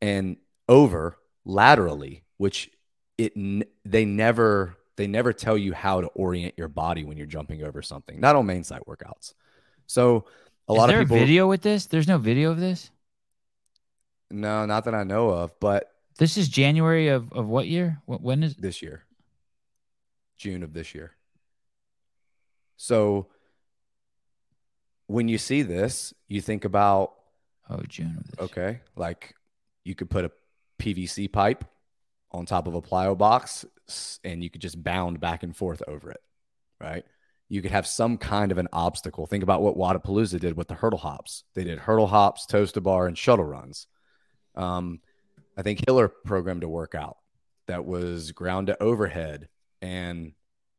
and 0.00 0.36
over 0.68 1.18
laterally, 1.44 2.24
which 2.36 2.70
it 3.18 3.34
they 3.84 4.04
never 4.04 4.76
they 4.96 5.06
never 5.06 5.32
tell 5.32 5.56
you 5.56 5.72
how 5.72 6.00
to 6.00 6.06
orient 6.08 6.54
your 6.56 6.68
body 6.68 7.04
when 7.04 7.16
you're 7.16 7.26
jumping 7.26 7.62
over 7.62 7.82
something. 7.82 8.20
Not 8.20 8.36
on 8.36 8.46
main 8.46 8.64
site 8.64 8.82
workouts. 8.86 9.34
So 9.86 10.26
a 10.68 10.72
Is 10.72 10.78
lot 10.78 10.86
there 10.88 11.00
of 11.00 11.04
people 11.06 11.16
a 11.16 11.20
video 11.20 11.48
with 11.48 11.62
this? 11.62 11.86
There's 11.86 12.08
no 12.08 12.18
video 12.18 12.50
of 12.50 12.58
this. 12.60 12.90
no, 14.30 14.64
not 14.66 14.84
that 14.84 14.94
I 14.94 15.02
know 15.04 15.30
of, 15.30 15.58
but 15.60 15.92
This 16.18 16.36
is 16.36 16.48
January 16.48 17.08
of 17.08 17.32
of 17.32 17.48
what 17.48 17.66
year? 17.66 18.00
What 18.06 18.20
when 18.22 18.42
is? 18.42 18.54
this 18.56 18.82
year, 18.82 19.04
June 20.36 20.62
of 20.62 20.72
this 20.72 20.94
year. 20.94 21.12
So 22.76 23.28
when 25.06 25.28
you 25.28 25.38
see 25.38 25.62
this, 25.62 26.14
you 26.28 26.40
think 26.40 26.64
about 26.64 27.14
Oh, 27.70 27.80
June 27.88 28.16
of 28.18 28.24
this. 28.26 28.34
year. 28.38 28.44
Okay. 28.44 28.80
Like 28.96 29.34
you 29.84 29.94
could 29.94 30.10
put 30.10 30.24
a 30.24 30.32
PVC 30.78 31.30
pipe 31.32 31.64
on 32.32 32.46
top 32.46 32.66
of 32.66 32.74
a 32.74 32.82
plyo 32.82 33.16
box 33.16 33.64
and 34.24 34.42
you 34.42 34.50
could 34.50 34.60
just 34.60 34.82
bound 34.82 35.20
back 35.20 35.42
and 35.42 35.56
forth 35.56 35.82
over 35.86 36.10
it. 36.10 36.20
Right. 36.80 37.04
You 37.48 37.60
could 37.62 37.70
have 37.70 37.86
some 37.86 38.16
kind 38.16 38.50
of 38.50 38.58
an 38.58 38.68
obstacle. 38.72 39.26
Think 39.26 39.42
about 39.42 39.62
what 39.62 39.76
Wodapalooza 39.76 40.40
did 40.40 40.56
with 40.56 40.68
the 40.68 40.74
hurdle 40.74 40.98
hops. 40.98 41.44
They 41.54 41.64
did 41.64 41.78
hurdle 41.78 42.06
hops, 42.06 42.46
toes 42.46 42.72
to 42.72 42.80
bar, 42.80 43.06
and 43.06 43.16
shuttle 43.16 43.44
runs. 43.44 43.86
Um, 44.54 45.00
I 45.56 45.62
think 45.62 45.84
Hiller 45.86 46.08
programmed 46.08 46.64
a 46.64 46.68
workout 46.68 47.18
that 47.66 47.84
was 47.84 48.32
ground 48.32 48.68
to 48.68 48.82
overhead 48.82 49.48
and 49.82 50.32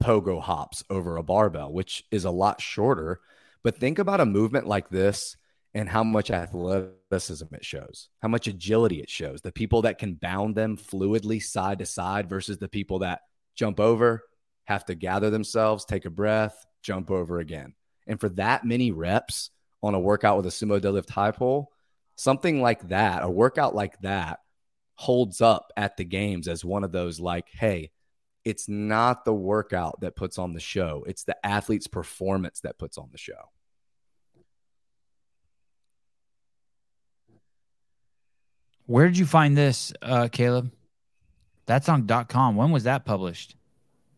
pogo 0.03 0.41
hops 0.41 0.83
over 0.89 1.17
a 1.17 1.23
barbell, 1.23 1.71
which 1.71 2.03
is 2.11 2.25
a 2.25 2.31
lot 2.31 2.59
shorter. 2.59 3.19
But 3.61 3.77
think 3.77 3.99
about 3.99 4.19
a 4.19 4.25
movement 4.25 4.67
like 4.67 4.89
this 4.89 5.37
and 5.73 5.89
how 5.89 6.03
much 6.03 6.29
athleticism 6.29 7.45
it 7.51 7.65
shows, 7.65 8.09
how 8.21 8.27
much 8.27 8.47
agility 8.47 8.99
it 8.99 9.09
shows. 9.09 9.41
The 9.41 9.51
people 9.51 9.83
that 9.83 9.97
can 9.97 10.13
bound 10.13 10.55
them 10.55 10.77
fluidly 10.77 11.41
side 11.41 11.79
to 11.79 11.85
side 11.85 12.29
versus 12.29 12.57
the 12.57 12.67
people 12.67 12.99
that 12.99 13.21
jump 13.55 13.79
over, 13.79 14.23
have 14.65 14.85
to 14.85 14.95
gather 14.95 15.29
themselves, 15.29 15.85
take 15.85 16.05
a 16.05 16.09
breath, 16.09 16.65
jump 16.81 17.11
over 17.11 17.39
again. 17.39 17.73
And 18.07 18.19
for 18.19 18.29
that 18.29 18.65
many 18.65 18.91
reps 18.91 19.49
on 19.81 19.93
a 19.93 19.99
workout 19.99 20.37
with 20.37 20.45
a 20.45 20.49
sumo 20.49 20.79
deadlift 20.79 21.09
high 21.09 21.31
pull, 21.31 21.71
something 22.15 22.61
like 22.61 22.87
that, 22.89 23.23
a 23.23 23.29
workout 23.29 23.75
like 23.75 23.99
that 24.01 24.39
holds 24.95 25.41
up 25.41 25.71
at 25.75 25.97
the 25.97 26.05
games 26.05 26.47
as 26.47 26.63
one 26.63 26.83
of 26.83 26.91
those 26.91 27.19
like, 27.19 27.49
hey, 27.51 27.91
it's 28.45 28.69
not 28.69 29.25
the 29.25 29.33
workout 29.33 30.01
that 30.01 30.15
puts 30.15 30.37
on 30.37 30.53
the 30.53 30.59
show, 30.59 31.03
it's 31.07 31.23
the 31.23 31.45
athlete's 31.45 31.87
performance 31.87 32.59
that 32.61 32.77
puts 32.77 32.97
on 32.97 33.09
the 33.11 33.17
show. 33.17 33.49
Where 38.85 39.05
did 39.07 39.17
you 39.17 39.25
find 39.25 39.57
this, 39.57 39.93
uh, 40.01 40.27
Caleb? 40.31 40.71
That's 41.65 41.87
on 41.87 42.07
.com. 42.27 42.55
When 42.55 42.71
was 42.71 42.83
that 42.83 43.05
published? 43.05 43.55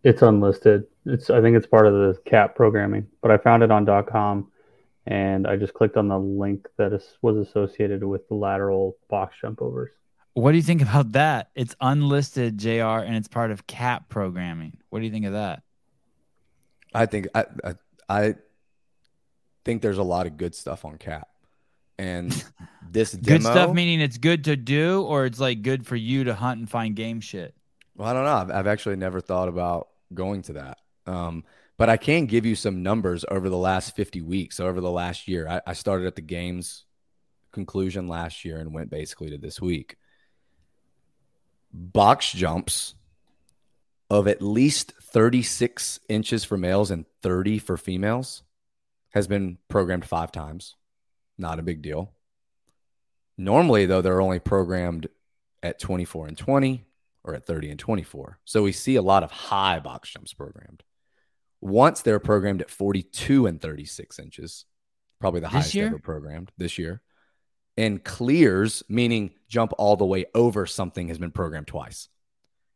It's 0.03 0.21
unlisted. 0.21 0.85
It's 1.05 1.29
I 1.29 1.41
think 1.41 1.55
it's 1.57 1.67
part 1.67 1.87
of 1.87 1.93
the 1.93 2.19
CAP 2.25 2.55
programming, 2.55 3.07
but 3.21 3.31
I 3.31 3.37
found 3.37 3.63
it 3.63 3.71
on 3.71 3.85
.com, 4.05 4.51
and 5.05 5.47
I 5.47 5.55
just 5.55 5.73
clicked 5.73 5.97
on 5.97 6.07
the 6.07 6.19
link 6.19 6.67
that 6.77 6.93
is, 6.93 7.17
was 7.21 7.37
associated 7.37 8.03
with 8.03 8.27
the 8.27 8.35
lateral 8.35 8.97
box 9.09 9.35
jump 9.41 9.61
overs. 9.61 9.91
What 10.33 10.51
do 10.51 10.57
you 10.57 10.63
think 10.63 10.81
about 10.83 11.11
that? 11.13 11.49
It's 11.55 11.75
unlisted, 11.79 12.57
J.R. 12.57 13.01
And 13.01 13.15
it's 13.15 13.27
part 13.27 13.51
of 13.51 13.67
CAP 13.67 14.09
programming. 14.09 14.77
What 14.89 14.99
do 14.99 15.05
you 15.05 15.11
think 15.11 15.25
of 15.25 15.33
that? 15.33 15.63
I 16.93 17.05
think 17.05 17.27
I, 17.35 17.45
I 17.63 17.75
I 18.07 18.35
think 19.65 19.81
there's 19.81 19.97
a 19.97 20.03
lot 20.03 20.27
of 20.27 20.37
good 20.37 20.55
stuff 20.55 20.85
on 20.85 20.97
Cap, 20.97 21.27
and 21.97 22.31
this 22.91 23.11
demo, 23.11 23.37
Good 23.37 23.43
stuff 23.43 23.73
meaning 23.73 24.01
it's 24.01 24.17
good 24.17 24.45
to 24.45 24.55
do, 24.55 25.03
or 25.03 25.25
it's 25.25 25.39
like 25.39 25.61
good 25.61 25.85
for 25.85 25.95
you 25.95 26.25
to 26.25 26.35
hunt 26.35 26.59
and 26.59 26.69
find 26.69 26.95
game 26.95 27.21
shit. 27.21 27.55
Well, 27.95 28.07
I 28.07 28.13
don't 28.13 28.25
know. 28.25 28.35
I've, 28.35 28.51
I've 28.51 28.67
actually 28.67 28.97
never 28.97 29.21
thought 29.21 29.47
about 29.47 29.89
going 30.13 30.41
to 30.43 30.53
that, 30.53 30.77
um, 31.05 31.43
but 31.77 31.89
I 31.89 31.97
can 31.97 32.25
give 32.25 32.45
you 32.45 32.55
some 32.55 32.83
numbers 32.83 33.25
over 33.29 33.49
the 33.49 33.57
last 33.57 33.95
50 33.95 34.21
weeks. 34.21 34.57
So 34.57 34.67
over 34.67 34.81
the 34.81 34.91
last 34.91 35.27
year, 35.27 35.47
I, 35.47 35.61
I 35.67 35.73
started 35.73 36.07
at 36.07 36.15
the 36.15 36.21
games 36.21 36.85
conclusion 37.51 38.07
last 38.07 38.45
year 38.45 38.59
and 38.59 38.73
went 38.73 38.89
basically 38.89 39.29
to 39.31 39.37
this 39.37 39.61
week. 39.61 39.95
Box 41.73 42.31
jumps 42.31 42.95
of 44.09 44.27
at 44.27 44.41
least 44.41 44.93
36 45.01 45.99
inches 46.09 46.43
for 46.43 46.57
males 46.57 46.91
and 46.91 47.05
30 47.23 47.59
for 47.59 47.77
females 47.77 48.43
has 49.09 49.27
been 49.27 49.57
programmed 49.69 50.05
five 50.05 50.31
times. 50.31 50.75
Not 51.37 51.59
a 51.59 51.63
big 51.63 51.81
deal. 51.81 52.11
Normally, 53.37 53.85
though, 53.85 54.01
they're 54.01 54.21
only 54.21 54.39
programmed 54.39 55.07
at 55.61 55.79
24 55.79 56.27
and 56.27 56.37
20 56.37 56.85
or 57.23 57.33
at 57.35 57.45
30 57.45 57.71
and 57.71 57.79
24. 57.79 58.39
So 58.45 58.63
we 58.63 58.71
see 58.71 58.95
a 58.95 59.01
lot 59.01 59.23
of 59.23 59.31
high 59.31 59.79
box 59.79 60.11
jumps 60.11 60.33
programmed. 60.33 60.83
once 61.61 62.01
they're 62.01 62.19
programmed 62.19 62.61
at 62.61 62.69
42 62.69 63.47
and 63.47 63.59
36 63.59 64.19
inches, 64.19 64.65
probably 65.19 65.39
the 65.39 65.47
This 65.47 65.53
highest 65.53 65.73
year? 65.73 65.87
ever 65.87 65.97
programmed 65.99 66.51
this 66.57 66.77
year. 66.77 67.01
And 67.77 68.03
clears, 68.03 68.83
meaning 68.87 69.31
jump 69.49 69.73
all 69.77 69.97
the 69.97 70.05
way 70.05 70.25
over 70.35 70.65
something, 70.65 71.07
has 71.09 71.17
been 71.17 71.31
programmed 71.31 71.67
twice. 71.67 72.07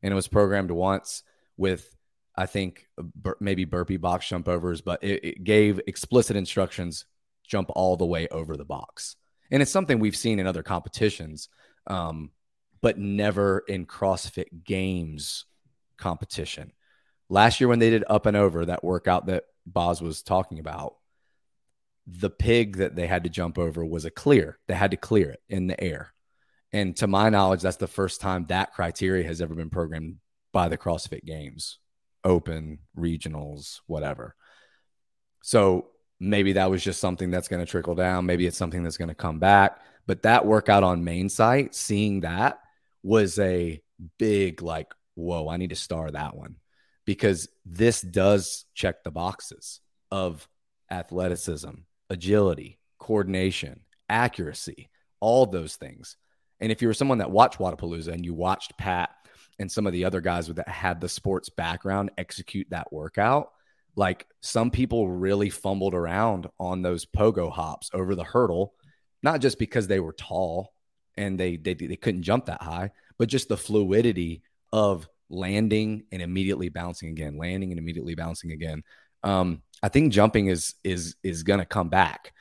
And 0.01 0.11
it 0.11 0.15
was 0.15 0.27
programmed 0.27 0.71
once 0.71 1.23
with, 1.55 1.95
I 2.35 2.47
think, 2.47 2.87
bur- 2.97 3.37
maybe 3.39 3.65
burpee 3.65 3.97
box 3.97 4.27
jump 4.27 4.47
overs, 4.47 4.81
but 4.81 5.03
it, 5.03 5.23
it 5.23 5.43
gave 5.43 5.79
explicit 5.87 6.35
instructions 6.35 7.05
jump 7.49 7.69
all 7.75 7.97
the 7.97 8.05
way 8.05 8.27
over 8.29 8.55
the 8.55 8.65
box. 8.65 9.15
And 9.51 9.61
it's 9.61 9.71
something 9.71 9.99
we've 9.99 10.15
seen 10.15 10.39
in 10.39 10.47
other 10.47 10.63
competitions, 10.63 11.49
um, 11.87 12.31
but 12.81 12.97
never 12.97 13.59
in 13.67 13.85
CrossFit 13.85 14.63
Games 14.63 15.45
competition. 15.97 16.71
Last 17.29 17.59
year, 17.59 17.67
when 17.67 17.79
they 17.79 17.89
did 17.89 18.05
up 18.07 18.25
and 18.25 18.37
over 18.37 18.65
that 18.65 18.83
workout 18.83 19.25
that 19.25 19.43
Boz 19.65 20.01
was 20.01 20.23
talking 20.23 20.59
about, 20.59 20.95
the 22.07 22.29
pig 22.29 22.77
that 22.77 22.95
they 22.95 23.05
had 23.05 23.23
to 23.23 23.29
jump 23.29 23.57
over 23.57 23.85
was 23.85 24.05
a 24.05 24.11
clear. 24.11 24.57
They 24.67 24.73
had 24.73 24.91
to 24.91 24.97
clear 24.97 25.29
it 25.31 25.41
in 25.49 25.67
the 25.67 25.81
air. 25.83 26.13
And 26.71 26.95
to 26.97 27.07
my 27.07 27.29
knowledge, 27.29 27.61
that's 27.61 27.77
the 27.77 27.87
first 27.87 28.21
time 28.21 28.45
that 28.49 28.73
criteria 28.73 29.25
has 29.25 29.41
ever 29.41 29.55
been 29.55 29.69
programmed 29.69 30.17
by 30.51 30.69
the 30.69 30.77
CrossFit 30.77 31.23
Games, 31.23 31.79
open, 32.23 32.79
regionals, 32.97 33.81
whatever. 33.85 34.35
So 35.41 35.87
maybe 36.19 36.53
that 36.53 36.69
was 36.69 36.83
just 36.83 36.99
something 36.99 37.31
that's 37.31 37.47
going 37.47 37.65
to 37.65 37.69
trickle 37.69 37.95
down. 37.95 38.25
Maybe 38.25 38.45
it's 38.45 38.57
something 38.57 38.83
that's 38.83 38.97
going 38.97 39.09
to 39.09 39.15
come 39.15 39.39
back. 39.39 39.79
But 40.05 40.23
that 40.23 40.45
workout 40.45 40.83
on 40.83 41.03
main 41.03 41.29
site, 41.29 41.75
seeing 41.75 42.21
that 42.21 42.59
was 43.03 43.37
a 43.39 43.81
big, 44.17 44.61
like, 44.61 44.93
whoa, 45.15 45.47
I 45.47 45.57
need 45.57 45.69
to 45.69 45.75
star 45.75 46.09
that 46.11 46.35
one 46.35 46.55
because 47.05 47.47
this 47.65 48.01
does 48.01 48.65
check 48.73 49.03
the 49.03 49.11
boxes 49.11 49.81
of 50.11 50.47
athleticism, 50.91 51.71
agility, 52.09 52.79
coordination, 52.99 53.81
accuracy, 54.09 54.89
all 55.19 55.45
those 55.45 55.75
things. 55.75 56.17
And 56.59 56.71
if 56.71 56.81
you 56.81 56.87
were 56.87 56.93
someone 56.93 57.19
that 57.19 57.31
watched 57.31 57.59
Wodapalooza 57.59 58.09
and 58.09 58.25
you 58.25 58.33
watched 58.33 58.77
Pat 58.77 59.11
and 59.59 59.71
some 59.71 59.87
of 59.87 59.93
the 59.93 60.05
other 60.05 60.21
guys 60.21 60.47
that 60.47 60.67
had 60.67 60.99
the 60.99 61.09
sports 61.09 61.49
background 61.49 62.11
execute 62.17 62.67
that 62.69 62.91
workout, 62.91 63.51
like 63.99 64.25
some 64.39 64.71
people 64.71 65.09
really 65.09 65.49
fumbled 65.49 65.93
around 65.93 66.47
on 66.57 66.81
those 66.81 67.05
pogo 67.05 67.51
hops 67.51 67.89
over 67.93 68.15
the 68.15 68.23
hurdle, 68.23 68.73
not 69.21 69.41
just 69.41 69.59
because 69.59 69.87
they 69.87 69.99
were 69.99 70.13
tall 70.13 70.73
and 71.17 71.37
they 71.37 71.57
they, 71.57 71.73
they 71.73 71.97
couldn't 71.97 72.23
jump 72.23 72.45
that 72.45 72.63
high, 72.63 72.91
but 73.17 73.27
just 73.27 73.49
the 73.49 73.57
fluidity 73.57 74.41
of 74.71 75.05
landing 75.29 76.05
and 76.13 76.21
immediately 76.21 76.69
bouncing 76.69 77.09
again, 77.09 77.35
landing 77.35 77.73
and 77.73 77.77
immediately 77.77 78.15
bouncing 78.15 78.53
again. 78.53 78.83
Um, 79.21 79.63
I 79.83 79.89
think 79.89 80.13
jumping 80.13 80.47
is 80.47 80.75
is 80.81 81.17
is 81.21 81.43
gonna 81.43 81.65
come 81.65 81.89
back. 81.89 82.31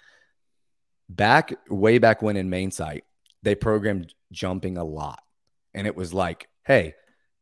Back 1.09 1.55
way 1.69 1.99
back 1.99 2.23
when 2.23 2.37
in 2.37 2.49
main 2.51 2.71
site, 2.71 3.03
they 3.43 3.57
programmed 3.57 4.15
jumping 4.31 4.79
a 4.79 4.85
lot, 4.85 5.21
and 5.75 5.89
it 5.89 5.97
was 5.97 6.15
like, 6.15 6.49
hey, 6.65 6.95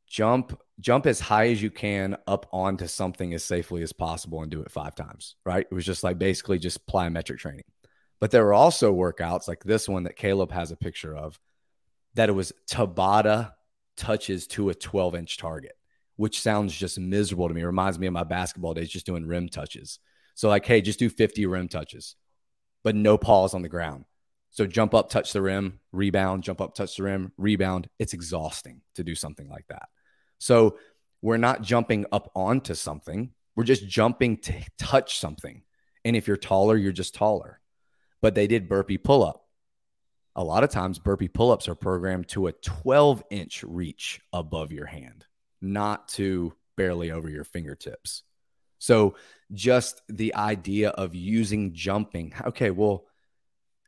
jump 0.09 0.59
jump 0.81 1.07
as 1.07 1.21
high 1.21 1.49
as 1.49 1.63
you 1.63 1.71
can 1.71 2.17
up 2.27 2.47
onto 2.53 2.87
something 2.87 3.33
as 3.35 3.45
safely 3.45 3.83
as 3.83 3.93
possible 3.93 4.43
and 4.43 4.51
do 4.51 4.61
it 4.61 4.71
five 4.71 4.95
times. 4.95 5.37
Right? 5.45 5.67
It 5.71 5.75
was 5.75 5.87
just 5.87 6.05
like 6.05 6.19
basically 6.19 6.59
just 6.59 6.87
plyometric 6.87 7.39
training. 7.39 7.65
But 8.21 8.31
there 8.31 8.45
were 8.45 8.55
also 8.55 8.95
workouts 8.95 9.49
like 9.49 9.63
this 9.65 9.89
one 9.89 10.05
that 10.05 10.17
Caleb 10.17 10.53
has 10.53 10.71
a 10.71 10.77
picture 10.77 11.15
of 11.15 11.39
that 12.15 12.29
it 12.29 12.33
was 12.33 12.53
Tabata 12.71 13.53
touches 13.97 14.47
to 14.49 14.71
a 14.71 14.75
12 14.75 15.15
inch 15.15 15.37
target, 15.37 15.77
which 16.17 16.41
sounds 16.41 16.75
just 16.75 16.99
miserable 16.99 17.49
to 17.49 17.55
me. 17.55 17.63
It 17.63 17.67
reminds 17.67 17.99
me 17.99 18.07
of 18.07 18.13
my 18.13 18.25
basketball 18.25 18.75
days, 18.75 18.89
just 18.89 19.07
doing 19.07 19.27
rim 19.27 19.49
touches. 19.49 19.99
So, 20.35 20.49
like, 20.49 20.67
hey, 20.67 20.81
just 20.81 20.99
do 20.99 21.09
50 21.09 21.47
rim 21.47 21.69
touches, 21.69 22.15
but 22.85 22.95
no 22.95 23.17
pause 23.17 23.55
on 23.55 23.63
the 23.63 23.69
ground. 23.69 24.05
So, 24.51 24.67
jump 24.67 24.95
up, 24.95 25.09
touch 25.09 25.33
the 25.33 25.43
rim, 25.43 25.81
rebound, 25.93 26.43
jump 26.43 26.61
up, 26.61 26.75
touch 26.75 26.97
the 26.97 27.03
rim, 27.03 27.33
rebound. 27.37 27.89
It's 27.99 28.13
exhausting 28.13 28.83
to 28.95 29.05
do 29.05 29.15
something 29.15 29.49
like 29.49 29.67
that. 29.69 29.89
So, 30.39 30.79
we're 31.23 31.39
not 31.39 31.63
jumping 31.63 32.07
up 32.13 32.31
onto 32.35 32.75
something, 32.75 33.33
we're 33.55 33.65
just 33.65 33.87
jumping 33.87 34.39
to 34.39 34.55
touch 34.79 35.19
something. 35.19 35.63
And 36.05 36.15
if 36.15 36.29
you're 36.29 36.37
taller, 36.37 36.77
you're 36.77 36.93
just 36.93 37.15
taller. 37.15 37.61
But 38.23 38.35
they 38.35 38.47
did 38.47 38.69
burpee 38.69 38.99
pull 38.99 39.25
up 39.25 39.47
a 40.37 40.45
lot 40.45 40.63
of 40.63 40.71
times 40.71 40.99
burpee 40.99 41.29
pull-ups 41.29 41.67
are 41.67 41.75
programmed 41.75 42.29
to 42.29 42.47
a 42.47 42.53
12 42.53 43.25
inch 43.31 43.65
reach 43.65 44.21
above 44.33 44.71
your 44.71 44.87
hand 44.87 45.25
not 45.61 46.09
to 46.09 46.53
barely 46.77 47.11
over 47.11 47.31
your 47.31 47.43
fingertips. 47.43 48.23
So 48.79 49.17
just 49.53 50.03
the 50.09 50.35
idea 50.35 50.91
of 50.91 51.15
using 51.15 51.73
jumping 51.73 52.35
okay 52.45 52.71
well 52.71 53.07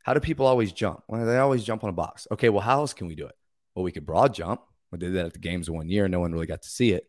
how 0.03 0.13
do 0.15 0.19
people 0.19 0.47
always 0.47 0.71
jump? 0.71 1.03
Well 1.07 1.25
they 1.25 1.37
always 1.37 1.63
jump 1.63 1.83
on 1.83 1.91
a 1.91 1.93
box. 1.93 2.27
Okay 2.31 2.49
well 2.49 2.61
how 2.61 2.79
else 2.79 2.93
can 2.93 3.07
we 3.07 3.15
do 3.15 3.27
it? 3.27 3.35
Well 3.75 3.83
we 3.83 3.91
could 3.91 4.05
broad 4.05 4.33
jump 4.33 4.61
we 4.91 4.97
did 4.97 5.13
that 5.13 5.25
at 5.25 5.33
the 5.33 5.39
games 5.39 5.69
one 5.69 5.89
year 5.89 6.07
no 6.07 6.19
one 6.19 6.31
really 6.31 6.45
got 6.45 6.61
to 6.61 6.69
see 6.69 6.91
it 6.91 7.07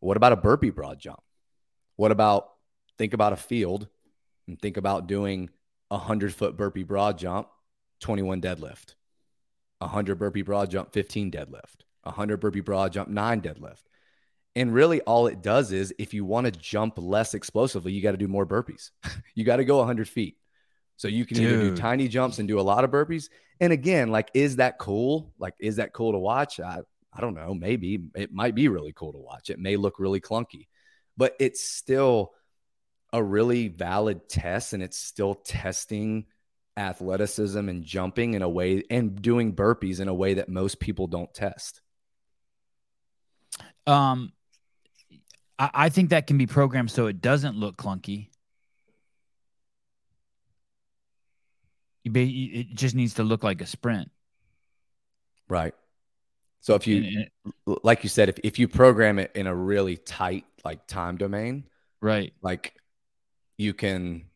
what 0.00 0.16
about 0.16 0.32
a 0.32 0.36
burpee 0.36 0.70
broad 0.70 0.98
jump 0.98 1.20
what 1.96 2.12
about 2.12 2.48
think 2.98 3.14
about 3.14 3.32
a 3.32 3.36
field 3.36 3.88
and 4.46 4.60
think 4.60 4.76
about 4.76 5.06
doing 5.06 5.50
a 5.90 5.96
100 5.96 6.34
foot 6.34 6.56
burpee 6.56 6.82
broad 6.82 7.18
jump 7.18 7.48
21 8.00 8.40
deadlift, 8.40 8.94
100 9.78 10.18
burpee 10.18 10.42
broad 10.42 10.70
jump, 10.70 10.92
15 10.92 11.30
deadlift, 11.30 11.84
100 12.02 12.38
burpee 12.38 12.60
broad 12.60 12.92
jump, 12.92 13.08
9 13.08 13.40
deadlift. 13.40 13.82
And 14.56 14.74
really, 14.74 15.00
all 15.02 15.28
it 15.28 15.42
does 15.42 15.70
is 15.70 15.94
if 15.98 16.12
you 16.12 16.24
want 16.24 16.46
to 16.46 16.50
jump 16.50 16.94
less 16.96 17.34
explosively, 17.34 17.92
you 17.92 18.02
got 18.02 18.12
to 18.12 18.16
do 18.16 18.26
more 18.26 18.46
burpees. 18.46 18.90
you 19.34 19.44
got 19.44 19.56
to 19.56 19.64
go 19.64 19.78
100 19.78 20.08
feet. 20.08 20.36
So 20.96 21.08
you 21.08 21.24
can 21.24 21.38
either 21.40 21.60
do 21.60 21.76
tiny 21.76 22.08
jumps 22.08 22.40
and 22.40 22.48
do 22.48 22.60
a 22.60 22.62
lot 22.62 22.84
of 22.84 22.90
burpees. 22.90 23.30
And 23.60 23.72
again, 23.72 24.10
like, 24.10 24.30
is 24.34 24.56
that 24.56 24.78
cool? 24.78 25.32
Like, 25.38 25.54
is 25.58 25.76
that 25.76 25.94
cool 25.94 26.12
to 26.12 26.18
watch? 26.18 26.60
I, 26.60 26.80
I 27.12 27.20
don't 27.20 27.34
know. 27.34 27.54
Maybe 27.54 27.98
it 28.14 28.32
might 28.32 28.54
be 28.54 28.68
really 28.68 28.92
cool 28.92 29.12
to 29.12 29.18
watch. 29.18 29.50
It 29.50 29.58
may 29.58 29.76
look 29.76 29.98
really 29.98 30.20
clunky, 30.20 30.68
but 31.16 31.34
it's 31.40 31.62
still 31.62 32.32
a 33.12 33.22
really 33.22 33.68
valid 33.68 34.28
test 34.28 34.72
and 34.72 34.82
it's 34.82 34.96
still 34.96 35.34
testing 35.34 36.26
athleticism 36.76 37.68
and 37.68 37.84
jumping 37.84 38.34
in 38.34 38.42
a 38.42 38.48
way 38.48 38.84
and 38.90 39.20
doing 39.20 39.54
burpees 39.54 40.00
in 40.00 40.08
a 40.08 40.14
way 40.14 40.34
that 40.34 40.48
most 40.48 40.78
people 40.78 41.08
don't 41.08 41.32
test. 41.34 41.80
Um, 43.86 44.32
I, 45.58 45.70
I 45.74 45.88
think 45.88 46.10
that 46.10 46.26
can 46.26 46.38
be 46.38 46.46
programmed 46.46 46.90
so 46.90 47.06
it 47.06 47.20
doesn't 47.20 47.56
look 47.56 47.76
clunky. 47.76 48.28
You 52.04 52.12
it 52.14 52.74
just 52.74 52.94
needs 52.94 53.14
to 53.14 53.24
look 53.24 53.44
like 53.44 53.60
a 53.60 53.66
sprint. 53.66 54.10
Right. 55.48 55.74
So 56.60 56.74
if 56.74 56.86
you, 56.86 57.24
like 57.66 58.02
you 58.02 58.08
said, 58.08 58.28
if, 58.28 58.38
if 58.44 58.58
you 58.58 58.68
program 58.68 59.18
it 59.18 59.32
in 59.34 59.46
a 59.46 59.54
really 59.54 59.96
tight, 59.96 60.44
like 60.64 60.86
time 60.86 61.16
domain, 61.16 61.64
right. 62.02 62.32
like 62.42 62.74
you 63.56 63.72
can, 63.72 64.26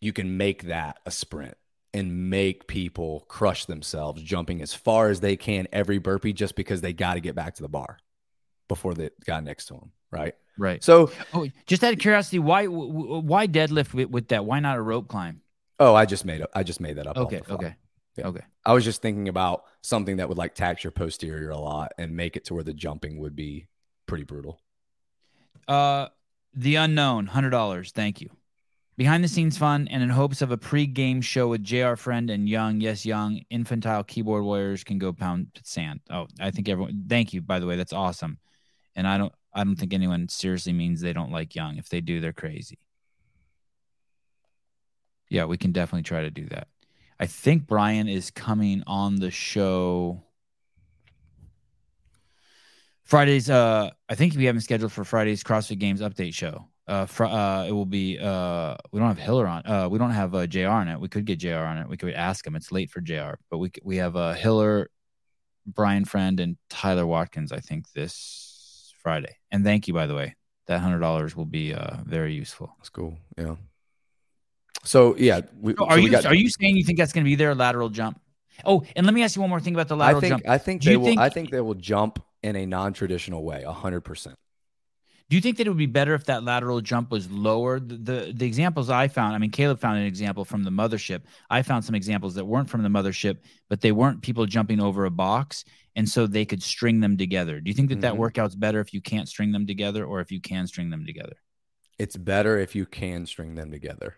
you 0.00 0.12
can 0.12 0.36
make 0.36 0.64
that 0.64 0.98
a 1.04 1.10
sprint 1.10 1.56
and 1.92 2.30
make 2.30 2.66
people 2.66 3.24
crush 3.28 3.66
themselves 3.66 4.22
jumping 4.22 4.62
as 4.62 4.74
far 4.74 5.08
as 5.08 5.20
they 5.20 5.36
can 5.36 5.68
every 5.72 5.98
burpee 5.98 6.32
just 6.32 6.56
because 6.56 6.80
they 6.80 6.92
got 6.92 7.14
to 7.14 7.20
get 7.20 7.34
back 7.34 7.54
to 7.54 7.62
the 7.62 7.68
bar 7.68 7.98
before 8.68 8.94
the 8.94 9.12
guy 9.24 9.40
next 9.40 9.66
to 9.66 9.74
them. 9.74 9.92
Right. 10.10 10.34
Right. 10.58 10.82
So, 10.82 11.10
Oh, 11.34 11.46
just 11.66 11.84
out 11.84 11.92
of 11.92 11.98
curiosity, 11.98 12.38
why 12.38 12.66
why 12.66 13.46
deadlift 13.46 13.92
with, 13.92 14.08
with 14.10 14.28
that? 14.28 14.44
Why 14.44 14.60
not 14.60 14.78
a 14.78 14.82
rope 14.82 15.08
climb? 15.08 15.42
oh, 15.78 15.94
I 15.94 16.06
just 16.06 16.24
made 16.24 16.40
it. 16.40 16.48
I 16.54 16.62
just 16.62 16.80
made 16.80 16.96
that 16.96 17.06
up. 17.06 17.16
Okay. 17.18 17.42
Okay. 17.48 17.74
Yeah. 18.16 18.28
Okay. 18.28 18.44
I 18.64 18.72
was 18.72 18.84
just 18.84 19.02
thinking 19.02 19.28
about 19.28 19.64
something 19.82 20.16
that 20.16 20.28
would 20.28 20.38
like 20.38 20.54
tax 20.54 20.82
your 20.82 20.90
posterior 20.90 21.50
a 21.50 21.58
lot 21.58 21.92
and 21.98 22.16
make 22.16 22.36
it 22.36 22.46
to 22.46 22.54
where 22.54 22.64
the 22.64 22.72
jumping 22.72 23.18
would 23.18 23.36
be 23.36 23.68
pretty 24.06 24.24
brutal. 24.24 24.60
Uh, 25.68 26.08
the 26.54 26.76
unknown, 26.76 27.26
hundred 27.26 27.50
dollars. 27.50 27.92
Thank 27.92 28.20
you. 28.20 28.30
Behind 28.96 29.22
the 29.22 29.28
scenes 29.28 29.58
fun 29.58 29.88
and 29.88 30.02
in 30.02 30.08
hopes 30.08 30.40
of 30.40 30.50
a 30.50 30.56
pre-game 30.56 31.20
show 31.20 31.48
with 31.48 31.62
J.R. 31.62 31.96
Friend 31.96 32.30
and 32.30 32.48
Young, 32.48 32.80
yes, 32.80 33.04
Young, 33.04 33.42
infantile 33.50 34.02
keyboard 34.02 34.42
warriors 34.42 34.84
can 34.84 34.98
go 34.98 35.12
pound 35.12 35.48
sand. 35.64 36.00
Oh, 36.08 36.28
I 36.40 36.50
think 36.50 36.70
everyone. 36.70 37.04
Thank 37.06 37.34
you. 37.34 37.42
By 37.42 37.58
the 37.58 37.66
way, 37.66 37.76
that's 37.76 37.92
awesome. 37.92 38.38
And 38.94 39.06
I 39.06 39.18
don't, 39.18 39.32
I 39.52 39.64
don't 39.64 39.76
think 39.76 39.92
anyone 39.92 40.30
seriously 40.30 40.72
means 40.72 41.02
they 41.02 41.12
don't 41.12 41.30
like 41.30 41.54
Young. 41.54 41.76
If 41.76 41.90
they 41.90 42.00
do, 42.00 42.20
they're 42.22 42.32
crazy. 42.32 42.78
Yeah, 45.28 45.44
we 45.44 45.58
can 45.58 45.72
definitely 45.72 46.04
try 46.04 46.22
to 46.22 46.30
do 46.30 46.46
that. 46.46 46.68
I 47.18 47.26
think 47.26 47.66
Brian 47.66 48.08
is 48.08 48.30
coming 48.30 48.82
on 48.86 49.16
the 49.16 49.30
show. 49.30 50.22
Fridays, 53.04 53.48
uh, 53.48 53.90
I 54.08 54.14
think 54.16 54.34
we 54.34 54.44
have 54.46 54.56
him 54.56 54.60
scheduled 54.60 54.92
for 54.92 55.04
Friday's 55.04 55.42
CrossFit 55.44 55.78
Games 55.78 56.00
update 56.00 56.34
show. 56.34 56.66
Uh, 56.88 57.06
fr- 57.06 57.24
uh, 57.24 57.64
it 57.66 57.72
will 57.72 57.86
be. 57.86 58.18
Uh, 58.18 58.76
we 58.92 59.00
don't 59.00 59.08
have 59.08 59.18
Hiller 59.18 59.46
on. 59.46 59.66
Uh, 59.66 59.88
we 59.88 59.98
don't 59.98 60.10
have 60.10 60.34
uh, 60.34 60.46
J.R. 60.46 60.80
on 60.80 60.88
it. 60.88 61.00
We 61.00 61.08
could 61.08 61.24
get 61.24 61.38
J.R. 61.38 61.64
on 61.64 61.78
it. 61.78 61.88
We 61.88 61.96
could 61.96 62.14
ask 62.14 62.46
him. 62.46 62.54
It's 62.54 62.70
late 62.70 62.90
for 62.90 63.00
J.R. 63.00 63.38
But 63.50 63.58
we 63.58 63.70
we 63.82 63.96
have 63.96 64.14
uh, 64.16 64.34
Hiller, 64.34 64.90
Brian 65.66 66.04
Friend, 66.04 66.38
and 66.38 66.56
Tyler 66.68 67.06
Watkins. 67.06 67.50
I 67.50 67.60
think 67.60 67.90
this 67.92 68.92
Friday. 69.02 69.36
And 69.50 69.64
thank 69.64 69.88
you, 69.88 69.94
by 69.94 70.06
the 70.06 70.14
way. 70.14 70.36
that 70.66 70.80
hundred 70.80 71.00
dollars 71.00 71.34
will 71.36 71.46
be 71.46 71.74
uh, 71.74 71.98
very 72.04 72.34
useful. 72.34 72.74
That's 72.78 72.88
cool. 72.90 73.16
Yeah. 73.38 73.56
So 74.86 75.16
yeah, 75.16 75.40
we, 75.60 75.72
So 75.72 75.78
so 75.80 75.86
are 75.86 75.96
we 75.96 76.02
you 76.04 76.10
got- 76.10 76.26
are 76.26 76.34
you 76.34 76.48
saying 76.48 76.76
you 76.76 76.84
think 76.84 76.98
that's 76.98 77.12
going 77.12 77.24
to 77.24 77.28
be 77.28 77.34
their 77.34 77.54
lateral 77.54 77.88
jump? 77.90 78.20
Oh, 78.64 78.84
and 78.94 79.04
let 79.04 79.14
me 79.14 79.22
ask 79.22 79.36
you 79.36 79.42
one 79.42 79.50
more 79.50 79.60
thing 79.60 79.74
about 79.74 79.88
the 79.88 79.96
lateral 79.96 80.18
I 80.18 80.20
think 80.20 80.32
jump. 80.32 80.48
I 80.48 80.58
think 80.58 80.82
Do 80.82 80.90
they 80.90 80.96
will. 80.96 81.04
think- 81.06 81.20
I 81.20 81.28
think 81.28 81.50
they 81.50 81.60
will 81.60 81.74
jump 81.74 82.22
in 82.42 82.56
a 82.56 82.64
non-traditional 82.66 83.42
way, 83.44 83.64
hundred 83.64 84.00
percent. 84.02 84.36
Do 85.28 85.34
you 85.34 85.42
think 85.42 85.56
that 85.56 85.66
it 85.66 85.70
would 85.70 85.76
be 85.76 85.86
better 85.86 86.14
if 86.14 86.24
that 86.26 86.44
lateral 86.44 86.80
jump 86.80 87.10
was 87.10 87.28
lower? 87.28 87.80
The, 87.80 87.96
the 87.96 88.32
the 88.34 88.46
examples 88.46 88.88
I 88.88 89.08
found, 89.08 89.34
I 89.34 89.38
mean, 89.38 89.50
Caleb 89.50 89.80
found 89.80 89.98
an 89.98 90.04
example 90.06 90.44
from 90.44 90.62
the 90.62 90.70
mothership. 90.70 91.22
I 91.50 91.62
found 91.62 91.84
some 91.84 91.96
examples 91.96 92.34
that 92.36 92.44
weren't 92.44 92.70
from 92.70 92.84
the 92.84 92.88
mothership, 92.88 93.38
but 93.68 93.80
they 93.80 93.90
weren't 93.90 94.22
people 94.22 94.46
jumping 94.46 94.80
over 94.80 95.04
a 95.04 95.10
box, 95.10 95.64
and 95.96 96.08
so 96.08 96.28
they 96.28 96.44
could 96.44 96.62
string 96.62 97.00
them 97.00 97.16
together. 97.16 97.60
Do 97.60 97.68
you 97.68 97.74
think 97.74 97.88
that 97.88 98.02
that 98.02 98.14
Mhm. 98.14 98.18
workout's 98.18 98.54
better 98.54 98.78
if 98.78 98.94
you 98.94 99.00
can't 99.00 99.28
string 99.28 99.50
them 99.50 99.66
together, 99.66 100.04
or 100.04 100.20
if 100.20 100.30
you 100.30 100.40
can 100.40 100.68
string 100.68 100.90
them 100.90 101.04
together? 101.04 101.34
It's 101.98 102.16
better 102.16 102.58
if 102.58 102.76
you 102.76 102.86
can 102.86 103.26
string 103.26 103.56
them 103.56 103.72
together. 103.72 104.14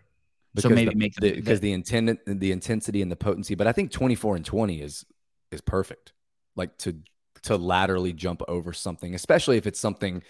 So 0.57 0.69
maybe 0.69 0.89
the, 0.91 0.95
make 0.95 1.15
because 1.19 1.59
the 1.59 1.73
intent, 1.73 2.19
the 2.25 2.51
intensity 2.51 3.01
and 3.01 3.11
the 3.11 3.15
potency. 3.15 3.55
But 3.55 3.67
I 3.67 3.71
think 3.71 3.91
twenty 3.91 4.15
four 4.15 4.35
and 4.35 4.43
twenty 4.43 4.81
is 4.81 5.05
is 5.51 5.61
perfect. 5.61 6.13
Like 6.55 6.77
to 6.79 6.97
to 7.43 7.55
laterally 7.55 8.13
jump 8.13 8.41
over 8.47 8.73
something, 8.73 9.15
especially 9.15 9.57
if 9.57 9.67
it's 9.67 9.79
something. 9.79 10.23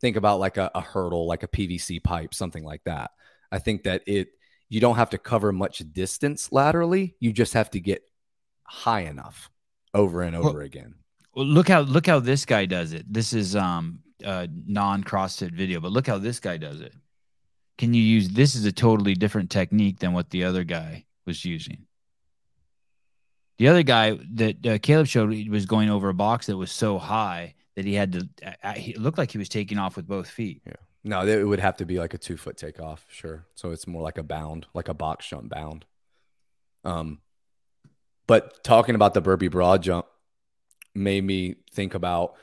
Think 0.00 0.16
about 0.16 0.38
like 0.38 0.58
a, 0.58 0.70
a 0.74 0.80
hurdle, 0.80 1.26
like 1.26 1.42
a 1.44 1.48
PVC 1.48 2.02
pipe, 2.02 2.34
something 2.34 2.62
like 2.62 2.82
that. 2.84 3.12
I 3.50 3.58
think 3.58 3.84
that 3.84 4.02
it 4.06 4.28
you 4.68 4.80
don't 4.80 4.96
have 4.96 5.10
to 5.10 5.18
cover 5.18 5.52
much 5.52 5.82
distance 5.92 6.52
laterally. 6.52 7.14
You 7.20 7.32
just 7.32 7.54
have 7.54 7.70
to 7.70 7.80
get 7.80 8.02
high 8.64 9.02
enough 9.02 9.50
over 9.92 10.22
and 10.22 10.36
Well- 10.38 10.48
over 10.48 10.62
again. 10.62 10.94
Well, 11.34 11.46
look 11.46 11.68
how 11.68 11.80
look 11.80 12.06
how 12.06 12.20
this 12.20 12.44
guy 12.44 12.66
does 12.66 12.92
it. 12.92 13.12
This 13.12 13.32
is 13.32 13.56
um 13.56 14.00
uh 14.24 14.46
non 14.66 15.02
CrossFit 15.02 15.52
video, 15.52 15.80
but 15.80 15.90
look 15.90 16.06
how 16.06 16.18
this 16.18 16.38
guy 16.38 16.58
does 16.58 16.80
it. 16.80 16.94
Can 17.76 17.92
you 17.94 18.02
use 18.02 18.30
this 18.30 18.54
is 18.54 18.64
a 18.64 18.72
totally 18.72 19.14
different 19.14 19.50
technique 19.50 19.98
than 19.98 20.12
what 20.12 20.30
the 20.30 20.44
other 20.44 20.64
guy 20.64 21.04
was 21.26 21.44
using. 21.44 21.86
The 23.58 23.68
other 23.68 23.82
guy 23.82 24.18
that 24.34 24.66
uh, 24.66 24.78
Caleb 24.78 25.06
showed 25.06 25.48
was 25.48 25.66
going 25.66 25.88
over 25.88 26.08
a 26.08 26.14
box 26.14 26.46
that 26.46 26.56
was 26.56 26.72
so 26.72 26.98
high 26.98 27.54
that 27.76 27.84
he 27.84 27.94
had 27.94 28.12
to. 28.12 28.28
Uh, 28.62 28.72
he- 28.72 28.94
looked 28.94 29.18
like 29.18 29.30
he 29.30 29.38
was 29.38 29.48
taking 29.48 29.78
off 29.78 29.96
with 29.96 30.06
both 30.06 30.28
feet. 30.28 30.62
Yeah. 30.66 30.74
No, 31.04 31.26
it 31.26 31.46
would 31.46 31.60
have 31.60 31.76
to 31.76 31.84
be 31.84 31.98
like 31.98 32.14
a 32.14 32.18
two 32.18 32.36
foot 32.36 32.56
takeoff, 32.56 33.04
sure. 33.10 33.46
So 33.54 33.70
it's 33.70 33.86
more 33.86 34.02
like 34.02 34.18
a 34.18 34.22
bound, 34.22 34.66
like 34.74 34.88
a 34.88 34.94
box 34.94 35.28
jump 35.28 35.50
bound. 35.50 35.84
Um, 36.82 37.20
but 38.26 38.64
talking 38.64 38.94
about 38.94 39.14
the 39.14 39.20
burpee 39.20 39.48
broad 39.48 39.82
jump 39.82 40.06
made 40.94 41.24
me 41.24 41.56
think 41.72 41.94
about. 41.94 42.34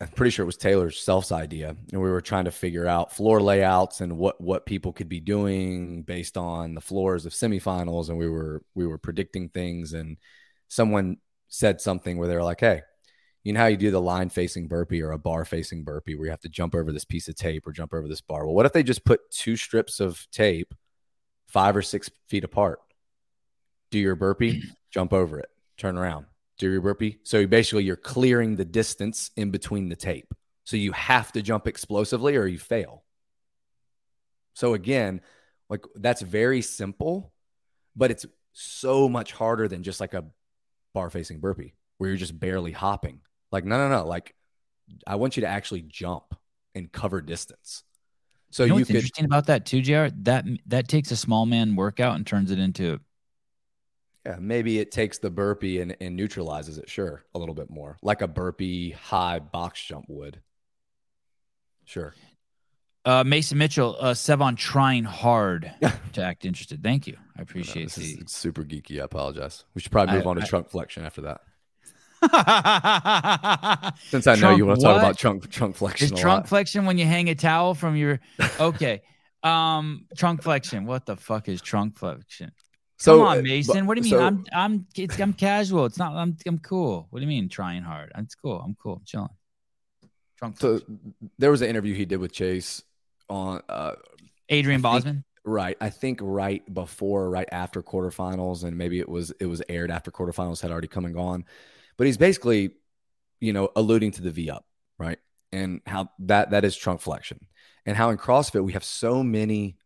I'm 0.00 0.08
pretty 0.08 0.30
sure 0.30 0.44
it 0.44 0.46
was 0.46 0.56
Taylor 0.56 0.90
Self's 0.90 1.30
idea, 1.30 1.76
and 1.92 2.00
we 2.00 2.10
were 2.10 2.22
trying 2.22 2.46
to 2.46 2.50
figure 2.50 2.86
out 2.86 3.12
floor 3.14 3.40
layouts 3.42 4.00
and 4.00 4.16
what 4.16 4.40
what 4.40 4.64
people 4.64 4.92
could 4.92 5.08
be 5.10 5.20
doing 5.20 6.02
based 6.02 6.38
on 6.38 6.74
the 6.74 6.80
floors 6.80 7.26
of 7.26 7.32
semifinals, 7.32 8.08
and 8.08 8.16
we 8.16 8.28
were 8.28 8.62
we 8.74 8.86
were 8.86 8.98
predicting 8.98 9.50
things, 9.50 9.92
and 9.92 10.16
someone 10.68 11.18
said 11.48 11.80
something 11.80 12.16
where 12.16 12.28
they 12.28 12.34
were 12.34 12.42
like, 12.42 12.60
"Hey, 12.60 12.80
you 13.44 13.52
know 13.52 13.60
how 13.60 13.66
you 13.66 13.76
do 13.76 13.90
the 13.90 14.00
line 14.00 14.28
facing 14.28 14.68
burpee 14.68 15.02
or 15.02 15.12
a 15.12 15.18
bar 15.18 15.44
facing 15.44 15.82
burpee 15.84 16.14
where 16.14 16.26
you 16.26 16.30
have 16.30 16.40
to 16.40 16.48
jump 16.48 16.74
over 16.74 16.92
this 16.92 17.04
piece 17.04 17.28
of 17.28 17.36
tape 17.36 17.66
or 17.66 17.72
jump 17.72 17.94
over 17.94 18.06
this 18.06 18.20
bar. 18.20 18.44
Well, 18.44 18.54
what 18.54 18.66
if 18.66 18.72
they 18.72 18.82
just 18.82 19.04
put 19.04 19.30
two 19.30 19.56
strips 19.56 20.00
of 20.00 20.26
tape 20.30 20.74
five 21.46 21.76
or 21.76 21.82
six 21.82 22.10
feet 22.28 22.44
apart? 22.44 22.80
Do 23.90 23.98
your 23.98 24.14
burpee, 24.14 24.62
jump 24.90 25.12
over 25.12 25.38
it, 25.38 25.48
turn 25.78 25.96
around, 25.96 26.26
do 26.60 26.70
your 26.70 26.80
burpee. 26.80 27.18
So 27.24 27.46
basically, 27.46 27.84
you're 27.84 27.96
clearing 27.96 28.56
the 28.56 28.64
distance 28.64 29.30
in 29.36 29.50
between 29.50 29.88
the 29.88 29.96
tape. 29.96 30.32
So 30.64 30.76
you 30.76 30.92
have 30.92 31.32
to 31.32 31.42
jump 31.42 31.66
explosively 31.66 32.36
or 32.36 32.46
you 32.46 32.58
fail. 32.58 33.04
So 34.54 34.74
again, 34.74 35.20
like 35.68 35.84
that's 35.96 36.22
very 36.22 36.62
simple, 36.62 37.32
but 37.96 38.10
it's 38.10 38.26
so 38.52 39.08
much 39.08 39.32
harder 39.32 39.68
than 39.68 39.82
just 39.82 40.00
like 40.00 40.14
a 40.14 40.24
bar 40.92 41.10
facing 41.10 41.40
burpee 41.40 41.74
where 41.98 42.10
you're 42.10 42.16
just 42.16 42.38
barely 42.38 42.72
hopping. 42.72 43.20
Like, 43.50 43.64
no, 43.64 43.78
no, 43.78 43.88
no. 43.88 44.06
Like, 44.06 44.34
I 45.06 45.16
want 45.16 45.36
you 45.36 45.42
to 45.42 45.46
actually 45.46 45.82
jump 45.82 46.34
and 46.74 46.90
cover 46.90 47.20
distance. 47.20 47.84
So 48.50 48.64
you 48.64 48.70
know 48.70 48.74
you 48.74 48.80
what's 48.80 48.88
could, 48.88 48.96
interesting 48.96 49.24
about 49.24 49.46
that 49.46 49.64
too, 49.64 49.80
J.R. 49.80 50.10
That 50.22 50.44
that 50.66 50.88
takes 50.88 51.10
a 51.12 51.16
small 51.16 51.46
man 51.46 51.76
workout 51.76 52.16
and 52.16 52.26
turns 52.26 52.50
it 52.50 52.58
into 52.58 53.00
yeah, 54.26 54.36
maybe 54.38 54.78
it 54.78 54.90
takes 54.92 55.18
the 55.18 55.30
burpee 55.30 55.80
and, 55.80 55.96
and 56.00 56.14
neutralizes 56.16 56.78
it, 56.78 56.88
sure, 56.90 57.24
a 57.34 57.38
little 57.38 57.54
bit 57.54 57.70
more, 57.70 57.96
like 58.02 58.22
a 58.22 58.28
burpee 58.28 58.90
high 58.90 59.38
box 59.38 59.82
jump 59.84 60.06
would. 60.08 60.40
Sure. 61.84 62.14
uh, 63.04 63.24
Mason 63.24 63.58
Mitchell. 63.58 63.96
Uh, 63.98 64.12
Sevan 64.12 64.56
trying 64.56 65.04
hard 65.04 65.72
to 66.12 66.22
act 66.22 66.44
interested. 66.44 66.82
Thank 66.82 67.06
you. 67.06 67.16
I 67.36 67.42
appreciate 67.42 67.90
the. 67.92 68.22
super 68.26 68.62
geeky. 68.62 69.00
I 69.00 69.04
apologize. 69.04 69.64
We 69.74 69.80
should 69.80 69.90
probably 69.92 70.16
move 70.16 70.26
I- 70.26 70.30
on 70.30 70.36
to 70.36 70.42
I- 70.42 70.46
trunk 70.46 70.70
flexion 70.70 71.04
after 71.04 71.22
that. 71.22 71.40
Since 74.10 74.26
I 74.26 74.34
know 74.34 74.54
you 74.54 74.66
want 74.66 74.80
to 74.80 74.84
talk 74.84 74.96
what? 74.96 75.02
about 75.02 75.16
trunk 75.18 75.50
trunk 75.50 75.74
flexion. 75.76 76.12
Is 76.12 76.20
trunk 76.20 76.42
lot. 76.42 76.48
flexion 76.50 76.84
when 76.84 76.98
you 76.98 77.06
hang 77.06 77.30
a 77.30 77.34
towel 77.34 77.74
from 77.74 77.96
your 77.96 78.20
okay. 78.60 79.00
Um 79.42 80.04
trunk 80.18 80.42
flexion. 80.42 80.84
What 80.84 81.06
the 81.06 81.16
fuck 81.16 81.48
is 81.48 81.62
trunk 81.62 81.96
flexion? 81.96 82.52
So, 83.00 83.18
Come 83.18 83.26
uh, 83.26 83.30
on, 83.30 83.42
Mason. 83.42 83.74
but- 83.80 83.86
What 83.86 83.94
do 83.94 84.00
you 84.06 84.12
mean? 84.12 84.20
so- 84.20 84.26
I'm 84.26 84.44
I'm 84.52 84.86
it's 84.94 85.18
I'm 85.18 85.32
casual. 85.32 85.86
It's 85.86 85.98
not 85.98 86.14
I'm 86.14 86.36
I'm 86.46 86.58
cool. 86.58 87.06
What 87.10 87.20
do 87.20 87.22
you 87.22 87.28
mean 87.28 87.48
trying 87.48 87.82
hard? 87.82 88.12
It's 88.18 88.34
cool. 88.34 88.60
I'm 88.60 88.76
cool. 88.80 88.96
I'm 88.96 89.04
chilling. 89.06 89.28
Trunk 90.38 90.58
So 90.60 90.80
there 91.38 91.50
was 91.50 91.62
an 91.62 91.68
interview 91.68 91.94
he 91.94 92.04
did 92.04 92.18
with 92.18 92.32
Chase 92.32 92.82
on 93.28 93.62
uh, 93.68 93.94
Adrian 94.48 94.84
I 94.84 94.92
think- 94.92 95.04
Bozman. 95.04 95.24
Right. 95.42 95.78
I 95.80 95.88
think 95.88 96.18
right 96.22 96.62
before, 96.72 97.30
right 97.30 97.48
after 97.50 97.82
quarterfinals, 97.82 98.62
and 98.64 98.76
maybe 98.76 99.00
it 99.00 99.08
was 99.08 99.30
it 99.40 99.46
was 99.46 99.62
aired 99.70 99.90
after 99.90 100.10
quarterfinals 100.10 100.60
had 100.60 100.70
already 100.70 100.86
come 100.88 101.06
and 101.06 101.14
gone. 101.14 101.46
But 101.96 102.06
he's 102.06 102.18
basically, 102.18 102.72
you 103.40 103.54
know, 103.54 103.70
alluding 103.74 104.10
to 104.12 104.22
the 104.22 104.30
V 104.30 104.50
up, 104.50 104.66
right? 104.98 105.18
And 105.50 105.80
how 105.86 106.10
that 106.20 106.50
that 106.50 106.66
is 106.66 106.76
trunk 106.76 107.00
flexion. 107.00 107.40
And 107.86 107.96
how 107.96 108.10
in 108.10 108.18
CrossFit 108.18 108.62
we 108.62 108.74
have 108.74 108.84
so 108.84 109.22
many 109.22 109.78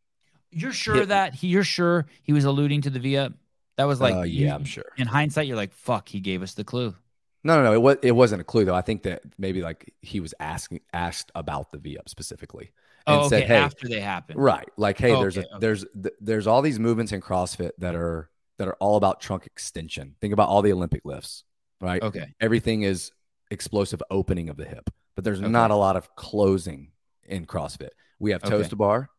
You're 0.55 0.72
sure 0.72 0.94
hit- 0.97 1.09
that 1.09 1.35
he 1.35 1.48
you're 1.48 1.64
sure 1.64 2.06
he 2.22 2.32
was 2.32 2.44
alluding 2.44 2.82
to 2.82 2.90
the 2.90 2.98
V 3.01 3.16
up? 3.16 3.32
That 3.76 3.85
was 3.85 4.01
like 4.01 4.14
uh, 4.14 4.22
you- 4.22 4.47
yeah, 4.47 4.55
I'm 4.55 4.64
sure. 4.64 4.85
in 4.97 5.06
hindsight, 5.06 5.47
you're 5.47 5.56
like, 5.56 5.72
fuck, 5.72 6.09
he 6.09 6.20
gave 6.20 6.43
us 6.43 6.55
the 6.55 6.64
clue. 6.64 6.94
No, 7.43 7.56
no, 7.56 7.64
no. 7.64 7.72
It 7.74 7.82
was 7.82 7.97
it 8.02 8.12
wasn't 8.12 8.40
a 8.40 8.44
clue 8.44 8.64
though. 8.64 8.74
I 8.74 8.81
think 8.82 9.02
that 9.02 9.22
maybe 9.36 9.60
like 9.62 9.93
he 10.01 10.20
was 10.20 10.32
asking 10.40 10.81
asked 10.93 11.31
about 11.35 11.72
the 11.72 11.78
V 11.78 11.98
up 11.98 12.09
specifically. 12.09 12.70
And 13.06 13.16
Oh, 13.16 13.20
okay. 13.26 13.40
said, 13.40 13.43
hey, 13.48 13.56
after 13.56 13.86
they 13.86 14.01
happened. 14.01 14.40
Right. 14.40 14.66
Like, 14.78 14.97
hey, 14.98 15.10
there's 15.10 15.36
Okay, 15.36 15.47
a, 15.47 15.56
okay. 15.56 15.60
there's 15.60 15.85
th- 15.93 16.14
there's 16.22 16.47
all 16.47 16.62
these 16.62 16.78
movements 16.78 17.12
in 17.12 17.20
CrossFit 17.20 17.72
that 17.78 17.94
are 17.94 18.31
that 18.56 18.66
are 18.68 18.76
all 18.81 18.97
about 18.97 19.20
trunk 19.20 19.44
extension. 19.44 20.14
Think 20.22 20.32
about 20.32 20.48
all 20.48 20.62
the 20.62 20.72
Olympic 20.72 21.02
lifts, 21.05 21.44
right? 21.82 22.02
Okay. 22.02 22.32
Everything 22.40 22.82
is 22.82 23.12
explosive 23.51 24.02
opening 24.10 24.48
of 24.48 24.56
the 24.56 24.64
hip, 24.64 24.89
but 25.16 25.22
there's 25.24 25.40
not 25.43 25.70
a 25.70 25.74
lot 25.76 25.97
of 25.97 26.16
closing 26.16 26.93
in 27.24 27.44
CrossFit. 27.44 27.90
We 28.18 28.31
have 28.31 28.43
toes 28.43 28.68
to 28.68 28.76
bar, 28.76 29.10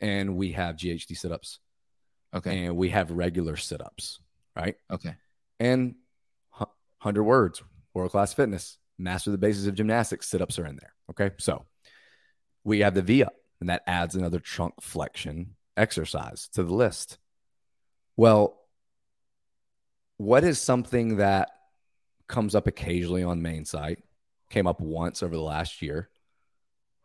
and 0.00 0.36
we 0.36 0.52
have 0.52 0.76
GHD 0.76 1.16
sit 1.16 1.32
ups, 1.32 1.58
Okay. 2.34 2.64
and 2.66 2.76
we 2.76 2.90
have 2.90 3.10
regular 3.10 3.56
sit 3.56 3.80
ups, 3.80 4.20
right? 4.56 4.76
Okay. 4.90 5.14
And 5.58 5.94
hundred 6.98 7.24
words, 7.24 7.62
world 7.94 8.10
class 8.10 8.34
fitness, 8.34 8.78
master 8.98 9.30
the 9.30 9.38
basis 9.38 9.66
of 9.66 9.74
gymnastics. 9.74 10.28
Sit 10.28 10.42
ups 10.42 10.58
are 10.58 10.66
in 10.66 10.76
there. 10.76 10.92
Okay, 11.10 11.34
so 11.38 11.64
we 12.62 12.80
have 12.80 12.94
the 12.94 13.02
V 13.02 13.24
up, 13.24 13.34
and 13.60 13.68
that 13.68 13.82
adds 13.86 14.14
another 14.14 14.38
trunk 14.38 14.74
flexion 14.80 15.56
exercise 15.76 16.48
to 16.52 16.62
the 16.62 16.74
list. 16.74 17.18
Well, 18.16 18.60
what 20.18 20.44
is 20.44 20.60
something 20.60 21.16
that 21.16 21.50
comes 22.28 22.54
up 22.54 22.66
occasionally 22.66 23.24
on 23.24 23.40
main 23.42 23.64
site, 23.64 24.02
came 24.50 24.66
up 24.66 24.80
once 24.80 25.22
over 25.22 25.34
the 25.34 25.42
last 25.42 25.80
year, 25.80 26.10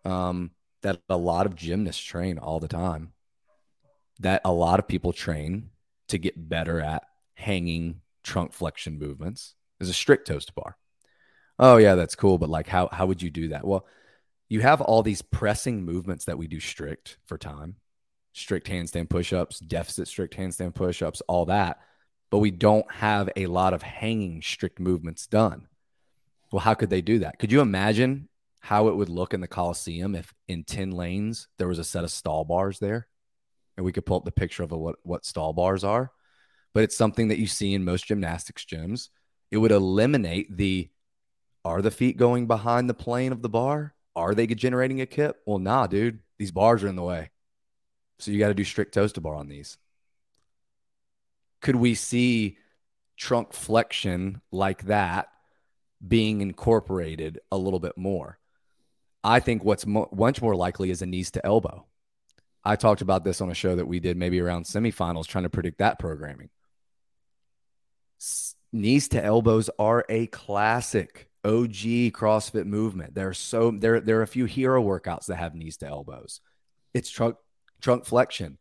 um, 0.03 0.51
that 0.85 1.01
a 1.09 1.17
lot 1.17 1.47
of 1.47 1.55
gymnasts 1.55 2.03
train 2.03 2.37
all 2.37 2.59
the 2.59 2.67
time, 2.67 3.11
that 4.19 4.41
a 4.45 4.51
lot 4.51 4.79
of 4.79 4.87
people 4.87 5.11
train 5.11 5.71
to 6.07 6.19
get 6.19 6.47
better 6.47 6.79
at 6.79 7.03
hanging 7.33 8.01
trunk 8.23 8.53
flexion 8.53 8.99
movements 8.99 9.55
is 9.79 9.89
a 9.89 9.93
strict 9.93 10.27
toes 10.27 10.45
to 10.45 10.53
bar. 10.53 10.77
Oh 11.57 11.77
yeah, 11.77 11.95
that's 11.95 12.15
cool, 12.15 12.37
but 12.37 12.49
like 12.49 12.67
how 12.67 12.87
how 12.91 13.07
would 13.07 13.23
you 13.23 13.31
do 13.31 13.47
that? 13.47 13.65
Well, 13.65 13.87
you 14.47 14.61
have 14.61 14.79
all 14.79 15.01
these 15.01 15.23
pressing 15.23 15.83
movements 15.83 16.25
that 16.25 16.37
we 16.37 16.47
do 16.47 16.59
strict 16.59 17.17
for 17.25 17.39
time. 17.39 17.77
Strict 18.33 18.67
handstand 18.67 19.09
push-ups, 19.09 19.59
deficit 19.59 20.07
strict 20.07 20.37
handstand 20.37 20.75
push-ups, 20.75 21.21
all 21.27 21.45
that. 21.45 21.79
But 22.29 22.39
we 22.39 22.51
don't 22.51 22.89
have 22.91 23.29
a 23.35 23.47
lot 23.47 23.73
of 23.73 23.81
hanging 23.81 24.43
strict 24.43 24.79
movements 24.79 25.25
done. 25.25 25.67
Well, 26.51 26.59
how 26.59 26.75
could 26.75 26.91
they 26.91 27.01
do 27.01 27.19
that? 27.19 27.39
Could 27.39 27.51
you 27.51 27.61
imagine 27.61 28.29
how 28.65 28.87
it 28.87 28.95
would 28.95 29.09
look 29.09 29.33
in 29.33 29.41
the 29.41 29.47
Coliseum 29.47 30.15
if 30.15 30.33
in 30.47 30.63
10 30.63 30.91
lanes 30.91 31.47
there 31.57 31.67
was 31.67 31.79
a 31.79 31.83
set 31.83 32.03
of 32.03 32.11
stall 32.11 32.43
bars 32.45 32.79
there? 32.79 33.07
And 33.77 33.85
we 33.85 33.91
could 33.91 34.05
pull 34.05 34.17
up 34.17 34.25
the 34.25 34.31
picture 34.31 34.63
of 34.63 34.71
what, 34.71 34.95
what 35.03 35.25
stall 35.25 35.53
bars 35.53 35.83
are 35.83 36.11
but 36.75 36.83
it's 36.83 36.97
something 36.97 37.29
that 37.29 37.39
you 37.39 37.47
see 37.47 37.73
in 37.73 37.85
most 37.85 38.05
gymnastics 38.05 38.65
gyms. 38.65 39.07
It 39.49 39.57
would 39.57 39.71
eliminate 39.71 40.55
the 40.55 40.89
are 41.63 41.81
the 41.81 41.89
feet 41.89 42.17
going 42.17 42.45
behind 42.45 42.87
the 42.87 42.93
plane 42.93 43.31
of 43.31 43.41
the 43.41 43.49
bar? 43.49 43.93
are 44.17 44.33
they 44.33 44.47
generating 44.47 45.01
a 45.01 45.05
kip? 45.05 45.41
Well, 45.45 45.59
nah, 45.59 45.87
dude. 45.87 46.19
These 46.37 46.51
bars 46.51 46.83
are 46.83 46.87
in 46.87 46.95
the 46.95 47.03
way. 47.03 47.31
So 48.19 48.31
you 48.31 48.39
got 48.39 48.47
to 48.47 48.53
do 48.53 48.63
strict 48.63 48.93
toes 48.93 49.11
to 49.13 49.21
bar 49.21 49.35
on 49.35 49.49
these. 49.49 49.77
Could 51.61 51.75
we 51.75 51.95
see 51.95 52.57
trunk 53.17 53.51
flexion 53.51 54.41
like 54.53 54.85
that 54.85 55.27
being 56.05 56.39
incorporated 56.39 57.39
a 57.51 57.57
little 57.57 57.81
bit 57.81 57.97
more? 57.97 58.39
I 59.25 59.39
think 59.39 59.63
what's 59.63 59.87
mo- 59.87 60.07
much 60.15 60.39
more 60.39 60.55
likely 60.55 60.91
is 60.91 61.01
a 61.01 61.07
knees 61.07 61.31
to 61.31 61.43
elbow. 61.43 61.87
I 62.63 62.75
talked 62.75 63.01
about 63.01 63.23
this 63.23 63.41
on 63.41 63.49
a 63.49 63.55
show 63.55 63.75
that 63.75 63.87
we 63.87 63.99
did 63.99 64.17
maybe 64.17 64.39
around 64.39 64.65
semifinals, 64.65 65.25
trying 65.25 65.45
to 65.45 65.49
predict 65.49 65.79
that 65.79 65.97
programming. 65.97 66.49
S- 68.21 68.53
knees 68.71 69.07
to 69.09 69.23
elbows 69.23 69.67
are 69.79 70.05
a 70.09 70.27
classic 70.27 71.27
OG 71.43 72.11
CrossFit 72.13 72.67
movement. 72.67 73.15
There 73.15 73.29
are 73.29 73.33
so 73.33 73.71
there 73.71 73.99
there 73.99 74.19
are 74.19 74.23
a 74.23 74.27
few 74.27 74.45
hero 74.45 74.83
workouts 74.83 75.25
that 75.25 75.37
have 75.37 75.55
knees 75.55 75.77
to 75.77 75.87
elbows. 75.87 76.39
It's 76.93 77.09
trunk 77.09 77.35
trunk 77.81 78.05
flexion. 78.05 78.59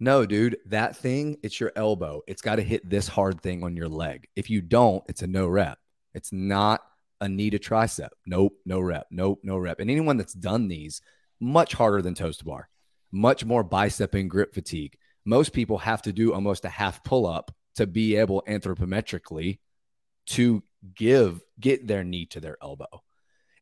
No, 0.00 0.26
dude, 0.26 0.58
that 0.66 0.96
thing, 0.96 1.38
it's 1.42 1.58
your 1.58 1.72
elbow. 1.76 2.20
It's 2.26 2.42
got 2.42 2.56
to 2.56 2.62
hit 2.62 2.88
this 2.90 3.08
hard 3.08 3.40
thing 3.40 3.64
on 3.64 3.74
your 3.74 3.88
leg. 3.88 4.28
If 4.36 4.50
you 4.50 4.60
don't, 4.60 5.02
it's 5.08 5.22
a 5.22 5.26
no 5.26 5.46
rep. 5.46 5.78
It's 6.12 6.30
not 6.30 6.82
a 7.24 7.28
knee 7.28 7.50
to 7.50 7.58
tricep. 7.58 8.10
Nope, 8.26 8.54
no 8.64 8.80
rep. 8.80 9.06
Nope, 9.10 9.40
no 9.42 9.56
rep. 9.56 9.80
And 9.80 9.90
anyone 9.90 10.16
that's 10.16 10.34
done 10.34 10.68
these, 10.68 11.00
much 11.40 11.74
harder 11.74 12.02
than 12.02 12.14
toes 12.14 12.36
to 12.38 12.44
bar, 12.44 12.68
much 13.10 13.44
more 13.44 13.64
bicep 13.64 14.14
and 14.14 14.30
grip 14.30 14.54
fatigue. 14.54 14.96
Most 15.24 15.52
people 15.52 15.78
have 15.78 16.02
to 16.02 16.12
do 16.12 16.32
almost 16.32 16.64
a 16.64 16.68
half 16.68 17.02
pull 17.02 17.26
up 17.26 17.54
to 17.76 17.86
be 17.86 18.16
able 18.16 18.42
anthropometrically 18.46 19.58
to 20.26 20.62
give 20.94 21.42
get 21.58 21.86
their 21.86 22.04
knee 22.04 22.26
to 22.26 22.40
their 22.40 22.56
elbow. 22.62 23.02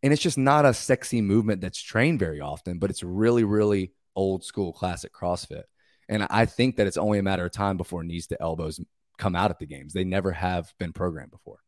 And 0.03 0.13
it's 0.13 0.23
just 0.23 0.39
not 0.39 0.65
a 0.65 0.75
sexy 0.75 1.21
movement 1.21 1.61
that's 1.61 1.81
trained 1.81 2.19
very 2.19 2.41
often, 2.41 2.79
but 2.79 2.91
it's 2.91 3.05
really, 3.05 3.45
really 3.45 3.93
old 4.17 4.45
school 4.45 4.73
classic 4.73 5.13
CrossFit. 5.15 5.63
And 6.09 6.27
I 6.29 6.47
think 6.47 6.77
that 6.77 6.87
it's 6.87 6.97
only 6.97 7.19
a 7.19 7.23
matter 7.23 7.47
of 7.47 7.53
time 7.53 7.77
before 7.77 8.03
knees 8.03 8.27
to 8.29 8.43
elbows 8.43 8.81
come 9.19 9.37
out 9.37 9.51
at 9.51 9.59
the 9.59 9.67
games. 9.67 9.93
They 9.93 10.05
never 10.05 10.33
have 10.33 10.75
been 10.79 10.93
programmed 10.93 11.31
before. 11.31 11.61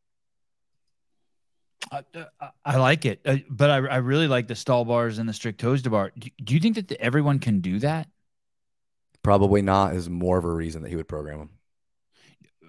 Uh, 1.92 2.02
uh, 2.14 2.48
I 2.64 2.76
like 2.76 3.04
it, 3.04 3.20
uh, 3.24 3.36
but 3.48 3.70
I, 3.70 3.76
I 3.76 3.96
really 3.96 4.26
like 4.26 4.48
the 4.48 4.54
stall 4.54 4.84
bars 4.84 5.18
and 5.18 5.28
the 5.28 5.32
strict 5.32 5.60
toes 5.60 5.82
to 5.82 5.90
bar. 5.90 6.12
Do, 6.18 6.28
do 6.42 6.54
you 6.54 6.60
think 6.60 6.76
that 6.76 6.88
the, 6.88 7.00
everyone 7.00 7.38
can 7.38 7.60
do 7.60 7.78
that? 7.80 8.08
Probably 9.22 9.62
not 9.62 9.94
is 9.94 10.08
more 10.08 10.38
of 10.38 10.44
a 10.44 10.52
reason 10.52 10.82
that 10.82 10.88
he 10.88 10.96
would 10.96 11.08
program 11.08 11.38
them. 11.38 11.50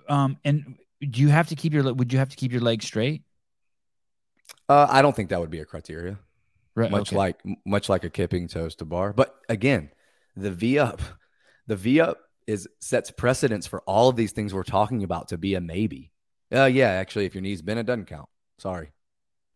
Um, 0.07 0.37
and 0.43 0.77
do 1.01 1.21
you 1.21 1.29
have 1.29 1.47
to 1.47 1.55
keep 1.55 1.73
your 1.73 1.93
would 1.93 2.13
you 2.13 2.19
have 2.19 2.29
to 2.29 2.35
keep 2.35 2.51
your 2.51 2.61
legs 2.61 2.85
straight? 2.85 3.23
Uh, 4.69 4.87
I 4.89 5.01
don't 5.01 5.15
think 5.15 5.29
that 5.29 5.39
would 5.39 5.49
be 5.49 5.59
a 5.59 5.65
criteria. 5.65 6.19
Right, 6.75 6.91
much 6.91 7.09
okay. 7.09 7.17
like 7.17 7.41
much 7.65 7.87
like 7.87 8.03
a 8.03 8.09
kipping 8.09 8.47
toes 8.47 8.75
to 8.75 8.85
bar. 8.85 9.13
But 9.13 9.35
again, 9.47 9.91
the 10.35 10.51
V 10.51 10.77
up, 10.79 11.01
the 11.67 11.75
V 11.75 12.01
up 12.01 12.19
is 12.47 12.67
sets 12.79 13.11
precedence 13.11 13.65
for 13.65 13.81
all 13.81 14.09
of 14.09 14.15
these 14.15 14.33
things 14.33 14.53
we're 14.53 14.63
talking 14.63 15.03
about 15.03 15.29
to 15.29 15.37
be 15.37 15.55
a 15.55 15.61
maybe. 15.61 16.11
Uh, 16.53 16.65
yeah, 16.65 16.89
actually, 16.89 17.25
if 17.25 17.33
your 17.33 17.41
knee's 17.41 17.61
bent, 17.61 17.79
it 17.79 17.85
doesn't 17.85 18.05
count. 18.05 18.29
Sorry, 18.57 18.91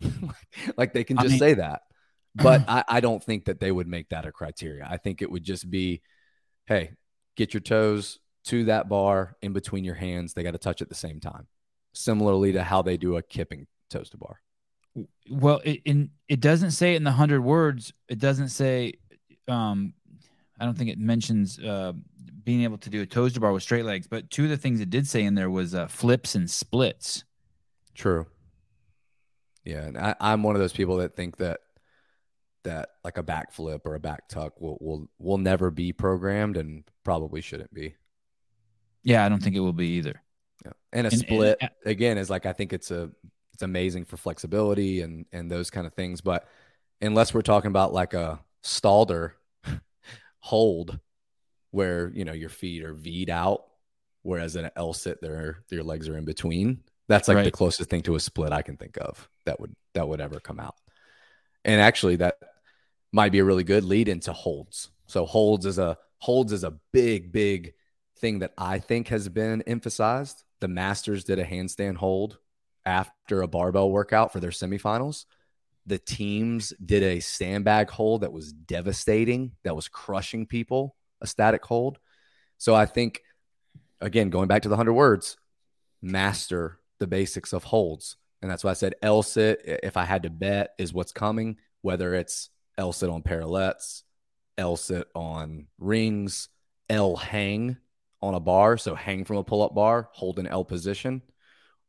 like 0.78 0.94
they 0.94 1.04
can 1.04 1.18
I 1.18 1.24
just 1.24 1.34
mean- 1.34 1.40
say 1.40 1.54
that. 1.56 1.82
But 2.36 2.64
I, 2.68 2.84
I 2.88 3.00
don't 3.00 3.24
think 3.24 3.46
that 3.46 3.60
they 3.60 3.72
would 3.72 3.88
make 3.88 4.10
that 4.10 4.26
a 4.26 4.32
criteria. 4.32 4.88
I 4.90 4.98
think 4.98 5.22
it 5.22 5.32
would 5.32 5.44
just 5.44 5.70
be, 5.70 6.02
hey, 6.68 6.92
get 7.36 7.54
your 7.54 7.62
toes 7.62 8.20
to 8.46 8.66
that 8.66 8.88
bar 8.88 9.36
in 9.42 9.54
between 9.54 9.84
your 9.84 9.96
hands. 9.96 10.34
They 10.34 10.44
got 10.44 10.52
to 10.52 10.58
touch 10.58 10.82
at 10.82 10.90
the 10.90 10.96
same 10.96 11.20
time. 11.20 11.48
Similarly 11.94 12.54
to 12.54 12.64
how 12.64 12.82
they 12.82 12.98
do 12.98 13.18
a 13.18 13.22
kipping 13.22 13.68
toes 13.90 14.10
to 14.12 14.18
bar. 14.18 14.40
Well, 15.30 15.62
it, 15.64 15.82
in 15.86 16.12
it 16.28 16.40
doesn't 16.40 16.72
say 16.72 16.94
it 16.94 16.98
in 16.98 17.04
the 17.04 17.12
hundred 17.12 17.42
words. 17.42 17.94
It 18.08 18.20
doesn't 18.20 18.50
say. 18.50 18.94
Um, 19.48 19.94
I 20.60 20.66
don't 20.66 20.78
think 20.78 20.90
it 20.90 21.00
mentions 21.00 21.58
uh, 21.58 21.94
being 22.44 22.64
able 22.64 22.78
to 22.80 22.90
do 22.90 23.02
a 23.02 23.06
toes 23.06 23.34
to 23.34 23.40
bar 23.40 23.52
with 23.52 23.64
straight 23.64 23.86
legs. 23.86 24.08
But 24.08 24.30
two 24.30 24.44
of 24.44 24.50
the 24.50 24.58
things 24.58 24.82
it 24.82 24.90
did 24.90 25.08
say 25.08 25.24
in 25.24 25.34
there 25.34 25.50
was 25.50 25.74
uh, 25.74 25.88
flips 25.88 26.36
and 26.36 26.50
splits. 26.50 27.24
True. 27.96 28.28
Yeah, 29.66 29.84
and 29.86 29.98
I, 29.98 30.16
I'm 30.20 30.44
one 30.44 30.56
of 30.56 30.62
those 30.62 30.74
people 30.74 30.98
that 30.98 31.16
think 31.16 31.38
that 31.38 31.60
that 32.64 32.90
like 33.04 33.18
a 33.18 33.24
backflip 33.24 33.82
or 33.86 33.96
a 33.96 34.00
back 34.00 34.28
tuck 34.30 34.60
will 34.60 34.78
will 34.82 35.10
will 35.20 35.38
never 35.38 35.72
be 35.72 35.94
programmed 35.94 36.58
and 36.58 36.84
probably 37.04 37.42
shouldn't 37.42 37.74
be. 37.74 37.96
Yeah, 39.04 39.24
I 39.26 39.30
don't 39.30 39.42
think 39.42 39.56
it 39.56 39.62
will 39.62 39.74
be 39.74 39.90
either. 39.98 40.22
Yeah. 40.66 40.72
And 40.92 41.08
a 41.08 41.10
And- 41.10 41.14
and- 41.14 41.22
split 41.22 41.60
again 41.86 42.18
is 42.18 42.30
like 42.30 42.46
I 42.46 42.54
think 42.54 42.74
it's 42.74 42.92
a 42.92 43.10
it's 43.54 43.64
amazing 43.64 44.06
for 44.06 44.18
flexibility 44.18 45.02
and 45.02 45.26
and 45.32 45.50
those 45.52 45.70
kind 45.70 45.86
of 45.88 45.94
things, 45.94 46.22
but 46.22 46.48
unless 47.02 47.34
we're 47.34 47.42
talking 47.42 47.70
about 47.70 47.94
like 47.94 48.14
a 48.14 48.40
stalder 48.64 49.32
hold 50.40 51.00
where 51.72 52.12
you 52.14 52.26
know 52.26 52.34
your 52.34 52.50
feet 52.50 52.84
are 52.84 52.94
V'd 52.94 53.30
out, 53.30 53.64
whereas 54.24 54.56
in 54.56 54.66
an 54.66 54.72
L 54.76 54.94
sit 54.94 55.22
their 55.22 55.64
your 55.70 55.84
legs 55.84 56.10
are 56.10 56.18
in 56.18 56.26
between. 56.26 56.82
That's 57.10 57.28
like 57.28 57.44
the 57.44 57.52
closest 57.52 57.90
thing 57.90 58.04
to 58.04 58.16
a 58.16 58.20
split 58.20 58.54
I 58.54 58.62
can 58.62 58.78
think 58.78 58.98
of 59.02 59.28
that 59.46 59.60
would 59.60 59.76
that 59.96 60.08
would 60.08 60.22
ever 60.22 60.40
come 60.40 60.60
out. 60.60 60.76
And 61.66 61.82
actually 61.82 62.18
that 62.18 62.38
might 63.12 63.32
be 63.32 63.40
a 63.40 63.44
really 63.44 63.64
good 63.64 63.84
lead 63.84 64.08
into 64.08 64.32
holds. 64.32 64.92
So 65.08 65.26
holds 65.26 65.66
is 65.66 65.80
a 65.80 65.98
holds 66.20 66.54
is 66.54 66.64
a 66.64 66.76
big, 66.94 67.32
big 67.32 67.74
thing 68.20 68.40
that 68.40 68.54
I 68.58 68.78
think 68.78 69.08
has 69.08 69.28
been 69.28 69.64
emphasized. 69.64 70.44
The 70.60 70.68
Masters 70.68 71.24
did 71.24 71.40
a 71.40 71.46
handstand 71.46 71.98
hold 71.98 72.38
after 72.86 73.42
a 73.42 73.48
barbell 73.48 73.90
workout 73.90 74.32
for 74.32 74.40
their 74.40 74.52
semifinals. 74.52 75.26
The 75.88 75.98
teams 75.98 76.74
did 76.86 77.02
a 77.02 77.20
sandbag 77.22 77.90
hold 77.90 78.22
that 78.22 78.32
was 78.32 78.54
devastating, 78.54 79.54
that 79.64 79.76
was 79.76 79.88
crushing 79.88 80.46
people, 80.46 80.96
a 81.22 81.28
static 81.28 81.66
hold. 81.66 81.98
So 82.60 82.76
I 82.76 82.86
think, 82.86 83.24
again, 84.00 84.30
going 84.30 84.48
back 84.48 84.62
to 84.64 84.70
the 84.70 84.74
100 84.74 84.94
words, 84.94 85.38
master 86.02 86.80
the 87.00 87.08
basics 87.08 87.54
of 87.54 87.64
holds. 87.64 88.18
And 88.42 88.50
that's 88.50 88.64
why 88.64 88.72
I 88.72 88.76
said 88.76 88.96
L 89.02 89.22
sit, 89.24 89.62
if 89.66 89.98
I 89.98 90.06
had 90.06 90.24
to 90.24 90.30
bet, 90.30 90.72
is 90.78 90.94
what's 90.94 91.12
coming, 91.12 91.58
whether 91.82 92.14
it's 92.14 92.50
L 92.78 92.94
sit 92.94 93.10
on 93.10 93.22
parallettes, 93.22 94.04
L 94.58 94.78
sit 94.78 95.08
on 95.14 95.68
rings, 95.78 96.50
L 96.90 97.16
hang 97.16 97.78
on 98.22 98.36
a 98.36 98.40
bar. 98.40 98.78
So 98.78 98.96
hang 98.96 99.26
from 99.26 99.38
a 99.38 99.44
pull 99.44 99.64
up 99.64 99.76
bar, 99.76 100.10
hold 100.14 100.40
an 100.40 100.48
L 100.48 100.64
position. 100.64 101.22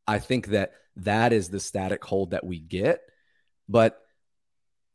I 0.07 0.19
think 0.19 0.47
that 0.47 0.73
that 0.97 1.31
is 1.31 1.49
the 1.49 1.59
static 1.59 2.03
hold 2.03 2.31
that 2.31 2.45
we 2.45 2.59
get. 2.59 3.01
But 3.69 3.97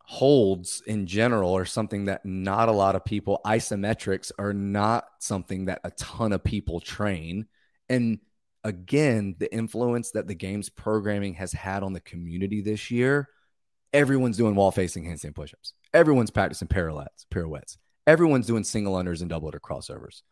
holds 0.09 0.83
in 0.87 1.07
general 1.07 1.57
are 1.57 1.65
something 1.65 2.05
that 2.05 2.25
not 2.25 2.69
a 2.69 2.73
lot 2.73 2.95
of 2.95 3.05
people, 3.05 3.41
isometrics 3.45 4.31
are 4.39 4.53
not 4.53 5.05
something 5.19 5.65
that 5.65 5.81
a 5.83 5.91
ton 5.93 6.33
of 6.33 6.45
people 6.45 6.81
train. 6.81 7.47
And 7.89 8.21
again, 8.67 9.37
the 9.39 9.53
influence 9.55 10.11
that 10.11 10.27
the 10.27 10.35
game's 10.35 10.69
programming 10.69 11.35
has 11.35 11.53
had 11.53 11.85
on 11.85 11.93
the 11.93 12.01
community 12.01 12.61
this 12.61 12.91
year, 12.91 13.29
everyone's 13.93 14.37
doing 14.37 14.57
wall 14.57 14.73
facing 14.73 15.05
handstand 15.05 15.35
pushups. 15.35 15.73
Everyone's 15.95 16.33
practicing 16.33 16.67
pirouettes. 16.67 17.79
Everyone's 18.09 18.47
doing 18.49 18.65
single 18.65 18.95
unders 18.95 19.21
and 19.21 19.31
double 19.31 19.47
under 19.47 19.61
crossovers. 19.61 20.23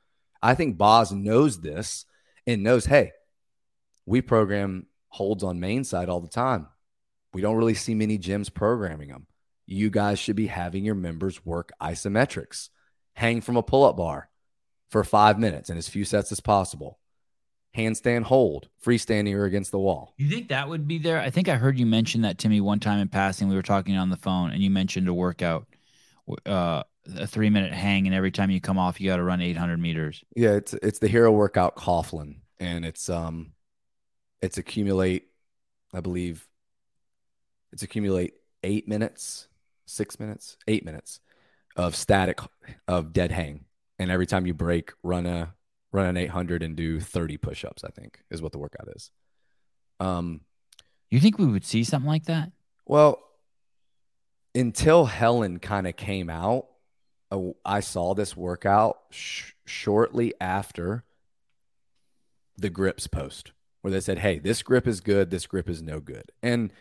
I 0.43 0.57
think 0.57 0.77
Boz 0.77 1.13
knows 1.13 1.61
this 1.61 2.07
and 2.45 2.65
knows, 2.65 2.87
hey, 2.87 3.13
we 4.05 4.21
program 4.21 4.87
holds 5.11 5.45
on 5.45 5.61
main 5.61 5.85
site 5.85 6.09
all 6.09 6.21
the 6.21 6.27
time. 6.27 6.67
We 7.33 7.41
don't 7.41 7.57
really 7.57 7.75
see 7.75 7.95
many 7.95 8.19
gyms 8.19 8.53
programming 8.53 9.11
them. 9.11 9.29
You 9.65 9.91
guys 9.91 10.19
should 10.19 10.37
be 10.37 10.49
having 10.49 10.85
your 10.85 10.97
members 10.97 11.47
work 11.47 11.71
isometrics, 11.81 12.71
hang 13.15 13.41
from 13.41 13.57
a 13.57 13.63
pull 13.63 13.85
up 13.85 13.97
bar 13.97 14.29
for 14.91 15.05
five 15.05 15.39
minutes 15.39 15.71
in 15.71 15.79
as 15.79 15.89
few 15.89 16.05
sets 16.05 16.33
as 16.33 16.41
possible, 16.41 16.99
handstand 17.77 18.23
hold, 18.25 18.69
freestanding 18.85 19.35
or 19.35 19.45
against 19.45 19.71
the 19.71 19.79
wall. 19.79 20.15
You 20.17 20.29
think 20.29 20.49
that 20.49 20.69
would 20.69 20.87
be 20.87 20.99
there? 20.99 21.21
I 21.21 21.31
think 21.31 21.49
I 21.49 21.57
heard 21.57 21.79
you 21.79 21.87
mention 21.87 22.23
that 22.23 22.39
to 22.39 22.49
me 22.49 22.61
one 22.61 22.81
time 22.81 23.01
in 23.01 23.09
passing. 23.09 23.49
We 23.49 23.57
were 23.57 23.63
talking 23.63 23.97
on 23.97 24.11
the 24.11 24.17
phone, 24.17 24.51
and 24.51 24.63
you 24.63 24.71
mentioned 24.71 25.09
a 25.09 25.15
workout, 25.15 25.67
uh, 26.47 26.85
a 27.17 27.27
three 27.27 27.51
minute 27.51 27.73
hang, 27.73 28.07
and 28.07 28.15
every 28.15 28.31
time 28.31 28.51
you 28.51 28.61
come 28.61 28.79
off, 28.79 29.01
you 29.01 29.09
got 29.11 29.17
to 29.17 29.25
run 29.25 29.41
800 29.41 29.79
meters. 29.79 30.23
Yeah, 30.37 30.53
it's 30.53 30.75
it's 30.75 30.99
the 30.99 31.09
hero 31.09 31.33
workout 31.33 31.77
Coughlin, 31.77 32.37
and 32.61 32.85
it's 32.85 33.09
um, 33.09 33.53
it's 34.41 34.59
accumulate, 34.59 35.27
I 35.93 36.01
believe, 36.01 36.47
it's 37.73 37.83
accumulate 37.83 38.35
eight 38.63 38.87
minutes, 38.87 39.49
six 39.87 40.21
minutes, 40.21 40.57
eight 40.69 40.85
minutes 40.85 41.21
of 41.77 41.97
static 41.97 42.39
of 42.87 43.13
dead 43.13 43.33
hang, 43.33 43.65
and 43.99 44.11
every 44.11 44.27
time 44.27 44.47
you 44.47 44.55
break, 44.55 44.93
run 45.03 45.27
a 45.27 45.55
run 45.95 46.07
an 46.07 46.17
800 46.17 46.63
and 46.63 46.75
do 46.75 46.99
30 47.01 47.37
push-ups. 47.39 47.85
I 47.85 47.91
think 47.91 48.21
is 48.31 48.43
what 48.43 48.53
the 48.53 48.59
workout 48.59 48.89
is. 48.95 49.11
Um, 50.01 50.41
You 51.11 51.21
think 51.21 51.39
we 51.39 51.47
would 51.47 51.65
see 51.65 51.85
something 51.85 52.09
like 52.09 52.25
that? 52.25 52.53
well, 52.85 53.21
until 54.57 55.07
Helen 55.07 55.59
kind 55.59 55.87
of 55.87 55.97
came 55.97 56.29
out, 56.31 56.67
I 57.65 57.81
saw 57.81 58.15
this 58.15 58.37
workout 58.37 58.99
sh- 59.11 59.53
shortly 59.65 60.33
after 60.41 61.05
the 62.57 62.71
grips 62.71 63.09
post 63.09 63.51
where 63.81 63.91
they 63.91 63.99
said, 64.01 64.19
Hey, 64.19 64.39
this 64.39 64.63
grip 64.63 64.87
is 64.87 65.01
good. 65.01 65.31
This 65.31 65.47
grip 65.47 65.69
is 65.69 65.83
no 65.83 65.99
good. 65.99 66.31
And 66.43 66.73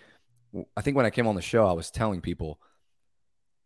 i 0.77 0.81
think 0.81 0.95
when 0.95 1.07
I 1.07 1.09
came 1.09 1.25
on 1.25 1.33
the 1.33 1.41
show, 1.41 1.65
I 1.65 1.71
was 1.71 1.89
telling 1.89 2.21
people 2.21 2.59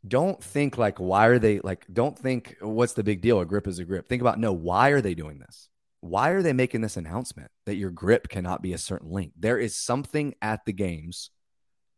don't 0.08 0.44
think 0.44 0.78
like 0.78 1.00
why 1.00 1.28
are 1.28 1.40
they 1.40 1.60
like 1.60 1.86
don't 1.92 2.18
think 2.18 2.56
what's 2.62 2.94
the 2.94 3.04
big 3.04 3.22
deal 3.22 3.40
a 3.40 3.46
grip 3.46 3.68
is 3.68 3.80
a 3.80 3.86
grip 3.86 4.08
think 4.08 4.22
about 4.22 4.40
no 4.40 4.54
why 4.54 4.90
are 4.90 5.02
they 5.02 5.14
doing 5.14 5.40
this 5.40 5.70
why 6.02 6.30
are 6.30 6.44
they 6.44 6.54
making 6.54 6.82
this 6.82 6.98
announcement 6.98 7.50
that 7.66 7.76
your 7.76 7.90
grip 7.90 8.30
cannot 8.30 8.62
be 8.62 8.74
a 8.74 8.78
certain 8.78 9.10
length 9.10 9.34
there 9.38 9.58
is 9.58 9.76
something 9.76 10.36
at 10.42 10.66
the 10.66 10.74
games 10.74 11.32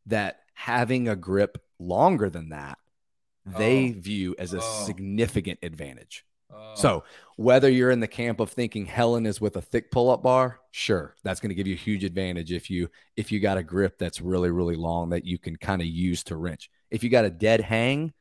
that 0.05 0.39
having 0.53 1.07
a 1.07 1.15
grip 1.15 1.61
longer 1.79 2.29
than 2.29 2.49
that 2.49 2.77
they 3.45 3.93
Oh. 3.95 3.99
view 3.99 4.35
as 4.39 4.53
a 4.53 4.59
Oh. 4.59 4.83
significant 4.85 5.59
advantage 5.61 6.25
oh. 6.51 6.73
so 6.75 7.03
whether 7.35 7.69
you're 7.69 7.91
in 7.91 7.99
the 7.99 8.07
camp 8.07 8.39
of 8.39 8.51
thinking 8.51 8.85
Helen 8.85 9.25
is 9.25 9.39
with 9.39 9.55
a 9.55 9.61
thick 9.61 9.91
pull-up 9.91 10.21
bar, 10.21 10.59
sure, 10.71 11.15
that's 11.23 11.39
going 11.39 11.49
to 11.49 11.55
give 11.55 11.67
you 11.67 11.73
a 11.73 11.77
huge 11.77 12.03
advantage 12.03 12.51
if 12.51 12.69
you 12.69 12.89
if 13.15 13.31
you 13.31 13.39
got 13.39 13.57
a 13.57 13.63
grip 13.63 13.97
that's 13.97 14.19
really 14.19 14.51
really 14.51 14.75
long 14.75 15.09
that 15.11 15.23
you 15.25 15.37
can 15.37 15.55
kind 15.55 15.81
of 15.81 15.87
use 15.87 16.21
to 16.25 16.35
wrench. 16.35 16.69
If 16.91 17.03
you 17.03 17.09
got 17.09 17.25
a 17.25 17.29
dead 17.29 17.61
hang, 17.61 18.13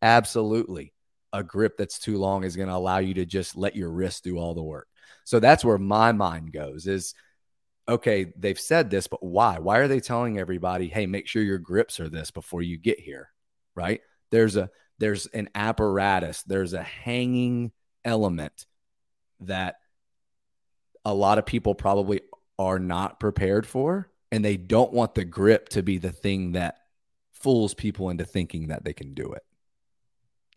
absolutely. 0.00 0.92
A 1.32 1.42
grip 1.42 1.76
that's 1.76 1.98
too 1.98 2.18
long 2.18 2.44
is 2.44 2.56
going 2.56 2.68
to 2.68 2.74
allow 2.74 2.98
you 2.98 3.14
to 3.14 3.24
just 3.24 3.56
let 3.56 3.74
your 3.74 3.90
wrist 3.90 4.24
do 4.24 4.38
all 4.38 4.54
the 4.54 4.62
work. 4.62 4.88
So 5.24 5.40
that's 5.40 5.64
where 5.64 5.78
my 5.78 6.12
mind 6.12 6.52
goes 6.52 6.86
is 6.86 7.14
okay, 7.88 8.32
they've 8.36 8.60
said 8.60 8.90
this, 8.90 9.08
but 9.08 9.22
why? 9.24 9.58
Why 9.58 9.78
are 9.78 9.88
they 9.88 10.00
telling 10.00 10.38
everybody, 10.38 10.88
"Hey, 10.88 11.06
make 11.06 11.26
sure 11.26 11.42
your 11.42 11.58
grips 11.58 11.98
are 12.00 12.08
this 12.08 12.30
before 12.30 12.62
you 12.62 12.78
get 12.78 13.00
here?" 13.00 13.30
Right? 13.74 14.00
There's 14.30 14.56
a 14.56 14.70
there's 14.98 15.26
an 15.26 15.48
apparatus, 15.54 16.42
there's 16.44 16.74
a 16.74 16.82
hanging 16.82 17.72
element 18.04 18.66
that 19.40 19.76
a 21.04 21.12
lot 21.12 21.38
of 21.38 21.46
people 21.46 21.74
probably 21.74 22.20
are 22.58 22.78
not 22.78 23.18
prepared 23.18 23.66
for 23.66 24.10
and 24.30 24.44
they 24.44 24.56
don't 24.56 24.92
want 24.92 25.14
the 25.14 25.24
grip 25.24 25.68
to 25.70 25.82
be 25.82 25.98
the 25.98 26.12
thing 26.12 26.52
that 26.52 26.76
fools 27.42 27.74
people 27.74 28.08
into 28.10 28.24
thinking 28.24 28.68
that 28.68 28.84
they 28.84 28.92
can 28.92 29.14
do 29.14 29.32
it 29.32 29.42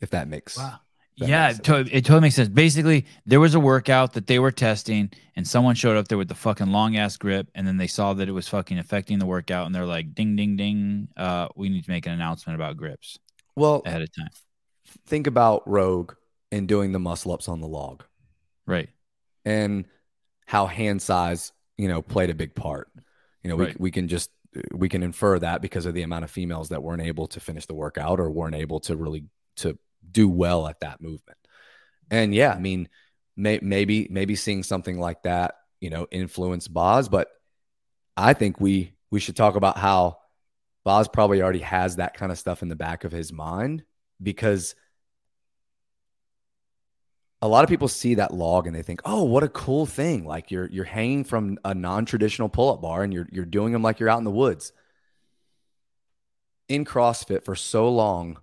if 0.02 0.10
that 0.12 0.28
makes 0.28 0.58
Wow. 0.58 0.80
that 1.18 1.30
yeah, 1.30 1.50
it, 1.52 1.64
to- 1.64 1.80
it 1.98 2.04
totally 2.06 2.22
makes 2.22 2.36
sense. 2.36 2.50
Basically, 2.50 3.06
there 3.26 3.40
was 3.40 3.56
a 3.56 3.60
workout 3.60 4.14
that 4.14 4.28
they 4.28 4.38
were 4.40 4.52
testing, 4.52 5.10
and 5.38 5.48
someone 5.48 5.74
showed 5.76 5.96
up 5.96 6.10
there 6.10 6.18
with 6.18 6.28
the 6.28 6.36
fucking 6.36 6.68
long 6.68 6.98
ass 6.98 7.16
grip, 7.16 7.48
and 7.56 7.66
then 7.66 7.78
they 7.78 7.88
saw 7.88 8.14
that 8.14 8.28
it 8.28 8.34
was 8.34 8.48
fucking 8.50 8.78
affecting 8.78 9.20
the 9.20 9.26
workout, 9.26 9.66
and 9.66 9.74
they're 9.74 9.86
like, 9.86 10.14
"Ding, 10.14 10.36
ding, 10.36 10.58
ding! 10.58 11.08
Uh, 11.16 11.48
we 11.56 11.70
need 11.70 11.86
to 11.86 11.90
make 11.90 12.06
an 12.06 12.12
announcement 12.12 12.56
about 12.56 12.76
grips 12.78 13.18
well 13.56 13.82
ahead 13.86 14.02
of 14.02 14.10
time." 14.14 14.30
think 15.08 15.26
about 15.28 15.68
rogue 15.68 16.14
and 16.52 16.68
doing 16.68 16.92
the 16.92 17.00
muscle 17.00 17.32
ups 17.32 17.48
on 17.48 17.60
the 17.62 17.68
log 17.68 18.04
Right. 18.68 18.90
and 19.44 19.86
how 20.46 20.68
hand 20.68 21.02
size 21.02 21.52
you 21.78 21.88
know 21.88 22.02
played 22.04 22.30
a 22.30 22.36
big 22.36 22.54
part 22.54 22.90
you 23.44 23.50
know 23.50 23.56
we, 23.56 23.66
Right. 23.66 23.80
we 23.80 23.90
can 23.92 24.08
just 24.08 24.30
we 24.72 24.90
can 24.90 25.04
infer 25.04 25.40
that 25.40 25.62
because 25.62 25.86
of 25.86 25.94
the 25.94 26.04
amount 26.04 26.24
of 26.24 26.32
females 26.32 26.70
that 26.70 26.84
weren't 26.84 27.02
able 27.02 27.28
to 27.28 27.40
finish 27.40 27.66
the 27.66 27.74
workout 27.74 28.20
or 28.20 28.30
weren't 28.30 28.56
able 28.56 28.80
to 28.82 28.96
really 28.96 29.26
to 29.58 29.78
do 30.12 30.30
well 30.30 30.68
at 30.68 30.80
that 30.82 31.02
movement. 31.02 31.38
And 32.12 32.34
yeah 32.36 32.54
i 32.54 32.60
mean 32.60 32.88
may, 33.36 33.60
maybe 33.62 34.08
maybe 34.10 34.36
seeing 34.36 34.64
something 34.64 35.00
like 35.00 35.24
that 35.24 35.56
you 35.80 35.90
know 35.90 36.08
influence 36.12 36.68
boz 36.68 37.10
but 37.10 37.28
i 38.16 38.34
think 38.34 38.60
we 38.60 38.94
we 39.12 39.20
should 39.20 39.36
talk 39.36 39.56
about 39.56 39.78
how 39.78 40.18
boz 40.84 41.08
probably 41.08 41.42
already 41.42 41.60
has 41.60 41.96
that 41.96 42.14
kind 42.14 42.32
of 42.32 42.38
stuff 42.38 42.62
in 42.62 42.70
the 42.70 42.76
back 42.76 43.04
of 43.04 43.12
his 43.12 43.34
mind 43.34 43.84
because 44.22 44.76
a 47.46 47.48
lot 47.48 47.64
of 47.64 47.70
people 47.70 47.88
see 47.88 48.16
that 48.16 48.34
log 48.34 48.68
and 48.68 48.76
they 48.76 48.82
think, 48.82 49.02
"Oh, 49.06 49.24
what 49.24 49.44
a 49.44 49.50
cool 49.50 49.86
thing! 49.86 50.26
Like 50.26 50.52
you're 50.52 50.70
you're 50.70 50.86
hanging 50.86 51.24
from 51.24 51.58
a 51.64 51.74
non-traditional 51.74 52.50
pull-up 52.50 52.82
bar 52.82 53.04
and 53.04 53.14
you're 53.14 53.28
you're 53.32 53.46
doing 53.46 53.74
them 53.74 53.82
like 53.82 54.00
you're 54.00 54.10
out 54.10 54.18
in 54.20 54.24
the 54.24 54.32
woods." 54.32 54.74
In 56.68 56.86
CrossFit 56.86 57.44
for 57.44 57.56
so 57.56 57.90
long, 57.90 58.38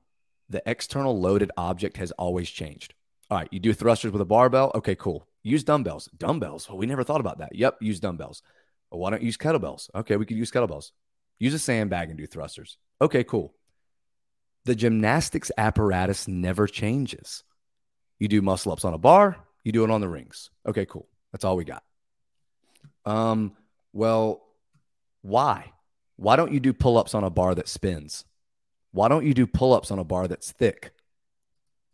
the 0.49 0.63
external 0.67 1.19
loaded 1.19 1.51
object 1.57 1.97
has 1.97 2.13
always 2.13 2.49
changed. 2.49 2.95
All 3.31 3.39
right, 3.39 3.49
you 3.51 3.59
do 3.59 3.73
thrusters 3.73 4.13
with 4.13 4.21
a 4.21 4.27
barbell. 4.27 4.71
Okay, 4.75 4.95
cool. 4.95 5.27
Use 5.43 5.65
dumbbells. 5.65 6.09
Dumbbells. 6.17 6.69
Well, 6.69 6.79
we 6.79 6.87
never 6.87 7.03
thought 7.03 7.21
about 7.21 7.39
that. 7.39 7.55
Yep, 7.55 7.79
use 7.81 7.99
dumbbells. 7.99 8.43
Well, 8.91 9.01
why 9.01 9.11
don't 9.11 9.23
you 9.23 9.27
use 9.27 9.37
kettlebells? 9.37 9.91
Okay, 9.95 10.17
we 10.17 10.27
could 10.27 10.37
use 10.37 10.53
kettlebells. 10.53 10.93
Use 11.39 11.55
a 11.55 11.59
sandbag 11.59 12.11
and 12.11 12.19
do 12.19 12.27
thrusters. 12.27 12.77
Okay, 13.01 13.25
cool. 13.25 13.55
The 14.65 14.77
gymnastics 14.77 15.51
apparatus 15.59 16.29
never 16.29 16.69
changes. 16.69 17.43
You 18.23 18.29
do 18.29 18.41
muscle 18.41 18.71
ups 18.71 18.85
on 18.85 18.95
a 18.95 18.99
bar, 18.99 19.37
you 19.65 19.73
do 19.73 19.83
it 19.83 19.91
on 19.91 20.01
the 20.01 20.09
rings. 20.09 20.51
Okay, 20.65 20.87
cool. 20.87 21.09
That's 21.33 21.45
all 21.45 21.57
we 21.57 21.65
got. 21.65 21.83
Um, 23.05 23.57
well, 23.93 24.43
why? 25.23 25.73
Why 26.15 26.37
don't 26.37 26.53
you 26.53 26.61
do 26.61 26.73
pull 26.73 26.99
ups 26.99 27.17
on 27.17 27.25
a 27.25 27.31
bar 27.31 27.53
that 27.57 27.67
spins? 27.67 28.25
Why 28.93 29.09
don't 29.09 29.27
you 29.27 29.35
do 29.35 29.45
pull 29.45 29.73
ups 29.73 29.91
on 29.91 29.99
a 29.99 30.05
bar 30.05 30.29
that's 30.29 30.53
thick? 30.53 30.93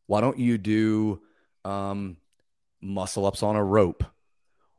Why 0.07 0.21
don't 0.21 0.39
you 0.39 0.59
do 0.59 1.23
um, 1.65 2.19
muscle 2.83 3.25
ups 3.25 3.43
on 3.43 3.57
a 3.57 3.65
rope? 3.65 4.05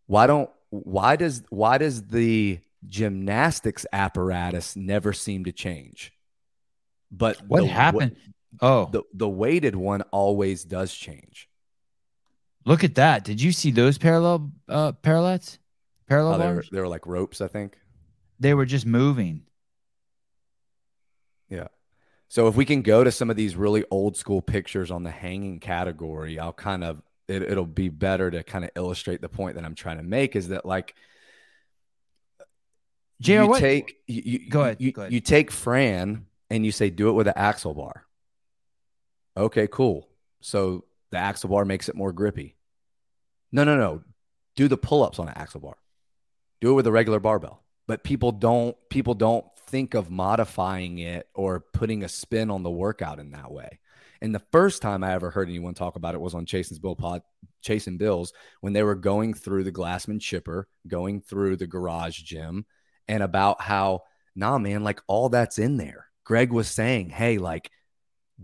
Why 0.06 0.28
don't 0.28 0.52
why 0.70 1.16
does 1.16 1.42
why 1.50 1.80
does 1.80 2.04
the 2.04 2.60
gymnastics 2.86 3.88
apparatus 3.92 4.76
never 4.76 5.14
seem 5.14 5.46
to 5.46 5.52
change? 5.52 6.14
But 7.12 7.38
What 7.48 7.62
the 7.62 7.68
happened? 7.70 8.18
Oh, 8.62 8.90
the 8.92 9.04
the 9.14 9.30
weighted 9.30 9.76
one 9.76 10.02
always 10.12 10.64
does 10.64 10.94
change. 10.94 11.48
look 12.66 12.84
at 12.84 12.96
that! 12.96 13.24
Did 13.24 13.42
you 13.42 13.52
see 13.52 13.72
those 13.72 13.98
parallel 13.98 14.52
uh, 14.68 14.92
parallettes? 14.94 15.58
Parallel 16.08 16.36
Oh, 16.36 16.38
they, 16.40 16.54
were, 16.56 16.66
they 16.72 16.82
were 16.82 16.88
like 16.88 17.06
ropes, 17.06 17.40
I 17.42 17.48
think. 17.48 17.78
They 18.40 18.54
were 18.56 18.66
just 18.66 18.86
moving. 18.86 19.44
Yeah. 21.50 21.68
So 22.30 22.48
if 22.48 22.56
we 22.56 22.66
can 22.66 22.82
go 22.82 23.04
to 23.04 23.12
some 23.12 23.30
of 23.30 23.36
these 23.36 23.56
really 23.56 23.86
old 23.92 24.18
school 24.18 24.42
pictures 24.42 24.92
on 24.92 25.04
the 25.04 25.12
hanging 25.12 25.60
category, 25.60 26.40
I'll 26.40 26.54
kind 26.54 26.84
of 26.84 27.02
it, 27.28 27.44
it'll 27.44 27.66
be 27.66 27.90
better 27.90 28.32
to 28.32 28.44
kind 28.44 28.64
of 28.66 28.72
illustrate 28.76 29.22
the 29.22 29.30
point 29.30 29.56
that 29.56 29.66
I'm 29.66 29.76
trying 29.76 29.98
to 29.98 30.04
make 30.04 30.36
is 30.36 30.48
that 30.50 30.66
like 30.66 30.96
J.R, 33.22 33.44
you 33.44 33.50
what? 33.50 33.60
take 33.60 33.96
you, 34.08 34.22
you 34.26 34.50
Go 34.50 34.62
ahead, 34.62 34.78
you, 34.80 34.92
go 34.92 35.02
ahead. 35.02 35.14
you 35.14 35.20
take 35.20 35.52
Fran 35.52 36.26
and 36.50 36.66
you 36.66 36.72
say 36.72 36.90
do 36.90 37.10
it 37.10 37.14
with 37.14 37.28
an 37.28 37.34
axle 37.36 37.74
bar. 37.74 38.06
Okay, 39.40 39.68
cool. 39.68 40.10
So 40.42 40.84
the 41.12 41.18
axle 41.18 41.50
bar 41.50 41.64
makes 41.64 41.88
it 41.88 41.96
more 41.96 42.12
grippy. 42.12 42.58
No, 43.54 43.64
no, 43.64 43.78
no. 43.78 44.04
Do 44.58 44.68
the 44.68 44.78
pull-ups 44.78 45.18
on 45.18 45.30
an 45.30 45.34
axle 45.38 45.62
bar. 45.62 45.78
Do 46.60 46.72
it 46.72 46.74
with 46.74 46.88
a 46.88 46.92
regular 46.92 47.22
barbell. 47.22 47.64
But 47.88 48.04
people 48.04 48.34
don't 48.34 48.76
people 48.90 49.14
don't 49.14 49.46
think 49.68 49.94
of 49.94 50.12
modifying 50.12 51.00
it 51.00 51.28
or 51.34 51.62
putting 51.74 52.04
a 52.04 52.10
spin 52.10 52.52
on 52.52 52.64
the 52.64 52.70
workout 52.70 53.20
in 53.20 53.32
that 53.32 53.52
way. 53.52 53.80
And 54.22 54.36
the 54.36 54.44
first 54.52 54.82
time 54.82 55.04
I 55.04 55.14
ever 55.14 55.32
heard 55.32 55.48
anyone 55.48 55.74
talk 55.74 55.96
about 55.96 56.16
it 56.16 56.22
was 56.22 56.36
on 56.36 56.46
Chasen's 56.46 56.80
Bill 56.80 56.96
Pod, 56.96 57.22
Chasing 57.62 57.98
Bills 57.98 58.34
when 58.60 58.74
they 58.74 58.84
were 58.84 58.96
going 58.96 59.34
through 59.34 59.64
the 59.64 59.72
Glassman 59.72 60.20
chipper, 60.20 60.68
going 60.88 61.22
through 61.22 61.56
the 61.56 61.68
garage 61.68 62.20
gym, 62.22 62.66
and 63.08 63.24
about 63.24 63.62
how, 63.62 64.04
nah, 64.36 64.58
man, 64.58 64.84
like 64.84 65.02
all 65.08 65.30
that's 65.30 65.58
in 65.58 65.78
there. 65.78 66.08
Greg 66.26 66.52
was 66.52 66.68
saying, 66.68 67.10
hey, 67.10 67.38
like 67.38 67.72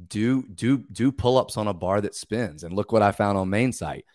do 0.08 0.44
do 0.44 0.78
do 0.92 1.12
pull-ups 1.12 1.58
on 1.58 1.68
a 1.68 1.74
bar 1.74 2.02
that 2.02 2.16
spins. 2.16 2.64
And 2.64 2.74
look 2.74 2.92
what 2.92 3.02
I 3.02 3.12
found 3.12 3.38
on 3.38 3.50
main 3.50 3.72
site. 3.72 4.06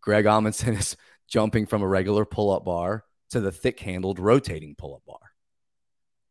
Greg 0.00 0.24
Amundson 0.24 0.76
is 0.78 0.96
jumping 1.28 1.66
from 1.66 1.82
a 1.82 1.88
regular 1.88 2.24
pull-up 2.24 2.64
bar 2.64 3.04
to 3.30 3.40
the 3.40 3.52
thick-handled 3.52 4.18
rotating 4.18 4.74
pull-up 4.74 5.02
bar. 5.06 5.18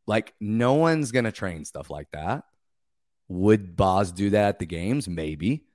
Like 0.08 0.34
no 0.40 0.74
one's 0.74 1.12
gonna 1.12 1.32
train 1.32 1.66
stuff 1.66 1.90
like 1.90 2.10
that. 2.12 2.44
Would 3.28 3.76
Boz 3.76 4.12
do 4.12 4.32
that 4.32 4.50
at 4.50 4.60
the 4.60 4.66
games? 4.66 5.08
Maybe. 5.08 5.66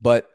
But 0.00 0.28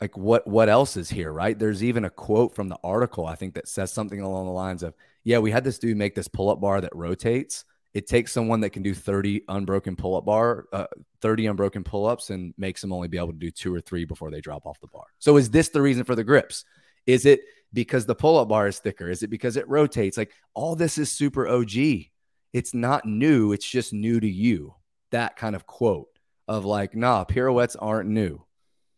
like 0.00 0.16
what 0.16 0.46
what 0.46 0.68
else 0.68 0.96
is 0.96 1.10
here, 1.10 1.32
right? 1.32 1.58
There's 1.58 1.82
even 1.84 2.04
a 2.04 2.10
quote 2.10 2.54
from 2.54 2.68
the 2.68 2.78
article 2.82 3.26
I 3.26 3.34
think 3.34 3.54
that 3.54 3.68
says 3.68 3.92
something 3.92 4.20
along 4.20 4.46
the 4.46 4.52
lines 4.52 4.82
of, 4.82 4.94
"Yeah, 5.24 5.38
we 5.38 5.50
had 5.50 5.64
this 5.64 5.78
dude 5.78 5.96
make 5.96 6.14
this 6.14 6.28
pull-up 6.28 6.60
bar 6.60 6.80
that 6.80 6.94
rotates. 6.94 7.64
It 7.94 8.06
takes 8.06 8.32
someone 8.32 8.60
that 8.60 8.70
can 8.70 8.82
do 8.82 8.94
30 8.94 9.42
unbroken 9.48 9.96
pull-up 9.96 10.24
bar, 10.24 10.66
uh, 10.72 10.86
30 11.20 11.46
unbroken 11.46 11.84
pull-ups 11.84 12.30
and 12.30 12.54
makes 12.58 12.80
them 12.80 12.92
only 12.92 13.08
be 13.08 13.18
able 13.18 13.32
to 13.32 13.38
do 13.38 13.50
two 13.50 13.74
or 13.74 13.80
three 13.80 14.04
before 14.04 14.30
they 14.30 14.40
drop 14.40 14.66
off 14.66 14.80
the 14.80 14.88
bar." 14.88 15.06
So 15.18 15.36
is 15.36 15.50
this 15.50 15.70
the 15.70 15.82
reason 15.82 16.04
for 16.04 16.14
the 16.14 16.24
grips? 16.24 16.64
Is 17.06 17.26
it 17.26 17.40
because 17.72 18.06
the 18.06 18.14
pull-up 18.14 18.48
bar 18.48 18.68
is 18.68 18.78
thicker? 18.78 19.10
Is 19.10 19.22
it 19.22 19.28
because 19.28 19.56
it 19.56 19.68
rotates? 19.68 20.16
Like 20.16 20.32
all 20.54 20.76
this 20.76 20.98
is 20.98 21.10
super 21.10 21.48
OG. 21.48 22.10
It's 22.52 22.74
not 22.74 23.04
new, 23.04 23.52
it's 23.52 23.68
just 23.68 23.92
new 23.92 24.20
to 24.20 24.28
you. 24.28 24.74
That 25.10 25.36
kind 25.36 25.56
of 25.56 25.66
quote 25.66 26.08
of 26.46 26.64
like, 26.64 26.94
"Nah, 26.94 27.24
pirouettes 27.24 27.76
aren't 27.76 28.08
new." 28.10 28.44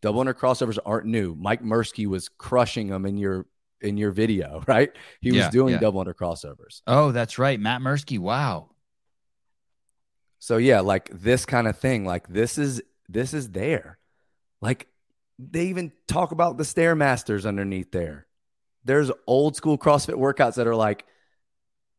double 0.01 0.19
under 0.19 0.33
crossovers 0.33 0.79
aren't 0.85 1.05
new. 1.05 1.35
Mike 1.39 1.63
Mursky 1.63 2.07
was 2.07 2.27
crushing 2.27 2.87
them 2.87 3.05
in 3.05 3.17
your 3.17 3.45
in 3.81 3.97
your 3.97 4.11
video, 4.11 4.63
right? 4.67 4.91
He 5.21 5.31
was 5.31 5.47
doing 5.49 5.73
yeah. 5.73 5.79
double 5.79 5.99
under 5.99 6.13
crossovers. 6.13 6.81
Oh, 6.87 7.11
that's 7.11 7.39
right, 7.39 7.59
Matt 7.59 7.81
Mursky. 7.81 8.19
Wow. 8.19 8.70
So 10.41 10.57
yeah, 10.57 10.81
like 10.81 11.09
this 11.13 11.45
kind 11.45 11.67
of 11.67 11.77
thing, 11.77 12.03
like 12.05 12.27
this 12.27 12.57
is 12.57 12.81
this 13.07 13.33
is 13.35 13.51
there. 13.51 13.99
Like 14.59 14.87
they 15.39 15.67
even 15.67 15.93
talk 16.07 16.31
about 16.31 16.57
the 16.57 16.63
stairmasters 16.63 17.45
underneath 17.45 17.91
there. 17.91 18.27
There's 18.83 19.11
old 19.27 19.55
school 19.55 19.77
CrossFit 19.77 20.15
workouts 20.15 20.55
that 20.55 20.67
are 20.67 20.75
like 20.75 21.05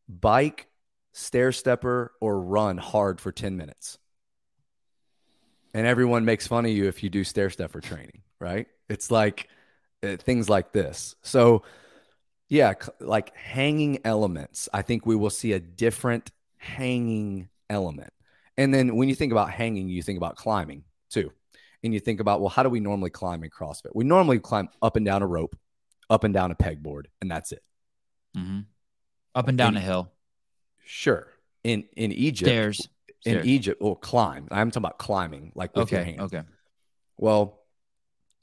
bike, 0.09 0.67
stair 1.13 1.53
stepper, 1.53 2.13
or 2.21 2.41
run 2.41 2.77
hard 2.77 3.21
for 3.21 3.31
10 3.31 3.57
minutes. 3.57 3.97
and 5.73 5.87
everyone 5.87 6.25
makes 6.25 6.47
fun 6.47 6.65
of 6.65 6.71
you 6.71 6.87
if 6.87 7.03
you 7.03 7.09
do 7.09 7.23
stair 7.23 7.49
stepper 7.49 7.81
training, 7.81 8.21
right? 8.39 8.67
It's 8.89 9.09
like 9.09 9.49
uh, 10.03 10.17
things 10.17 10.49
like 10.49 10.71
this. 10.71 11.15
So, 11.23 11.63
yeah, 12.49 12.73
like 12.99 13.35
hanging 13.35 13.99
elements. 14.05 14.69
I 14.73 14.81
think 14.83 15.05
we 15.05 15.15
will 15.15 15.29
see 15.31 15.53
a 15.53 15.59
different 15.59 16.31
hanging 16.57 17.49
element. 17.69 18.13
And 18.57 18.73
then 18.73 18.95
when 18.95 19.09
you 19.09 19.15
think 19.15 19.31
about 19.31 19.49
hanging, 19.49 19.87
you 19.89 20.01
think 20.03 20.17
about 20.17 20.35
climbing 20.35 20.83
too. 21.09 21.31
And 21.83 21.93
you 21.93 21.99
think 21.99 22.19
about, 22.19 22.39
well, 22.39 22.49
how 22.49 22.63
do 22.63 22.69
we 22.69 22.79
normally 22.79 23.09
climb 23.09 23.43
in 23.43 23.49
CrossFit? 23.49 23.89
We 23.93 24.03
normally 24.05 24.39
climb 24.39 24.69
up 24.81 24.95
and 24.95 25.05
down 25.05 25.21
a 25.21 25.27
rope, 25.27 25.55
up 26.09 26.23
and 26.23 26.33
down 26.33 26.51
a 26.51 26.55
pegboard, 26.55 27.05
and 27.21 27.29
that's 27.29 27.51
it. 27.51 27.63
hmm 28.35 28.61
Up 29.35 29.47
and 29.47 29.57
down 29.57 29.75
In- 29.75 29.77
a 29.77 29.85
hill, 29.85 30.11
Sure. 30.85 31.27
In 31.63 31.85
in 31.95 32.11
Egypt, 32.11 32.47
stairs. 32.49 32.89
in 33.25 33.31
stairs. 33.33 33.45
Egypt, 33.45 33.81
well, 33.81 33.95
climb. 33.95 34.47
I'm 34.51 34.69
talking 34.69 34.81
about 34.85 34.97
climbing, 34.97 35.51
like 35.55 35.75
with 35.75 35.91
your 35.91 36.01
Okay. 36.01 36.11
hands. 36.11 36.33
Okay. 36.33 36.43
Well, 37.17 37.59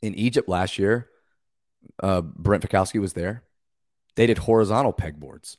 in 0.03 0.15
Egypt 0.15 0.49
last 0.49 0.79
year, 0.79 1.11
uh, 2.03 2.23
Brent 2.23 2.67
Fikowski 2.67 2.99
was 3.01 3.13
there. 3.13 3.45
They 4.17 4.27
did 4.27 4.39
horizontal 4.39 4.93
pegboards. 4.95 5.57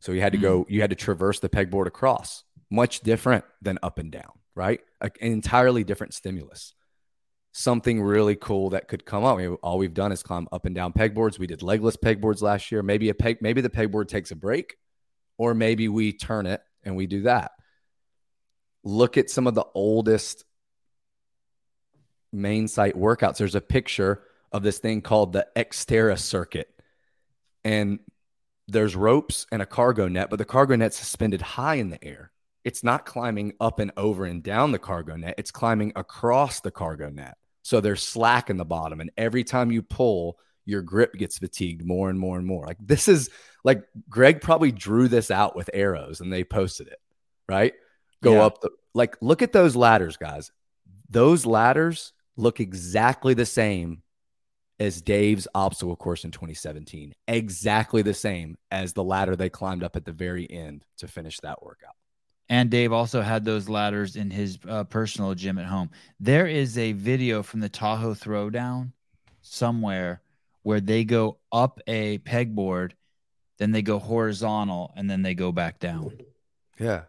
So 0.00 0.12
you 0.12 0.20
had 0.20 0.30
to 0.32 0.38
go, 0.38 0.64
you 0.68 0.80
had 0.80 0.90
to 0.90 0.96
traverse 0.96 1.40
the 1.40 1.48
pegboard 1.48 1.86
across, 1.86 2.44
much 2.70 3.00
different 3.00 3.44
than 3.62 3.78
up 3.82 3.98
and 3.98 4.12
down, 4.12 4.32
right? 4.54 4.80
An 5.00 5.10
entirely 5.20 5.84
different 5.84 6.14
stimulus. 6.14 6.74
Something 7.52 8.02
really 8.02 8.36
cool 8.36 8.70
that 8.70 8.88
could 8.88 9.04
come 9.04 9.24
up. 9.24 9.38
I 9.38 9.46
mean, 9.46 9.56
all 9.62 9.78
we've 9.78 9.94
done 9.94 10.12
is 10.12 10.22
climb 10.22 10.48
up 10.52 10.66
and 10.66 10.74
down 10.74 10.92
pegboards. 10.92 11.38
We 11.38 11.46
did 11.46 11.62
legless 11.62 11.96
pegboards 11.96 12.42
last 12.42 12.70
year. 12.70 12.82
Maybe 12.82 13.08
a 13.08 13.14
peg, 13.14 13.38
maybe 13.40 13.60
the 13.60 13.70
pegboard 13.70 14.08
takes 14.08 14.30
a 14.30 14.36
break, 14.36 14.76
or 15.38 15.54
maybe 15.54 15.88
we 15.88 16.12
turn 16.12 16.46
it 16.46 16.60
and 16.84 16.94
we 16.94 17.06
do 17.06 17.22
that. 17.22 17.52
Look 18.84 19.16
at 19.16 19.30
some 19.30 19.46
of 19.46 19.54
the 19.54 19.66
oldest 19.74 20.44
main 22.32 22.68
site 22.68 22.94
workouts. 22.94 23.38
There's 23.38 23.54
a 23.54 23.60
picture 23.60 24.22
of 24.52 24.62
this 24.62 24.78
thing 24.78 25.00
called 25.00 25.32
the 25.32 25.46
Xterra 25.56 26.18
circuit. 26.18 26.68
And 27.64 27.98
there's 28.68 28.94
ropes 28.94 29.46
and 29.50 29.62
a 29.62 29.66
cargo 29.66 30.08
net, 30.08 30.30
but 30.30 30.38
the 30.38 30.44
cargo 30.44 30.76
net's 30.76 30.98
suspended 30.98 31.42
high 31.42 31.76
in 31.76 31.90
the 31.90 32.02
air. 32.04 32.30
It's 32.68 32.84
not 32.84 33.06
climbing 33.06 33.54
up 33.62 33.78
and 33.78 33.92
over 33.96 34.26
and 34.26 34.42
down 34.42 34.72
the 34.72 34.78
cargo 34.78 35.16
net, 35.16 35.36
it's 35.38 35.50
climbing 35.50 35.90
across 35.96 36.60
the 36.60 36.70
cargo 36.70 37.08
net. 37.08 37.38
So 37.62 37.80
there's 37.80 38.02
slack 38.02 38.50
in 38.50 38.58
the 38.58 38.64
bottom. 38.66 39.00
And 39.00 39.10
every 39.16 39.42
time 39.42 39.72
you 39.72 39.80
pull, 39.80 40.38
your 40.66 40.82
grip 40.82 41.14
gets 41.14 41.38
fatigued 41.38 41.82
more 41.82 42.10
and 42.10 42.20
more 42.20 42.36
and 42.36 42.46
more. 42.46 42.66
Like 42.66 42.76
this 42.78 43.08
is 43.08 43.30
like 43.64 43.84
Greg 44.10 44.42
probably 44.42 44.70
drew 44.70 45.08
this 45.08 45.30
out 45.30 45.56
with 45.56 45.70
arrows 45.72 46.20
and 46.20 46.30
they 46.30 46.44
posted 46.44 46.88
it, 46.88 46.98
right? 47.48 47.72
Go 48.22 48.34
Yeah. 48.34 48.42
up 48.42 48.60
the 48.60 48.68
like 48.92 49.16
look 49.22 49.40
at 49.40 49.54
those 49.54 49.74
ladders, 49.74 50.18
guys. 50.18 50.52
Those 51.08 51.46
ladders 51.46 52.12
look 52.36 52.60
exactly 52.60 53.32
the 53.32 53.46
same 53.46 54.02
as 54.78 55.00
Dave's 55.00 55.48
obstacle 55.54 55.96
course 55.96 56.24
in 56.24 56.32
2017. 56.32 57.14
Exactly 57.28 58.02
the 58.02 58.12
same 58.12 58.58
as 58.70 58.92
the 58.92 59.02
ladder 59.02 59.36
they 59.36 59.48
climbed 59.48 59.82
up 59.82 59.96
at 59.96 60.04
the 60.04 60.12
very 60.12 60.46
end 60.50 60.84
to 60.98 61.08
finish 61.08 61.38
that 61.40 61.62
workout. 61.62 61.94
And 62.48 62.70
Dave 62.70 62.92
also 62.92 63.20
had 63.20 63.44
those 63.44 63.68
ladders 63.68 64.16
in 64.16 64.30
his 64.30 64.58
uh, 64.66 64.84
personal 64.84 65.34
gym 65.34 65.58
at 65.58 65.66
home. 65.66 65.90
There 66.18 66.46
is 66.46 66.78
a 66.78 66.92
video 66.92 67.42
from 67.42 67.60
the 67.60 67.68
Tahoe 67.68 68.14
Throwdown 68.14 68.92
somewhere 69.42 70.22
where 70.62 70.80
they 70.80 71.04
go 71.04 71.38
up 71.52 71.80
a 71.86 72.18
pegboard, 72.18 72.92
then 73.58 73.72
they 73.72 73.82
go 73.82 73.98
horizontal, 73.98 74.92
and 74.96 75.10
then 75.10 75.22
they 75.22 75.34
go 75.34 75.52
back 75.52 75.78
down. 75.78 76.12
Yeah. 76.78 77.02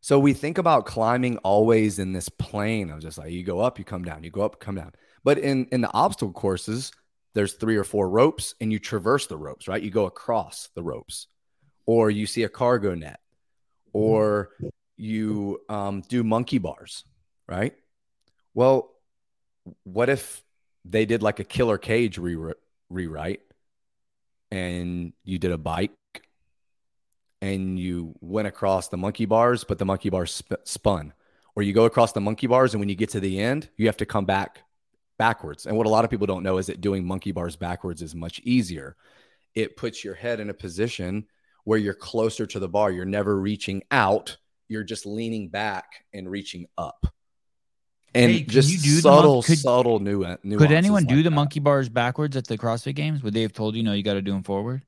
So 0.00 0.18
we 0.18 0.32
think 0.32 0.58
about 0.58 0.86
climbing 0.86 1.38
always 1.38 1.98
in 1.98 2.12
this 2.12 2.28
plane 2.28 2.90
of 2.90 3.00
just 3.00 3.18
like 3.18 3.32
you 3.32 3.42
go 3.42 3.60
up, 3.60 3.78
you 3.78 3.84
come 3.84 4.04
down, 4.04 4.22
you 4.22 4.30
go 4.30 4.42
up, 4.42 4.60
come 4.60 4.76
down. 4.76 4.92
But 5.24 5.38
in 5.38 5.66
in 5.72 5.80
the 5.80 5.92
obstacle 5.92 6.32
courses, 6.32 6.92
there's 7.34 7.54
three 7.54 7.76
or 7.76 7.84
four 7.84 8.08
ropes 8.08 8.54
and 8.60 8.72
you 8.72 8.78
traverse 8.78 9.26
the 9.26 9.36
ropes, 9.36 9.66
right? 9.66 9.82
You 9.82 9.90
go 9.90 10.06
across 10.06 10.68
the 10.74 10.82
ropes. 10.82 11.26
Or 11.86 12.10
you 12.10 12.26
see 12.26 12.42
a 12.42 12.48
cargo 12.48 12.94
net 12.94 13.20
or 13.98 14.50
you 14.96 15.60
um, 15.68 16.02
do 16.08 16.22
monkey 16.22 16.58
bars, 16.58 17.04
right? 17.48 17.74
Well, 18.54 18.90
what 19.82 20.08
if 20.08 20.44
they 20.84 21.04
did 21.04 21.20
like 21.20 21.40
a 21.40 21.44
killer 21.44 21.78
cage 21.78 22.16
re- 22.16 22.54
rewrite 22.88 23.40
and 24.52 25.12
you 25.24 25.38
did 25.40 25.50
a 25.50 25.58
bike 25.58 25.90
and 27.42 27.76
you 27.78 28.14
went 28.20 28.46
across 28.46 28.86
the 28.86 28.96
monkey 28.96 29.26
bars, 29.26 29.64
but 29.64 29.78
the 29.78 29.84
monkey 29.84 30.10
bars 30.10 30.32
sp- 30.38 30.62
spun, 30.62 31.12
or 31.56 31.64
you 31.64 31.72
go 31.72 31.84
across 31.84 32.12
the 32.12 32.20
monkey 32.20 32.46
bars, 32.46 32.74
and 32.74 32.80
when 32.80 32.88
you 32.88 32.94
get 32.94 33.10
to 33.10 33.20
the 33.20 33.40
end, 33.40 33.68
you 33.76 33.86
have 33.86 33.96
to 33.96 34.06
come 34.06 34.24
back 34.24 34.62
backwards. 35.18 35.66
And 35.66 35.76
what 35.76 35.86
a 35.86 35.90
lot 35.90 36.04
of 36.04 36.10
people 36.10 36.26
don't 36.26 36.44
know 36.44 36.58
is 36.58 36.66
that 36.66 36.80
doing 36.80 37.04
monkey 37.04 37.32
bars 37.32 37.56
backwards 37.56 38.00
is 38.00 38.14
much 38.14 38.38
easier. 38.44 38.96
It 39.56 39.76
puts 39.76 40.04
your 40.04 40.14
head 40.14 40.38
in 40.38 40.50
a 40.50 40.54
position 40.54 41.26
where 41.68 41.78
you're 41.78 41.92
closer 41.92 42.46
to 42.46 42.58
the 42.58 42.68
bar. 42.68 42.90
You're 42.90 43.04
never 43.04 43.38
reaching 43.38 43.82
out. 43.90 44.38
You're 44.68 44.84
just 44.84 45.04
leaning 45.04 45.48
back 45.50 46.04
and 46.14 46.30
reaching 46.30 46.64
up. 46.78 47.06
And 48.14 48.32
Hey, 48.32 48.42
just 48.42 48.70
you 48.70 48.78
do 48.78 48.94
the 48.96 49.00
subtle, 49.02 49.34
mon- 49.34 49.42
could- 49.42 49.58
subtle 49.58 49.98
nuances. 50.00 50.56
Could 50.56 50.72
anyone 50.72 51.04
do 51.04 51.16
like 51.16 51.24
the 51.24 51.30
that. 51.30 51.36
monkey 51.36 51.60
bars 51.60 51.90
backwards 51.90 52.36
at 52.38 52.46
the 52.46 52.56
CrossFit 52.56 52.94
Games? 52.94 53.22
Would 53.22 53.34
they 53.34 53.42
have 53.42 53.52
told 53.52 53.76
you 53.76 53.82
no? 53.82 53.92
You 53.92 54.02
got 54.02 54.14
to 54.14 54.22
do 54.22 54.32
them 54.32 54.42
forward. 54.44 54.82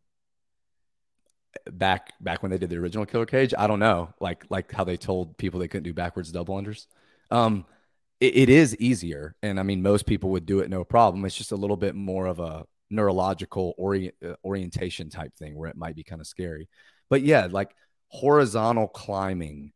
back 1.71 2.13
back 2.21 2.43
when 2.43 2.51
they 2.51 2.57
did 2.59 2.71
the 2.71 2.77
original 2.77 3.05
killer 3.05 3.27
cage 3.27 3.53
i 3.59 3.67
don't 3.67 3.81
know 3.81 4.09
like 4.21 4.45
like 4.51 4.71
how 4.73 4.85
they 4.85 4.97
told 4.97 5.37
people 5.37 5.59
they 5.59 5.67
couldn't 5.69 5.83
do 5.85 5.93
backwards 5.93 6.31
double 6.31 6.55
unders 6.57 6.87
um 7.33 7.65
it, 8.21 8.37
it 8.37 8.49
is 8.49 8.77
easier 8.77 9.35
and 9.43 9.59
i 9.59 9.63
mean 9.65 9.83
most 9.83 10.07
people 10.07 10.31
would 10.31 10.47
do 10.47 10.61
it 10.61 10.71
no 10.71 10.85
problem 10.85 11.25
it's 11.25 11.35
just 11.37 11.51
a 11.51 11.57
little 11.57 11.77
bit 11.77 11.95
more 11.97 12.27
of 12.27 12.39
a 12.39 12.65
neurological 12.91 13.75
orient, 13.79 14.15
uh, 14.25 14.35
orientation 14.45 15.09
type 15.09 15.35
thing 15.37 15.55
where 15.55 15.71
it 15.71 15.77
might 15.77 15.95
be 15.95 16.03
kind 16.03 16.21
of 16.21 16.27
scary 16.27 16.69
but 17.09 17.23
yeah 17.23 17.47
like 17.51 17.75
horizontal 18.09 18.89
climbing 18.89 19.73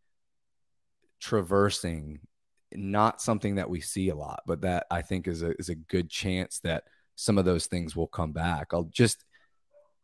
traversing 1.20 2.20
not 2.73 3.20
something 3.20 3.55
that 3.55 3.70
we 3.70 3.81
see 3.81 4.09
a 4.09 4.15
lot 4.15 4.43
but 4.47 4.62
that 4.62 4.86
i 4.91 5.01
think 5.01 5.28
is 5.28 5.43
a 5.43 5.57
is 5.59 5.69
a 5.69 5.74
good 5.74 6.11
chance 6.11 6.59
that 6.61 6.85
some 7.15 7.39
of 7.39 7.45
those 7.45 7.66
things 7.66 7.95
will 7.95 8.09
come 8.09 8.32
back 8.32 8.69
i'll 8.73 8.85
just 8.85 9.24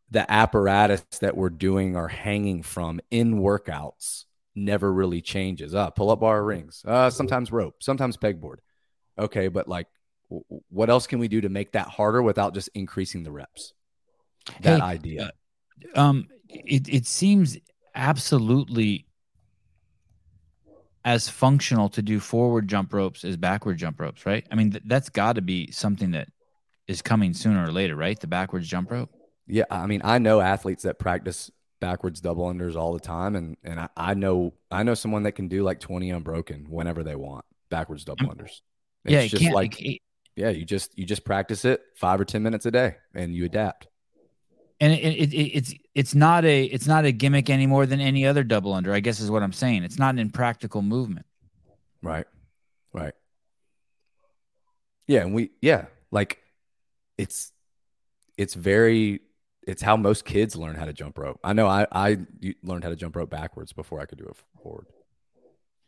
the 0.09 0.29
apparatus 0.29 1.03
that 1.21 1.35
we're 1.35 1.49
doing 1.49 1.95
or 1.95 2.07
hanging 2.09 2.61
from 2.63 2.99
in 3.09 3.39
workouts 3.39 4.25
never 4.55 4.91
really 4.91 5.21
changes. 5.21 5.73
Uh, 5.73 5.89
pull 5.89 6.11
up 6.11 6.19
bar 6.19 6.43
rings, 6.43 6.83
uh, 6.85 7.09
sometimes 7.09 7.51
rope, 7.51 7.81
sometimes 7.81 8.17
pegboard. 8.17 8.57
Okay, 9.17 9.47
but 9.47 9.67
like, 9.67 9.87
what 10.69 10.89
else 10.89 11.07
can 11.07 11.19
we 11.19 11.27
do 11.27 11.41
to 11.41 11.49
make 11.49 11.73
that 11.73 11.87
harder 11.87 12.21
without 12.21 12.53
just 12.53 12.69
increasing 12.73 13.23
the 13.23 13.31
reps? 13.31 13.73
That 14.61 14.79
Hey, 14.79 14.85
idea. 14.85 15.31
um 15.95 16.27
it, 16.49 16.87
it 16.89 17.05
seems 17.05 17.57
absolutely 17.95 19.05
as 21.03 21.27
functional 21.27 21.89
to 21.89 22.01
do 22.01 22.19
forward 22.19 22.67
jump 22.67 22.93
ropes 22.93 23.23
as 23.23 23.35
backward 23.37 23.77
jump 23.77 23.99
ropes 23.99 24.25
right 24.25 24.45
i 24.51 24.55
mean 24.55 24.71
th- 24.71 24.83
that's 24.85 25.09
got 25.09 25.33
to 25.33 25.41
be 25.41 25.69
something 25.71 26.11
that 26.11 26.27
is 26.87 27.01
coming 27.01 27.33
sooner 27.33 27.63
or 27.65 27.71
later 27.71 27.95
right 27.95 28.19
the 28.19 28.27
backwards 28.27 28.67
jump 28.67 28.91
rope 28.91 29.09
Yeah, 29.47 29.63
I 29.71 29.87
mean, 29.87 30.01
I 30.03 30.19
know 30.19 30.39
athletes 30.39 30.83
that 30.83 30.99
practice 30.99 31.49
backwards 31.79 32.21
double 32.21 32.45
unders 32.45 32.75
all 32.75 32.93
the 32.93 32.99
time, 32.99 33.35
and 33.35 33.57
and 33.63 33.79
I, 33.79 33.89
I 33.97 34.13
know 34.13 34.53
I 34.69 34.83
know 34.83 34.93
someone 34.93 35.23
that 35.23 35.33
can 35.33 35.47
do 35.47 35.63
like 35.63 35.79
twenty 35.79 36.09
unbroken 36.11 36.67
whenever 36.69 37.03
they 37.03 37.15
want 37.15 37.43
backwards 37.69 38.05
double 38.05 38.27
unders. 38.27 38.61
It's 39.03 39.11
yeah 39.13 39.19
it 39.21 39.29
just 39.29 39.41
can't 39.41 39.55
like 39.55 39.81
it- 39.81 40.01
yeah, 40.35 40.49
you 40.49 40.65
just 40.65 40.97
you 40.97 41.05
just 41.05 41.23
practice 41.25 41.65
it 41.65 41.81
five 41.95 42.19
or 42.21 42.25
ten 42.25 42.43
minutes 42.43 42.65
a 42.65 42.71
day, 42.71 42.95
and 43.13 43.33
you 43.35 43.45
adapt. 43.45 43.87
and 44.79 44.93
it, 44.93 44.97
it, 44.97 45.33
it, 45.33 45.47
it's 45.57 45.73
it's 45.93 46.15
not 46.15 46.45
a 46.45 46.63
it's 46.65 46.87
not 46.87 47.05
a 47.05 47.11
gimmick 47.11 47.49
any 47.49 47.67
more 47.67 47.85
than 47.85 47.99
any 47.99 48.25
other 48.25 48.43
double 48.43 48.73
under 48.73 48.93
i 48.93 48.99
guess 48.99 49.19
is 49.19 49.29
what 49.29 49.43
i'm 49.43 49.53
saying 49.53 49.83
it's 49.83 49.99
not 49.99 50.09
an 50.15 50.19
impractical 50.19 50.81
movement 50.81 51.25
Right. 52.03 52.25
Right. 52.93 53.13
Yeah, 55.07 55.21
and 55.21 55.33
we 55.35 55.51
yeah, 55.61 55.85
like 56.11 56.39
it's 57.17 57.51
it's 58.37 58.53
very 58.55 59.21
it's 59.67 59.81
how 59.81 59.97
most 59.97 60.25
kids 60.25 60.55
learn 60.55 60.75
how 60.75 60.85
to 60.85 60.93
jump 60.93 61.17
rope. 61.17 61.39
I 61.43 61.53
know 61.53 61.67
I 61.67 61.85
I 61.91 62.17
learned 62.63 62.83
how 62.83 62.89
to 62.89 62.95
jump 62.95 63.15
rope 63.15 63.29
backwards 63.29 63.73
before 63.73 63.99
I 63.99 64.05
could 64.05 64.17
do 64.17 64.25
it 64.25 64.35
forward. 64.63 64.87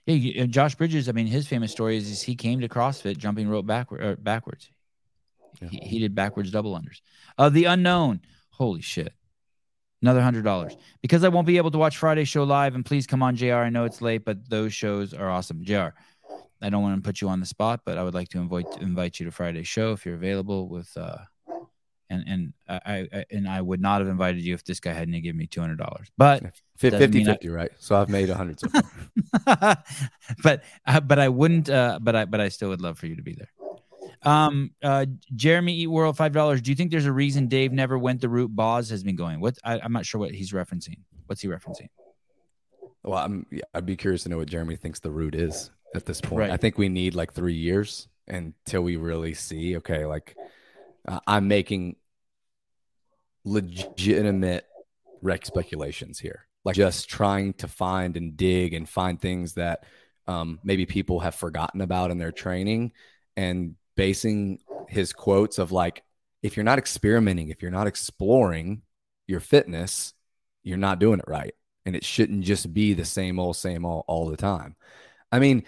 Yeah 0.06 0.46
josh 0.46 0.76
bridges 0.76 1.08
i 1.08 1.12
mean 1.12 1.28
his 1.28 1.48
famous 1.48 1.72
story 1.72 1.98
is, 1.98 2.10
is 2.10 2.22
he 2.22 2.36
came 2.36 2.62
to 2.62 2.68
crossfit 2.68 3.18
jumping 3.18 3.48
rope 3.48 3.66
backward 3.66 4.02
or 4.04 4.16
backwards. 4.16 4.70
Yeah. 5.62 5.70
he, 5.70 5.78
he 5.78 6.00
did 6.00 6.16
backwards 6.16 6.52
double 6.52 6.78
unders. 6.78 7.02
Uh 7.38 7.50
the 7.50 7.66
unknown. 7.66 8.22
Holy 8.50 8.82
shit. 8.82 9.14
Another 10.02 10.22
hundred 10.22 10.44
dollars. 10.44 10.76
Because 11.02 11.24
i 11.24 11.30
won't 11.30 11.48
be 11.48 11.58
able 11.58 11.72
to 11.72 11.78
watch 11.78 11.98
friday's 11.98 12.28
show 12.28 12.44
live 12.44 12.76
and 12.76 12.86
please 12.86 13.08
come 13.08 13.24
on 13.24 13.36
J.R 13.36 13.64
i 13.64 13.70
know 13.70 13.86
it's 13.86 14.02
late 14.02 14.26
but 14.26 14.50
those 14.50 14.74
shows 14.74 15.14
are 15.14 15.30
awesome. 15.30 15.64
J.R 15.64 15.94
i 16.62 16.70
don't 16.70 16.82
want 16.82 16.96
to 17.02 17.08
put 17.08 17.22
you 17.22 17.30
on 17.30 17.40
the 17.40 17.46
spot 17.46 17.82
but 17.86 17.98
i 17.98 18.04
would 18.04 18.14
like 18.14 18.30
to 18.30 18.40
invite 18.40 18.66
invite 18.82 19.20
you 19.20 19.26
to 19.26 19.32
friday's 19.32 19.68
show 19.68 19.92
if 19.92 20.06
you're 20.06 20.16
available 20.16 20.68
with 20.68 20.90
uh 20.98 21.18
And 22.10 22.24
and 22.28 22.54
I, 22.68 23.08
I 23.12 23.26
and 23.32 23.48
I 23.48 23.62
would 23.62 23.82
not 23.82 24.02
have 24.02 24.08
invited 24.08 24.44
you 24.44 24.54
if 24.54 24.64
this 24.64 24.80
guy 24.80 24.94
hadn't 24.94 25.20
given 25.22 25.38
me 25.38 25.48
two 25.48 25.62
hundred 25.62 25.78
dollars. 25.80 26.10
But 26.18 26.44
Fif- 26.78 26.92
Doesn't 26.92 27.12
50 27.14 27.22
I- 27.22 27.34
50, 27.34 27.50
right? 27.50 27.72
So 27.80 27.96
I've 27.96 28.10
made 28.10 28.30
a 28.30 28.34
100 28.34 28.60
so 28.60 28.68
far. 28.70 29.84
but 30.44 30.64
uh, 30.86 31.00
but 31.00 31.20
I 31.20 31.30
wouldn't. 31.30 31.70
Uh, 31.70 32.00
but 32.02 32.16
I 32.16 32.26
but 32.26 32.42
I 32.42 32.50
still 32.50 32.70
would 32.70 32.82
love 32.82 32.98
for 33.00 33.08
you 33.08 33.16
to 33.16 33.22
be 33.24 33.34
there. 33.34 33.50
Um, 34.24 34.72
uh, 34.82 35.06
Jeremy 35.36 35.74
Eat 35.76 35.88
World 35.88 36.18
five 36.18 36.34
dollars. 36.34 36.62
Do 36.62 36.72
you 36.72 36.76
think 36.76 36.92
there's 36.92 37.06
a 37.06 37.12
reason 37.12 37.48
Dave 37.48 37.72
never 37.72 37.98
went 37.98 38.22
the 38.22 38.30
route 38.30 38.56
Boz 38.56 38.90
has 38.90 39.04
been 39.04 39.16
going? 39.16 39.40
What 39.40 39.58
I, 39.64 39.80
I'm 39.80 39.94
not 39.94 40.06
sure 40.06 40.20
what 40.20 40.32
he's 40.32 40.52
referencing. 40.52 40.98
What's 41.26 41.42
he 41.42 41.48
referencing? 41.48 41.90
Well, 43.04 43.20
I'm 43.20 43.46
I'd 43.74 43.86
be 43.86 43.96
curious 43.96 44.24
to 44.24 44.30
know 44.30 44.38
what 44.38 44.50
Jeremy 44.50 44.76
thinks 44.76 45.00
the 45.00 45.12
route 45.12 45.36
is 45.36 45.72
at 45.96 46.06
this 46.06 46.22
point. 46.22 46.40
Right. 46.40 46.52
I 46.52 46.58
think 46.58 46.78
we 46.78 46.90
need 46.90 47.16
like 47.16 47.34
three 47.34 47.54
years 47.54 48.08
until 48.28 48.82
we 48.82 48.96
really 48.96 49.34
see, 49.34 49.78
okay, 49.78 50.06
like 50.06 50.36
uh, 51.08 51.20
I'm 51.28 51.48
making 51.48 51.96
legitimate 53.44 54.66
rec 55.22 55.46
speculations 55.46 56.20
here, 56.20 56.48
like 56.64 56.76
just 56.76 57.10
trying 57.10 57.54
to 57.54 57.68
find 57.68 58.18
and 58.18 58.38
dig 58.38 58.74
and 58.74 58.88
find 58.88 59.20
things 59.20 59.54
that 59.54 59.84
um, 60.28 60.60
maybe 60.64 60.86
people 60.86 61.20
have 61.20 61.36
forgotten 61.36 61.82
about 61.82 62.12
in 62.12 62.18
their 62.18 62.32
training 62.32 62.92
and 63.36 63.76
basing 63.96 64.60
his 64.88 65.14
quotes 65.14 65.58
of 65.58 65.72
like, 65.72 66.04
if 66.42 66.56
you're 66.56 66.64
not 66.64 66.78
experimenting, 66.80 67.50
if 67.50 67.62
you're 67.62 67.72
not 67.72 67.88
exploring 67.88 68.82
your 69.28 69.40
fitness, 69.40 70.14
you're 70.64 70.78
not 70.78 71.00
doing 71.00 71.20
it 71.20 71.26
right. 71.28 71.54
And 71.86 71.96
it 71.96 72.06
shouldn't 72.06 72.44
just 72.44 72.74
be 72.74 72.94
the 72.94 73.06
same 73.06 73.40
old, 73.40 73.58
same 73.58 73.86
old 73.86 74.06
all 74.08 74.28
the 74.28 74.38
time. 74.38 74.76
I 75.32 75.40
mean, 75.40 75.64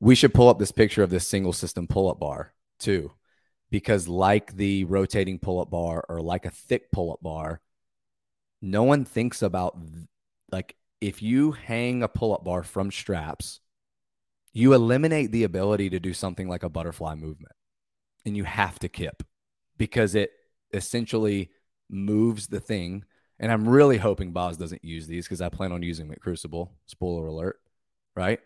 we 0.00 0.14
should 0.14 0.34
pull 0.34 0.48
up 0.48 0.58
this 0.58 0.72
picture 0.72 1.02
of 1.02 1.10
this 1.10 1.26
single 1.26 1.52
system 1.52 1.86
pull 1.86 2.10
up 2.10 2.18
bar 2.18 2.52
too, 2.78 3.12
because 3.70 4.08
like 4.08 4.56
the 4.56 4.84
rotating 4.84 5.38
pull 5.38 5.60
up 5.60 5.70
bar 5.70 6.04
or 6.08 6.20
like 6.20 6.46
a 6.46 6.50
thick 6.50 6.90
pull 6.92 7.12
up 7.12 7.22
bar, 7.22 7.60
no 8.62 8.82
one 8.82 9.04
thinks 9.04 9.42
about 9.42 9.78
like 10.50 10.76
if 11.00 11.22
you 11.22 11.52
hang 11.52 12.02
a 12.02 12.08
pull 12.08 12.34
up 12.34 12.44
bar 12.44 12.62
from 12.62 12.90
straps, 12.90 13.60
you 14.52 14.72
eliminate 14.72 15.32
the 15.32 15.44
ability 15.44 15.90
to 15.90 16.00
do 16.00 16.12
something 16.12 16.48
like 16.48 16.62
a 16.62 16.68
butterfly 16.68 17.14
movement 17.14 17.52
and 18.24 18.36
you 18.36 18.44
have 18.44 18.78
to 18.78 18.88
kip 18.88 19.22
because 19.76 20.14
it 20.14 20.30
essentially 20.72 21.50
moves 21.90 22.46
the 22.46 22.60
thing 22.60 23.04
and 23.38 23.52
I'm 23.52 23.68
really 23.68 23.98
hoping 23.98 24.32
Boz 24.32 24.56
doesn't 24.56 24.84
use 24.84 25.06
these 25.06 25.26
because 25.26 25.42
I 25.42 25.48
plan 25.48 25.72
on 25.72 25.82
using 25.82 26.06
them 26.06 26.12
at 26.12 26.22
Crucible. 26.22 26.72
Spoiler 26.86 27.26
alert, 27.26 27.60
right? 28.14 28.40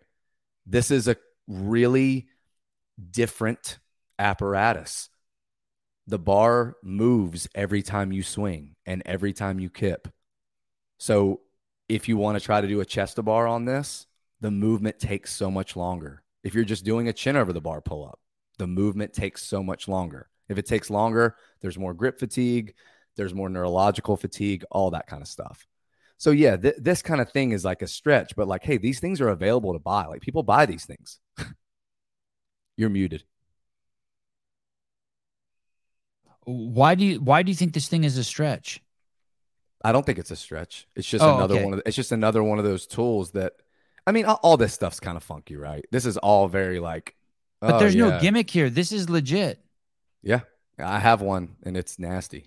This 0.66 0.90
is 0.90 1.06
a 1.06 1.16
really 1.46 2.28
different 3.10 3.78
apparatus. 4.20 5.08
The 6.06 6.18
bar 6.18 6.76
moves 6.82 7.48
every 7.54 7.82
time 7.82 8.12
you 8.12 8.22
swing 8.22 8.76
and 8.86 9.02
every 9.06 9.32
time 9.32 9.58
you 9.58 9.70
kip. 9.70 10.08
So 10.98 11.40
if 11.88 12.08
you 12.08 12.16
want 12.16 12.38
to 12.38 12.44
try 12.44 12.60
to 12.60 12.68
do 12.68 12.80
a 12.80 12.84
chest 12.84 13.16
to 13.16 13.22
bar 13.22 13.46
on 13.46 13.64
this, 13.64 14.06
the 14.40 14.50
movement 14.50 14.98
takes 14.98 15.32
so 15.32 15.50
much 15.50 15.76
longer. 15.76 16.22
If 16.42 16.54
you're 16.54 16.64
just 16.64 16.84
doing 16.84 17.08
a 17.08 17.12
chin 17.12 17.36
over 17.36 17.52
the 17.52 17.60
bar 17.60 17.80
pull 17.80 18.04
up, 18.04 18.18
the 18.58 18.66
movement 18.66 19.12
takes 19.12 19.42
so 19.42 19.62
much 19.62 19.88
longer. 19.88 20.28
If 20.48 20.58
it 20.58 20.66
takes 20.66 20.90
longer, 20.90 21.36
there's 21.60 21.78
more 21.78 21.94
grip 21.94 22.18
fatigue, 22.18 22.74
there's 23.16 23.34
more 23.34 23.48
neurological 23.48 24.16
fatigue, 24.16 24.64
all 24.70 24.90
that 24.90 25.06
kind 25.06 25.22
of 25.22 25.28
stuff. 25.28 25.66
So 26.16 26.32
yeah, 26.32 26.56
th- 26.56 26.76
this 26.78 27.02
kind 27.02 27.20
of 27.20 27.30
thing 27.30 27.52
is 27.52 27.64
like 27.64 27.82
a 27.82 27.86
stretch, 27.86 28.36
but 28.36 28.48
like, 28.48 28.62
hey, 28.62 28.76
these 28.76 29.00
things 29.00 29.20
are 29.20 29.28
available 29.28 29.72
to 29.72 29.78
buy. 29.78 30.06
Like 30.06 30.20
people 30.20 30.42
buy 30.42 30.66
these 30.66 30.84
things. 30.84 31.18
You're 32.76 32.90
muted. 32.90 33.24
Why 36.44 36.94
do 36.94 37.04
you 37.04 37.20
why 37.20 37.42
do 37.42 37.50
you 37.50 37.56
think 37.56 37.74
this 37.74 37.88
thing 37.88 38.04
is 38.04 38.16
a 38.16 38.24
stretch? 38.24 38.80
I 39.82 39.92
don't 39.92 40.04
think 40.04 40.18
it's 40.18 40.30
a 40.30 40.36
stretch. 40.36 40.86
It's 40.94 41.08
just 41.08 41.24
Oh, 41.24 41.36
another 41.36 41.54
okay. 41.56 41.64
one 41.64 41.74
of 41.74 41.82
it's 41.86 41.96
just 41.96 42.12
another 42.12 42.42
one 42.42 42.58
of 42.58 42.64
those 42.64 42.86
tools 42.86 43.32
that 43.32 43.54
I 44.06 44.12
mean, 44.12 44.24
all, 44.24 44.40
all 44.42 44.56
this 44.56 44.72
stuff's 44.72 45.00
kind 45.00 45.16
of 45.16 45.22
funky, 45.22 45.56
right? 45.56 45.84
This 45.90 46.06
is 46.06 46.16
all 46.16 46.48
very 46.48 46.80
like 46.80 47.14
But 47.60 47.74
oh, 47.74 47.78
there's 47.78 47.94
no 47.96 48.18
gimmick 48.20 48.50
here. 48.50 48.70
This 48.70 48.92
is 48.92 49.08
legit. 49.10 49.62
Yeah. 50.22 50.40
I 50.78 50.98
have 50.98 51.20
one 51.20 51.56
and 51.62 51.76
it's 51.76 51.98
nasty. 51.98 52.46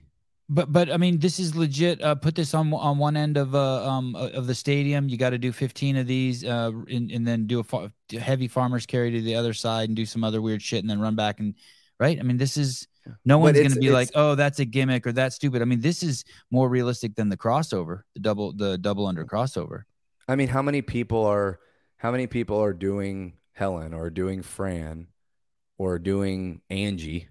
But 0.49 0.71
but 0.71 0.91
I 0.91 0.97
mean, 0.97 1.19
this 1.19 1.39
is 1.39 1.55
legit. 1.55 2.01
Uh, 2.01 2.15
put 2.15 2.35
this 2.35 2.53
on 2.53 2.73
on 2.73 2.97
one 2.97 3.15
end 3.15 3.37
of 3.37 3.55
uh 3.55 3.87
um 3.87 4.15
uh, 4.15 4.29
of 4.29 4.45
the 4.45 4.53
stadium. 4.55 5.07
You 5.07 5.17
got 5.17 5.29
to 5.29 5.37
do 5.37 5.51
15 5.53 5.97
of 5.97 6.05
these, 6.05 6.43
uh, 6.43 6.71
and, 6.89 7.09
and 7.11 7.25
then 7.25 7.47
do 7.47 7.59
a 7.59 7.63
fa- 7.63 7.93
heavy 8.11 8.49
farmers 8.49 8.85
carry 8.85 9.11
to 9.11 9.21
the 9.21 9.35
other 9.35 9.53
side 9.53 9.87
and 9.89 9.95
do 9.95 10.05
some 10.05 10.23
other 10.23 10.41
weird 10.41 10.61
shit, 10.61 10.81
and 10.81 10.89
then 10.89 10.99
run 10.99 11.15
back 11.15 11.39
and 11.39 11.55
right. 11.97 12.19
I 12.19 12.23
mean, 12.23 12.37
this 12.37 12.57
is 12.57 12.87
no 13.25 13.37
one's 13.37 13.59
gonna 13.59 13.75
be 13.75 13.89
like, 13.91 14.09
oh, 14.15 14.35
that's 14.35 14.59
a 14.59 14.65
gimmick 14.65 15.05
or 15.07 15.11
that's 15.11 15.35
stupid. 15.35 15.61
I 15.61 15.65
mean, 15.65 15.81
this 15.81 16.03
is 16.03 16.23
more 16.51 16.69
realistic 16.69 17.15
than 17.15 17.29
the 17.29 17.37
crossover, 17.37 18.01
the 18.13 18.19
double 18.19 18.53
the 18.53 18.77
double 18.77 19.07
under 19.07 19.25
crossover. 19.25 19.83
I 20.27 20.35
mean, 20.35 20.47
how 20.47 20.61
many 20.61 20.81
people 20.81 21.25
are 21.25 21.59
how 21.97 22.11
many 22.11 22.27
people 22.27 22.61
are 22.61 22.73
doing 22.73 23.33
Helen 23.53 23.93
or 23.93 24.09
doing 24.09 24.41
Fran 24.41 25.07
or 25.77 25.99
doing 25.99 26.61
Angie 26.69 27.29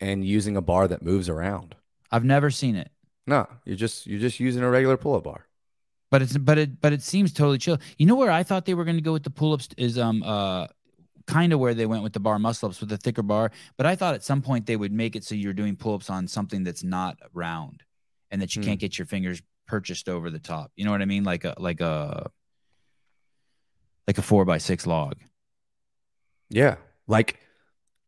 and 0.00 0.24
using 0.24 0.56
a 0.56 0.62
bar 0.62 0.88
that 0.88 1.02
moves 1.02 1.28
around? 1.28 1.74
I've 2.10 2.24
never 2.24 2.50
seen 2.50 2.76
it. 2.76 2.90
No, 3.26 3.46
you're 3.64 3.76
just 3.76 4.06
you're 4.06 4.20
just 4.20 4.40
using 4.40 4.62
a 4.62 4.70
regular 4.70 4.96
pull-up 4.96 5.24
bar. 5.24 5.46
But 6.10 6.22
it's 6.22 6.36
but 6.38 6.56
it 6.56 6.80
but 6.80 6.92
it 6.92 7.02
seems 7.02 7.32
totally 7.32 7.58
chill. 7.58 7.78
You 7.98 8.06
know 8.06 8.14
where 8.14 8.30
I 8.30 8.42
thought 8.42 8.64
they 8.64 8.74
were 8.74 8.84
going 8.84 8.96
to 8.96 9.02
go 9.02 9.12
with 9.12 9.24
the 9.24 9.30
pull 9.30 9.52
ups 9.52 9.68
is 9.76 9.98
um 9.98 10.22
uh 10.22 10.66
kind 11.28 11.52
of 11.52 11.60
where 11.60 11.74
they 11.74 11.86
went 11.86 12.02
with 12.02 12.14
the 12.14 12.20
bar 12.20 12.40
muscle 12.40 12.68
ups 12.68 12.80
with 12.80 12.88
the 12.88 12.96
thicker 12.96 13.22
bar. 13.22 13.52
But 13.76 13.86
I 13.86 13.94
thought 13.94 14.14
at 14.14 14.24
some 14.24 14.42
point 14.42 14.66
they 14.66 14.76
would 14.76 14.92
make 14.92 15.14
it 15.14 15.22
so 15.22 15.36
you're 15.36 15.52
doing 15.52 15.76
pull 15.76 15.94
ups 15.94 16.10
on 16.10 16.26
something 16.26 16.64
that's 16.64 16.82
not 16.82 17.18
round, 17.32 17.84
and 18.32 18.42
that 18.42 18.56
you 18.56 18.62
Hmm. 18.62 18.68
can't 18.68 18.80
get 18.80 18.98
your 18.98 19.06
fingers 19.06 19.40
purchased 19.68 20.08
over 20.08 20.30
the 20.30 20.40
top. 20.40 20.72
You 20.74 20.84
know 20.84 20.90
what 20.90 21.02
I 21.02 21.04
mean? 21.04 21.22
Like 21.24 21.44
a 21.44 21.54
like 21.58 21.80
a 21.80 22.30
like 24.08 24.18
a 24.18 24.22
four 24.22 24.44
by 24.44 24.58
six 24.58 24.86
log. 24.86 25.16
Yeah. 26.50 26.76
Like 27.06 27.38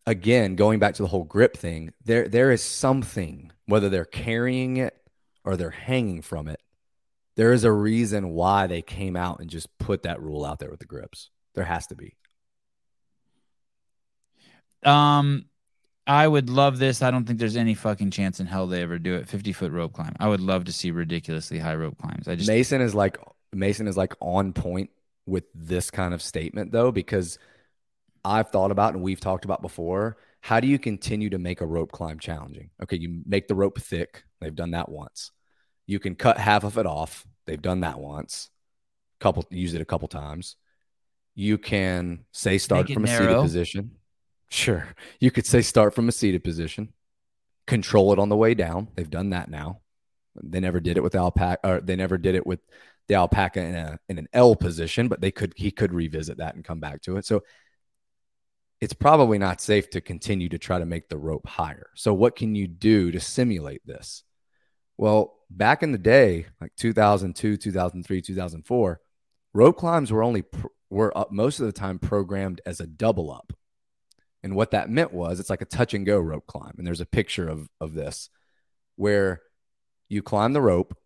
again, 0.06 0.56
going 0.56 0.78
back 0.78 0.94
to 0.94 1.02
the 1.02 1.09
whole 1.09 1.24
grip 1.24 1.56
thing, 1.56 1.92
there 2.05 2.26
there 2.28 2.51
is 2.51 2.62
something, 2.62 3.52
whether 3.66 3.88
they're 3.88 4.05
carrying 4.06 4.78
it 4.78 4.97
or 5.44 5.56
they're 5.56 5.70
hanging 5.70 6.22
from 6.22 6.48
it, 6.48 6.60
there 7.36 7.52
is 7.52 7.64
a 7.64 7.72
reason 7.72 8.30
why 8.30 8.66
they 8.66 8.82
came 8.82 9.16
out 9.16 9.40
and 9.40 9.51
just 9.51 9.68
put 9.78 10.02
that 10.05 10.20
rule 10.20 10.44
out 10.44 10.59
there 10.59 10.70
with 10.70 10.80
the 10.80 10.86
grips. 10.86 11.30
There 11.55 11.64
has 11.64 11.86
to 11.88 11.94
be. 11.94 12.16
Um, 14.85 15.47
I 16.07 16.27
would 16.27 16.51
love 16.51 16.78
this. 16.78 17.02
I 17.02 17.11
don't 17.11 17.24
think 17.24 17.39
there's 17.39 17.57
any 17.57 17.74
fucking 17.74 18.11
chance 18.11 18.40
in 18.40 18.47
hell 18.47 18.66
they 18.66 18.82
ever 18.82 18.98
do 18.98 19.15
it. 19.15 19.28
Fifty 19.28 19.52
foot 19.52 19.73
rope 19.73 19.93
climb. 19.93 20.15
I 20.19 20.28
would 20.28 20.40
love 20.40 20.65
to 20.65 20.73
see 20.73 20.90
ridiculously 20.90 21.59
high 21.59 21.77
rope 21.77 21.98
climbs. 21.98 22.27
I 22.27 22.35
just 22.35 22.48
Mason 22.48 22.81
is 22.81 22.94
like 22.94 23.19
Mason 23.52 23.86
is 23.86 23.97
like 23.97 24.15
on 24.20 24.52
point 24.52 24.90
with 25.27 25.44
this 25.55 25.90
kind 25.90 26.15
of 26.15 26.23
statement 26.23 26.73
though, 26.73 26.90
because 26.90 27.39
I've 28.24 28.51
thought 28.51 28.70
about 28.70 28.94
and 28.94 29.02
we've 29.02 29.20
talked 29.20 29.44
about 29.44 29.62
before. 29.62 30.16
How 30.43 30.59
do 30.59 30.66
you 30.66 30.78
continue 30.78 31.31
to 31.31 31.39
make 31.39 31.61
a 31.61 31.66
rope 31.66 31.93
climb 31.93 32.19
challenging? 32.19 32.70
Okay, 32.82 32.97
you 32.97 33.23
make 33.27 33.47
the 33.47 33.55
rope 33.55 33.78
thick. 33.78 34.24
They've 34.40 34.55
done 34.55 34.70
that 34.70 34.89
once. 34.89 35.32
You 35.86 35.98
can 35.98 36.15
cut 36.15 36.39
half 36.39 36.65
of 36.65 36.78
it 36.78 36.86
off. 36.86 37.27
They've 37.47 37.61
done 37.61 37.81
that 37.81 38.01
once. 38.01 38.48
Couple 39.20 39.44
use 39.51 39.74
it 39.74 39.82
a 39.82 39.85
couple 39.85 40.09
times. 40.09 40.57
You 41.35 41.59
can 41.59 42.24
say 42.32 42.57
start 42.59 42.90
from 42.90 43.05
a 43.05 43.09
seated 43.09 43.36
position. 43.43 43.90
Sure. 44.51 44.89
You 45.20 45.31
could 45.31 45.47
say 45.47 45.62
start 45.62 45.94
from 45.94 46.09
a 46.09 46.12
seated 46.12 46.43
position. 46.44 46.93
Control 47.66 48.12
it 48.12 48.18
on 48.18 48.28
the 48.28 48.36
way 48.36 48.55
down. 48.55 48.89
They've 48.94 49.09
done 49.09 49.31
that 49.31 49.48
now. 49.48 49.81
They 50.43 50.60
never 50.60 50.81
did 50.81 50.97
it 50.97 51.02
with 51.02 51.14
alpaca, 51.14 51.60
or 51.68 51.81
they 51.81 51.97
never 51.97 52.18
did 52.18 52.35
it 52.35 52.47
with 52.47 52.60
the 53.09 53.14
alpaca 53.14 53.60
in 53.60 53.74
a 53.74 53.98
in 54.09 54.18
an 54.18 54.28
L 54.32 54.56
position, 54.56 55.09
but 55.09 55.20
they 55.20 55.31
could 55.31 55.52
he 55.56 55.70
could 55.70 55.93
revisit 55.93 56.39
that 56.39 56.55
and 56.55 56.64
come 56.64 56.81
back 56.81 57.02
to 57.02 57.16
it. 57.16 57.27
So 57.27 57.43
it's 58.81 58.93
probably 58.94 59.39
not 59.39 59.60
safe 59.60 59.90
to 59.90 60.01
continue 60.01 60.48
to 60.48 60.59
try 60.59 60.78
to 60.78 60.86
make 60.86 61.09
the 61.09 61.18
rope 61.18 61.47
higher. 61.47 61.90
So 61.94 62.14
what 62.14 62.35
can 62.35 62.55
you 62.55 62.66
do 62.66 63.10
to 63.10 63.20
simulate 63.20 63.86
this? 63.86 64.22
Well, 64.97 65.36
back 65.51 65.82
in 65.82 65.93
the 65.93 65.98
day, 65.98 66.47
like 66.60 66.74
2002, 66.77 67.56
2003, 67.56 68.22
2004, 68.22 69.01
rope 69.52 69.77
climbs 69.77 70.10
were 70.12 70.22
only 70.22 70.43
pr- 70.43 70.66
were 70.89 71.16
up 71.16 71.31
most 71.31 71.60
of 71.60 71.66
the 71.66 71.72
time 71.72 71.98
programmed 71.98 72.60
as 72.66 72.81
a 72.81 72.86
double 72.86 73.31
up. 73.31 73.52
And 74.43 74.55
what 74.55 74.71
that 74.71 74.91
meant 74.91 75.12
was 75.12 75.39
it's 75.39 75.51
like 75.51 75.62
a 75.62 75.67
touch 75.67 75.95
and 75.95 76.07
go 76.07 76.19
rope 76.19 76.47
climb. 76.47 76.75
And 76.79 76.87
there's 76.87 77.01
a 77.01 77.07
picture 77.07 77.49
of 77.49 77.69
of 77.81 77.95
this 77.95 78.31
where 78.97 79.43
you 80.09 80.23
climb 80.23 80.53
the 80.53 80.61
rope, 80.61 80.97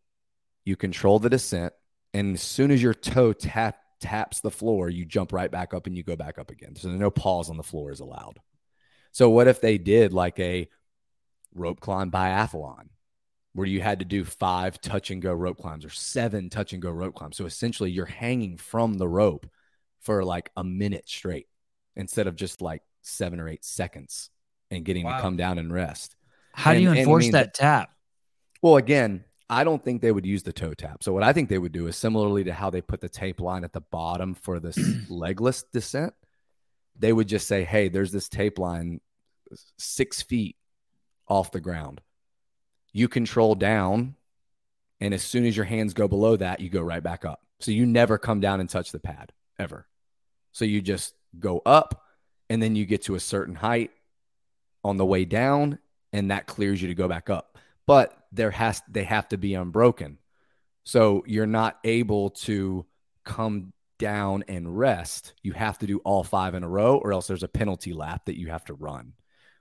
you 0.64 0.76
control 0.76 1.18
the 1.18 1.30
descent, 1.30 1.72
and 2.12 2.34
as 2.34 2.42
soon 2.42 2.70
as 2.70 2.82
your 2.82 2.94
toe 2.94 3.32
tap 3.32 3.76
taps 4.00 4.40
the 4.40 4.50
floor, 4.50 4.88
you 4.88 5.04
jump 5.04 5.32
right 5.32 5.50
back 5.50 5.74
up 5.74 5.86
and 5.86 5.96
you 5.96 6.02
go 6.02 6.16
back 6.16 6.38
up 6.38 6.50
again. 6.50 6.76
So 6.76 6.88
there's 6.88 7.00
no 7.00 7.10
pause 7.10 7.50
on 7.50 7.56
the 7.56 7.62
floor 7.62 7.90
is 7.90 8.00
allowed. 8.00 8.38
So 9.12 9.30
what 9.30 9.48
if 9.48 9.60
they 9.60 9.78
did 9.78 10.12
like 10.12 10.38
a 10.38 10.68
rope 11.54 11.80
climb 11.80 12.10
biathlon 12.10 12.88
where 13.54 13.66
you 13.66 13.80
had 13.80 14.00
to 14.00 14.04
do 14.04 14.24
five 14.24 14.80
touch 14.80 15.10
and 15.10 15.22
go 15.22 15.32
rope 15.32 15.58
climbs 15.58 15.84
or 15.84 15.90
seven 15.90 16.50
touch 16.50 16.72
and 16.72 16.82
go 16.82 16.90
rope 16.90 17.14
climbs? 17.14 17.36
So 17.36 17.46
essentially 17.46 17.90
you're 17.90 18.06
hanging 18.06 18.58
from 18.58 18.94
the 18.94 19.08
rope 19.08 19.46
for 20.00 20.24
like 20.24 20.50
a 20.56 20.64
minute 20.64 21.08
straight 21.08 21.46
instead 21.96 22.26
of 22.26 22.36
just 22.36 22.60
like 22.60 22.82
seven 23.06 23.40
or 23.40 23.48
eight 23.48 23.64
seconds 23.64 24.30
and 24.70 24.84
getting 24.84 25.04
Wow. 25.04 25.16
to 25.16 25.22
come 25.22 25.36
down 25.36 25.58
and 25.58 25.72
rest. 25.72 26.16
How 26.52 26.72
do 26.72 26.80
you 26.80 26.90
and 26.90 26.98
I 26.98 27.02
enforce 27.02 27.24
mean, 27.24 27.32
that 27.32 27.54
tap? 27.54 27.90
Well, 28.62 28.76
again, 28.76 29.24
I 29.50 29.64
don't 29.64 29.82
think 29.84 30.00
they 30.00 30.12
would 30.12 30.24
use 30.26 30.42
the 30.42 30.52
toe 30.52 30.74
tap. 30.74 31.02
So 31.02 31.12
what 31.12 31.22
I 31.22 31.32
think 31.32 31.48
they 31.48 31.58
would 31.58 31.72
do 31.72 31.86
is 31.86 31.96
similarly 31.96 32.44
to 32.44 32.52
how 32.52 32.70
they 32.70 32.80
put 32.80 33.00
the 33.00 33.08
tape 33.08 33.40
line 33.40 33.64
at 33.64 33.72
the 33.72 33.82
bottom 33.82 34.34
for 34.34 34.58
this 34.60 34.78
legless 35.10 35.64
descent. 35.72 36.14
They 36.96 37.12
would 37.12 37.28
just 37.28 37.46
say, 37.48 37.64
"Hey, 37.64 37.88
there's 37.88 38.12
this 38.12 38.28
tape 38.28 38.58
line 38.58 39.00
six 39.78 40.22
feet 40.22 40.56
off 41.28 41.50
the 41.52 41.60
ground. 41.60 42.00
You 42.92 43.08
control 43.08 43.54
down, 43.54 44.14
and 45.00 45.12
as 45.12 45.22
soon 45.22 45.44
as 45.44 45.56
your 45.56 45.66
hands 45.66 45.92
go 45.94 46.06
below 46.08 46.36
that, 46.36 46.60
you 46.60 46.70
go 46.70 46.80
right 46.82 47.02
back 47.02 47.24
up. 47.24 47.40
So 47.60 47.70
you 47.72 47.84
never 47.86 48.18
come 48.18 48.40
down 48.40 48.60
and 48.60 48.68
touch 48.70 48.92
the 48.92 49.00
pad 49.00 49.32
ever. 49.58 49.86
So 50.52 50.64
you 50.64 50.80
just 50.80 51.14
go 51.38 51.60
up, 51.66 52.03
and 52.50 52.62
then 52.62 52.76
you 52.76 52.86
get 52.86 53.02
to 53.04 53.14
a 53.14 53.20
certain 53.20 53.54
height 53.54 53.90
on 54.82 54.96
the 54.96 55.06
way 55.06 55.24
down, 55.24 55.78
and 56.12 56.30
that 56.30 56.46
clears 56.46 56.80
you 56.80 56.88
to 56.88 56.94
go 56.94 57.08
back 57.08 57.30
up. 57.30 57.58
But 57.86 58.16
there 58.32 58.50
has 58.50 58.82
they 58.88 59.04
have 59.04 59.28
to 59.28 59.38
be 59.38 59.54
unbroken. 59.54 60.18
So 60.84 61.24
you're 61.26 61.46
not 61.46 61.78
able 61.84 62.30
to 62.30 62.84
come 63.24 63.72
down 63.98 64.44
and 64.48 64.78
rest. 64.78 65.32
You 65.42 65.52
have 65.52 65.78
to 65.78 65.86
do 65.86 65.98
all 66.00 66.24
five 66.24 66.54
in 66.54 66.62
a 66.62 66.68
row, 66.68 66.96
or 66.96 67.12
else 67.12 67.26
there's 67.26 67.42
a 67.42 67.48
penalty 67.48 67.92
lap 67.92 68.26
that 68.26 68.38
you 68.38 68.48
have 68.48 68.64
to 68.66 68.74
run. 68.74 69.14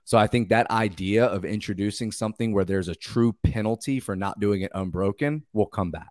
So 0.04 0.18
I 0.18 0.26
think 0.26 0.50
that 0.50 0.70
idea 0.70 1.24
of 1.24 1.46
introducing 1.46 2.12
something 2.12 2.52
where 2.52 2.66
there's 2.66 2.88
a 2.88 2.94
true 2.94 3.34
penalty 3.42 4.00
for 4.00 4.14
not 4.14 4.38
doing 4.38 4.60
it 4.60 4.70
unbroken 4.74 5.44
will 5.54 5.66
come 5.66 5.90
back. 5.90 6.10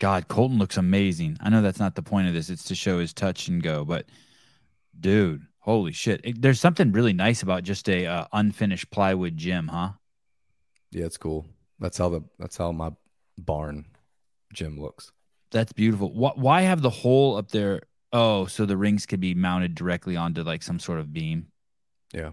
God, 0.00 0.28
Colton 0.28 0.58
looks 0.58 0.76
amazing. 0.76 1.36
I 1.40 1.50
know 1.50 1.62
that's 1.62 1.78
not 1.78 1.94
the 1.94 2.02
point 2.02 2.28
of 2.28 2.34
this. 2.34 2.50
It's 2.50 2.64
to 2.64 2.74
show 2.74 2.98
his 2.98 3.12
touch 3.12 3.48
and 3.48 3.62
go, 3.62 3.84
but 3.84 4.06
dude, 5.00 5.46
holy 5.60 5.92
shit. 5.92 6.20
It- 6.24 6.42
there's 6.42 6.60
something 6.60 6.92
really 6.92 7.12
nice 7.12 7.42
about 7.42 7.64
just 7.64 7.88
a 7.88 8.06
uh, 8.06 8.26
unfinished 8.32 8.90
plywood 8.90 9.36
gym, 9.36 9.68
huh? 9.68 9.92
Yeah, 10.90 11.04
it's 11.04 11.16
cool. 11.18 11.46
That's 11.78 11.98
how 11.98 12.08
the 12.08 12.22
that's 12.38 12.56
how 12.56 12.72
my 12.72 12.90
barn 13.36 13.86
gym 14.52 14.80
looks. 14.80 15.12
That's 15.50 15.72
beautiful. 15.72 16.12
Why, 16.12 16.32
why 16.34 16.62
have 16.62 16.82
the 16.82 16.90
hole 16.90 17.36
up 17.36 17.50
there? 17.50 17.82
Oh, 18.12 18.46
so 18.46 18.64
the 18.64 18.76
rings 18.76 19.04
could 19.06 19.20
be 19.20 19.34
mounted 19.34 19.74
directly 19.74 20.16
onto 20.16 20.42
like 20.42 20.62
some 20.62 20.78
sort 20.78 20.98
of 20.98 21.12
beam. 21.12 21.48
Yeah. 22.12 22.30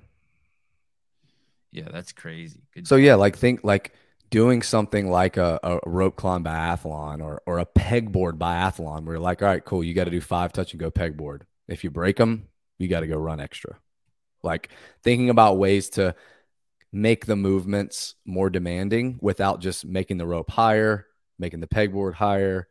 Yeah, 1.72 1.90
that's 1.92 2.14
crazy. 2.14 2.64
Good. 2.74 2.88
So 2.88 2.96
yeah, 2.96 3.16
like 3.16 3.38
think 3.38 3.62
like 3.64 3.94
doing 4.30 4.62
something 4.62 5.10
like 5.10 5.38
a, 5.38 5.60
a 5.64 5.80
rope 5.86 6.16
climb 6.16 6.44
biathlon 6.44 7.22
or 7.22 7.42
or 7.46 7.60
a 7.60 7.66
pegboard 7.66 8.38
biathlon 8.38 9.04
where 9.04 9.16
you're 9.16 9.22
like, 9.22 9.42
all 9.42 9.50
right, 9.50 9.64
cool, 9.64 9.84
you 9.84 9.94
got 9.94 10.06
to 10.06 10.12
do 10.12 10.22
five 10.22 10.54
touch 10.54 10.72
and 10.72 10.80
go 10.80 10.90
pegboard. 10.90 11.42
If 11.68 11.84
you 11.84 11.92
break 11.92 12.18
them, 12.18 12.48
you 12.78 12.88
got 12.88 13.02
to 13.02 13.08
go 13.08 13.18
run 13.18 13.40
extra. 13.40 13.78
Like 14.44 14.70
thinking 15.04 15.30
about 15.30 15.58
ways 15.58 15.90
to 15.92 16.16
make 16.92 17.26
the 17.26 17.36
movements 17.36 18.16
more 18.26 18.50
demanding 18.50 19.18
without 19.22 19.60
just 19.60 19.86
making 19.86 20.18
the 20.18 20.28
rope 20.28 20.50
higher, 20.50 21.08
making 21.38 21.60
the 21.60 21.68
pegboard 21.68 22.14
higher, 22.14 22.68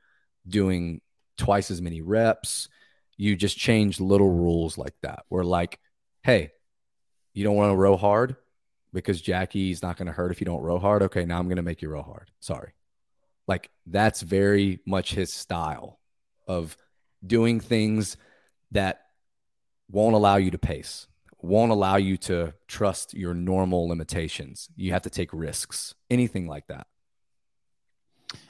doing 0.47 1.01
twice 1.37 1.71
as 1.71 1.83
many 1.83 2.01
reps. 2.01 2.69
You 3.17 3.37
just 3.37 3.57
change 3.57 4.01
little 4.01 4.31
rules 4.31 4.79
like 4.79 4.95
that. 5.03 5.25
Where 5.29 5.45
like, 5.45 5.79
hey, 6.23 6.53
you 7.33 7.45
don't 7.45 7.57
want 7.57 7.73
to 7.73 7.77
row 7.77 7.97
hard 7.97 8.37
because 8.93 9.21
Jackie's 9.21 9.83
not 9.83 9.97
going 9.97 10.07
to 10.07 10.13
hurt 10.13 10.31
if 10.31 10.41
you 10.41 10.45
don't 10.45 10.63
row 10.63 10.79
hard. 10.79 11.03
Okay, 11.03 11.25
now 11.25 11.39
I'm 11.39 11.49
going 11.49 11.57
to 11.57 11.63
make 11.63 11.83
you 11.83 11.89
row 11.89 12.03
hard. 12.03 12.31
Sorry. 12.41 12.73
Like 13.47 13.71
that's 13.87 14.23
very 14.23 14.81
much 14.87 15.13
his 15.15 15.33
style 15.33 15.99
of 16.47 16.77
doing 17.27 17.61
things 17.61 18.17
that 18.71 19.04
won't 19.91 20.15
allow 20.15 20.37
you 20.37 20.51
to 20.51 20.59
pace, 20.59 21.07
won't 21.41 21.71
allow 21.73 21.97
you 21.97 22.17
to 22.17 22.55
trust 22.69 23.15
your 23.15 23.35
normal 23.35 23.89
limitations. 23.89 24.69
You 24.77 24.93
have 24.93 25.03
to 25.03 25.11
take 25.11 25.31
risks, 25.33 25.95
anything 26.11 26.47
like 26.47 26.67
that. 26.69 26.87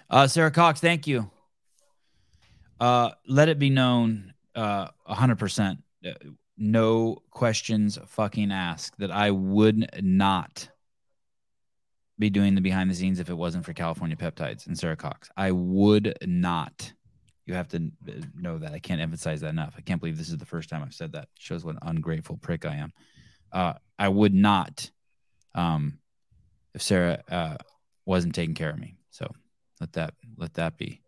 Uh, 0.08 0.26
Sarah 0.26 0.50
Cox, 0.50 0.80
thank 0.80 1.06
you. 1.06 1.30
Uh, 2.78 3.10
let 3.26 3.48
it 3.48 3.58
be 3.58 3.70
known, 3.70 4.34
uh, 4.54 4.88
hundred 5.06 5.38
percent, 5.38 5.82
uh, 6.06 6.12
no 6.56 7.22
questions 7.30 7.98
fucking 8.06 8.52
asked 8.52 8.98
that 8.98 9.10
I 9.10 9.30
would 9.30 9.88
not 10.02 10.68
be 12.18 12.30
doing 12.30 12.54
the 12.54 12.60
behind 12.60 12.90
the 12.90 12.94
scenes 12.94 13.18
if 13.18 13.28
it 13.28 13.34
wasn't 13.34 13.64
for 13.64 13.72
California 13.72 14.16
Peptides 14.16 14.66
and 14.66 14.78
Sarah 14.78 14.96
Cox. 14.96 15.30
I 15.36 15.50
would 15.50 16.16
not. 16.22 16.92
You 17.46 17.54
have 17.54 17.68
to 17.68 17.90
uh, 18.08 18.12
know 18.34 18.58
that. 18.58 18.72
I 18.72 18.78
can't 18.78 19.00
emphasize 19.00 19.40
that 19.42 19.48
enough. 19.48 19.74
I 19.76 19.82
can't 19.82 20.00
believe 20.00 20.16
this 20.16 20.30
is 20.30 20.38
the 20.38 20.46
first 20.46 20.68
time 20.70 20.82
I've 20.82 20.94
said 20.94 21.12
that. 21.12 21.28
shows 21.38 21.64
what 21.64 21.74
an 21.74 21.80
ungrateful 21.82 22.38
prick 22.38 22.64
I 22.64 22.76
am. 22.76 22.92
Uh, 23.52 23.74
I 23.98 24.08
would 24.08 24.34
not, 24.34 24.90
um, 25.54 25.98
if 26.74 26.82
Sarah 26.82 27.22
uh, 27.30 27.56
wasn't 28.06 28.34
taking 28.34 28.54
care 28.54 28.70
of 28.70 28.78
me. 28.78 28.96
So 29.10 29.30
let 29.80 29.92
that 29.92 30.14
let 30.36 30.54
that 30.54 30.76
be 30.76 31.02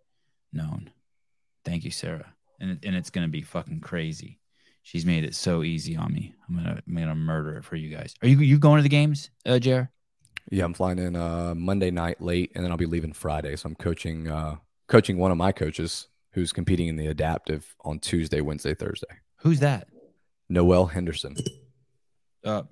known. 0.53 0.91
Thank 1.65 1.85
you, 1.85 1.91
Sarah. 1.91 2.35
And 2.61 2.79
and 2.85 2.95
it's 2.95 3.11
gonna 3.11 3.29
be 3.29 3.43
fucking 3.43 3.81
crazy. 3.81 4.39
She's 4.83 5.05
made 5.05 5.25
it 5.25 5.35
so 5.35 5.65
easy 5.65 5.97
on 5.97 6.13
me. 6.13 6.35
I'm 6.49 6.55
gonna 6.55 6.81
I'm 6.87 6.95
gonna 6.95 7.15
murder 7.15 7.57
it 7.57 7.65
for 7.65 7.77
you 7.77 7.95
guys. 7.95 8.15
Are 8.23 8.29
you 8.29 8.39
you 8.39 8.59
going 8.59 8.79
to 8.79 8.83
the 8.83 8.89
games, 8.89 9.31
uh? 9.45 9.59
Yeah, 10.49 10.65
I'm 10.65 10.75
flying 10.75 11.01
in 11.01 11.17
uh, 11.17 11.55
Monday 11.57 11.91
night 11.91 12.21
late, 12.21 12.53
and 12.55 12.63
then 12.63 12.71
I'll 12.71 12.79
be 12.79 12.87
leaving 12.87 13.13
Friday. 13.13 13.57
So 13.57 13.69
I'm 13.69 13.75
coaching 13.75 14.29
uh, 14.29 14.57
coaching 14.87 15.19
one 15.19 15.33
of 15.33 15.37
my 15.37 15.51
coaches 15.51 16.07
who's 16.37 16.53
competing 16.53 16.89
in 16.89 16.97
the 16.97 17.07
adaptive 17.07 17.75
on 17.81 17.99
Tuesday, 17.99 18.43
Wednesday, 18.43 18.75
Thursday. 18.75 19.07
Who's 19.39 19.61
that? 19.61 19.89
Noelle 20.51 20.85
Henderson. 20.85 21.35
Uh, 22.45 22.63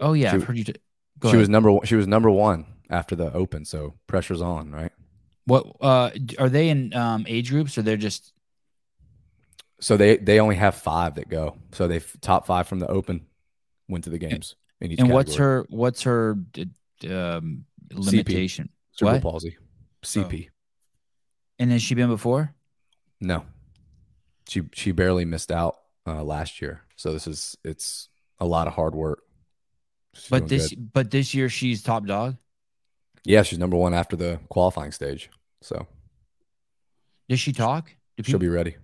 oh 0.00 0.14
yeah, 0.14 0.30
She- 0.30 0.36
I've 0.36 0.44
heard 0.44 0.56
you. 0.56 0.64
T- 0.64 0.74
go 1.18 1.28
she 1.28 1.32
ahead. 1.32 1.40
was 1.40 1.48
number 1.50 1.70
one. 1.70 1.84
She 1.84 1.96
was 1.96 2.06
number 2.08 2.30
one 2.30 2.64
after 2.88 3.14
the 3.14 3.30
Open, 3.34 3.66
so 3.66 3.94
pressure's 4.06 4.40
on, 4.40 4.72
right? 4.72 4.90
What 5.44 5.66
uh, 5.82 6.10
are 6.38 6.48
they 6.48 6.70
in 6.70 6.94
um, 6.94 7.26
age 7.28 7.50
groups 7.50 7.76
or 7.76 7.82
they're 7.82 7.98
just 7.98 8.32
So 9.80 9.98
they 9.98 10.16
they 10.16 10.40
only 10.40 10.56
have 10.56 10.74
five 10.74 11.16
that 11.16 11.28
go. 11.28 11.58
So 11.72 11.86
they 11.86 12.00
top 12.22 12.46
five 12.46 12.66
from 12.66 12.78
the 12.80 12.88
Open 12.88 13.26
went 13.86 14.04
to 14.04 14.10
the 14.10 14.18
games 14.18 14.56
each. 14.80 14.98
and 14.98 15.10
what's 15.10 15.34
her 15.36 15.66
what's 15.68 16.02
her 16.02 16.38
um, 17.08 17.66
limitation? 17.92 18.70
cerebral 18.92 19.16
what? 19.16 19.22
palsy? 19.22 19.58
CP. 20.02 20.48
And 21.58 21.70
has 21.70 21.82
she 21.82 21.94
been 21.94 22.08
before? 22.08 22.54
No, 23.20 23.44
she 24.48 24.62
she 24.72 24.92
barely 24.92 25.24
missed 25.24 25.50
out 25.52 25.76
uh, 26.06 26.22
last 26.22 26.60
year. 26.60 26.82
So 26.96 27.12
this 27.12 27.26
is 27.26 27.56
it's 27.64 28.08
a 28.38 28.44
lot 28.46 28.66
of 28.66 28.74
hard 28.74 28.94
work. 28.94 29.22
She's 30.14 30.28
But 30.28 30.48
this 30.48 30.68
good. 30.70 30.92
but 30.92 31.10
this 31.10 31.34
year 31.34 31.48
she's 31.48 31.82
top 31.82 32.06
dog. 32.06 32.36
yeah, 33.24 33.42
she's 33.42 33.58
number 33.58 33.76
one 33.76 33.94
after 33.94 34.16
the 34.16 34.40
qualifying 34.48 34.92
stage. 34.92 35.30
So 35.62 35.86
Does 37.28 37.40
she 37.40 37.52
talk? 37.52 37.90
Do 38.16 38.22
she'll 38.22 38.38
be 38.38 38.48
ready. 38.48 38.76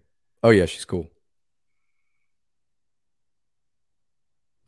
Oh 0.43 0.51
yeah, 0.51 0.67
she's 0.67 0.85
cool. 0.85 1.09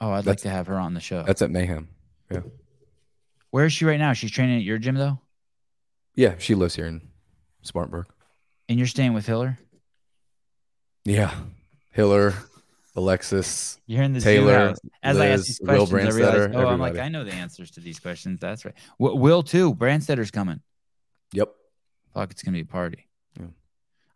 oh, 0.01 0.11
I'd 0.13 0.27
like 0.27 0.39
to 0.39 0.51
have 0.51 0.67
her 0.67 0.79
on 0.79 0.95
the 0.95 1.01
show. 1.01 1.23
That's 1.23 1.43
at 1.43 1.51
Mayhem. 1.51 1.89
Yeah. 2.31 2.41
Where 3.51 3.67
is 3.67 3.73
she 3.73 3.85
right 3.85 3.99
now? 3.99 4.13
She's 4.13 4.31
training 4.31 4.57
at 4.59 4.63
your 4.63 4.79
gym 4.79 4.95
though, 4.97 5.21
Yeah, 6.15 6.35
she 6.39 6.55
lives 6.55 6.75
here 6.77 6.87
in 6.87 7.09
Spartanburg. 7.63 8.07
And 8.73 8.79
you're 8.79 8.87
staying 8.89 9.13
with 9.13 9.27
Hiller. 9.27 9.59
Yeah, 11.05 11.35
Hiller, 11.91 12.33
Alexis, 12.97 13.79
You're 13.87 14.03
in 14.03 14.13
the 14.15 14.21
Taylor. 14.21 14.75
As 15.03 15.19
I 15.19 15.27
ask 15.29 15.39
Liz, 15.39 15.47
these 15.47 15.61
Will 15.63 15.87
questions, 15.87 16.15
I 16.17 16.19
realize, 16.19 16.51
oh, 16.55 16.67
I'm 16.69 16.81
like. 16.81 16.97
I 16.97 17.09
know 17.09 17.23
the 17.25 17.33
answers 17.35 17.71
to 17.73 17.81
these 17.81 17.99
questions. 18.01 18.41
That's 18.41 18.65
right. 18.65 18.75
W- 18.99 19.19
Will 19.21 19.43
too. 19.43 19.75
Branstetter's 19.75 20.31
coming. 20.31 20.61
Yep. 21.33 21.53
Fuck, 22.15 22.31
it's 22.31 22.43
gonna 22.43 22.55
be 22.57 22.61
a 22.63 22.65
party. 22.65 23.09
Yeah. 23.39 23.47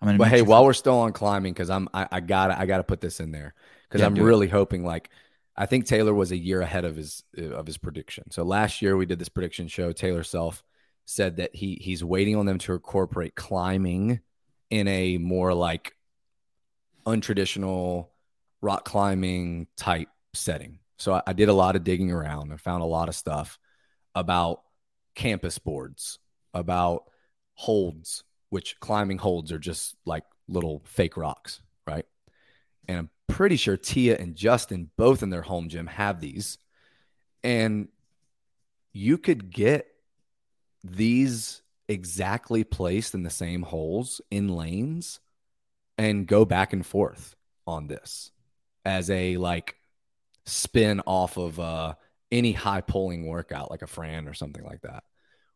I'm 0.00 0.08
gonna. 0.08 0.18
But 0.18 0.28
hey, 0.28 0.42
while 0.42 0.64
we're 0.64 0.72
still 0.74 0.98
on 1.00 1.12
climbing, 1.12 1.52
because 1.52 1.70
I'm 1.70 1.88
I, 1.92 2.06
I 2.10 2.20
gotta 2.20 2.58
I 2.58 2.66
gotta 2.66 2.84
put 2.84 3.00
this 3.00 3.20
in 3.20 3.30
there 3.32 3.54
because 3.88 4.00
Yeah, 4.00 4.06
I'm 4.06 4.14
do 4.14 4.22
it. 4.22 4.24
really 4.24 4.48
hoping 4.48 4.84
like 4.84 5.10
I 5.56 5.66
think 5.66 5.86
Taylor 5.86 6.14
was 6.14 6.30
a 6.32 6.36
year 6.36 6.60
ahead 6.62 6.84
of 6.84 6.96
his 6.96 7.24
uh, 7.38 7.50
of 7.50 7.66
his 7.66 7.76
prediction. 7.78 8.30
So 8.30 8.42
last 8.42 8.80
year 8.80 8.96
we 8.96 9.06
did 9.06 9.18
this 9.18 9.28
prediction 9.28 9.68
show. 9.68 9.92
Taylor 9.92 10.22
Self 10.22 10.62
said 11.04 11.36
that 11.38 11.54
he 11.56 11.78
he's 11.80 12.04
waiting 12.04 12.36
on 12.36 12.46
them 12.46 12.58
to 12.58 12.72
incorporate 12.74 13.34
climbing 13.34 14.20
in 14.70 14.88
a 14.88 15.18
more 15.18 15.54
like 15.54 15.94
untraditional 17.06 18.08
rock 18.60 18.84
climbing 18.84 19.66
type 19.76 20.08
setting. 20.34 20.78
So 20.98 21.14
I, 21.14 21.22
I 21.28 21.32
did 21.32 21.48
a 21.48 21.54
lot 21.54 21.76
of 21.76 21.84
digging 21.84 22.10
around 22.10 22.50
and 22.50 22.60
found 22.60 22.82
a 22.82 22.86
lot 22.86 23.08
of 23.08 23.14
stuff 23.14 23.58
about 24.14 24.62
campus 25.14 25.58
boards, 25.58 26.18
about 26.54 27.04
holds, 27.54 28.24
which 28.50 28.78
climbing 28.80 29.18
holds 29.18 29.52
are 29.52 29.58
just 29.58 29.96
like 30.04 30.24
little 30.48 30.82
fake 30.84 31.16
rocks, 31.16 31.60
right? 31.86 32.06
And 32.88 32.98
I'm 32.98 33.10
pretty 33.28 33.56
sure 33.56 33.76
Tia 33.76 34.16
and 34.16 34.34
Justin, 34.34 34.90
both 34.96 35.22
in 35.22 35.30
their 35.30 35.42
home 35.42 35.68
gym, 35.68 35.86
have 35.86 36.20
these. 36.20 36.58
And 37.42 37.88
you 38.92 39.18
could 39.18 39.50
get 39.50 39.86
these 40.82 41.62
exactly 41.88 42.64
placed 42.64 43.14
in 43.14 43.22
the 43.22 43.30
same 43.30 43.62
holes 43.62 44.20
in 44.30 44.48
lanes 44.48 45.20
and 45.98 46.26
go 46.26 46.44
back 46.44 46.72
and 46.72 46.84
forth 46.84 47.36
on 47.66 47.86
this 47.86 48.30
as 48.84 49.10
a 49.10 49.36
like 49.36 49.76
spin 50.44 51.00
off 51.06 51.36
of 51.36 51.58
uh 51.58 51.94
any 52.30 52.52
high 52.52 52.80
pulling 52.80 53.26
workout 53.26 53.70
like 53.70 53.82
a 53.82 53.86
Fran 53.86 54.28
or 54.28 54.34
something 54.34 54.64
like 54.64 54.82
that, 54.82 55.04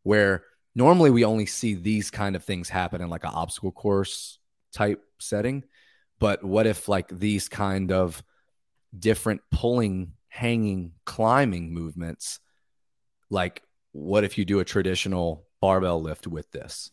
where 0.02 0.44
normally 0.74 1.10
we 1.10 1.24
only 1.24 1.46
see 1.46 1.74
these 1.74 2.10
kind 2.10 2.36
of 2.36 2.44
things 2.44 2.68
happen 2.68 3.00
in 3.00 3.08
like 3.08 3.24
an 3.24 3.30
obstacle 3.32 3.72
course 3.72 4.38
type 4.72 5.02
setting. 5.18 5.64
But 6.18 6.44
what 6.44 6.66
if 6.66 6.88
like 6.88 7.08
these 7.08 7.48
kind 7.48 7.92
of 7.92 8.22
different 8.96 9.40
pulling, 9.50 10.12
hanging, 10.28 10.92
climbing 11.04 11.72
movements, 11.72 12.40
like 13.30 13.62
what 13.92 14.24
if 14.24 14.38
you 14.38 14.44
do 14.44 14.60
a 14.60 14.64
traditional 14.64 15.44
barbell 15.60 16.00
lift 16.00 16.26
with 16.26 16.50
this? 16.50 16.90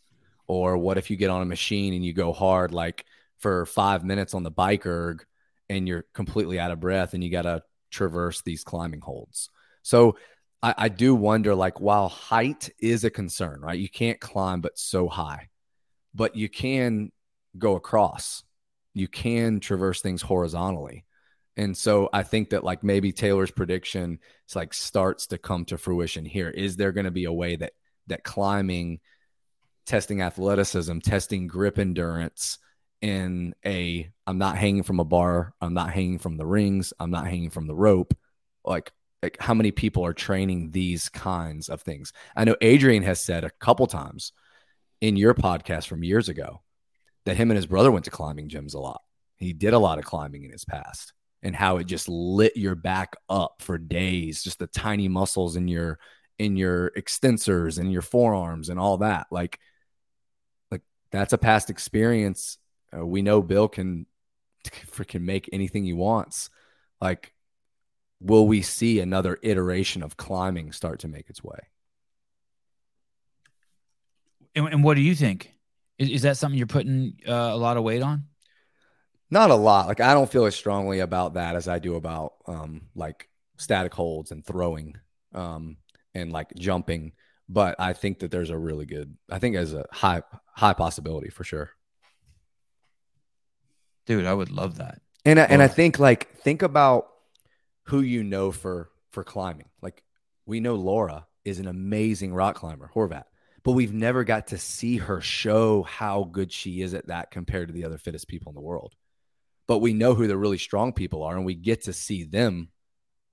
Or 0.48 0.78
what 0.78 0.98
if 0.98 1.10
you 1.10 1.18
get 1.18 1.30
on 1.30 1.42
a 1.42 1.46
machine 1.46 1.94
and 1.94 2.06
you 2.06 2.14
go 2.14 2.32
hard 2.32 2.74
like 2.74 3.06
for 3.40 3.66
five 3.66 4.04
minutes 4.04 4.34
on 4.34 4.44
the 4.44 4.52
bike 4.52 4.86
erg 4.86 5.26
and 5.70 5.88
you're 5.88 6.06
completely 6.14 6.60
out 6.60 6.72
of 6.72 6.80
breath 6.80 7.14
and 7.14 7.24
you 7.24 7.30
got 7.30 7.42
to 7.42 7.64
traverse 7.92 8.42
these 8.42 8.64
climbing 8.64 9.02
holds? 9.02 9.50
So 9.84 10.18
I, 10.64 10.74
I 10.78 10.90
do 10.90 11.14
wonder 11.16 11.54
like, 11.54 11.82
while 11.82 12.08
height 12.08 12.70
is 12.80 13.04
a 13.04 13.10
concern, 13.10 13.62
right? 13.62 13.80
You 13.80 13.90
can't 13.90 14.20
climb 14.20 14.62
but 14.62 14.78
so 14.78 15.08
high, 15.08 15.50
but 16.16 16.36
you 16.36 16.50
can 16.50 17.12
go 17.58 17.76
across, 17.76 18.44
you 18.94 19.08
can 19.08 19.60
traverse 19.60 20.02
things 20.02 20.22
horizontally. 20.22 21.06
And 21.58 21.76
so 21.76 22.10
I 22.14 22.24
think 22.24 22.52
that 22.52 22.64
like 22.64 22.84
maybe 22.84 23.12
Taylor's 23.12 23.52
prediction 23.52 24.20
is 24.48 24.56
like 24.56 24.74
starts 24.74 25.28
to 25.28 25.38
come 25.38 25.66
to 25.66 25.78
fruition 25.78 26.24
here. 26.24 26.50
Is 26.50 26.76
there 26.76 26.92
going 26.92 27.06
to 27.06 27.12
be 27.12 27.26
a 27.26 27.34
way 27.34 27.56
that 27.56 27.74
that 28.08 28.24
climbing, 28.24 29.00
testing 29.86 30.22
athleticism, 30.22 31.00
testing 31.00 31.48
grip 31.48 31.80
endurance 31.80 32.58
in 33.02 33.54
a 33.66 34.10
I'm 34.26 34.38
not 34.38 34.58
hanging 34.58 34.84
from 34.84 35.00
a 35.00 35.06
bar, 35.06 35.54
I'm 35.62 35.74
not 35.74 35.92
hanging 35.92 36.20
from 36.20 36.38
the 36.38 36.46
rings, 36.46 36.94
I'm 37.00 37.12
not 37.12 37.28
hanging 37.28 37.50
from 37.50 37.68
the 37.68 37.76
rope. 37.76 38.16
Like 38.66 38.92
like 39.24 39.38
how 39.40 39.54
many 39.54 39.72
people 39.72 40.06
are 40.06 40.14
training 40.14 40.72
these 40.72 41.10
kinds 41.10 41.70
of 41.70 41.82
things? 41.82 42.14
I 42.36 42.44
know 42.44 42.56
Adrian 42.62 43.04
has 43.04 43.20
said 43.20 43.44
a 43.44 43.52
couple 43.60 43.88
times 43.88 44.32
in 45.02 45.16
your 45.16 45.34
podcast 45.34 45.88
from 45.88 46.04
years 46.04 46.30
ago 46.30 46.62
that 47.26 47.38
him 47.38 47.52
and 47.52 47.56
his 47.56 47.66
brother 47.66 47.92
went 47.92 48.06
to 48.06 48.12
climbing 48.12 48.50
gyms 48.50 48.76
a 48.76 48.80
lot. 48.80 49.02
He 49.38 49.54
did 49.54 49.74
a 49.74 49.80
lot 49.80 50.00
of 50.00 50.06
climbing 50.06 50.44
in 50.44 50.52
his 50.52 50.66
past 50.66 51.14
and 51.44 51.56
how 51.56 51.78
it 51.78 51.86
just 51.86 52.10
lit 52.10 52.58
your 52.58 52.76
back 52.76 53.16
up 53.30 53.62
for 53.62 53.78
days, 53.78 54.44
just 54.44 54.60
the 54.60 54.68
tiny 54.68 55.08
muscles 55.08 55.56
in 55.56 55.68
your 55.68 56.00
in 56.40 56.56
your 56.56 56.92
extensors 56.92 57.80
and 57.80 57.92
your 57.92 58.02
forearms 58.02 58.70
and 58.70 58.80
all 58.80 58.98
that. 58.98 59.28
Like 59.32 59.60
like 60.72 60.82
that's 61.12 61.34
a 61.34 61.38
past 61.38 61.70
experience. 61.70 62.58
Uh, 62.96 63.06
we 63.06 63.22
know 63.22 63.42
Bill 63.42 63.68
can 63.68 64.06
freaking 64.66 65.22
make 65.22 65.50
anything 65.52 65.84
he 65.84 65.94
wants. 65.94 66.50
Like 67.02 67.34
will 68.20 68.48
we 68.48 68.62
see 68.62 69.00
another 69.00 69.38
iteration 69.44 70.02
of 70.04 70.18
climbing 70.18 70.72
start 70.72 71.00
to 71.00 71.08
make 71.08 71.30
its 71.30 71.44
way? 71.44 71.60
And, 74.56 74.68
and 74.68 74.84
what 74.84 74.96
do 74.96 75.02
you 75.02 75.14
think? 75.14 75.54
Is, 76.00 76.10
is 76.10 76.22
that 76.24 76.38
something 76.38 76.58
you're 76.58 76.68
putting 76.68 77.20
uh, 77.28 77.32
a 77.32 77.58
lot 77.58 77.78
of 77.78 77.84
weight 77.84 78.02
on? 78.02 78.26
Not 79.30 79.52
a 79.52 79.56
lot. 79.56 79.88
Like 79.88 80.00
I 80.00 80.14
don't 80.14 80.32
feel 80.32 80.46
as 80.46 80.56
strongly 80.56 81.00
about 81.00 81.34
that 81.36 81.56
as 81.56 81.68
I 81.68 81.80
do 81.80 81.96
about 81.96 82.34
um, 82.48 82.84
like 82.96 83.30
static 83.58 83.94
holds 83.94 84.32
and 84.32 84.46
throwing 84.46 84.96
um, 85.34 85.78
and 86.18 86.32
like 86.32 86.54
jumping. 86.56 87.14
But 87.50 87.76
I 87.80 87.94
think 87.94 88.20
that 88.20 88.32
there's 88.32 88.50
a 88.50 88.58
really 88.58 88.86
good. 88.86 89.16
I 89.30 89.40
think 89.40 89.56
as 89.56 89.74
a 89.74 89.86
high 89.92 90.22
high 90.54 90.74
possibility 90.74 91.30
for 91.30 91.44
sure. 91.44 91.72
Dude, 94.06 94.26
I 94.26 94.34
would 94.34 94.52
love 94.52 94.78
that. 94.78 95.02
And 95.26 95.40
I, 95.40 95.44
and 95.44 95.62
I 95.62 95.68
think 95.68 96.00
like 96.00 96.36
think 96.38 96.62
about 96.62 97.08
who 97.84 98.02
you 98.02 98.24
know 98.24 98.52
for 98.52 98.90
for 99.12 99.24
climbing. 99.24 99.70
Like 99.82 100.04
we 100.46 100.60
know 100.60 100.76
Laura 100.76 101.28
is 101.46 101.60
an 101.60 101.68
amazing 101.68 102.34
rock 102.34 102.56
climber, 102.56 102.92
Horvath, 102.94 103.26
but 103.64 103.74
we've 103.74 103.94
never 103.94 104.24
got 104.24 104.48
to 104.48 104.58
see 104.58 104.98
her 104.98 105.22
show 105.22 105.84
how 105.84 106.24
good 106.24 106.52
she 106.52 106.82
is 106.82 106.94
at 106.94 107.08
that 107.08 107.32
compared 107.32 107.68
to 107.68 107.74
the 107.74 107.86
other 107.86 107.98
fittest 107.98 108.28
people 108.28 108.50
in 108.50 108.56
the 108.56 108.62
world. 108.62 108.94
But 109.68 109.80
we 109.80 109.94
know 109.94 110.14
who 110.14 110.28
the 110.28 110.38
really 110.38 110.58
strong 110.58 110.94
people 110.94 111.24
are, 111.24 111.36
and 111.36 111.46
we 111.46 111.56
get 111.56 111.84
to 111.84 111.94
see 111.94 112.24
them 112.24 112.70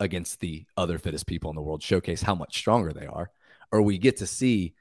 against 0.00 0.40
the 0.40 0.66
other 0.76 0.98
fittest 0.98 1.26
people 1.26 1.50
in 1.50 1.56
the 1.56 1.62
world 1.62 1.82
showcase 1.82 2.22
how 2.22 2.34
much 2.34 2.56
stronger 2.56 2.92
they 2.92 3.06
are. 3.06 3.30
Or 3.72 3.82
we 3.82 3.98
get 3.98 4.18
to 4.18 4.26
see 4.26 4.74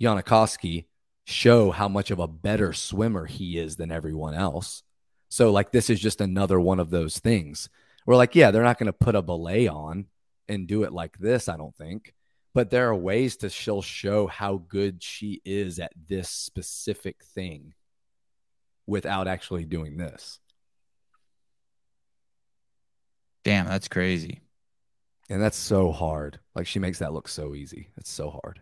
Janikowski 0.00 0.86
show 1.24 1.70
how 1.70 1.88
much 1.88 2.10
of 2.10 2.18
a 2.18 2.28
better 2.28 2.72
swimmer 2.72 3.26
he 3.26 3.58
is 3.58 3.76
than 3.76 3.90
everyone 3.90 4.34
else. 4.34 4.82
So, 5.28 5.52
like, 5.52 5.72
this 5.72 5.90
is 5.90 6.00
just 6.00 6.20
another 6.20 6.58
one 6.58 6.80
of 6.80 6.90
those 6.90 7.18
things 7.18 7.68
we're 8.08 8.16
like, 8.16 8.34
yeah, 8.34 8.50
they're 8.50 8.62
not 8.62 8.78
going 8.78 8.86
to 8.86 8.92
put 8.94 9.14
a 9.14 9.20
belay 9.20 9.68
on 9.68 10.06
and 10.48 10.66
do 10.66 10.84
it 10.84 10.94
like 10.94 11.18
this, 11.18 11.46
I 11.46 11.58
don't 11.58 11.76
think. 11.76 12.14
But 12.54 12.70
there 12.70 12.88
are 12.88 12.96
ways 12.96 13.36
to 13.36 13.50
she'll 13.50 13.82
show 13.82 14.26
how 14.26 14.64
good 14.66 15.02
she 15.02 15.42
is 15.44 15.78
at 15.78 15.92
this 16.08 16.30
specific 16.30 17.22
thing 17.22 17.74
without 18.86 19.28
actually 19.28 19.66
doing 19.66 19.98
this. 19.98 20.40
Damn, 23.44 23.66
that's 23.66 23.88
crazy. 23.88 24.40
And 25.30 25.42
that's 25.42 25.56
so 25.56 25.92
hard. 25.92 26.38
Like 26.54 26.66
she 26.66 26.78
makes 26.78 26.98
that 27.00 27.12
look 27.12 27.28
so 27.28 27.54
easy. 27.54 27.88
It's 27.96 28.10
so 28.10 28.30
hard. 28.30 28.60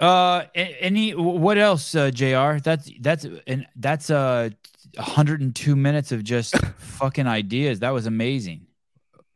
Uh, 0.00 0.46
any 0.54 1.14
what 1.14 1.58
else, 1.58 1.94
uh, 1.94 2.10
Jr. 2.10 2.58
That's 2.62 2.90
that's 3.00 3.24
and 3.46 3.66
that's 3.76 4.10
uh 4.10 4.50
102 4.96 5.76
minutes 5.76 6.10
of 6.10 6.24
just 6.24 6.56
fucking 6.78 7.26
ideas. 7.26 7.80
That 7.80 7.90
was 7.90 8.06
amazing. 8.06 8.66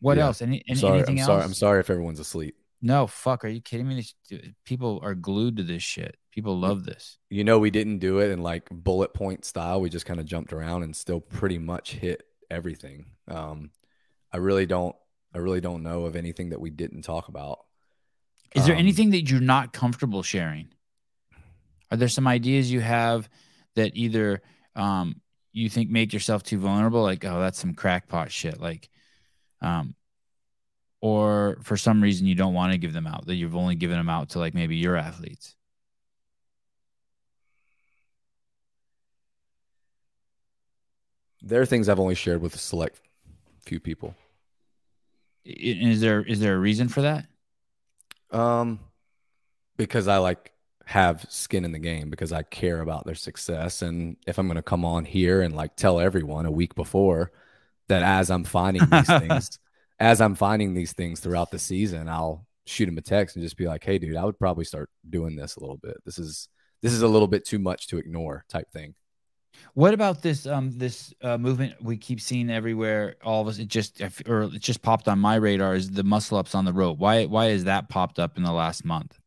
What 0.01 0.17
yeah. 0.17 0.25
else? 0.25 0.43
Any, 0.43 0.65
any 0.69 0.79
sorry, 0.79 0.99
anything 0.99 1.17
I'm 1.17 1.21
else? 1.21 1.27
Sorry, 1.27 1.43
I'm 1.45 1.55
sorry 1.55 1.81
if 1.81 1.91
everyone's 1.91 2.21
asleep. 2.21 2.57
No, 2.83 3.07
fuck. 3.07 3.45
Are 3.45 3.49
you 3.49 3.61
kidding 3.61 3.89
me? 3.89 4.05
People 4.65 5.01
are 5.03 5.15
glued 5.15 5.57
to 5.57 5.63
this 5.63 5.83
shit. 5.83 6.17
People 6.33 6.59
love 6.59 6.85
this. 6.85 7.19
You 7.31 7.45
know, 7.45 7.59
we 7.59 7.71
didn't 7.71 7.99
do 7.99 8.19
it 8.19 8.31
in 8.31 8.43
like 8.43 8.69
bullet 8.71 9.15
point 9.15 9.45
style. 9.45 9.81
We 9.81 9.89
just 9.89 10.07
kind 10.07 10.21
of 10.21 10.27
jumped 10.27 10.53
around 10.53 10.83
and 10.83 10.95
still 10.95 11.21
pretty 11.21 11.59
much 11.59 11.93
hit 11.93 12.23
everything. 12.51 13.07
Um, 13.29 13.71
I 14.33 14.37
really 14.39 14.67
don't. 14.67 14.95
I 15.35 15.39
really 15.39 15.61
don't 15.61 15.83
know 15.83 16.05
of 16.05 16.17
anything 16.17 16.51
that 16.51 16.61
we 16.61 16.71
didn't 16.71 17.03
talk 17.03 17.29
about. 17.29 17.61
Is 18.55 18.67
there 18.67 18.75
um, 18.75 18.81
anything 18.81 19.11
that 19.11 19.29
you're 19.31 19.41
not 19.41 19.73
comfortable 19.73 20.23
sharing? 20.23 20.69
Are 21.91 21.97
there 21.97 22.09
some 22.09 22.27
ideas 22.27 22.71
you 22.71 22.81
have 22.81 23.29
that 23.75 23.97
either 23.97 24.43
um, 24.75 25.21
you 25.57 25.71
think 25.71 25.91
make 25.91 26.13
yourself 26.13 26.43
too 26.43 26.59
vulnerable 26.59 27.03
like 27.03 27.25
oh 27.25 27.41
that's 27.41 27.59
some 27.59 27.75
crackpot 27.75 28.31
shit 28.31 28.61
like 28.61 28.91
um 29.63 29.95
or 31.07 31.59
for 31.63 31.77
some 31.77 32.03
reason 32.03 32.27
you 32.27 32.35
don't 32.35 32.53
want 32.53 32.73
to 32.73 32.79
give 32.79 32.93
them 32.93 33.07
out 33.07 33.27
that 33.27 33.37
you've 33.37 33.55
only 33.55 33.77
given 33.77 33.97
them 33.97 34.09
out 34.09 34.31
to 34.31 34.41
like 34.41 34.55
maybe 34.55 34.75
your 34.75 34.97
athletes 34.97 35.55
there 41.43 41.61
are 41.61 41.67
things 41.67 41.89
i've 41.89 42.01
only 42.01 42.17
shared 42.17 42.43
with 42.43 42.57
a 42.57 42.59
select 42.59 43.01
few 43.65 43.79
people 43.79 44.17
is 45.45 46.01
there 46.01 46.23
is 46.23 46.41
there 46.41 46.57
a 46.57 46.59
reason 46.59 46.89
for 46.89 47.03
that 47.03 47.27
um 48.33 48.81
because 49.77 50.09
i 50.09 50.17
like 50.17 50.53
have 50.87 51.27
skin 51.29 51.65
in 51.65 51.73
the 51.73 51.81
game 51.81 52.11
because 52.11 52.31
I 52.33 52.45
care 52.45 52.81
about 52.81 53.07
their 53.07 53.17
success. 53.17 53.83
And 53.83 54.17
if 54.25 54.39
I'm 54.39 54.47
going 54.47 54.55
to 54.55 54.63
come 54.63 54.85
on 54.85 55.05
here 55.05 55.43
and 55.43 55.55
like 55.55 55.75
tell 55.75 55.99
everyone 55.99 56.47
a 56.47 56.51
week 56.51 56.77
before 56.77 57.33
that 57.89 58.05
as 58.05 58.31
I'm 58.31 58.45
finding 58.45 58.89
these 58.89 59.07
things, 59.19 59.59
as 59.99 60.21
I'm 60.21 60.35
finding 60.35 60.75
these 60.75 60.93
things 60.93 61.21
throughout 61.21 61.51
the 61.51 61.59
season, 61.59 62.09
I'll 62.09 62.47
shoot 62.67 62.89
him 62.89 62.99
a 62.99 63.03
text 63.03 63.37
and 63.37 63.45
just 63.45 63.57
be 63.57 63.67
like, 63.67 63.85
"Hey, 63.85 63.99
dude, 63.99 64.17
I 64.17 64.25
would 64.25 64.39
probably 64.39 64.65
start 64.65 64.91
doing 65.09 65.37
this 65.37 65.57
a 65.57 65.61
little 65.61 65.79
bit. 65.79 65.97
This 66.05 66.19
is 66.19 66.49
this 66.83 66.93
is 66.93 67.03
a 67.03 67.09
little 67.09 67.29
bit 67.29 67.45
too 67.45 67.59
much 67.59 67.87
to 67.89 67.99
ignore." 67.99 68.45
Type 68.49 68.71
thing. 68.73 68.95
What 69.75 69.95
about 69.95 70.23
this 70.23 70.47
um 70.47 70.77
this 70.79 71.15
uh, 71.23 71.39
movement 71.39 71.83
we 71.83 71.97
keep 71.97 72.21
seeing 72.21 72.51
everywhere? 72.51 73.17
All 73.23 73.43
of 73.43 73.49
us, 73.49 73.59
it 73.59 73.69
just 73.69 74.03
or 74.27 74.45
it 74.45 74.61
just 74.61 74.83
popped 74.83 75.09
on 75.09 75.19
my 75.19 75.37
radar 75.37 75.75
is 75.75 75.91
the 75.91 76.05
muscle 76.05 76.39
ups 76.39 76.55
on 76.55 76.65
the 76.65 76.73
rope. 76.73 76.99
Why 76.99 77.27
why 77.27 77.47
has 77.47 77.65
that 77.65 77.89
popped 77.89 78.19
up 78.19 78.37
in 78.37 78.43
the 78.43 78.53
last 78.53 78.85
month, 78.85 79.19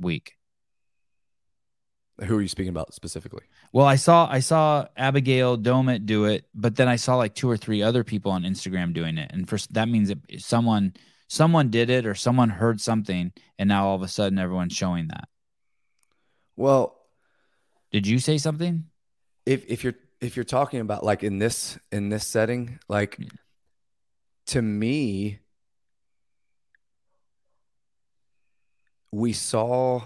week? 0.00 0.34
Who 2.24 2.36
are 2.36 2.42
you 2.42 2.48
speaking 2.48 2.70
about 2.70 2.94
specifically? 2.94 3.44
Well, 3.72 3.86
I 3.86 3.96
saw 3.96 4.28
I 4.30 4.40
saw 4.40 4.86
Abigail 4.96 5.58
Domit 5.58 6.06
do 6.06 6.24
it, 6.24 6.46
but 6.54 6.76
then 6.76 6.88
I 6.88 6.96
saw 6.96 7.16
like 7.16 7.34
two 7.34 7.50
or 7.50 7.56
three 7.56 7.82
other 7.82 8.02
people 8.02 8.32
on 8.32 8.42
Instagram 8.42 8.94
doing 8.94 9.18
it, 9.18 9.30
and 9.32 9.48
first 9.48 9.74
that 9.74 9.88
means 9.88 10.08
that 10.08 10.18
someone 10.38 10.94
someone 11.28 11.70
did 11.70 11.90
it 11.90 12.06
or 12.06 12.14
someone 12.14 12.48
heard 12.48 12.80
something, 12.80 13.32
and 13.58 13.68
now 13.68 13.88
all 13.88 13.96
of 13.96 14.02
a 14.02 14.08
sudden 14.08 14.38
everyone's 14.38 14.72
showing 14.72 15.08
that. 15.08 15.28
Well, 16.56 16.96
did 17.92 18.06
you 18.06 18.18
say 18.18 18.38
something? 18.38 18.86
If 19.44 19.64
if 19.68 19.84
you're 19.84 19.94
if 20.20 20.36
you're 20.36 20.44
talking 20.44 20.80
about 20.80 21.04
like 21.04 21.22
in 21.22 21.38
this 21.38 21.78
in 21.92 22.08
this 22.08 22.26
setting, 22.26 22.78
like 22.88 23.18
to 24.46 24.62
me, 24.62 25.40
we 29.12 29.32
saw 29.32 30.02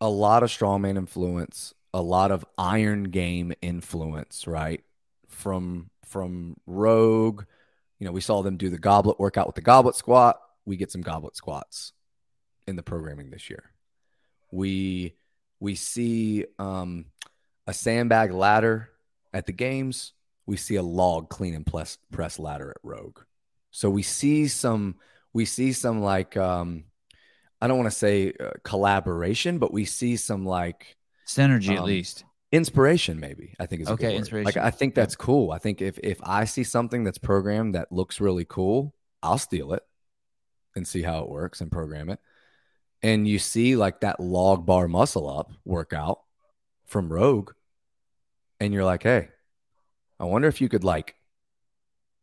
a 0.00 0.08
lot 0.08 0.42
of 0.42 0.50
strongman 0.50 0.96
influence, 0.96 1.74
a 1.94 2.00
lot 2.02 2.30
of 2.30 2.44
iron 2.58 3.04
game 3.04 3.52
influence, 3.62 4.46
right? 4.46 4.82
From 5.28 5.90
from 6.04 6.56
Rogue, 6.66 7.44
You 7.98 8.06
know, 8.06 8.12
we 8.12 8.20
saw 8.20 8.42
them 8.42 8.56
do 8.56 8.68
the 8.68 8.78
goblet 8.78 9.18
workout 9.20 9.46
with 9.46 9.54
the 9.54 9.62
goblet 9.62 9.94
squat. 9.94 10.40
We 10.64 10.76
get 10.76 10.90
some 10.90 11.02
goblet 11.02 11.36
squats 11.36 11.92
in 12.66 12.76
the 12.76 12.82
programming 12.82 13.30
this 13.30 13.48
year. 13.50 13.70
We 14.50 15.14
we 15.60 15.74
see 15.76 16.46
um, 16.58 17.06
a 17.66 17.72
sandbag 17.72 18.32
ladder 18.32 18.90
at 19.32 19.46
the 19.46 19.52
games. 19.52 20.12
We 20.46 20.56
see 20.56 20.74
a 20.76 20.82
log 20.82 21.30
clean 21.30 21.54
and 21.54 21.64
press, 21.64 21.98
press 22.10 22.38
ladder 22.38 22.70
at 22.70 22.78
Rogue. 22.82 23.20
So 23.70 23.88
we 23.88 24.02
see 24.02 24.48
some 24.48 24.96
we 25.32 25.44
see 25.44 25.72
some 25.72 26.02
like 26.02 26.36
um, 26.36 26.84
I 27.60 27.68
don't 27.68 27.78
want 27.78 27.90
to 27.90 27.96
say 27.96 28.32
uh, 28.38 28.50
collaboration, 28.64 29.58
but 29.58 29.72
we 29.72 29.84
see 29.84 30.16
some 30.16 30.44
like 30.44 30.96
Synergy 31.36 31.72
at 31.72 31.78
Um, 31.78 31.84
least. 31.86 32.24
inspiration 32.50 33.18
maybe 33.18 33.54
i 33.58 33.64
think 33.66 33.80
is 33.82 33.88
Okay, 33.88 34.14
inspiration. 34.16 34.44
like 34.44 34.56
i 34.58 34.70
think 34.70 34.94
that's 34.94 35.16
cool. 35.16 35.50
I 35.52 35.58
think 35.58 35.80
if 35.80 35.98
if 36.02 36.18
i 36.22 36.44
see 36.44 36.64
something 36.64 37.02
that's 37.04 37.18
programmed 37.18 37.74
that 37.74 37.90
looks 37.90 38.20
really 38.20 38.44
cool 38.44 38.94
i'll 39.22 39.38
steal 39.38 39.72
it 39.72 39.82
and 40.76 40.86
see 40.86 41.02
how 41.02 41.20
it 41.22 41.28
works 41.30 41.60
and 41.60 41.70
program 41.70 42.08
it. 42.10 42.18
And 43.02 43.26
you 43.26 43.38
see 43.38 43.74
like 43.76 44.00
that 44.00 44.20
log 44.20 44.64
bar 44.64 44.86
muscle 44.88 45.28
up 45.38 45.50
workout 45.64 46.20
from 46.86 47.12
rogue 47.12 47.50
and 48.60 48.72
you're 48.74 48.84
like 48.84 49.02
hey 49.02 49.28
i 50.20 50.24
wonder 50.24 50.46
if 50.48 50.60
you 50.60 50.68
could 50.68 50.84
like 50.84 51.14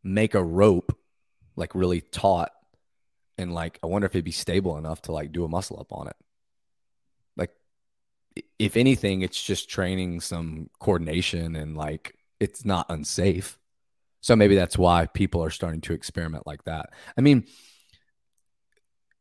make 0.02 0.34
a 0.34 0.42
rope 0.42 0.96
like 1.56 1.74
really 1.74 2.00
taut 2.00 2.50
and 3.36 3.52
like 3.52 3.78
i 3.82 3.86
wonder 3.86 4.06
if 4.06 4.14
it'd 4.14 4.24
be 4.24 4.30
stable 4.46 4.78
enough 4.78 5.02
to 5.02 5.12
like 5.12 5.32
do 5.32 5.44
a 5.44 5.48
muscle 5.48 5.78
up 5.80 5.92
on 5.92 6.06
it 6.08 6.16
if 8.60 8.76
anything 8.76 9.22
it's 9.22 9.42
just 9.42 9.70
training 9.70 10.20
some 10.20 10.68
coordination 10.80 11.56
and 11.56 11.76
like 11.76 12.14
it's 12.38 12.62
not 12.64 12.86
unsafe. 12.90 13.58
So 14.20 14.36
maybe 14.36 14.54
that's 14.54 14.76
why 14.76 15.06
people 15.06 15.42
are 15.42 15.50
starting 15.50 15.80
to 15.82 15.94
experiment 15.94 16.46
like 16.46 16.62
that. 16.64 16.90
I 17.16 17.22
mean 17.22 17.46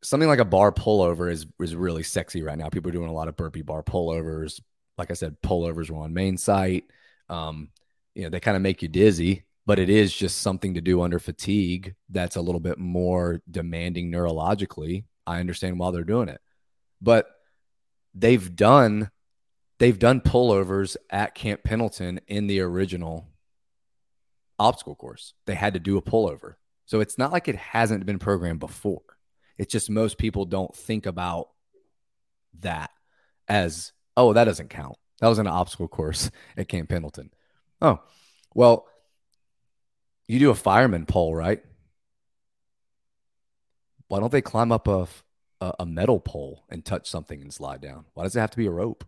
something 0.04 0.28
like 0.28 0.40
a 0.40 0.46
bar 0.46 0.74
pullover 0.74 1.32
is 1.32 1.48
is 1.62 1.74
really 1.74 2.04
sexy 2.04 2.44
right 2.44 2.58
now. 2.58 2.68
People 2.68 2.90
are 2.90 2.94
doing 2.94 3.10
a 3.10 3.14
lot 3.14 3.30
of 3.30 3.38
burpee 3.38 3.62
bar 3.62 3.82
pullovers. 3.82 4.60
Like 4.98 5.10
i 5.10 5.14
said 5.14 5.42
pullovers 5.42 5.90
were 5.90 6.04
on 6.04 6.14
main 6.14 6.38
site. 6.38 6.84
Um 7.30 7.70
you 8.16 8.24
know 8.24 8.30
they 8.30 8.42
kind 8.42 8.58
of 8.58 8.62
make 8.62 8.82
you 8.82 8.90
dizzy 8.90 9.46
but 9.66 9.80
it 9.80 9.90
is 9.90 10.14
just 10.14 10.40
something 10.42 10.74
to 10.74 10.82
do 10.82 11.02
under 11.02 11.20
fatigue 11.20 11.96
that's 12.10 12.36
a 12.36 12.42
little 12.42 12.60
bit 12.60 12.78
more 12.78 13.42
demanding 13.50 14.12
neurologically. 14.12 15.06
I 15.26 15.40
understand 15.40 15.80
why 15.80 15.92
they're 15.92 16.04
doing 16.04 16.28
it. 16.28 16.42
But 17.02 17.28
they've 18.16 18.54
done 18.56 19.12
they've 19.80 19.98
done 19.98 20.22
pullovers 20.22 20.96
at 21.10 21.36
camp 21.36 21.64
pendleton 21.64 22.20
in 22.28 22.48
the 22.48 22.60
original 22.60 23.28
obstacle 24.60 24.96
course. 24.96 25.34
They 25.46 25.56
had 25.56 25.74
to 25.74 25.80
do 25.80 25.98
a 25.98 26.02
pullover. 26.02 26.56
So 26.86 27.00
it's 27.00 27.18
not 27.18 27.32
like 27.32 27.48
it 27.48 27.56
hasn't 27.56 28.06
been 28.06 28.20
programmed 28.20 28.60
before. 28.60 29.02
It's 29.58 29.72
just 29.72 29.90
most 29.90 30.18
people 30.18 30.46
don't 30.46 30.76
think 30.76 31.06
about 31.06 31.50
that 32.62 32.92
as 33.48 33.94
oh 34.16 34.34
that 34.34 34.46
doesn't 34.46 34.70
count. 34.70 34.98
That 35.20 35.28
was 35.28 35.40
an 35.40 35.48
obstacle 35.48 35.88
course 35.88 36.30
at 36.58 36.68
camp 36.68 36.90
pendleton. 36.90 37.32
Oh 37.82 38.00
well 38.54 38.88
you 40.28 40.40
do 40.40 40.50
a 40.50 40.56
fireman 40.56 41.06
pole 41.06 41.34
right? 41.34 41.64
Why 44.08 44.20
don't 44.20 44.32
they 44.32 44.42
climb 44.42 44.72
up 44.72 44.88
a 44.88 45.08
a, 45.62 45.86
metal 45.86 46.22
pole 46.22 46.64
and 46.70 46.86
touch 46.86 47.10
something 47.10 47.42
and 47.42 47.54
slide 47.54 47.82
down? 47.82 48.06
Why 48.14 48.24
does 48.24 48.34
it 48.36 48.40
have 48.40 48.52
to 48.52 48.58
be 48.58 48.66
a 48.66 48.72
rope? 48.72 49.04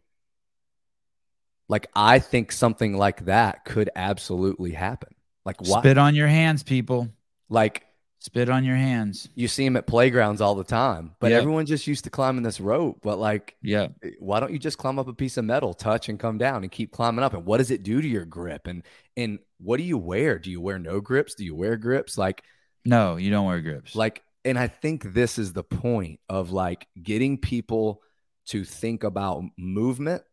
Like 1.71 1.87
I 1.95 2.19
think 2.19 2.51
something 2.51 2.97
like 2.97 3.25
that 3.25 3.63
could 3.65 3.89
absolutely 3.95 4.71
happen. 4.71 5.15
Like 5.45 5.61
why? 5.61 5.79
Spit 5.79 5.97
on 5.97 6.15
your 6.15 6.27
hands, 6.27 6.63
people. 6.63 7.07
Like 7.49 7.85
Spit 8.19 8.49
on 8.49 8.63
your 8.63 8.75
hands. 8.75 9.27
you 9.33 9.47
see 9.47 9.63
them 9.65 9.75
at 9.77 9.87
playgrounds 9.87 10.41
all 10.41 10.53
the 10.53 10.63
time, 10.63 11.15
but 11.19 11.31
Yeah. 11.31 11.37
everyone's 11.37 11.69
just 11.69 11.87
used 11.87 12.03
to 12.03 12.11
climbing 12.11 12.43
this 12.43 12.59
rope. 12.59 12.99
But 13.01 13.17
like, 13.17 13.55
Yeah. 13.63 13.87
why 14.19 14.39
don't 14.39 14.51
you 14.51 14.59
just 14.59 14.77
climb 14.77 14.99
up 14.99 15.07
a 15.07 15.13
piece 15.13 15.37
of 15.37 15.45
metal, 15.45 15.73
touch 15.73 16.07
and 16.09 16.19
come 16.19 16.37
down, 16.37 16.61
and 16.63 16.71
keep 16.71 16.91
climbing 16.91 17.23
up? 17.23 17.33
And 17.33 17.45
what 17.45 17.57
does 17.57 17.71
it 17.71 17.81
do 17.83 17.99
to 18.01 18.07
your 18.07 18.25
grip? 18.25 18.67
And 18.67 18.83
and 19.17 19.39
what 19.59 19.77
do 19.77 19.83
you 19.83 19.97
wear? 19.97 20.37
Do 20.39 20.51
you 20.51 20.61
wear 20.61 20.77
no 20.77 20.99
grips? 21.01 21.33
Do 21.35 21.43
you 21.45 21.55
wear 21.55 21.77
grips? 21.77 22.17
Like 22.17 22.43
No, 22.85 23.15
you 23.15 23.31
don't 23.31 23.45
wear 23.47 23.61
grips. 23.61 23.95
like 23.95 24.21
and 24.43 24.57
i 24.57 24.67
think 24.67 25.13
this 25.13 25.37
is 25.37 25.53
the 25.53 25.63
point 25.63 26.19
of 26.27 26.51
like 26.51 26.87
getting 27.01 27.37
people 27.37 28.01
to 28.47 28.65
think 28.65 29.03
about 29.03 29.43
movement 29.57 30.23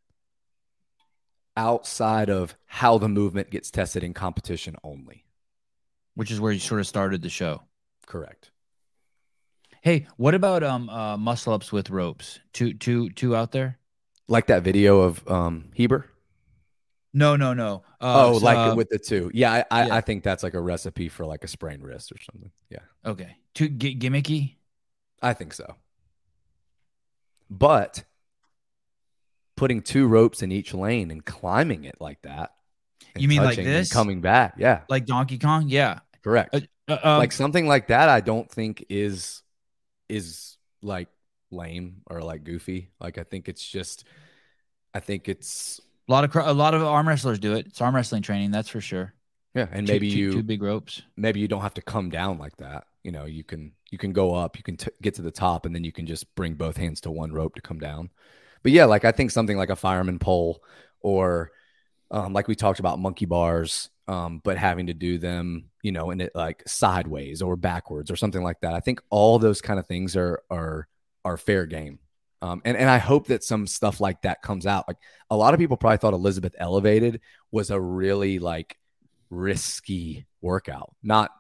outside 1.59 2.31
of 2.31 2.55
how 2.67 2.97
the 2.99 3.09
movement 3.09 3.51
gets 3.51 3.71
tested 3.71 4.03
in 4.05 4.15
competition 4.15 4.77
only 4.85 5.25
which 6.15 6.31
is 6.31 6.41
where 6.41 6.53
you 6.53 6.59
sort 6.59 6.81
of 6.81 6.87
started 6.87 7.21
the 7.23 7.29
show. 7.29 7.63
correct 8.07 8.51
Hey, 9.81 10.07
what 10.17 10.35
about 10.35 10.63
um 10.63 10.89
uh 10.91 11.17
muscle 11.17 11.53
ups 11.53 11.71
with 11.73 11.91
ropes? 11.91 12.41
Two 12.53 12.75
two 12.75 13.11
two 13.11 13.35
out 13.37 13.53
there? 13.53 13.79
like 14.29 14.47
that 14.47 14.63
video 14.63 15.01
of 15.01 15.27
um 15.29 15.71
heber 15.75 16.07
No, 17.15 17.37
no, 17.37 17.55
no. 17.55 17.83
Uh, 18.01 18.31
oh 18.31 18.39
so, 18.39 18.45
like 18.45 18.59
uh, 18.59 18.75
with 18.77 18.89
the 18.91 18.99
two 18.99 19.31
yeah 19.35 19.53
I, 19.53 19.65
I 19.71 19.87
yeah. 19.87 19.95
i 19.97 20.01
think 20.01 20.23
that's 20.23 20.43
like 20.43 20.55
a 20.55 20.61
recipe 20.61 21.09
for 21.09 21.27
like 21.27 21.43
a 21.45 21.49
sprained 21.49 21.83
wrist 21.83 22.13
or 22.13 22.19
something 22.21 22.51
yeah 22.71 22.85
okay. 23.05 23.37
Too 23.55 23.69
gi- 23.71 23.97
gimmicky. 23.99 24.57
i 25.23 25.33
think 25.33 25.53
so 25.55 25.75
but 27.51 28.05
putting 29.59 29.83
two 29.83 30.07
ropes 30.07 30.43
in 30.43 30.53
each 30.53 30.73
lane 30.73 31.11
and 31.11 31.25
climbing 31.25 31.85
it 31.85 31.97
like 32.01 32.23
that. 32.23 32.53
You 33.17 33.29
mean 33.29 33.43
like 33.43 33.57
this? 33.57 33.93
coming 33.93 34.21
back 34.21 34.55
yeah 34.59 34.83
Like 34.89 35.05
Donkey 35.07 35.39
Kong? 35.39 35.65
Yeah. 35.69 36.01
correct 36.23 36.55
Uh, 36.55 36.61
Uh, 36.89 36.99
um, 37.03 37.19
like 37.19 37.33
something 37.33 37.67
like 37.67 37.89
that 37.89 38.09
i 38.09 38.21
don't 38.21 38.49
think 38.51 38.85
is 38.89 39.43
is 40.09 40.57
like 40.83 41.09
lame 41.51 42.03
or 42.07 42.23
like 42.23 42.45
goofy 42.45 42.91
like 43.01 43.19
i 43.19 43.23
think 43.25 43.49
it's 43.49 43.67
just 43.67 44.05
i 44.95 45.01
think 45.01 45.29
it's 45.29 45.81
a 46.09 46.13
lot 46.13 46.23
of 46.25 46.31
cr- 46.31 46.41
a 46.41 46.53
lot 46.53 46.75
of 46.75 46.83
arm 46.83 47.07
wrestlers 47.09 47.39
do 47.39 47.55
it. 47.55 47.67
It's 47.67 47.81
arm 47.83 47.95
wrestling 47.95 48.23
training, 48.23 48.51
that's 48.53 48.69
for 48.69 48.81
sure. 48.81 49.13
yeah 49.55 49.67
and 49.73 49.87
Two- 49.87 49.93
maybe 49.93 50.11
two- 50.11 50.17
you 50.19 50.33
two 50.33 50.43
big 50.43 50.63
ropes. 50.63 51.03
maybe 51.17 51.41
you 51.41 51.49
don't 51.49 51.63
have 51.63 51.75
to 51.75 51.83
come 51.83 52.09
down 52.11 52.39
like 52.39 52.57
that 52.59 52.85
you 53.03 53.11
know 53.11 53.25
you 53.25 53.43
can 53.45 53.73
you 53.91 53.99
can 53.99 54.13
go 54.13 54.35
up 54.35 54.57
you 54.57 54.63
can 54.63 54.77
t- 54.77 54.91
get 55.03 55.15
to 55.15 55.23
the 55.23 55.31
top 55.33 55.67
and 55.67 55.75
then 55.75 55.83
you 55.85 55.93
can 55.93 56.07
just 56.07 56.33
bring 56.37 56.55
both 56.55 56.77
hands 56.77 57.01
to 57.03 57.11
one 57.11 57.33
rope 57.33 57.55
to 57.57 57.63
come 57.63 57.79
down 57.81 58.11
but 58.63 58.73
yeah 58.73 58.85
like 58.85 59.05
i 59.05 59.13
think 59.13 59.31
something 59.31 59.57
like 59.57 59.71
a 59.71 59.77
fireman 59.77 60.19
pole 60.19 60.63
or 61.01 61.51
um, 62.11 62.33
like 62.33 62.49
we 62.49 62.55
talked 62.55 62.81
about 62.81 62.99
monkey 62.99 63.27
bars 63.27 63.91
um, 64.09 64.41
but 64.43 64.57
having 64.57 64.87
to 64.87 64.95
do 64.95 65.19
them 65.19 65.67
you 65.83 65.93
know 65.93 66.11
in 66.11 66.21
it 66.21 66.33
like 66.35 66.67
sideways 66.67 67.43
or 67.43 67.57
backwards 67.57 68.11
or 68.11 68.17
something 68.17 68.43
like 68.43 68.61
that. 68.61 68.75
I 68.75 68.81
think 68.81 69.01
all 69.11 69.39
those 69.39 69.61
kind 69.61 69.79
of 69.79 69.87
things 69.87 70.17
are 70.17 70.43
are 70.51 70.89
are 71.25 71.37
fair 71.37 71.67
game. 71.67 71.99
Um, 72.41 72.63
and, 72.65 72.77
and 72.77 72.89
i 72.89 72.99
hope 72.99 73.27
that 73.27 73.43
some 73.43 73.67
stuff 73.67 74.01
like 74.01 74.23
that 74.23 74.43
comes 74.43 74.67
out. 74.67 74.87
Like 74.89 74.99
a 75.31 75.37
lot 75.37 75.55
of 75.55 75.61
people 75.61 75.77
probably 75.77 75.99
thought 75.99 76.15
elizabeth 76.15 76.55
elevated 76.59 77.21
was 77.51 77.71
a 77.71 77.81
really 77.81 78.39
like 78.39 78.79
risky 79.31 80.27
workout, 80.41 80.95
not 81.03 81.31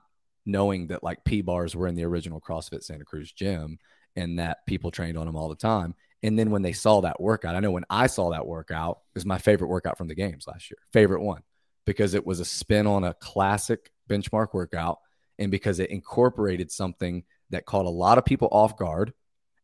knowing 0.45 0.89
that 0.89 1.03
like 1.03 1.24
P 1.24 1.40
bars 1.40 1.74
were 1.74 1.86
in 1.86 1.95
the 1.95 2.05
original 2.05 2.40
CrossFit 2.40 2.82
Santa 2.82 3.05
Cruz 3.05 3.32
gym 3.32 3.78
and 4.16 4.39
that 4.39 4.66
people 4.66 4.90
trained 4.90 5.16
on 5.16 5.27
them 5.27 5.36
all 5.36 5.49
the 5.49 5.55
time. 5.55 5.95
And 6.23 6.39
then 6.39 6.51
when 6.51 6.62
they 6.62 6.73
saw 6.73 7.03
that 7.03 7.20
workout, 7.20 7.55
I 7.55 7.61
know 7.61 7.70
when 7.70 7.85
I 7.89 8.09
saw 8.09 8.31
that 8.31 8.47
workout, 8.47 8.99
it 9.15 9.19
was 9.19 9.27
my 9.27 9.39
favorite 9.39 9.69
workout 9.69 9.99
from 9.99 10.09
the 10.09 10.15
games 10.15 10.47
last 10.47 10.70
year, 10.70 10.78
favorite 10.93 11.23
one, 11.23 11.43
because 11.85 12.15
it 12.15 12.27
was 12.27 12.40
a 12.40 12.45
spin 12.45 12.86
on 12.86 13.05
a 13.05 13.15
classic 13.15 13.93
benchmark 14.09 14.49
workout 14.53 14.99
and 15.39 15.51
because 15.51 15.78
it 15.78 15.90
incorporated 15.90 16.73
something 16.73 17.23
that 17.51 17.66
caught 17.66 17.86
a 17.86 17.90
lot 17.90 18.19
of 18.19 18.24
people 18.24 18.49
off 18.51 18.77
guard 18.77 19.12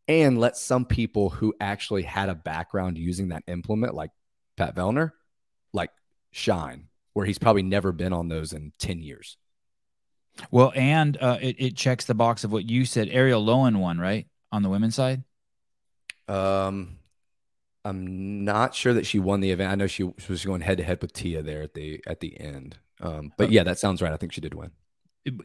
and 0.06 0.38
let 0.38 0.56
some 0.56 0.84
people 0.84 1.30
who 1.30 1.54
actually 1.60 2.02
had 2.02 2.28
a 2.28 2.34
background 2.34 2.98
using 2.98 3.28
that 3.28 3.42
implement, 3.46 3.94
like 3.94 4.10
Pat 4.56 4.76
Vellner, 4.76 5.10
like 5.72 5.90
shine 6.30 6.88
where 7.14 7.26
he's 7.26 7.38
probably 7.38 7.62
never 7.62 7.92
been 7.92 8.12
on 8.12 8.28
those 8.28 8.52
in 8.52 8.72
10 8.78 9.02
years. 9.02 9.36
Well, 10.50 10.72
and 10.74 11.16
uh, 11.20 11.38
it, 11.40 11.56
it 11.58 11.76
checks 11.76 12.04
the 12.04 12.14
box 12.14 12.44
of 12.44 12.52
what 12.52 12.68
you 12.68 12.84
said. 12.84 13.08
Arielle 13.08 13.44
Loewen 13.44 13.76
won, 13.76 13.98
right? 13.98 14.26
On 14.52 14.62
the 14.62 14.68
women's 14.68 14.96
side? 14.96 15.22
Um, 16.28 16.98
I'm 17.84 18.44
not 18.44 18.74
sure 18.74 18.94
that 18.94 19.06
she 19.06 19.18
won 19.18 19.40
the 19.40 19.50
event. 19.50 19.70
I 19.70 19.74
know 19.74 19.86
she, 19.86 20.10
she 20.18 20.32
was 20.32 20.44
going 20.44 20.62
head 20.62 20.78
to 20.78 20.84
head 20.84 21.02
with 21.02 21.12
Tia 21.12 21.42
there 21.42 21.62
at 21.62 21.74
the 21.74 22.02
at 22.06 22.20
the 22.20 22.40
end. 22.40 22.78
Um, 23.00 23.32
but 23.36 23.50
yeah, 23.50 23.62
that 23.64 23.78
sounds 23.78 24.00
right. 24.00 24.12
I 24.12 24.16
think 24.16 24.32
she 24.32 24.40
did 24.40 24.54
win. 24.54 24.70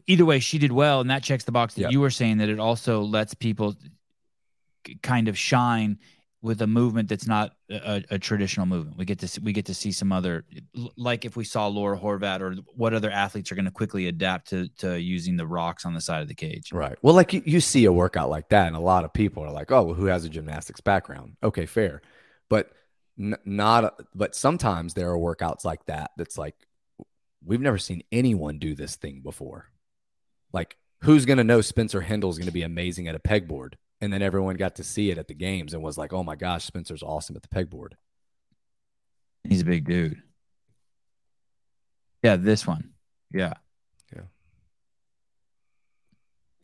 Either 0.06 0.24
way, 0.24 0.38
she 0.40 0.58
did 0.58 0.72
well, 0.72 1.00
and 1.00 1.10
that 1.10 1.22
checks 1.22 1.44
the 1.44 1.52
box 1.52 1.74
that 1.74 1.82
Yeah. 1.82 1.88
you 1.90 2.00
were 2.00 2.10
saying 2.10 2.38
that 2.38 2.48
it 2.48 2.58
also 2.60 3.02
lets 3.02 3.34
people 3.34 3.76
kind 5.02 5.28
of 5.28 5.36
shine 5.36 5.98
with 6.42 6.62
a 6.62 6.66
movement 6.66 7.08
that's 7.08 7.26
not 7.26 7.52
a, 7.70 8.02
a 8.10 8.18
traditional 8.18 8.64
movement. 8.64 8.96
We 8.96 9.04
get 9.04 9.18
to 9.18 9.28
see, 9.28 9.40
we 9.42 9.52
get 9.52 9.66
to 9.66 9.74
see 9.74 9.92
some 9.92 10.10
other 10.10 10.44
like 10.96 11.24
if 11.24 11.36
we 11.36 11.44
saw 11.44 11.66
Laura 11.66 11.98
Horvath 11.98 12.40
or 12.40 12.54
what 12.74 12.94
other 12.94 13.10
athletes 13.10 13.52
are 13.52 13.54
going 13.54 13.66
to 13.66 13.70
quickly 13.70 14.08
adapt 14.08 14.48
to 14.50 14.68
to 14.78 14.98
using 15.00 15.36
the 15.36 15.46
rocks 15.46 15.84
on 15.84 15.94
the 15.94 16.00
side 16.00 16.22
of 16.22 16.28
the 16.28 16.34
cage. 16.34 16.72
Right. 16.72 16.96
Well, 17.02 17.14
like 17.14 17.32
you, 17.32 17.42
you 17.44 17.60
see 17.60 17.84
a 17.84 17.92
workout 17.92 18.30
like 18.30 18.48
that, 18.50 18.68
and 18.68 18.76
a 18.76 18.80
lot 18.80 19.04
of 19.04 19.12
people 19.12 19.42
are 19.42 19.52
like, 19.52 19.70
"Oh, 19.70 19.82
well, 19.82 19.94
who 19.94 20.06
has 20.06 20.24
a 20.24 20.28
gymnastics 20.28 20.80
background?" 20.80 21.36
Okay, 21.42 21.66
fair, 21.66 22.00
but 22.48 22.70
n- 23.18 23.36
not. 23.44 24.00
But 24.14 24.34
sometimes 24.34 24.94
there 24.94 25.10
are 25.10 25.18
workouts 25.18 25.64
like 25.64 25.84
that. 25.86 26.12
That's 26.16 26.38
like 26.38 26.54
we've 27.44 27.60
never 27.60 27.78
seen 27.78 28.02
anyone 28.10 28.58
do 28.58 28.74
this 28.74 28.96
thing 28.96 29.20
before. 29.20 29.70
Like, 30.52 30.76
who's 31.02 31.26
going 31.26 31.38
to 31.38 31.44
know 31.44 31.60
Spencer 31.60 32.00
Hendel 32.00 32.30
is 32.30 32.38
going 32.38 32.46
to 32.46 32.52
be 32.52 32.62
amazing 32.62 33.08
at 33.08 33.14
a 33.14 33.18
pegboard? 33.18 33.74
And 34.00 34.12
then 34.12 34.22
everyone 34.22 34.56
got 34.56 34.76
to 34.76 34.84
see 34.84 35.10
it 35.10 35.18
at 35.18 35.28
the 35.28 35.34
games 35.34 35.74
and 35.74 35.82
was 35.82 35.98
like, 35.98 36.12
oh 36.12 36.22
my 36.24 36.34
gosh, 36.36 36.64
Spencer's 36.64 37.02
awesome 37.02 37.36
at 37.36 37.42
the 37.42 37.48
pegboard. 37.48 37.92
He's 39.44 39.60
a 39.62 39.64
big 39.64 39.84
dude. 39.86 40.22
Yeah, 42.22 42.36
this 42.36 42.66
one. 42.66 42.92
Yeah. 43.32 43.54
Yeah. 44.14 44.22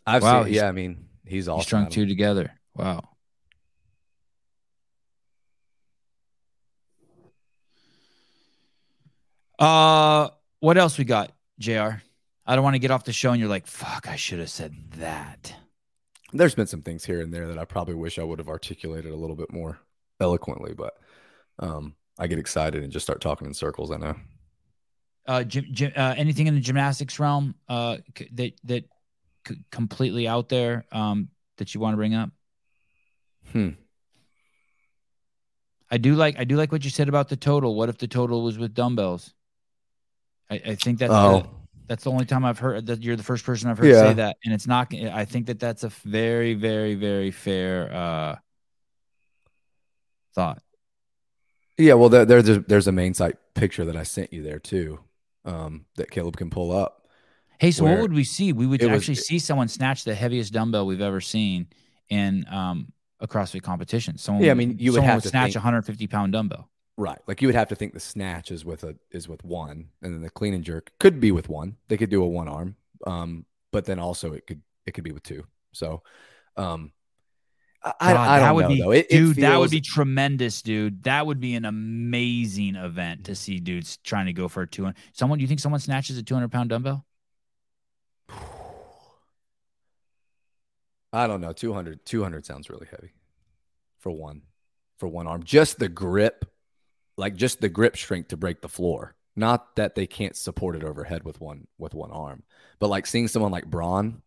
I've 0.07 0.23
Wow, 0.23 0.43
seen, 0.45 0.53
he's- 0.53 0.63
yeah, 0.63 0.69
I 0.69 0.73
mean, 0.73 1.09
he's 1.25 1.49
awesome. 1.49 1.61
He 1.61 1.65
strung 1.65 1.83
at 1.83 1.87
'em. 1.87 1.93
two 1.93 2.07
together. 2.07 2.53
Wow. 2.75 3.03
Uh, 9.59 10.29
what 10.61 10.77
else 10.77 10.99
we 10.99 11.05
got, 11.05 11.33
Jr. 11.59 12.01
I 12.49 12.55
don't 12.55 12.63
want 12.63 12.75
to 12.75 12.79
get 12.79 12.91
off 12.91 13.05
the 13.05 13.13
show 13.13 13.33
and 13.33 13.41
you're 13.41 13.49
like, 13.49 13.67
"Fuck, 13.67 14.07
I 14.09 14.17
should 14.17 14.39
have 14.39 14.51
said 14.51 14.75
that." 14.97 15.55
There's 16.32 16.55
been 16.55 16.66
some 16.66 16.82
things 16.82 17.05
here 17.05 17.20
and 17.20 17.32
there 17.32 17.47
that 17.48 17.59
I 17.59 17.65
probably 17.65 17.94
wish 17.94 18.19
I 18.19 18.24
would 18.24 18.39
have 18.39 18.48
articulated 18.48 19.12
a 19.12 19.16
little 19.16 19.36
bit 19.36 19.53
more 19.53 19.78
eloquently, 20.20 20.74
but 20.74 20.94
um, 21.59 21.94
I 22.19 22.27
get 22.27 22.39
excited 22.39 22.82
and 22.82 22.93
just 22.93 23.07
start 23.07 23.20
talking 23.20 23.47
in 23.47 23.55
circles. 23.55 23.90
I 23.90 23.97
know. 23.97 24.16
Uh, 25.27 25.44
gym, 25.44 25.66
gym, 25.73 25.93
uh, 25.97 26.15
anything 26.16 26.47
in 26.47 26.55
the 26.55 26.61
gymnastics 26.61 27.19
realm 27.19 27.55
uh, 27.69 27.98
c- 28.16 28.28
that 28.32 28.53
that 28.65 28.85
c- 29.47 29.61
completely 29.73 30.28
out 30.28 30.48
there 30.48 30.85
um, 30.93 31.28
that 31.59 31.74
you 31.74 31.81
want 31.81 31.94
to 31.94 31.97
bring 31.97 32.15
up? 32.15 32.31
Hmm. 33.53 33.70
I 35.90 35.98
do 35.98 36.15
like 36.15 36.39
I 36.39 36.44
do 36.44 36.57
like 36.57 36.73
what 36.73 36.85
you 36.85 36.90
said 36.90 37.09
about 37.09 37.28
the 37.28 37.36
total. 37.36 37.74
What 37.74 37.89
if 37.89 37.98
the 37.98 38.09
total 38.09 38.43
was 38.43 38.59
with 38.59 38.74
dumbbells? 38.74 39.32
I, 40.51 40.55
I 40.65 40.74
think 40.77 40.98
that's 40.98 41.12
the, 41.12 41.16
Oh, 41.16 41.51
that's 41.89 42.05
the 42.05 42.11
only 42.11 42.25
time 42.27 42.45
I've 42.45 42.59
heard 42.59 42.87
that 42.87 43.03
you're 43.03 43.17
the 43.17 43.23
first 43.23 43.45
person 43.45 43.71
I've 43.71 43.79
heard 43.79 43.87
Yeah. 43.89 44.09
say 44.09 44.13
that, 44.15 44.37
and 44.45 44.53
it's 44.55 44.67
not. 44.67 44.93
I 44.95 45.25
think 45.25 45.47
that 45.47 45.59
that's 45.61 45.85
a 45.85 45.89
very 45.89 46.55
very 46.55 46.95
very 46.95 47.31
fair 47.31 47.93
uh, 47.95 48.37
thought. 50.35 50.63
yeah. 51.79 51.95
Well, 51.95 52.09
there, 52.09 52.25
there's 52.25 52.49
a, 52.49 52.61
there's 52.61 52.87
a 52.89 52.93
main 52.93 53.15
site 53.15 53.37
picture 53.55 53.85
that 53.85 53.97
I 53.97 54.03
sent 54.03 54.33
you 54.33 54.43
there 54.43 54.59
too, 54.59 55.01
um, 55.45 55.87
that 55.97 56.11
Caleb 56.11 56.37
can 56.37 56.51
pull 56.51 56.73
up. 56.73 57.09
Hey, 57.59 57.71
so 57.71 57.85
what 57.85 58.01
would 58.01 58.13
we 58.13 58.25
see? 58.25 58.53
We 58.53 58.67
would 58.67 58.83
it 58.83 58.91
was- 58.91 59.01
actually 59.03 59.15
see 59.15 59.39
someone 59.39 59.69
snatch 59.69 60.05
the 60.05 60.15
heaviest 60.15 60.53
dumbbell 60.53 60.85
we've 60.87 61.01
ever 61.01 61.21
seen 61.23 61.69
in 62.11 62.45
um, 62.51 62.93
a 63.19 63.27
CrossFit 63.27 63.63
competition. 63.63 64.19
Someone, 64.19 64.45
Yeah, 64.45 64.51
I 64.51 64.55
mean, 64.55 64.77
you 64.79 64.93
would 64.93 65.01
to 65.01 65.21
snatch 65.23 65.53
think- 65.53 65.57
a 65.57 65.59
150 65.61 66.07
pound 66.07 66.33
dumbbell. 66.33 66.69
Right. 66.98 67.18
Like 67.27 67.43
you 67.43 67.48
would 67.48 67.55
have 67.55 67.68
to 67.68 67.74
think 67.77 67.93
the 67.93 68.01
snatch 68.01 68.51
is 68.51 68.64
with 68.64 68.82
a 68.85 68.97
is 69.10 69.28
with 69.28 69.44
one, 69.44 69.89
and 70.02 70.14
then 70.14 70.23
the 70.23 70.31
clean 70.31 70.55
and 70.55 70.64
jerk 70.64 70.93
could 70.98 71.20
be 71.20 71.31
with 71.31 71.48
one. 71.48 71.77
They 71.89 71.97
could 71.98 72.09
do 72.10 72.23
a 72.23 72.27
one 72.27 72.48
arm, 72.48 72.77
um, 73.06 73.44
but 73.70 73.85
then 73.85 73.98
also 73.98 74.32
it 74.32 74.47
could 74.47 74.62
it 74.86 74.93
could 74.93 75.05
be 75.05 75.12
with 75.12 75.23
two. 75.23 75.44
So, 75.73 76.02
um, 76.56 76.93
I, 77.82 77.93
I- 78.01 78.12
God, 78.14 78.28
I 78.28 78.39
don't 78.40 78.55
would 78.56 78.62
know 78.62 78.68
be, 78.68 78.81
though. 78.81 78.90
It, 78.93 79.06
it 79.10 79.16
dude, 79.18 79.36
that 79.36 79.59
would 79.59 79.70
be 79.70 79.82
tremendous, 79.82 80.62
dude. 80.62 81.02
That 81.02 81.27
would 81.27 81.39
be 81.39 81.55
an 81.55 81.66
amazing 81.66 82.77
event 82.77 83.24
to 83.27 83.35
see 83.35 83.60
dudes 83.60 83.98
trying 83.98 84.27
to 84.27 84.32
go 84.32 84.48
for 84.48 84.62
a 84.62 84.66
200. 84.66 84.97
Someone, 85.12 85.39
do 85.39 85.43
you 85.43 85.48
think 85.48 85.60
someone 85.60 85.81
snatches 85.81 86.16
a 86.16 86.23
200 86.23 86.51
pound 86.51 86.70
dumbbell? 86.70 87.05
I 91.12 91.27
don't 91.27 91.40
know. 91.40 91.52
200, 91.52 92.05
200 92.06 92.47
sounds 92.47 92.68
really 92.70 92.86
heavy 92.90 93.12
for 93.98 94.10
one, 94.10 94.43
for 94.98 95.09
one 95.09 95.27
arm. 95.27 95.43
Just 95.44 95.78
the 95.78 95.89
grip, 95.89 96.44
like 97.16 97.34
just 97.36 97.60
the 97.60 97.68
grip 97.68 97.97
strength 97.97 98.28
to 98.28 98.36
break 98.36 98.60
the 98.60 98.68
floor. 98.68 99.14
Not 99.38 99.76
that 99.76 99.94
they 99.94 100.06
can't 100.06 100.36
support 100.36 100.76
it 100.76 100.84
overhead 100.84 101.24
with 101.24 101.40
one 101.40 101.66
with 101.78 101.94
one 101.94 102.10
arm, 102.10 102.43
but 102.78 102.88
like 102.88 103.06
seeing 103.06 103.28
someone 103.28 103.52
like 103.52 103.66
Braun, 103.66 104.22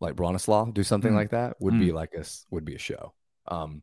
like 0.00 0.14
Bronislaw, 0.14 0.72
do 0.72 0.82
something 0.84 1.12
Mm. 1.12 1.16
like 1.16 1.30
that 1.30 1.56
would 1.60 1.78
be 1.78 1.92
like 1.92 2.14
a 2.14 2.24
would 2.50 2.64
be 2.64 2.76
a 2.76 2.78
show. 2.78 3.12
Um, 3.48 3.82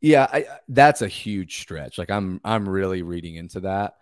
yeah, 0.00 0.28
I- 0.32 0.46
that's 0.68 1.02
a 1.02 1.08
huge 1.08 1.58
stretch. 1.60 1.98
Like 1.98 2.10
I'm 2.10 2.40
I'm 2.44 2.68
really 2.68 3.02
reading 3.02 3.34
into 3.34 3.60
that 3.60 3.94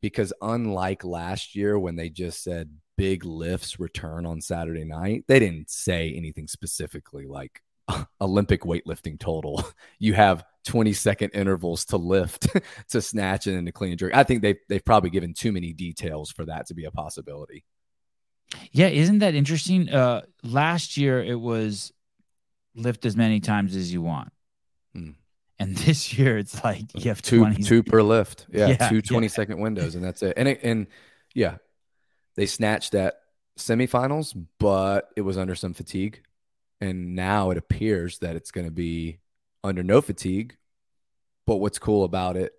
because 0.00 0.32
unlike 0.40 1.04
last 1.04 1.54
year 1.54 1.78
when 1.78 1.96
they 1.96 2.08
just 2.08 2.42
said 2.42 2.70
big 2.96 3.24
lifts 3.24 3.78
return 3.78 4.24
on 4.26 4.40
Saturday 4.40 4.84
night, 4.84 5.24
they 5.28 5.38
didn't 5.38 5.70
say 5.70 6.12
anything 6.14 6.48
specifically 6.48 7.26
like 7.26 7.60
Olympic 8.20 8.62
weightlifting 8.62 9.18
total. 9.18 9.62
You 9.98 10.14
have 10.14 10.44
20 10.66 10.92
second 10.92 11.30
intervals 11.30 11.84
to 11.86 11.96
lift, 11.96 12.48
to 12.90 13.02
snatch, 13.02 13.46
and 13.46 13.56
then 13.56 13.64
to 13.66 13.72
clean 13.72 13.92
and 13.92 13.98
jerk. 13.98 14.14
I 14.14 14.22
think 14.22 14.42
they've 14.42 14.58
they've 14.68 14.84
probably 14.84 15.10
given 15.10 15.34
too 15.34 15.52
many 15.52 15.72
details 15.72 16.30
for 16.30 16.44
that 16.46 16.66
to 16.66 16.74
be 16.74 16.84
a 16.84 16.90
possibility. 16.90 17.64
Yeah, 18.70 18.88
isn't 18.88 19.20
that 19.20 19.34
interesting? 19.34 19.88
Uh, 19.88 20.22
last 20.42 20.96
year 20.96 21.22
it 21.22 21.40
was 21.40 21.92
lift 22.74 23.04
as 23.06 23.16
many 23.16 23.40
times 23.40 23.76
as 23.76 23.92
you 23.92 24.02
want. 24.02 24.32
Hmm. 24.94 25.10
And 25.58 25.76
this 25.76 26.12
year 26.18 26.38
it's 26.38 26.62
like 26.62 26.84
you 26.94 27.10
have 27.10 27.22
two 27.22 27.40
20. 27.40 27.62
two 27.62 27.82
per 27.82 28.02
lift. 28.02 28.46
Yeah, 28.52 28.68
Yeah, 28.68 28.88
two 28.88 28.96
yeah. 28.96 29.00
20 29.02 29.28
second 29.28 29.60
windows, 29.60 29.94
and 29.94 30.04
that's 30.04 30.22
it. 30.22 30.34
And 30.36 30.48
it, 30.48 30.60
and 30.62 30.86
yeah, 31.34 31.56
they 32.36 32.46
snatched 32.46 32.94
at 32.94 33.14
semifinals, 33.58 34.34
but 34.58 35.08
it 35.16 35.22
was 35.22 35.38
under 35.38 35.54
some 35.54 35.74
fatigue. 35.74 36.22
And 36.80 37.14
now 37.14 37.50
it 37.50 37.58
appears 37.58 38.18
that 38.18 38.34
it's 38.34 38.50
going 38.50 38.66
to 38.66 38.72
be 38.72 39.20
under 39.64 39.82
no 39.82 40.00
fatigue. 40.00 40.56
But 41.46 41.56
what's 41.56 41.78
cool 41.78 42.04
about 42.04 42.36
it 42.36 42.52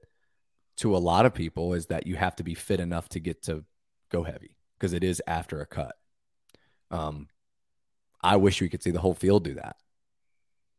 to 0.77 0.95
a 0.95 0.99
lot 0.99 1.25
of 1.25 1.33
people 1.33 1.73
is 1.73 1.85
that 1.87 2.07
you 2.07 2.15
have 2.15 2.35
to 2.37 2.43
be 2.43 2.53
fit 2.53 2.79
enough 2.79 3.07
to 3.09 3.19
get 3.19 3.43
to 3.43 3.63
go 4.09 4.23
heavy 4.23 4.55
because 4.77 4.93
it 4.93 5.03
is 5.03 5.21
after 5.27 5.61
a 5.61 5.65
cut. 5.65 5.95
Um, 6.91 7.27
I 8.21 8.35
wish 8.37 8.61
we 8.61 8.69
could 8.69 8.83
see 8.83 8.91
the 8.91 8.99
whole 8.99 9.13
field 9.13 9.43
do 9.43 9.53
that 9.55 9.77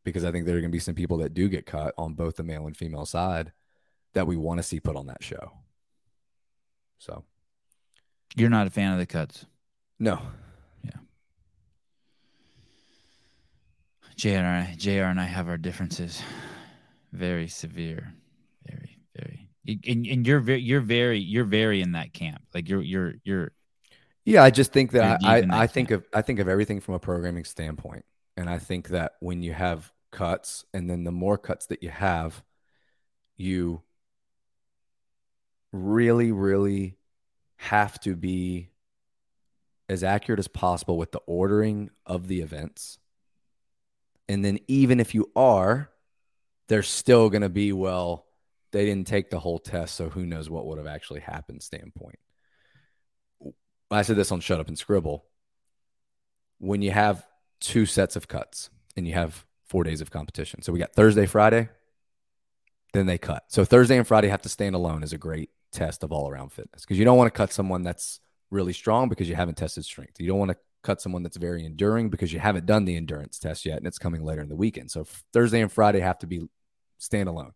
because 0.03 0.23
I 0.23 0.31
think 0.31 0.45
there 0.45 0.55
are 0.55 0.61
going 0.61 0.71
to 0.71 0.75
be 0.75 0.79
some 0.79 0.95
people 0.95 1.17
that 1.17 1.33
do 1.33 1.49
get 1.49 1.65
cut 1.65 1.93
on 1.97 2.13
both 2.13 2.35
the 2.35 2.43
male 2.43 2.67
and 2.67 2.77
female 2.77 3.05
side 3.05 3.51
that 4.13 4.27
we 4.27 4.37
want 4.37 4.59
to 4.59 4.63
see 4.63 4.79
put 4.79 4.95
on 4.95 5.07
that 5.07 5.23
show. 5.23 5.51
So, 6.99 7.23
You're 8.35 8.49
not 8.49 8.67
a 8.67 8.69
fan 8.71 8.93
of 8.93 8.99
the 8.99 9.05
cuts. 9.05 9.45
no, 9.99 10.21
JR 14.15 14.29
and 14.29 14.47
I, 14.47 14.75
JR 14.77 15.03
and 15.03 15.19
I 15.19 15.25
have 15.25 15.47
our 15.47 15.57
differences. 15.57 16.21
Very 17.11 17.47
severe. 17.47 18.13
Very, 18.67 18.99
very. 19.15 19.49
And, 19.87 20.05
and 20.05 20.27
you're 20.27 20.39
very, 20.39 20.61
you're 20.61 20.81
very, 20.81 21.19
you're 21.19 21.45
very 21.45 21.81
in 21.81 21.93
that 21.93 22.13
camp. 22.13 22.41
Like 22.53 22.69
you're, 22.69 22.81
you're, 22.81 23.13
you're. 23.23 23.51
Yeah, 24.23 24.43
I 24.43 24.49
just 24.49 24.71
think 24.73 24.91
that 24.91 25.23
I, 25.23 25.41
that 25.41 25.53
I, 25.53 25.63
I 25.63 25.67
think 25.67 25.89
camp. 25.89 26.03
of 26.03 26.07
I 26.13 26.21
think 26.21 26.39
of 26.39 26.47
everything 26.47 26.79
from 26.79 26.95
a 26.95 26.99
programming 26.99 27.43
standpoint. 27.43 28.05
And 28.37 28.49
I 28.49 28.59
think 28.59 28.89
that 28.89 29.13
when 29.19 29.43
you 29.43 29.53
have 29.53 29.91
cuts 30.11 30.65
and 30.73 30.89
then 30.89 31.03
the 31.03 31.11
more 31.11 31.37
cuts 31.37 31.67
that 31.67 31.83
you 31.83 31.89
have, 31.89 32.43
you 33.37 33.81
really, 35.71 36.31
really 36.31 36.97
have 37.57 37.99
to 38.01 38.15
be 38.15 38.69
as 39.87 40.03
accurate 40.03 40.39
as 40.39 40.47
possible 40.47 40.97
with 40.97 41.11
the 41.11 41.21
ordering 41.25 41.89
of 42.05 42.27
the 42.27 42.41
events. 42.41 42.97
And 44.27 44.43
then 44.43 44.59
even 44.67 44.99
if 44.99 45.13
you 45.13 45.31
are, 45.35 45.89
there's 46.67 46.87
still 46.87 47.29
going 47.29 47.43
to 47.43 47.49
be, 47.49 47.71
well, 47.71 48.25
they 48.71 48.85
didn't 48.85 49.07
take 49.07 49.29
the 49.29 49.39
whole 49.39 49.59
test, 49.59 49.95
so 49.95 50.09
who 50.09 50.25
knows 50.25 50.49
what 50.49 50.65
would 50.65 50.77
have 50.77 50.87
actually 50.87 51.21
happened 51.21 51.63
standpoint. 51.63 52.19
I 53.91 54.01
said 54.01 54.15
this 54.15 54.31
on 54.31 54.39
Shut 54.41 54.59
Up 54.59 54.67
and 54.67 54.77
Scribble. 54.77 55.25
When 56.57 56.81
you 56.81 56.91
have 56.91 57.25
two 57.59 57.85
sets 57.85 58.15
of 58.15 58.27
cuts 58.27 58.69
and 58.97 59.07
you 59.07 59.13
have 59.13 59.45
four 59.65 59.83
days 59.83 60.01
of 60.01 60.11
competition, 60.11 60.61
so 60.61 60.73
we 60.73 60.79
got 60.79 60.93
Thursday, 60.93 61.25
Friday, 61.25 61.69
then 62.93 63.05
they 63.05 63.17
cut. 63.17 63.43
So 63.47 63.63
Thursday 63.63 63.97
and 63.97 64.07
Friday 64.07 64.29
have 64.29 64.41
to 64.41 64.49
stand 64.49 64.75
alone 64.75 65.03
as 65.03 65.13
a 65.13 65.17
great 65.17 65.51
test 65.71 66.03
of 66.03 66.11
all 66.11 66.29
around 66.29 66.51
fitness 66.51 66.81
because 66.83 66.97
you 66.97 67.05
don't 67.05 67.17
want 67.17 67.31
to 67.31 67.37
cut 67.37 67.53
someone 67.53 67.83
that's 67.83 68.19
really 68.49 68.73
strong 68.73 69.09
because 69.09 69.29
you 69.29 69.35
haven't 69.35 69.55
tested 69.55 69.85
strength. 69.85 70.19
You 70.19 70.27
don't 70.27 70.39
want 70.39 70.51
to 70.51 70.57
cut 70.85 71.01
someone 71.01 71.23
that's 71.23 71.37
very 71.37 71.65
enduring 71.65 72.09
because 72.09 72.31
you 72.31 72.39
haven't 72.39 72.65
done 72.65 72.85
the 72.85 72.95
endurance 72.95 73.39
test 73.39 73.65
yet 73.65 73.77
and 73.77 73.87
it's 73.87 73.97
coming 73.97 74.23
later 74.23 74.41
in 74.41 74.49
the 74.49 74.55
weekend. 74.55 74.91
So 74.91 75.05
Thursday 75.33 75.61
and 75.61 75.71
Friday 75.71 75.99
have 75.99 76.19
to 76.19 76.27
be 76.27 76.47
standalone. 76.99 77.51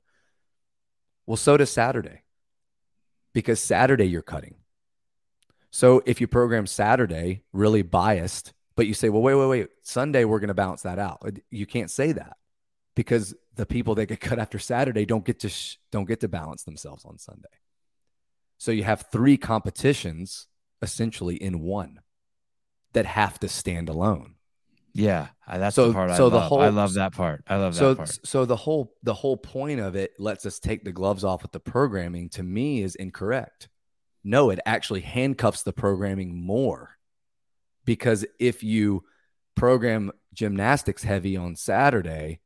Well, 1.26 1.38
so 1.38 1.58
does 1.58 1.70
Saturday 1.70 2.24
because 3.34 3.60
Saturday 3.60 4.06
you're 4.06 4.22
cutting. 4.22 4.56
So 5.72 6.02
if 6.06 6.20
you 6.20 6.28
program 6.28 6.66
Saturday 6.66 7.44
really 7.54 7.84
biased, 7.84 8.54
but 8.76 8.88
you 8.88 8.94
say, 8.94 9.10
well, 9.10 9.22
wait, 9.22 9.36
wait, 9.36 9.48
wait, 9.48 9.68
Sunday 9.84 10.26
we're 10.26 10.40
going 10.40 10.48
to 10.48 10.54
balance 10.54 10.82
that 10.82 11.00
out. 11.00 11.22
You 11.52 11.66
can't 11.66 11.92
say 11.92 12.14
that 12.14 12.38
because 12.96 13.36
the 13.56 13.66
people 13.66 13.96
that 13.96 14.08
get 14.08 14.20
cut 14.22 14.40
after 14.40 14.58
Saturday 14.58 15.06
don't 15.06 15.26
get 15.26 15.42
to 15.42 15.50
sh- 15.50 15.78
don't 15.92 16.08
get 16.08 16.22
to 16.22 16.28
balance 16.28 16.64
themselves 16.64 17.06
on 17.06 17.18
Sunday. 17.18 17.48
So 18.58 18.72
you 18.72 18.84
have 18.84 19.06
three 19.12 19.38
competitions 19.38 20.48
essentially 20.82 21.36
in 21.36 21.60
one 21.60 22.00
that 22.94 23.06
have 23.06 23.40
to 23.40 23.48
stand 23.48 23.90
alone. 23.90 24.36
Yeah, 24.94 25.28
that's 25.48 25.76
So- 25.76 25.88
the 25.90 25.94
part 25.94 26.10
I 26.10 26.18
so 26.18 26.30
the 26.30 26.38
love. 26.38 26.52
I 26.54 26.70
love 26.70 26.94
that 26.96 27.14
part. 27.14 27.44
I 27.48 27.58
love 27.58 27.76
so 27.76 27.90
that 27.94 27.98
part. 27.98 28.20
so 28.26 28.46
the 28.46 28.56
whole 28.56 28.96
the 29.04 29.14
whole 29.14 29.38
point 29.38 29.80
of 29.80 29.96
it 29.96 30.14
lets 30.20 30.46
us 30.46 30.60
take 30.60 30.84
the 30.84 30.92
gloves 30.92 31.24
off 31.24 31.44
with 31.44 31.52
the 31.52 31.60
programming 31.60 32.30
to 32.30 32.44
me 32.44 32.82
is 32.82 32.96
incorrect 32.96 33.70
no 34.24 34.50
it 34.50 34.60
actually 34.66 35.02
handcuffs 35.02 35.62
the 35.64 35.72
programming 35.72 36.36
more 36.36 36.98
because 37.86 38.26
if 38.40 38.64
you 38.64 39.04
program 39.56 40.12
gymnastics 40.34 41.04
heavy 41.04 41.36
on 41.38 41.56
Saturday, 41.56 42.40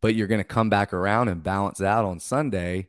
but 0.00 0.14
you're 0.14 0.26
going 0.26 0.40
to 0.40 0.44
come 0.44 0.68
back 0.70 0.92
around 0.92 1.28
and 1.28 1.42
balance 1.42 1.80
out 1.80 2.04
on 2.04 2.20
Sunday, 2.20 2.88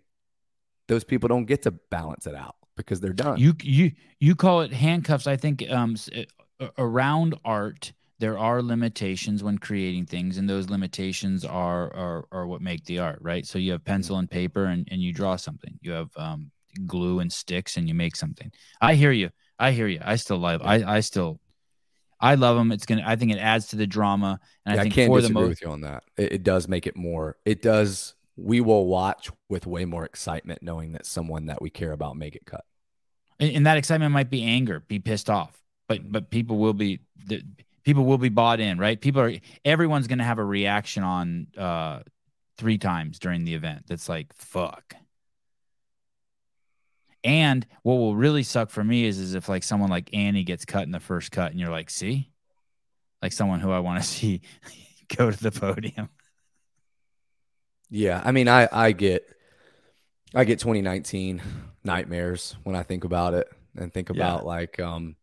those 0.87 1.03
people 1.03 1.27
don't 1.27 1.45
get 1.45 1.61
to 1.63 1.71
balance 1.71 2.25
it 2.27 2.35
out 2.35 2.55
because 2.79 2.99
they're 2.99 3.13
done. 3.13 3.37
You 3.37 3.53
you 3.61 3.91
you 4.19 4.35
call 4.35 4.61
it 4.61 4.73
handcuffs. 4.73 5.27
I 5.27 5.35
think 5.37 5.69
um 5.69 5.95
uh, 6.59 6.67
around 6.77 7.35
art 7.45 7.93
there 8.19 8.37
are 8.37 8.61
limitations 8.61 9.43
when 9.43 9.57
creating 9.57 10.05
things, 10.05 10.37
and 10.37 10.49
those 10.49 10.69
limitations 10.69 11.45
are 11.45 11.93
are 11.93 12.25
are 12.31 12.47
what 12.47 12.61
make 12.61 12.83
the 12.85 12.99
art, 12.99 13.19
right? 13.21 13.45
So 13.45 13.59
you 13.59 13.71
have 13.71 13.83
pencil 13.85 14.17
and 14.17 14.29
paper, 14.29 14.65
and 14.65 14.87
and 14.91 15.01
you 15.01 15.13
draw 15.13 15.35
something. 15.35 15.77
You 15.81 15.91
have 15.91 16.09
um 16.17 16.51
glue 16.85 17.19
and 17.19 17.31
sticks, 17.31 17.77
and 17.77 17.87
you 17.87 17.93
make 17.93 18.15
something. 18.15 18.51
I 18.81 18.95
hear 18.95 19.11
you. 19.11 19.29
I 19.57 19.71
hear 19.71 19.87
you. 19.87 19.99
I 20.03 20.15
still 20.15 20.37
love. 20.37 20.61
I 20.63 20.83
I 20.97 20.99
still. 21.01 21.39
I 22.21 22.35
love 22.35 22.57
them. 22.57 22.71
It's 22.71 22.85
gonna. 22.85 23.03
I 23.05 23.15
think 23.15 23.31
it 23.31 23.37
adds 23.39 23.67
to 23.67 23.77
the 23.77 23.87
drama, 23.87 24.39
and 24.65 24.75
Yeah, 24.75 24.81
I 24.81 24.85
I 24.85 24.89
can't 24.89 25.07
for 25.09 25.21
the 25.21 25.27
disagree 25.29 25.47
with 25.47 25.61
you 25.61 25.69
on 25.69 25.81
that. 25.81 26.03
It, 26.17 26.33
it 26.33 26.43
does 26.43 26.67
make 26.67 26.87
it 26.87 26.95
more. 26.95 27.37
It 27.45 27.61
does. 27.61 28.15
We 28.35 28.61
will 28.61 28.85
watch 28.87 29.29
with 29.49 29.65
way 29.67 29.85
more 29.85 30.05
excitement 30.05 30.63
knowing 30.63 30.93
that 30.93 31.05
someone 31.05 31.47
that 31.47 31.61
we 31.61 31.69
care 31.69 31.91
about 31.91 32.15
make 32.17 32.35
it 32.35 32.45
cut. 32.45 32.63
And, 33.39 33.65
that 33.65 33.77
excitement 33.77 34.11
might 34.11 34.29
be 34.29 34.43
anger, 34.43 34.81
be 34.87 34.99
pissed 34.99 35.29
off, 35.29 35.57
but 35.87 36.11
but 36.11 36.29
people 36.29 36.57
will 36.57 36.73
be 36.73 36.99
the, 37.25 37.41
people 37.83 38.05
will 38.05 38.17
be 38.17 38.29
bought 38.29 38.59
in, 38.59 38.77
right? 38.77 38.99
People 38.99 39.21
are 39.21 39.33
everyone's 39.63 40.07
going 40.07 40.19
to 40.19 40.25
have 40.25 40.39
a 40.39 40.43
reaction 40.43 41.03
on 41.03 41.47
uh 41.57 41.99
three 42.57 42.77
times 42.77 43.19
during 43.19 43.45
the 43.45 43.53
event. 43.53 43.85
That's 43.87 44.09
like 44.09 44.33
fuck. 44.33 44.95
And 47.23 47.65
what 47.83 47.95
will 47.95 48.15
really 48.15 48.43
suck 48.43 48.69
for 48.69 48.83
me 48.83 49.05
is 49.05 49.19
is 49.19 49.33
if 49.33 49.49
like 49.49 49.63
someone 49.63 49.89
like 49.89 50.09
Annie 50.13 50.43
gets 50.43 50.65
cut 50.65 50.83
in 50.83 50.91
the 50.91 50.99
first 50.99 51.31
cut, 51.31 51.51
and 51.51 51.59
you're 51.59 51.69
like, 51.69 51.89
see, 51.89 52.31
like 53.21 53.33
someone 53.33 53.59
who 53.59 53.71
I 53.71 53.79
want 53.79 54.01
to 54.01 54.07
see 54.07 54.41
go 55.15 55.31
to 55.31 55.43
the 55.43 55.51
podium. 55.51 56.09
Yeah, 57.89 58.21
I 58.23 58.31
mean, 58.31 58.47
I 58.47 58.67
I 58.71 58.91
get 58.91 59.25
I 60.33 60.43
get 60.43 60.59
2019 60.59 61.41
nightmares 61.89 62.55
when 62.63 62.75
I 62.75 62.83
think 62.83 63.03
about 63.03 63.33
it 63.33 63.47
and 63.77 63.93
think 63.93 64.09
Yeah. 64.13 64.15
about 64.15 64.45
like 64.45 64.79
um 64.79 65.15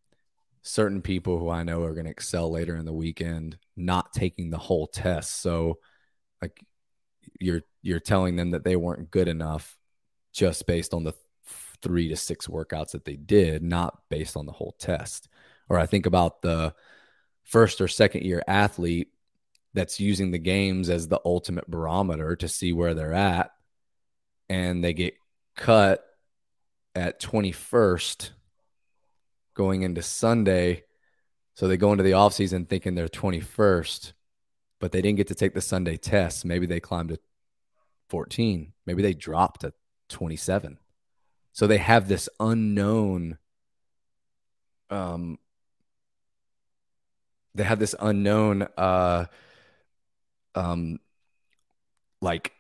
certain 0.62 1.00
people 1.02 1.38
who 1.38 1.48
I 1.48 1.62
know 1.62 1.82
are 1.84 1.94
going 1.94 2.06
to 2.06 2.10
excel 2.10 2.50
later 2.50 2.76
in 2.76 2.84
the 2.84 2.92
weekend 2.92 3.56
not 3.76 4.12
taking 4.12 4.50
the 4.50 4.58
whole 4.58 4.88
test. 4.88 5.40
So 5.40 5.78
like 6.42 6.60
you're 7.40 7.62
you're 7.82 8.00
telling 8.00 8.36
them 8.36 8.50
that 8.50 8.64
they 8.64 8.76
weren't 8.76 9.10
good 9.10 9.28
enough 9.28 9.76
just 10.32 10.66
based 10.66 10.92
on 10.92 11.04
the 11.04 11.12
th- 11.12 11.22
3 11.82 12.08
to 12.08 12.16
6 12.16 12.46
workouts 12.48 12.92
that 12.92 13.04
they 13.04 13.16
did, 13.16 13.62
not 13.62 14.00
based 14.08 14.36
on 14.36 14.46
the 14.46 14.52
whole 14.52 14.74
test. 14.78 15.28
Or 15.68 15.78
I 15.78 15.86
think 15.86 16.06
about 16.06 16.42
the 16.42 16.74
first 17.44 17.80
or 17.80 17.88
second 17.88 18.24
year 18.24 18.42
athlete 18.48 19.08
that's 19.74 20.00
using 20.00 20.30
the 20.32 20.38
games 20.38 20.88
as 20.90 21.06
the 21.06 21.20
ultimate 21.24 21.70
barometer 21.70 22.34
to 22.36 22.48
see 22.48 22.72
where 22.72 22.94
they're 22.94 23.12
at 23.14 23.52
and 24.48 24.82
they 24.82 24.94
get 24.94 25.14
cut 25.54 26.04
at 26.96 27.20
21st 27.20 28.30
going 29.54 29.82
into 29.82 30.02
Sunday 30.02 30.84
so 31.54 31.68
they 31.68 31.76
go 31.76 31.92
into 31.92 32.02
the 32.02 32.12
offseason 32.12 32.68
thinking 32.68 32.94
they're 32.94 33.06
21st 33.06 34.12
but 34.80 34.92
they 34.92 35.02
didn't 35.02 35.18
get 35.18 35.28
to 35.28 35.34
take 35.34 35.52
the 35.52 35.60
Sunday 35.60 35.96
test 35.96 36.44
maybe 36.44 36.64
they 36.64 36.80
climbed 36.80 37.10
to 37.10 37.18
14 38.08 38.72
maybe 38.86 39.02
they 39.02 39.12
dropped 39.12 39.60
to 39.60 39.74
27 40.08 40.78
so 41.52 41.66
they 41.66 41.78
have 41.78 42.08
this 42.08 42.28
unknown 42.40 43.36
um 44.88 45.38
they 47.54 47.64
have 47.64 47.78
this 47.78 47.94
unknown 48.00 48.66
uh 48.78 49.26
um 50.54 50.98
like 52.22 52.52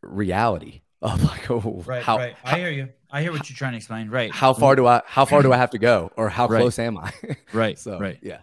reality 0.00 0.80
of 1.02 1.22
like 1.24 1.50
oh 1.50 1.82
right, 1.86 2.02
how 2.02 2.16
right. 2.16 2.36
I 2.44 2.58
hear 2.58 2.70
you. 2.70 2.88
I 3.12 3.20
hear 3.22 3.30
what 3.32 3.48
you're 3.50 3.56
trying 3.56 3.72
to 3.72 3.76
explain. 3.76 4.08
Right. 4.08 4.32
how 4.32 4.54
far 4.54 4.74
do 4.74 4.86
I 4.86 5.02
how 5.06 5.24
far 5.26 5.42
do 5.42 5.52
I 5.52 5.56
have 5.64 5.70
to 5.70 5.78
go 5.78 6.10
or 6.16 6.28
how 6.28 6.48
Right. 6.48 6.60
close 6.60 6.78
am 6.78 6.96
I? 6.98 7.12
Right. 7.52 7.78
so 7.78 7.98
right. 7.98 8.18
yeah. 8.22 8.40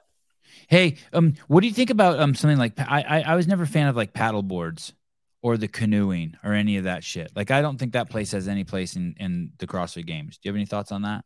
Hey, 0.68 0.98
um, 1.14 1.34
what 1.48 1.62
do 1.62 1.68
you 1.68 1.74
think 1.74 1.90
about 1.90 2.20
um 2.20 2.36
something 2.36 2.58
like 2.60 2.80
I, 2.80 3.02
I 3.02 3.22
I 3.32 3.36
was 3.36 3.48
never 3.48 3.64
a 3.64 3.68
fan 3.68 3.88
of 3.88 3.96
like 3.96 4.14
paddle 4.14 4.44
boards 4.44 4.94
or 5.42 5.58
the 5.58 5.68
canoeing 5.68 6.36
or 6.44 6.54
any 6.54 6.78
of 6.78 6.84
that 6.84 7.04
shit. 7.04 7.32
Like 7.36 7.50
I 7.50 7.62
don't 7.62 7.78
think 7.78 7.94
that 7.94 8.10
place 8.10 8.32
has 8.34 8.48
any 8.48 8.64
place 8.64 8.96
in 8.96 9.16
in 9.20 9.52
the 9.58 9.66
CrossFit 9.68 10.06
Games. 10.06 10.38
Do 10.38 10.42
you 10.48 10.52
have 10.52 10.58
any 10.58 10.66
thoughts 10.68 10.92
on 10.92 11.02
that? 11.04 11.26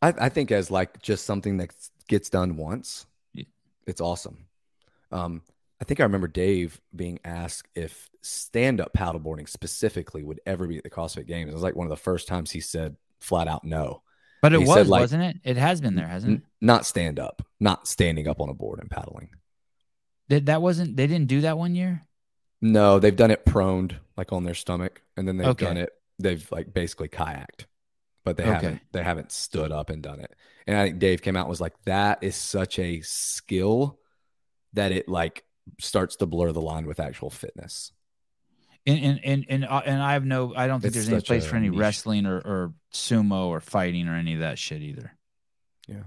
I, 0.00 0.14
I 0.16 0.28
think 0.30 0.50
as 0.52 0.70
like 0.70 1.02
just 1.02 1.26
something 1.26 1.56
that 1.58 1.74
gets 2.06 2.30
done 2.30 2.56
once, 2.56 3.04
Yeah. 3.34 3.44
it's 3.86 4.00
awesome. 4.00 4.46
Um, 5.10 5.42
I 5.80 5.84
think 5.84 6.00
I 6.00 6.02
remember 6.04 6.26
Dave 6.28 6.80
being 6.94 7.20
asked 7.24 7.68
if 7.74 8.10
stand 8.20 8.80
up 8.80 8.92
paddleboarding 8.94 9.48
specifically 9.48 10.22
would 10.24 10.40
ever 10.44 10.66
be 10.66 10.76
at 10.76 10.82
the 10.82 10.90
CrossFit 10.90 11.26
Games. 11.26 11.50
It 11.50 11.54
was 11.54 11.62
like 11.62 11.76
one 11.76 11.86
of 11.86 11.90
the 11.90 11.96
first 11.96 12.26
times 12.26 12.50
he 12.50 12.60
said 12.60 12.96
flat 13.20 13.46
out 13.48 13.64
no. 13.64 14.02
But 14.42 14.52
it 14.54 14.60
He 14.60 14.66
was, 14.66 14.74
said, 14.74 14.86
like- 14.88 15.00
wasn't 15.00 15.22
it? 15.24 15.36
It 15.44 15.56
has 15.56 15.80
been 15.80 15.94
there, 15.94 16.06
hasn't 16.08 16.32
it? 16.32 16.36
N- 16.36 16.42
not 16.60 16.86
stand 16.86 17.18
up, 17.18 17.42
not 17.60 17.86
standing 17.88 18.26
up 18.28 18.40
on 18.40 18.48
a 18.48 18.54
board 18.54 18.80
and 18.80 18.90
paddling. 18.90 19.30
That 20.28 20.46
that 20.46 20.62
wasn't. 20.62 20.96
They 20.96 21.06
didn't 21.06 21.28
do 21.28 21.40
that 21.42 21.56
one 21.58 21.74
year. 21.74 22.02
No, 22.60 22.98
they've 22.98 23.14
done 23.16 23.30
it 23.30 23.44
proned, 23.46 23.96
like 24.16 24.32
on 24.32 24.44
their 24.44 24.54
stomach, 24.54 25.02
and 25.16 25.26
then 25.26 25.36
they've 25.36 25.48
Okay. 25.48 25.64
done 25.66 25.76
it. 25.76 25.90
They've 26.18 26.46
like 26.50 26.72
basically 26.74 27.08
kayaked, 27.08 27.66
but 28.24 28.36
they 28.36 28.42
Okay. 28.42 28.52
haven't. 28.52 28.80
They 28.92 29.02
haven't 29.02 29.30
stood 29.32 29.70
up 29.72 29.90
and 29.90 30.02
done 30.02 30.20
it. 30.20 30.34
And 30.66 30.76
I 30.76 30.86
think 30.86 30.98
Dave 30.98 31.22
came 31.22 31.36
out 31.36 31.42
and 31.42 31.48
was 31.48 31.60
like, 31.60 31.80
"That 31.84 32.22
is 32.22 32.34
such 32.36 32.78
a 32.78 33.00
skill 33.00 33.98
that 34.74 34.92
it 34.92 35.08
like 35.08 35.44
starts 35.80 36.16
to 36.16 36.26
blur 36.26 36.52
the 36.52 36.60
line 36.60 36.86
with 36.86 37.00
actual 37.00 37.30
fitness." 37.30 37.92
And 38.86 38.98
and 39.04 39.20
and 39.24 39.46
and, 39.48 39.64
uh, 39.64 39.82
and 39.84 40.02
I 40.02 40.12
have 40.14 40.24
no. 40.24 40.54
I 40.54 40.66
don't 40.66 40.80
think 40.80 40.94
It's 40.94 41.06
there's 41.06 41.08
any 41.08 41.20
place 41.20 41.44
for 41.46 41.56
any 41.56 41.68
niche. 41.68 41.78
wrestling 41.78 42.26
or 42.26 42.36
or 42.38 42.72
sumo 42.92 43.46
or 43.46 43.60
fighting 43.60 44.08
or 44.08 44.14
any 44.14 44.34
of 44.34 44.40
that 44.40 44.58
shit 44.58 44.82
either. 44.82 45.16
Yeah. 45.86 46.04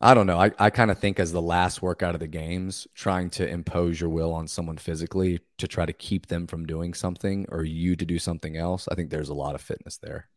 I 0.00 0.14
don't 0.14 0.26
know. 0.28 0.38
I, 0.38 0.52
I 0.60 0.70
kind 0.70 0.92
of 0.92 0.98
think 0.98 1.18
as 1.18 1.32
the 1.32 1.42
last 1.42 1.82
workout 1.82 2.14
of 2.14 2.20
the 2.20 2.28
games, 2.28 2.86
trying 2.94 3.30
to 3.30 3.48
impose 3.48 4.00
your 4.00 4.10
will 4.10 4.32
on 4.32 4.46
someone 4.46 4.76
physically 4.78 5.40
to 5.56 5.66
try 5.66 5.86
to 5.86 5.92
keep 5.92 6.26
them 6.28 6.46
from 6.46 6.66
doing 6.66 6.94
something 6.94 7.46
or 7.48 7.64
you 7.64 7.96
to 7.96 8.04
do 8.04 8.18
something 8.20 8.56
else. 8.56 8.86
I 8.88 8.94
think 8.94 9.10
there's 9.10 9.28
a 9.28 9.34
lot 9.34 9.56
of 9.56 9.60
fitness 9.60 9.96
there. 9.98 10.28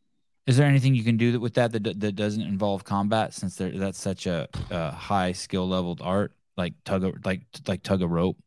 Is 0.48 0.58
there 0.58 0.68
anything 0.68 0.96
you 0.96 1.04
can 1.04 1.18
do 1.18 1.34
that 1.34 1.40
with 1.40 1.54
that 1.54 1.72
that, 1.74 2.00
that 2.00 2.16
doesn't 2.16 2.42
involve 2.42 2.84
combat 2.84 3.34
since 3.36 3.56
there, 3.56 3.70
that's 3.70 4.00
such 4.00 4.26
a, 4.26 4.48
a 4.72 4.90
high 4.90 5.34
skill 5.34 5.68
leveled 5.70 6.02
art 6.02 6.34
like 6.58 6.74
tug 6.84 7.04
of 7.04 7.24
like 7.24 7.42
like 7.68 7.84
tug 7.84 8.02
of 8.02 8.10
rope? 8.10 8.38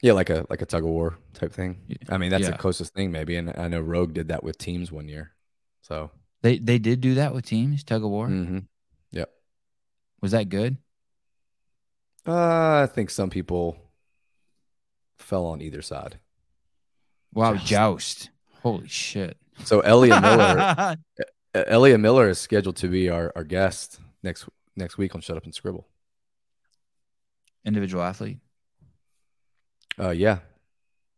Yeah, 0.00 0.12
like 0.12 0.30
a 0.30 0.46
like 0.48 0.62
a 0.62 0.66
tug 0.66 0.84
of 0.84 0.90
war 0.90 1.18
type 1.34 1.52
thing. 1.52 1.80
I 2.08 2.18
mean, 2.18 2.30
that's 2.30 2.44
Yeah. 2.44 2.52
the 2.52 2.58
closest 2.58 2.94
thing 2.94 3.10
maybe. 3.10 3.36
And 3.36 3.52
I 3.56 3.66
know 3.68 3.80
Rogue 3.80 4.14
did 4.14 4.28
that 4.28 4.44
with 4.44 4.56
teams 4.58 4.92
one 4.92 5.08
year. 5.08 5.32
So 5.82 6.10
They 6.42 6.58
they 6.58 6.78
did 6.78 7.00
do 7.00 7.14
that 7.14 7.34
with 7.34 7.44
teams 7.46 7.82
tug 7.82 8.04
of 8.04 8.10
war. 8.10 8.28
mhm. 8.28 8.66
yep. 9.10 9.30
Was 10.20 10.30
that 10.32 10.48
good? 10.48 10.76
Uh, 12.26 12.82
I 12.82 12.86
think 12.92 13.10
some 13.10 13.30
people 13.30 13.76
fell 15.18 15.46
on 15.46 15.60
either 15.62 15.82
side. 15.82 16.18
Wow, 17.32 17.54
Joust. 17.54 17.66
joust. 17.66 18.30
Holy 18.62 18.86
shit. 18.88 19.36
So 19.64 19.80
Elliot 19.80 20.20
Miller, 20.22 20.96
Elliot 21.54 22.00
Miller 22.00 22.28
is 22.28 22.38
scheduled 22.38 22.76
to 22.76 22.88
be 22.88 23.08
our, 23.08 23.32
our 23.34 23.44
guest 23.44 23.98
next 24.22 24.48
next 24.76 24.96
week 24.98 25.14
on 25.14 25.20
Shut 25.20 25.36
Up 25.36 25.44
and 25.44 25.54
Scribble. 25.54 25.86
Individual 27.64 28.02
athlete. 28.04 28.38
Uh, 29.98 30.10
yeah, 30.10 30.38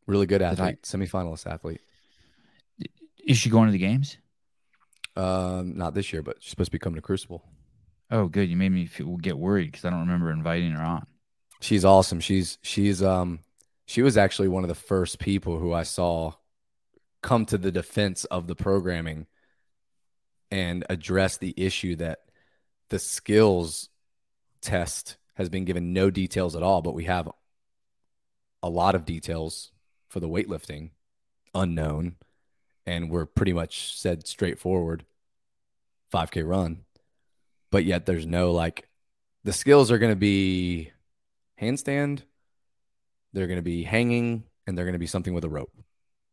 really 0.07 0.27
good 0.27 0.39
Did 0.39 0.47
I- 0.47 0.51
athlete, 0.53 0.83
semifinalist 0.83 1.47
athlete. 1.47 1.81
Is 3.25 3.37
she 3.39 3.51
going 3.51 3.67
to 3.67 3.73
the 3.73 3.79
games? 3.79 4.17
Um, 5.17 5.77
not 5.77 5.95
this 5.95 6.13
year, 6.13 6.23
but 6.23 6.37
she's 6.41 6.51
supposed 6.51 6.69
to 6.69 6.73
be 6.73 6.79
coming 6.79 6.97
to 6.97 7.03
Crucible. 7.03 7.45
Oh, 8.11 8.27
good. 8.27 8.49
You 8.49 8.57
made 8.57 8.73
me 8.73 8.87
feel, 8.87 9.17
get 9.19 9.39
worried 9.39 9.71
because 9.71 9.85
I 9.85 9.91
don't 9.91 10.01
remember 10.01 10.31
inviting 10.33 10.73
her 10.73 10.83
on. 10.83 11.07
She's 11.61 11.85
awesome. 11.85 12.21
She's 12.21 12.59
she's 12.63 13.03
um 13.03 13.41
she 13.87 14.03
was 14.03 14.17
actually 14.17 14.49
one 14.49 14.65
of 14.65 14.69
the 14.69 14.75
first 14.75 15.19
people 15.19 15.59
who 15.59 15.73
I 15.73 15.83
saw 15.83 16.33
come 17.23 17.45
to 17.47 17.59
the 17.59 17.71
defense 17.71 18.25
of 18.25 18.47
the 18.47 18.55
programming 18.55 19.27
and 20.51 20.85
address 20.89 21.37
the 21.37 21.53
issue 21.57 21.97
that 21.97 22.21
the 22.89 22.99
skills 22.99 23.91
test 24.63 25.17
has 25.35 25.49
been 25.51 25.65
given 25.65 25.93
no 25.93 26.09
details 26.11 26.57
at 26.57 26.63
all, 26.63 26.83
but 26.83 26.95
we 26.95 27.05
have 27.05 27.29
a 28.63 28.69
lot 28.69 28.95
of 28.95 29.05
details 29.05 29.73
for 30.09 30.21
the 30.21 30.29
weightlifting 30.29 30.91
unknown 31.55 32.17
and 32.87 33.11
we're 33.11 33.27
pretty 33.27 33.53
much 33.53 33.97
said 33.97 34.27
straightforward 34.27 35.05
5k 36.13 36.47
run. 36.47 36.85
But 37.71 37.85
yet 37.85 38.07
there's 38.07 38.27
no 38.27 38.53
like 38.53 38.89
the 39.45 39.53
skills 39.53 39.91
are 39.91 39.99
going 39.99 40.13
to 40.13 40.17
be 40.17 40.93
handstand 41.61 42.23
they're 43.33 43.47
going 43.47 43.59
to 43.59 43.63
be 43.63 43.85
hanging 43.85 44.45
and 44.67 44.77
they're 44.77 44.85
going 44.85 44.95
to 44.95 44.99
be 44.99 45.07
something 45.07 45.35
with 45.35 45.45
a 45.45 45.49
rope. 45.49 45.73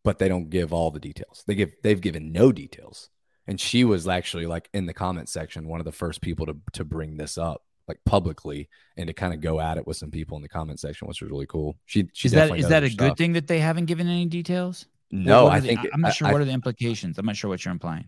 But 0.03 0.19
they 0.19 0.29
don't 0.29 0.49
give 0.49 0.71
all 0.73 0.91
the 0.91 0.99
details. 0.99 1.43
They 1.47 1.55
give 1.55 1.71
they've 1.83 1.99
given 1.99 2.31
no 2.31 2.51
details. 2.51 3.09
And 3.45 3.59
she 3.59 3.83
was 3.83 4.07
actually 4.07 4.45
like 4.45 4.69
in 4.73 4.85
the 4.85 4.93
comment 4.93 5.29
section, 5.29 5.67
one 5.67 5.79
of 5.79 5.85
the 5.85 5.91
first 5.91 6.21
people 6.21 6.45
to 6.45 6.57
to 6.73 6.85
bring 6.85 7.17
this 7.17 7.37
up 7.37 7.63
like 7.88 7.99
publicly 8.05 8.69
and 8.97 9.07
to 9.07 9.14
kind 9.14 9.34
of 9.34 9.41
go 9.41 9.59
at 9.59 9.77
it 9.77 9.88
with 9.88 9.97
some 9.97 10.11
people 10.11 10.35
in 10.38 10.41
the 10.43 10.49
comment 10.49 10.80
section, 10.80 11.07
which 11.07 11.22
was 11.22 11.31
really 11.31 11.45
cool. 11.45 11.77
She 11.85 12.09
she 12.14 12.27
Is 12.27 12.34
that 12.34 12.57
is 12.57 12.68
that 12.68 12.84
a 12.84 12.89
good 12.89 13.18
thing 13.18 13.34
that 13.34 13.47
they 13.47 13.59
haven't 13.59 13.85
given 13.85 14.07
any 14.07 14.26
details? 14.26 14.85
No, 15.11 15.45
what 15.45 15.53
I 15.53 15.59
the- 15.61 15.68
think 15.69 15.80
I'm 15.93 16.01
not 16.01 16.14
sure 16.14 16.27
I- 16.27 16.31
what 16.31 16.41
are 16.41 16.45
the 16.45 16.51
implications. 16.51 17.18
I'm 17.18 17.26
not 17.26 17.38
sure 17.38 17.49
what 17.49 17.64
you're 17.64 17.72
implying. 17.72 18.07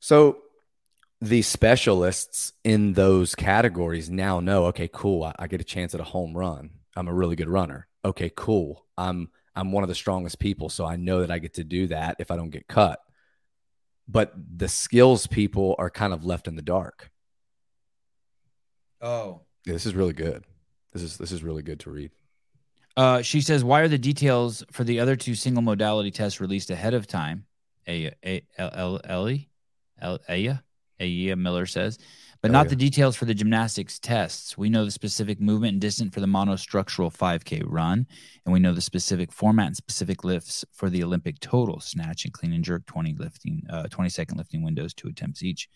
So 0.00 0.38
the 1.20 1.42
specialists 1.42 2.52
in 2.64 2.94
those 2.94 3.34
categories 3.34 4.08
now 4.08 4.40
know, 4.40 4.64
okay, 4.66 4.88
cool. 4.92 5.24
I, 5.24 5.34
I 5.38 5.46
get 5.46 5.60
a 5.60 5.64
chance 5.64 5.94
at 5.94 6.00
a 6.00 6.04
home 6.04 6.36
run. 6.36 6.70
I'm 6.96 7.08
a 7.08 7.14
really 7.14 7.36
good 7.36 7.48
runner. 7.48 7.86
Okay, 8.04 8.32
cool. 8.34 8.86
I'm 8.96 9.28
I'm 9.54 9.72
one 9.72 9.84
of 9.84 9.88
the 9.88 9.94
strongest 9.94 10.38
people, 10.38 10.68
so 10.68 10.84
I 10.86 10.96
know 10.96 11.20
that 11.20 11.30
I 11.30 11.38
get 11.38 11.54
to 11.54 11.64
do 11.64 11.88
that 11.88 12.16
if 12.18 12.30
I 12.30 12.36
don't 12.36 12.50
get 12.50 12.66
cut. 12.66 13.00
But 14.08 14.32
the 14.56 14.68
skills 14.68 15.26
people 15.26 15.76
are 15.78 15.90
kind 15.90 16.12
of 16.12 16.24
left 16.24 16.48
in 16.48 16.56
the 16.56 16.62
dark. 16.62 17.10
Oh. 19.00 19.42
Yeah, 19.64 19.74
this 19.74 19.86
is 19.86 19.94
really 19.94 20.12
good. 20.12 20.44
This 20.92 21.02
is 21.02 21.18
this 21.18 21.32
is 21.32 21.42
really 21.42 21.62
good 21.62 21.80
to 21.80 21.90
read. 21.90 22.10
Uh, 22.96 23.22
she 23.22 23.40
says, 23.40 23.62
"Why 23.62 23.80
are 23.80 23.88
the 23.88 23.98
details 23.98 24.64
for 24.72 24.84
the 24.84 24.98
other 25.00 25.16
two 25.16 25.34
single 25.34 25.62
modality 25.62 26.10
tests 26.10 26.40
released 26.40 26.70
ahead 26.70 26.94
of 26.94 27.06
time?" 27.06 27.46
A 27.86 28.12
A 28.24 28.42
L 28.58 28.70
L 28.74 29.00
Ellie, 29.04 29.50
Aya, 30.02 30.58
Aya 31.00 31.36
Miller 31.36 31.66
says, 31.66 31.98
but 32.42 32.50
not 32.50 32.68
the 32.70 32.76
details 32.76 33.16
for 33.16 33.26
the 33.26 33.34
gymnastics 33.34 33.98
tests. 33.98 34.56
We 34.56 34.70
know 34.70 34.86
the 34.86 34.90
specific 34.90 35.40
movement 35.40 35.72
and 35.72 35.80
distance 35.80 36.14
for 36.14 36.20
the 36.20 36.26
monostructural 36.26 37.14
5K 37.14 37.62
run, 37.66 38.06
and 38.44 38.52
we 38.52 38.60
know 38.60 38.72
the 38.72 38.80
specific 38.80 39.30
format 39.30 39.66
and 39.66 39.76
specific 39.76 40.24
lifts 40.24 40.64
for 40.72 40.88
the 40.88 41.04
Olympic 41.04 41.38
total 41.40 41.80
snatch 41.80 42.24
and 42.24 42.32
clean 42.32 42.54
and 42.54 42.64
jerk 42.64 42.86
20 42.86 43.14
lifting, 43.18 43.62
uh, 43.68 43.88
20 43.88 44.08
second 44.08 44.38
lifting 44.38 44.62
windows, 44.62 44.94
two 44.94 45.08
attempts 45.08 45.42
each. 45.42 45.68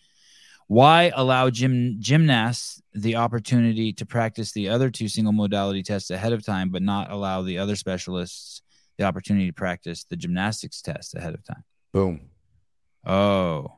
Why 0.67 1.11
allow 1.15 1.49
gym 1.51 1.97
gymnasts 1.99 2.81
the 2.93 3.17
opportunity 3.17 3.93
to 3.93 4.05
practice 4.05 4.51
the 4.51 4.69
other 4.69 4.89
two 4.89 5.07
single 5.07 5.33
modality 5.33 5.83
tests 5.83 6.09
ahead 6.09 6.33
of 6.33 6.43
time, 6.45 6.69
but 6.69 6.81
not 6.81 7.11
allow 7.11 7.41
the 7.43 7.59
other 7.59 7.75
specialists 7.75 8.61
the 8.97 9.03
opportunity 9.03 9.47
to 9.47 9.53
practice 9.53 10.05
the 10.05 10.15
gymnastics 10.15 10.81
test 10.81 11.13
ahead 11.15 11.33
of 11.35 11.43
time? 11.43 11.63
Boom. 11.93 12.29
Oh. 13.05 13.77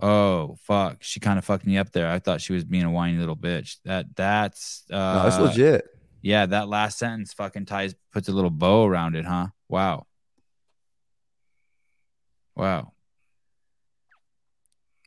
Oh 0.00 0.56
fuck. 0.62 1.02
She 1.02 1.20
kind 1.20 1.38
of 1.38 1.44
fucked 1.44 1.66
me 1.66 1.76
up 1.78 1.92
there. 1.92 2.08
I 2.08 2.18
thought 2.18 2.40
she 2.40 2.52
was 2.54 2.64
being 2.64 2.84
a 2.84 2.90
whiny 2.90 3.18
little 3.18 3.36
bitch. 3.36 3.76
That 3.84 4.16
that's 4.16 4.84
uh 4.90 4.96
No, 4.96 5.22
that's 5.24 5.38
legit. 5.38 5.86
yeah, 6.22 6.46
that 6.46 6.68
last 6.68 6.98
sentence 6.98 7.32
fucking 7.34 7.66
ties 7.66 7.94
puts 8.12 8.28
a 8.28 8.32
little 8.32 8.50
bow 8.50 8.84
around 8.86 9.16
it, 9.16 9.24
huh? 9.26 9.48
Wow. 9.68 10.06
Wow. 12.56 12.91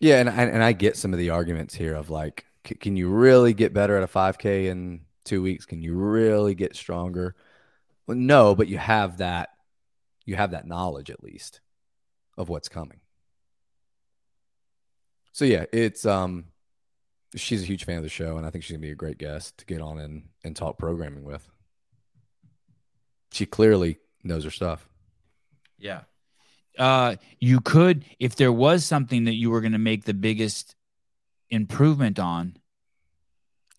Yeah, 0.06 0.20
and 0.20 0.30
I, 0.30 0.44
and 0.44 0.64
I 0.64 0.72
get 0.74 0.98
some 0.98 1.14
of 1.14 1.20
the 1.20 1.32
arguments 1.32 1.74
here 1.74 1.96
of 1.96 2.12
like, 2.12 2.46
can 2.64 2.96
you 2.96 3.10
really 3.10 3.56
get 3.56 3.74
better 3.74 3.98
at 3.98 4.04
a 4.04 4.08
5K 4.08 4.68
in 4.68 5.02
two 5.24 5.42
weeks? 5.42 5.66
Can 5.66 5.82
you 5.82 5.96
really 5.96 6.54
get 6.54 6.76
stronger? 6.76 7.34
Well, 8.06 8.16
no, 8.16 8.54
but 8.54 8.68
you 8.68 8.78
have 8.78 9.18
that, 9.18 9.50
you 10.24 10.36
have 10.36 10.52
that 10.52 10.68
knowledge 10.68 11.10
at 11.10 11.24
least 11.24 11.60
of 12.38 12.50
what's 12.50 12.70
coming. 12.70 13.00
So 15.32 15.44
yeah, 15.44 15.66
it's 15.74 16.06
um, 16.06 16.50
she's 17.36 17.64
a 17.64 17.66
huge 17.66 17.86
fan 17.86 17.98
of 17.98 18.04
the 18.04 18.10
show, 18.10 18.38
and 18.38 18.46
I 18.46 18.52
think 18.52 18.64
she's 18.64 18.78
gonna 18.78 18.86
be 18.86 18.92
a 18.92 18.96
great 18.96 19.18
guest 19.18 19.58
to 19.58 19.66
get 19.66 19.82
on 19.82 19.98
and 19.98 20.26
and 20.44 20.56
talk 20.56 20.78
programming 20.78 21.24
with. 21.24 21.50
She 23.32 23.48
clearly 23.48 23.98
knows 24.24 24.44
her 24.44 24.52
stuff. 24.52 24.88
Yeah. 25.80 26.02
Uh, 26.78 27.16
you 27.40 27.62
could, 27.62 28.04
if 28.20 28.36
there 28.36 28.52
was 28.52 28.86
something 28.86 29.26
that 29.26 29.36
you 29.36 29.50
were 29.50 29.62
going 29.62 29.72
to 29.74 29.78
make 29.78 30.04
the 30.06 30.14
biggest 30.14 30.76
improvement 31.50 32.20
on, 32.20 32.58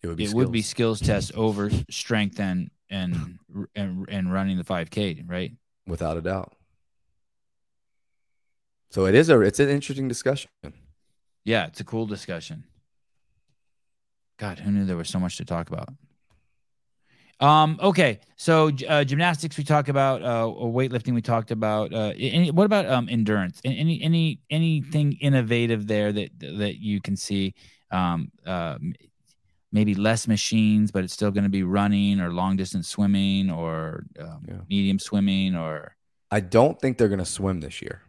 It 0.01 0.07
would 0.07 0.17
be 0.17 0.25
it 0.25 0.33
would 0.33 0.51
be 0.51 0.61
skills, 0.61 0.99
skills 0.99 1.07
test 1.07 1.33
over 1.35 1.69
strength 1.89 2.39
and 2.39 2.71
and 2.89 3.39
and 3.75 4.05
and 4.09 4.31
running 4.33 4.57
the 4.57 4.63
5K, 4.63 5.23
right? 5.29 5.53
without 5.85 6.17
a 6.17 6.21
doubt. 6.21 6.53
So 8.89 9.05
it 9.05 9.15
is 9.15 9.29
a 9.29 9.39
it's 9.41 9.59
an 9.59 9.69
interesting 9.69 10.07
discussion. 10.07 10.49
Yeah, 11.43 11.67
it's 11.67 11.79
a 11.79 11.83
cool 11.83 12.05
discussion. 12.05 12.63
God, 14.37 14.59
who 14.59 14.71
knew 14.71 14.85
there 14.85 14.97
was 14.97 15.09
so 15.09 15.19
much 15.19 15.37
to 15.37 15.45
talk 15.45 15.69
about? 15.69 15.89
Um. 17.39 17.77
Okay. 17.81 18.19
So 18.35 18.71
uh, 18.87 19.03
gymnastics 19.03 19.57
we 19.57 19.63
talked 19.63 19.89
about. 19.89 20.23
Uh, 20.23 20.45
weightlifting 20.47 21.13
we 21.13 21.21
talked 21.21 21.51
about. 21.51 21.93
Uh, 21.93 22.13
any, 22.17 22.49
what 22.51 22.65
about 22.65 22.85
um 22.87 23.07
endurance? 23.09 23.61
Any 23.63 24.01
any 24.01 24.39
anything 24.49 25.13
innovative 25.21 25.85
there 25.87 26.11
that 26.11 26.29
that 26.39 26.77
you 26.81 26.99
can 27.01 27.15
see? 27.15 27.53
Um. 27.91 28.31
Uh, 28.45 28.77
maybe 29.73 29.93
less 29.93 30.27
machines, 30.27 30.91
but 30.91 31.03
it's 31.03 31.13
still 31.13 31.29
going 31.29 31.43
to 31.43 31.49
be 31.49 31.61
running 31.61 32.19
or 32.21 32.31
long 32.31 32.55
distance 32.55 32.87
swimming 32.87 33.51
or 33.51 34.05
um, 34.19 34.45
Yeah. 34.47 34.61
medium 34.69 34.97
swimming 34.97 35.55
or 35.55 35.93
I 36.31 36.39
don't 36.39 36.79
think 36.79 36.97
they're 36.97 37.09
going 37.09 37.19
to 37.19 37.25
swim 37.25 37.59
this 37.59 37.81
year. 37.81 38.01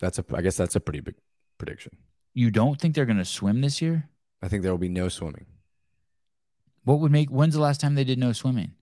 That's 0.00 0.18
a 0.18 0.24
I 0.34 0.42
guess 0.42 0.56
that's 0.56 0.76
a 0.76 0.80
pretty 0.80 1.00
big 1.00 1.14
prediction. 1.56 1.96
you 2.34 2.50
don't 2.50 2.78
think 2.80 2.94
they're 2.94 3.06
going 3.06 3.18
to 3.18 3.24
swim 3.24 3.62
this 3.62 3.80
year? 3.82 4.08
I 4.42 4.48
think 4.48 4.62
there 4.62 4.70
will 4.70 4.78
be 4.78 4.90
no 4.90 5.08
swimming. 5.08 5.46
What 6.88 7.00
would 7.00 7.12
make? 7.12 7.28
When's 7.28 7.52
the 7.52 7.60
last 7.60 7.82
time 7.82 7.96
they 7.96 8.04
did 8.04 8.18
no 8.18 8.32
swimming? 8.32 8.72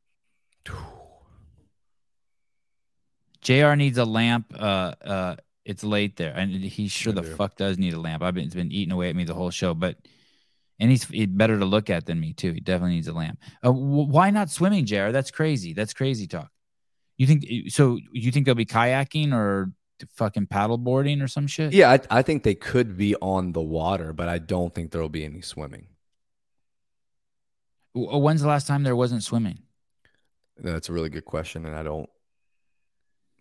Jr. 3.41 3.74
needs 3.74 3.99
a 3.99 4.05
lamp. 4.05 4.55
Uh, 4.57 4.93
uh, 5.05 5.37
it's 5.65 5.83
late 5.83 6.15
there, 6.15 6.33
and 6.33 6.53
he 6.53 6.87
sure 6.87 7.12
I 7.12 7.16
the 7.16 7.23
do. 7.23 7.35
fuck 7.35 7.57
does 7.57 7.78
need 7.78 7.95
a 7.95 7.99
lamp. 7.99 8.23
I've 8.23 8.35
been 8.35 8.45
it's 8.45 8.55
been 8.55 8.70
eating 8.70 8.93
away 8.93 9.09
at 9.11 9.16
me 9.16 9.24
the 9.24 9.35
whole 9.35 9.51
show, 9.51 9.74
but 9.74 9.97
and 10.78 10.89
he's, 10.89 11.03
he's 11.09 11.27
better 11.27 11.59
to 11.59 11.65
look 11.65 11.91
at 11.91 12.07
than 12.07 12.20
me 12.20 12.33
too. 12.33 12.53
He 12.53 12.61
definitely 12.61 12.95
needs 12.95 13.09
a 13.09 13.12
lamp. 13.12 13.41
Uh, 13.61 13.73
wh- 13.73 14.09
why 14.09 14.31
not 14.31 14.51
swimming, 14.51 14.87
Jr.? 14.87 15.11
That's 15.11 15.33
crazy. 15.33 15.73
That's 15.73 15.93
crazy 15.93 16.28
talk. 16.28 16.53
You 17.19 17.27
think 17.27 17.45
so? 17.73 17.99
You 18.12 18.31
think 18.31 18.47
they'll 18.47 18.55
be 18.55 18.66
kayaking 18.66 19.33
or 19.33 19.73
fucking 20.15 20.47
paddle 20.47 20.78
boarding 20.78 21.20
or 21.23 21.27
some 21.27 21.49
shit? 21.49 21.73
Yeah, 21.73 21.91
I, 21.91 22.19
I 22.19 22.23
think 22.23 22.45
they 22.45 22.55
could 22.55 22.97
be 22.97 23.16
on 23.16 23.51
the 23.51 23.62
water, 23.62 24.12
but 24.12 24.28
I 24.28 24.39
don't 24.39 24.73
think 24.73 24.93
there 24.93 25.01
will 25.01 25.09
be 25.09 25.24
any 25.24 25.41
swimming. 25.41 25.89
W- 27.97 28.12
uh, 28.12 28.18
When's 28.18 28.43
the 28.43 28.48
last 28.48 28.66
time 28.66 28.82
there 28.82 28.94
wasn't 28.94 29.23
swimming? 29.24 29.59
That's 30.59 30.89
a 30.89 30.93
really 30.93 31.09
good 31.09 31.24
question, 31.24 31.64
and 31.66 31.74
I 31.74 31.82
don't. 31.82 32.09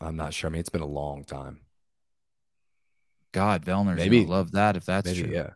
I'm 0.01 0.15
not 0.15 0.33
sure. 0.33 0.49
I 0.49 0.51
mean, 0.51 0.59
it's 0.61 0.69
been 0.69 0.81
a 0.81 0.85
long 0.87 1.23
time. 1.23 1.59
God, 3.31 3.65
Vellner's 3.65 3.97
Maybe- 3.97 4.19
gonna 4.23 4.31
love 4.31 4.51
that 4.53 4.75
if 4.77 4.85
that's 4.85 5.07
Maybe, 5.07 5.23
true. 5.23 5.33
yeah. 5.33 5.49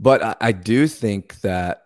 But 0.00 0.22
I, 0.22 0.36
I 0.40 0.52
do 0.52 0.86
think 0.86 1.40
that 1.42 1.82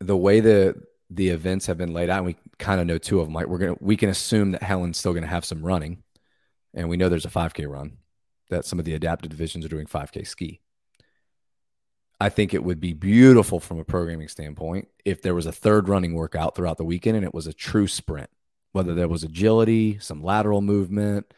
the 0.00 0.16
way 0.16 0.40
the 0.40 0.82
the 1.10 1.28
events 1.28 1.66
have 1.66 1.76
been 1.76 1.92
laid 1.92 2.08
out, 2.08 2.18
and 2.18 2.26
we 2.26 2.36
kind 2.58 2.80
of 2.80 2.86
know 2.86 2.96
two 2.98 3.20
of 3.20 3.26
them. 3.26 3.34
Like 3.34 3.46
we're 3.48 3.58
gonna, 3.58 3.76
we 3.80 3.96
can 3.96 4.08
assume 4.08 4.52
that 4.52 4.62
Helen's 4.62 4.96
still 4.98 5.12
gonna 5.12 5.26
have 5.26 5.44
some 5.44 5.62
running, 5.62 6.02
and 6.72 6.88
we 6.88 6.96
know 6.96 7.08
there's 7.08 7.26
a 7.26 7.30
5K 7.30 7.66
run. 7.70 7.98
That 8.50 8.64
some 8.64 8.78
of 8.78 8.84
the 8.84 8.94
adapted 8.94 9.30
divisions 9.30 9.64
are 9.64 9.68
doing 9.68 9.86
5K 9.86 10.26
ski. 10.26 10.60
I 12.20 12.28
think 12.28 12.52
it 12.52 12.62
would 12.62 12.80
be 12.80 12.92
beautiful 12.92 13.60
from 13.60 13.78
a 13.78 13.84
programming 13.84 14.28
standpoint 14.28 14.88
if 15.06 15.22
there 15.22 15.34
was 15.34 15.46
a 15.46 15.52
third 15.52 15.88
running 15.88 16.14
workout 16.14 16.54
throughout 16.54 16.76
the 16.76 16.84
weekend 16.84 17.16
and 17.16 17.24
it 17.24 17.32
was 17.32 17.46
a 17.46 17.52
true 17.52 17.86
sprint, 17.86 18.28
whether 18.72 18.94
there 18.94 19.08
was 19.08 19.24
agility, 19.24 19.98
some 20.00 20.22
lateral 20.22 20.60
movement, 20.60 21.32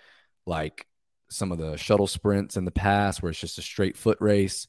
like 0.44 0.86
some 1.30 1.52
of 1.52 1.58
the 1.58 1.76
shuttle 1.76 2.08
sprints 2.08 2.56
in 2.56 2.64
the 2.64 2.72
past 2.72 3.22
where 3.22 3.30
it's 3.30 3.38
just 3.38 3.58
a 3.58 3.62
straight 3.62 3.96
foot 3.96 4.18
race. 4.20 4.66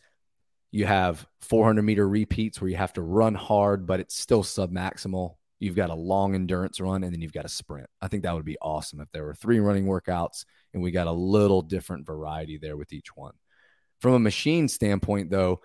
You 0.71 0.85
have 0.85 1.25
400 1.41 1.81
meter 1.81 2.07
repeats 2.07 2.61
where 2.61 2.69
you 2.69 2.77
have 2.77 2.93
to 2.93 3.01
run 3.01 3.33
hard, 3.33 3.87
but 3.87 3.99
it's 3.99 4.15
still 4.15 4.43
sub 4.43 4.71
maximal. 4.71 5.35
You've 5.59 5.75
got 5.75 5.89
a 5.89 5.95
long 5.95 6.35
endurance 6.35 6.79
run 6.79 7.03
and 7.03 7.11
then 7.11 7.21
you've 7.21 7.33
got 7.33 7.45
a 7.45 7.49
sprint. 7.49 7.89
I 8.01 8.07
think 8.07 8.21
that 8.23 8.35
would 8.35 8.45
be 8.45 8.57
awesome 8.61 8.99
if 9.01 9.11
there 9.13 9.25
were 9.25 9.33
three 9.33 9.59
running 9.59 9.85
workouts 9.85 10.45
and 10.75 10.83
we 10.83 10.91
got 10.91 11.07
a 11.07 11.11
little 11.11 11.63
different 11.63 12.05
variety 12.05 12.59
there 12.59 12.77
with 12.77 12.93
each 12.93 13.15
one. 13.15 13.33
From 13.99 14.13
a 14.13 14.19
machine 14.19 14.67
standpoint, 14.67 15.29
though, 15.29 15.61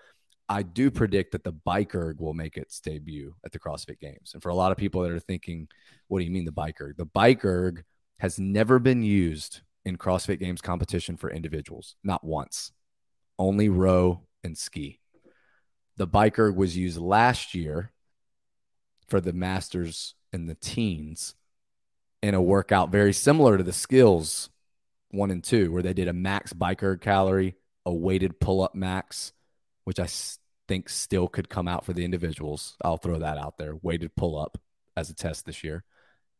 I 0.49 0.63
do 0.63 0.89
predict 0.89 1.31
that 1.33 1.43
the 1.43 1.51
bike 1.51 1.93
erg 1.93 2.19
will 2.19 2.33
make 2.33 2.57
its 2.57 2.79
debut 2.79 3.35
at 3.45 3.51
the 3.51 3.59
CrossFit 3.59 3.99
Games. 3.99 4.31
And 4.33 4.41
for 4.41 4.49
a 4.49 4.55
lot 4.55 4.71
of 4.71 4.77
people 4.77 5.03
that 5.03 5.11
are 5.11 5.19
thinking, 5.19 5.67
what 6.07 6.19
do 6.19 6.25
you 6.25 6.31
mean 6.31 6.45
the 6.45 6.51
bike 6.51 6.81
erg? 6.81 6.97
The 6.97 7.05
bike 7.05 7.45
erg 7.45 7.83
has 8.17 8.39
never 8.39 8.79
been 8.79 9.03
used 9.03 9.61
in 9.85 9.97
CrossFit 9.97 10.39
Games 10.39 10.61
competition 10.61 11.17
for 11.17 11.29
individuals, 11.29 11.95
not 12.03 12.23
once, 12.23 12.71
only 13.37 13.69
row 13.69 14.21
and 14.43 14.57
ski. 14.57 14.99
The 15.97 16.07
bike 16.07 16.39
erg 16.39 16.55
was 16.55 16.75
used 16.75 16.97
last 16.97 17.53
year 17.53 17.91
for 19.07 19.21
the 19.21 19.33
masters 19.33 20.15
and 20.33 20.49
the 20.49 20.55
teens 20.55 21.35
in 22.21 22.33
a 22.33 22.41
workout 22.41 22.91
very 22.91 23.13
similar 23.13 23.57
to 23.57 23.63
the 23.63 23.73
skills 23.73 24.49
one 25.11 25.31
and 25.31 25.43
two, 25.43 25.71
where 25.71 25.81
they 25.81 25.93
did 25.93 26.07
a 26.07 26.13
max 26.13 26.53
bike 26.53 26.83
erg 26.83 27.01
calorie, 27.01 27.55
a 27.85 27.93
weighted 27.93 28.39
pull 28.39 28.61
up 28.61 28.75
max, 28.75 29.33
which 29.83 29.99
I 29.99 30.05
think 30.69 30.87
still 30.87 31.27
could 31.27 31.49
come 31.49 31.67
out 31.67 31.83
for 31.83 31.91
the 31.91 32.05
individuals. 32.05 32.77
I'll 32.81 32.97
throw 32.97 33.19
that 33.19 33.37
out 33.37 33.57
there. 33.57 33.75
Weighted 33.75 34.15
pull 34.15 34.39
up 34.39 34.57
as 34.95 35.09
a 35.09 35.15
test 35.15 35.45
this 35.45 35.63
year, 35.63 35.83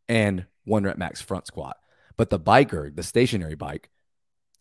and 0.07 0.45
one 0.63 0.83
rep 0.83 0.97
max 0.97 1.21
front 1.21 1.47
squat. 1.47 1.75
But 2.15 2.29
the 2.29 2.39
bike 2.39 2.73
erg, 2.73 2.95
the 2.95 3.03
stationary 3.03 3.55
bike, 3.55 3.89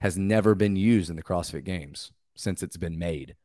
has 0.00 0.16
never 0.16 0.54
been 0.54 0.74
used 0.74 1.10
in 1.10 1.16
the 1.16 1.22
CrossFit 1.22 1.64
Games 1.64 2.12
since 2.34 2.62
it's 2.62 2.76
been 2.76 2.98
made. 2.98 3.36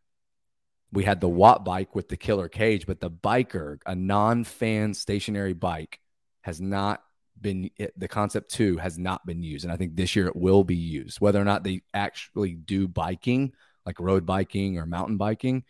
We 0.91 1.04
had 1.04 1.20
the 1.20 1.30
Watt 1.30 1.66
bike 1.66 1.95
with 1.95 2.08
the 2.08 2.18
killer 2.18 2.48
cage, 2.48 2.86
but 2.86 3.02
the 3.02 3.10
bike 3.10 3.54
erg, 3.56 3.82
a 3.86 3.95
non-fan 3.95 4.94
stationary 4.94 5.54
bike, 5.54 6.00
has 6.41 6.62
not 6.62 7.04
been 7.41 7.70
the 7.98 8.08
concept 8.08 8.52
two 8.52 8.78
has 8.78 8.98
not 8.98 9.26
been 9.26 9.44
used, 9.44 9.66
and 9.66 9.74
I 9.74 9.78
think 9.78 9.95
this 9.95 10.16
year 10.16 10.28
it 10.28 10.36
will 10.36 10.64
be 10.64 10.76
used. 10.76 11.20
Whether 11.20 11.41
or 11.41 11.45
not 11.45 11.64
they 11.64 11.82
actually 11.94 12.54
do 12.54 12.88
biking, 12.88 13.54
like 13.86 14.00
road 14.00 14.26
biking 14.26 14.78
or 14.78 14.86
mountain 14.86 15.18
biking, 15.18 15.64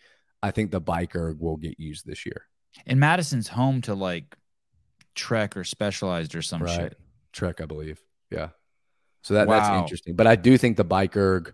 I 0.43 0.51
think 0.51 0.69
the 0.69 0.79
bike 0.79 1.15
erg 1.15 1.39
will 1.39 1.57
get 1.57 1.79
used 1.79 2.05
this 2.05 2.25
year. 2.25 2.45
And 2.85 2.99
Madison's 2.99 3.47
home 3.47 3.81
to 3.81 3.95
like 3.95 4.37
Trek 5.15 5.57
or 5.57 5.63
Specialized 5.63 6.35
or 6.35 6.43
some 6.43 6.61
right, 6.61 6.75
shit. 6.75 6.99
Trek, 7.31 7.61
I 7.61 7.65
believe. 7.65 7.99
Yeah, 8.29 8.49
so 9.23 9.33
that 9.33 9.47
that's 9.47 9.69
interesting. 9.69 10.15
But 10.15 10.27
I 10.27 10.35
do 10.35 10.57
think 10.57 10.77
the 10.77 10.83
bike 10.83 11.17
erg 11.17 11.53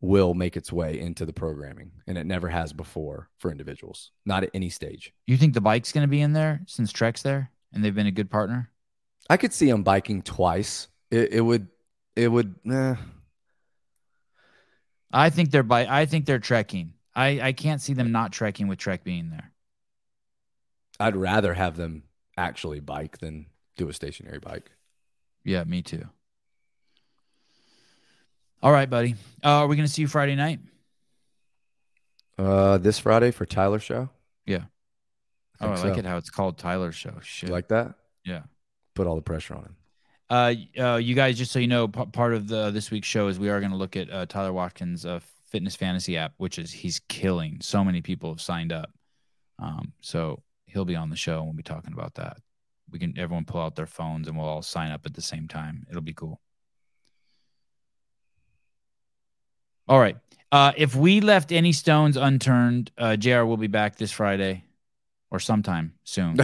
will 0.00 0.32
make 0.34 0.56
its 0.56 0.72
way 0.72 1.00
into 1.00 1.26
the 1.26 1.32
programming, 1.32 1.90
and 2.06 2.16
it 2.16 2.24
never 2.24 2.48
has 2.48 2.72
before 2.72 3.28
for 3.38 3.50
individuals, 3.50 4.12
not 4.24 4.44
at 4.44 4.50
any 4.54 4.70
stage. 4.70 5.12
You 5.26 5.36
think 5.36 5.54
the 5.54 5.60
bike's 5.60 5.92
going 5.92 6.06
to 6.06 6.10
be 6.10 6.20
in 6.20 6.32
there 6.32 6.62
since 6.66 6.92
Trek's 6.92 7.22
there 7.22 7.50
and 7.72 7.84
they've 7.84 7.94
been 7.94 8.06
a 8.06 8.12
good 8.12 8.30
partner? 8.30 8.70
I 9.28 9.36
could 9.36 9.52
see 9.52 9.70
them 9.70 9.82
biking 9.82 10.22
twice. 10.22 10.88
It, 11.10 11.34
it 11.34 11.40
would, 11.40 11.68
it 12.16 12.28
would. 12.28 12.54
Eh, 12.70 12.94
I 15.12 15.30
think 15.30 15.50
they're 15.50 15.62
by. 15.62 15.86
I 15.86 16.06
think 16.06 16.26
they're 16.26 16.38
trekking. 16.38 16.94
I 17.14 17.40
I 17.40 17.52
can't 17.52 17.80
see 17.80 17.94
them 17.94 18.12
not 18.12 18.32
trekking 18.32 18.68
with 18.68 18.78
Trek 18.78 19.04
being 19.04 19.30
there. 19.30 19.52
I'd 21.00 21.16
rather 21.16 21.54
have 21.54 21.76
them 21.76 22.04
actually 22.36 22.80
bike 22.80 23.18
than 23.18 23.46
do 23.76 23.88
a 23.88 23.92
stationary 23.92 24.38
bike. 24.38 24.70
Yeah, 25.44 25.64
me 25.64 25.82
too. 25.82 26.08
All 28.62 28.72
right, 28.72 28.90
buddy. 28.90 29.14
Uh, 29.44 29.48
are 29.60 29.66
we 29.68 29.76
going 29.76 29.86
to 29.86 29.92
see 29.92 30.02
you 30.02 30.08
Friday 30.08 30.34
night? 30.34 30.58
Uh, 32.36 32.78
this 32.78 32.98
Friday 32.98 33.30
for 33.30 33.46
Tyler 33.46 33.78
show. 33.78 34.08
Yeah. 34.46 34.64
I 35.60 35.66
Oh, 35.66 35.72
I 35.72 35.74
think 35.76 35.84
like 35.86 35.94
so. 35.94 35.98
it 36.00 36.06
how 36.06 36.16
it's 36.16 36.30
called 36.30 36.58
Tyler's 36.58 36.94
show. 36.94 37.14
Shit. 37.22 37.48
You 37.48 37.54
like 37.54 37.68
that? 37.68 37.94
Yeah. 38.24 38.42
Put 38.94 39.06
all 39.06 39.16
the 39.16 39.22
pressure 39.22 39.54
on 39.54 39.62
him. 39.62 39.76
Uh, 40.30 40.54
uh, 40.80 40.96
you 40.96 41.14
guys, 41.14 41.38
just 41.38 41.52
so 41.52 41.58
you 41.58 41.66
know, 41.68 41.88
p- 41.88 42.04
part 42.06 42.34
of 42.34 42.48
the 42.48 42.70
this 42.70 42.90
week's 42.90 43.08
show 43.08 43.28
is 43.28 43.38
we 43.38 43.48
are 43.48 43.60
going 43.60 43.70
to 43.72 43.76
look 43.78 43.96
at 43.96 44.10
uh, 44.10 44.26
Tyler 44.26 44.52
Watkins' 44.52 45.06
uh, 45.06 45.20
fitness 45.50 45.76
fantasy 45.76 46.16
app, 46.16 46.34
which 46.36 46.58
is 46.58 46.72
he's 46.72 47.00
killing. 47.08 47.58
So 47.60 47.84
many 47.84 48.00
people 48.02 48.30
have 48.30 48.40
signed 48.40 48.72
up. 48.72 48.90
Um, 49.58 49.92
so 50.00 50.42
he'll 50.66 50.84
be 50.84 50.96
on 50.96 51.10
the 51.10 51.16
show 51.16 51.38
and 51.38 51.46
we'll 51.46 51.54
be 51.54 51.62
talking 51.62 51.92
about 51.92 52.14
that. 52.14 52.38
We 52.90 52.98
can 52.98 53.18
everyone 53.18 53.44
pull 53.44 53.60
out 53.60 53.76
their 53.76 53.86
phones 53.86 54.28
and 54.28 54.36
we'll 54.36 54.46
all 54.46 54.62
sign 54.62 54.90
up 54.90 55.04
at 55.04 55.14
the 55.14 55.22
same 55.22 55.48
time. 55.48 55.86
It'll 55.90 56.00
be 56.00 56.14
cool. 56.14 56.40
All 59.88 59.98
right. 59.98 60.16
Uh, 60.50 60.72
if 60.76 60.94
we 60.94 61.20
left 61.20 61.52
any 61.52 61.72
stones 61.72 62.16
unturned, 62.16 62.90
uh, 62.96 63.16
JR 63.16 63.42
will 63.42 63.56
be 63.56 63.66
back 63.66 63.96
this 63.96 64.12
Friday 64.12 64.64
or 65.30 65.40
sometime 65.40 65.94
soon. 66.04 66.36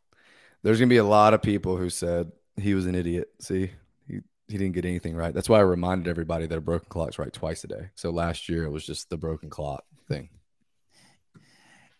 There's 0.62 0.78
gonna 0.78 0.88
be 0.88 0.96
a 0.96 1.04
lot 1.04 1.34
of 1.34 1.40
people 1.40 1.76
who 1.76 1.88
said 1.88 2.32
he 2.56 2.74
was 2.74 2.86
an 2.86 2.94
idiot. 2.94 3.28
See, 3.40 3.70
he 4.48 4.56
didn't 4.56 4.74
get 4.74 4.86
anything 4.86 5.14
right. 5.14 5.34
That's 5.34 5.48
why 5.48 5.58
I 5.58 5.62
reminded 5.62 6.08
everybody 6.08 6.46
that 6.46 6.56
a 6.56 6.60
broken 6.60 6.88
clock's 6.88 7.18
right 7.18 7.32
twice 7.32 7.64
a 7.64 7.68
day. 7.68 7.90
So 7.94 8.10
last 8.10 8.48
year 8.48 8.64
it 8.64 8.70
was 8.70 8.84
just 8.84 9.10
the 9.10 9.18
broken 9.18 9.50
clock 9.50 9.84
thing. 10.08 10.30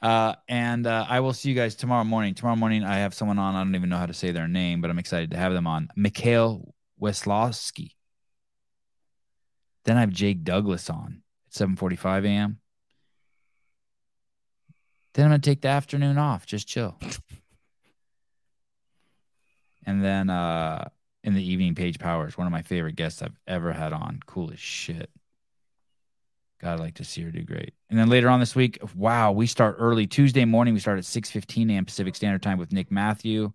Uh, 0.00 0.34
and 0.48 0.86
uh, 0.86 1.04
I 1.08 1.20
will 1.20 1.34
see 1.34 1.50
you 1.50 1.54
guys 1.54 1.74
tomorrow 1.74 2.04
morning. 2.04 2.34
Tomorrow 2.34 2.56
morning, 2.56 2.84
I 2.84 2.98
have 2.98 3.14
someone 3.14 3.38
on. 3.38 3.54
I 3.54 3.62
don't 3.62 3.74
even 3.74 3.90
know 3.90 3.98
how 3.98 4.06
to 4.06 4.14
say 4.14 4.30
their 4.30 4.48
name, 4.48 4.80
but 4.80 4.90
I'm 4.90 4.98
excited 4.98 5.32
to 5.32 5.36
have 5.36 5.52
them 5.52 5.66
on. 5.66 5.88
Mikhail 5.96 6.74
Weslowski. 7.02 7.90
Then 9.84 9.96
I 9.96 10.00
have 10.00 10.10
Jake 10.10 10.44
Douglas 10.44 10.88
on 10.88 11.22
at 11.48 11.52
7:45 11.52 12.26
a.m. 12.26 12.58
Then 15.14 15.24
I'm 15.24 15.30
gonna 15.30 15.40
take 15.40 15.62
the 15.62 15.68
afternoon 15.68 16.16
off, 16.16 16.46
just 16.46 16.68
chill. 16.68 16.96
and 19.84 20.04
then 20.04 20.30
uh, 20.30 20.90
in 21.28 21.34
the 21.34 21.46
evening, 21.46 21.74
Paige 21.74 21.98
Powers, 21.98 22.38
one 22.38 22.46
of 22.46 22.52
my 22.52 22.62
favorite 22.62 22.96
guests 22.96 23.20
I've 23.20 23.38
ever 23.46 23.70
had 23.70 23.92
on. 23.92 24.20
Cool 24.24 24.50
as 24.50 24.58
shit. 24.58 25.10
God, 26.58 26.72
I'd 26.72 26.80
like 26.80 26.94
to 26.94 27.04
see 27.04 27.22
her 27.22 27.30
do 27.30 27.42
great. 27.42 27.74
And 27.90 27.98
then 27.98 28.08
later 28.08 28.30
on 28.30 28.40
this 28.40 28.56
week, 28.56 28.78
wow, 28.96 29.30
we 29.32 29.46
start 29.46 29.76
early. 29.78 30.06
Tuesday 30.06 30.46
morning, 30.46 30.72
we 30.72 30.80
start 30.80 30.96
at 30.96 31.04
6.15 31.04 31.70
a.m. 31.70 31.84
Pacific 31.84 32.16
Standard 32.16 32.42
Time 32.42 32.56
with 32.56 32.72
Nick 32.72 32.90
Mathew. 32.90 33.52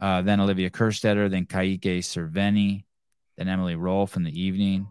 Uh, 0.00 0.22
then 0.22 0.40
Olivia 0.40 0.68
Kerstetter, 0.68 1.30
then 1.30 1.46
Kaique 1.46 2.02
Cerveny, 2.02 2.82
then 3.38 3.48
Emily 3.48 3.76
Rolfe 3.76 4.16
in 4.16 4.24
the 4.24 4.42
evening. 4.42 4.88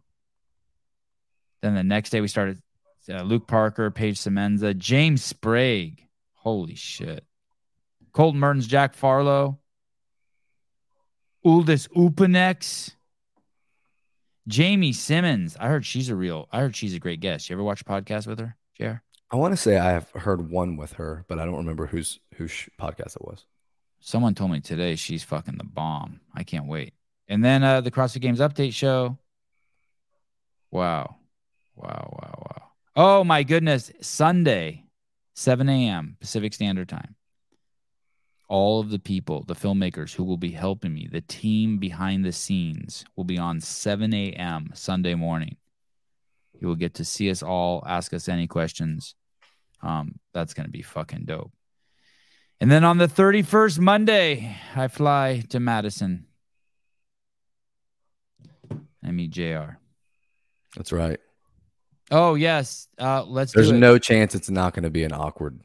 Then 1.62 1.76
the 1.76 1.84
next 1.84 2.10
day, 2.10 2.22
we 2.22 2.30
started 2.30 2.62
uh, 3.10 3.22
Luke 3.22 3.48
Parker, 3.48 3.92
Paige 3.92 4.18
Semenza, 4.18 4.76
James 4.76 5.24
Sprague. 5.24 6.02
Holy 6.36 6.76
shit. 6.76 7.26
Colton 8.14 8.40
Mertens, 8.40 8.66
Jack 8.66 8.94
Farlow, 8.94 9.60
Uldis 11.46 11.88
Upenieks. 11.90 12.96
Jamie 14.48 14.94
Simmons. 14.94 15.56
I 15.60 15.68
heard 15.68 15.86
she's 15.86 16.10
a 16.10 16.16
real. 16.16 16.48
I 16.52 16.60
heard 16.60 16.76
she's 16.76 16.94
a 16.94 17.00
great 17.00 17.20
guest. 17.20 17.50
You 17.50 17.56
ever 17.56 17.64
watch 17.64 17.82
a 17.82 17.86
podcast 17.86 18.28
with 18.28 18.40
her, 18.40 18.56
JR? 18.80 19.02
I 19.32 19.38
want 19.38 19.54
to 19.54 19.58
say 19.58 19.78
I 19.78 19.92
have 19.92 20.10
heard 20.12 20.50
one 20.50 20.78
with 20.78 20.94
her, 20.94 21.26
but 21.28 21.40
I 21.40 21.46
don't 21.46 21.58
remember 21.58 21.88
whose 21.88 22.20
whose 22.36 22.70
podcast 22.80 23.16
it 23.16 23.26
was. 23.26 23.46
Someone 24.00 24.36
told 24.36 24.52
me 24.52 24.60
today 24.60 24.96
she's 24.96 25.24
fucking 25.24 25.58
the 25.58 25.64
bomb. 25.64 26.20
I 26.34 26.44
can't 26.44 26.68
wait. 26.68 26.94
And 27.28 27.44
then 27.44 27.64
uh 27.64 27.82
the 27.82 27.92
CrossFit 27.92 28.22
Games 28.22 28.40
update 28.40 28.74
show. 28.74 29.18
Wow. 30.72 31.16
Wow, 31.76 32.18
wow, 32.22 32.44
wow. 32.46 32.64
Oh 32.96 33.24
my 33.24 33.44
goodness. 33.44 33.92
Sunday, 34.02 34.84
7 35.36 35.68
a.m. 35.68 36.18
Pacific 36.20 36.54
Standard 36.54 36.88
Time. 36.88 37.16
All 38.48 38.80
of 38.80 38.90
the 38.90 39.00
people, 39.00 39.44
the 39.44 39.56
filmmakers 39.56 40.14
who 40.14 40.24
will 40.24 40.38
be 40.38 40.52
helping 40.52 40.94
me, 40.94 41.08
the 41.12 41.22
team 41.22 41.78
behind 41.80 42.24
the 42.24 42.32
scenes 42.32 43.04
will 43.16 43.24
be 43.24 43.40
on 43.40 43.60
7 43.60 44.14
a.m. 44.14 44.70
Sunday 44.74 45.16
morning. 45.16 45.58
You 46.60 46.68
will 46.68 46.76
get 46.76 46.94
to 46.96 47.06
see 47.06 47.30
us 47.30 47.42
all, 47.42 47.84
ask 47.88 48.14
us 48.14 48.30
any 48.30 48.48
questions. 48.48 49.16
Um, 49.82 50.20
that's 50.34 50.54
gonna 50.54 50.70
be 50.70 50.84
fucking 50.84 51.26
dope. 51.26 51.52
And 52.62 52.72
then 52.72 52.84
on 52.84 52.98
the 52.98 53.08
31st, 53.08 53.80
Monday, 53.80 54.56
I 54.76 54.88
fly 54.88 55.44
to 55.50 55.60
Madison. 55.60 56.26
I 59.04 59.12
meet 59.12 59.32
JR. 59.32 59.78
That's 60.76 60.92
right. 60.92 61.20
Oh, 62.12 62.36
yes. 62.36 62.88
Uh, 62.98 63.24
let's 63.24 63.54
There's 63.54 63.70
do 63.70 63.76
it. 63.76 63.80
no 63.80 63.98
chance 63.98 64.36
it's 64.36 64.50
not 64.50 64.74
going 64.74 64.84
to 64.84 64.90
be 64.90 65.04
an 65.04 65.12
awkward 65.12 65.60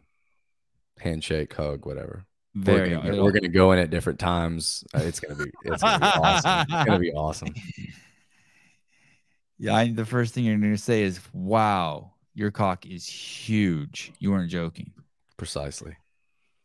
handshake, 0.99 1.55
hug, 1.55 1.87
whatever. 1.87 2.25
Very. 2.65 2.97
we're 2.97 3.03
gonna, 3.03 3.23
we're 3.23 3.33
gonna 3.33 3.49
go 3.49 3.73
in 3.73 3.79
at 3.79 3.91
different 3.91 4.19
times. 4.19 4.85
Uh, 4.95 5.01
it's 5.03 5.21
gonna 5.21 5.37
be 5.37 5.51
it's 5.65 5.83
gonna 5.83 5.99
be 5.99 6.07
awesome. 6.07 6.67
It's 6.69 6.85
gonna 6.85 6.99
be 6.99 7.13
awesome. 7.17 7.55
Yeah, 9.61 9.75
I, 9.75 9.93
the 9.93 10.07
first 10.07 10.33
thing 10.33 10.47
you're 10.47 10.57
going 10.57 10.75
to 10.75 10.79
say 10.79 11.03
is, 11.03 11.21
wow, 11.35 12.15
your 12.35 12.51
cock 12.51 12.87
is 12.87 13.07
huge. 13.07 14.11
You 14.19 14.31
weren't 14.31 14.51
joking. 14.51 14.91
Precisely. 15.37 15.99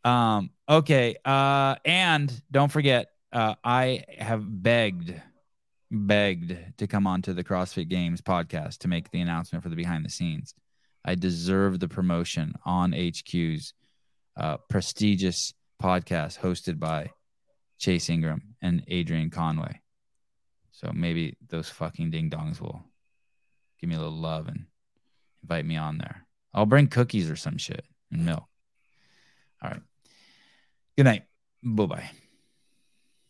Um, 0.02 0.48
okay. 0.66 1.16
Uh, 1.22 1.74
and 1.84 2.32
don't 2.50 2.72
forget, 2.72 3.10
uh, 3.34 3.56
I 3.62 4.04
have 4.16 4.42
begged, 4.62 5.12
begged 5.90 6.56
to 6.78 6.86
come 6.86 7.06
on 7.06 7.20
to 7.22 7.34
the 7.34 7.44
CrossFit 7.44 7.88
Games 7.88 8.22
podcast 8.22 8.78
to 8.78 8.88
make 8.88 9.10
the 9.10 9.20
announcement 9.20 9.62
for 9.62 9.68
the 9.68 9.76
behind 9.76 10.02
the 10.02 10.10
scenes. 10.10 10.54
I 11.04 11.16
deserve 11.16 11.80
the 11.80 11.88
promotion 11.88 12.54
on 12.64 12.94
HQ's 12.94 13.74
uh, 14.38 14.56
prestigious 14.70 15.52
podcast 15.82 16.38
hosted 16.38 16.78
by 16.78 17.10
Chase 17.78 18.08
Ingraham 18.08 18.54
and 18.62 18.82
Adrian 18.88 19.30
Conway. 19.30 19.80
So 20.72 20.90
maybe 20.94 21.36
those 21.48 21.68
fucking 21.68 22.10
ding 22.10 22.30
dongs 22.30 22.60
will 22.60 22.82
give 23.80 23.88
me 23.88 23.96
a 23.96 23.98
little 23.98 24.16
love 24.16 24.48
and 24.48 24.66
invite 25.42 25.64
me 25.64 25.76
on 25.76 25.98
there. 25.98 26.26
I'll 26.52 26.66
bring 26.66 26.88
cookies 26.88 27.30
or 27.30 27.36
some 27.36 27.58
shit 27.58 27.84
and 28.10 28.24
milk. 28.24 28.44
All 29.62 29.70
right. 29.70 29.82
Good 30.96 31.04
night. 31.04 31.24
Bye 31.62 31.86
bye. 31.86 32.10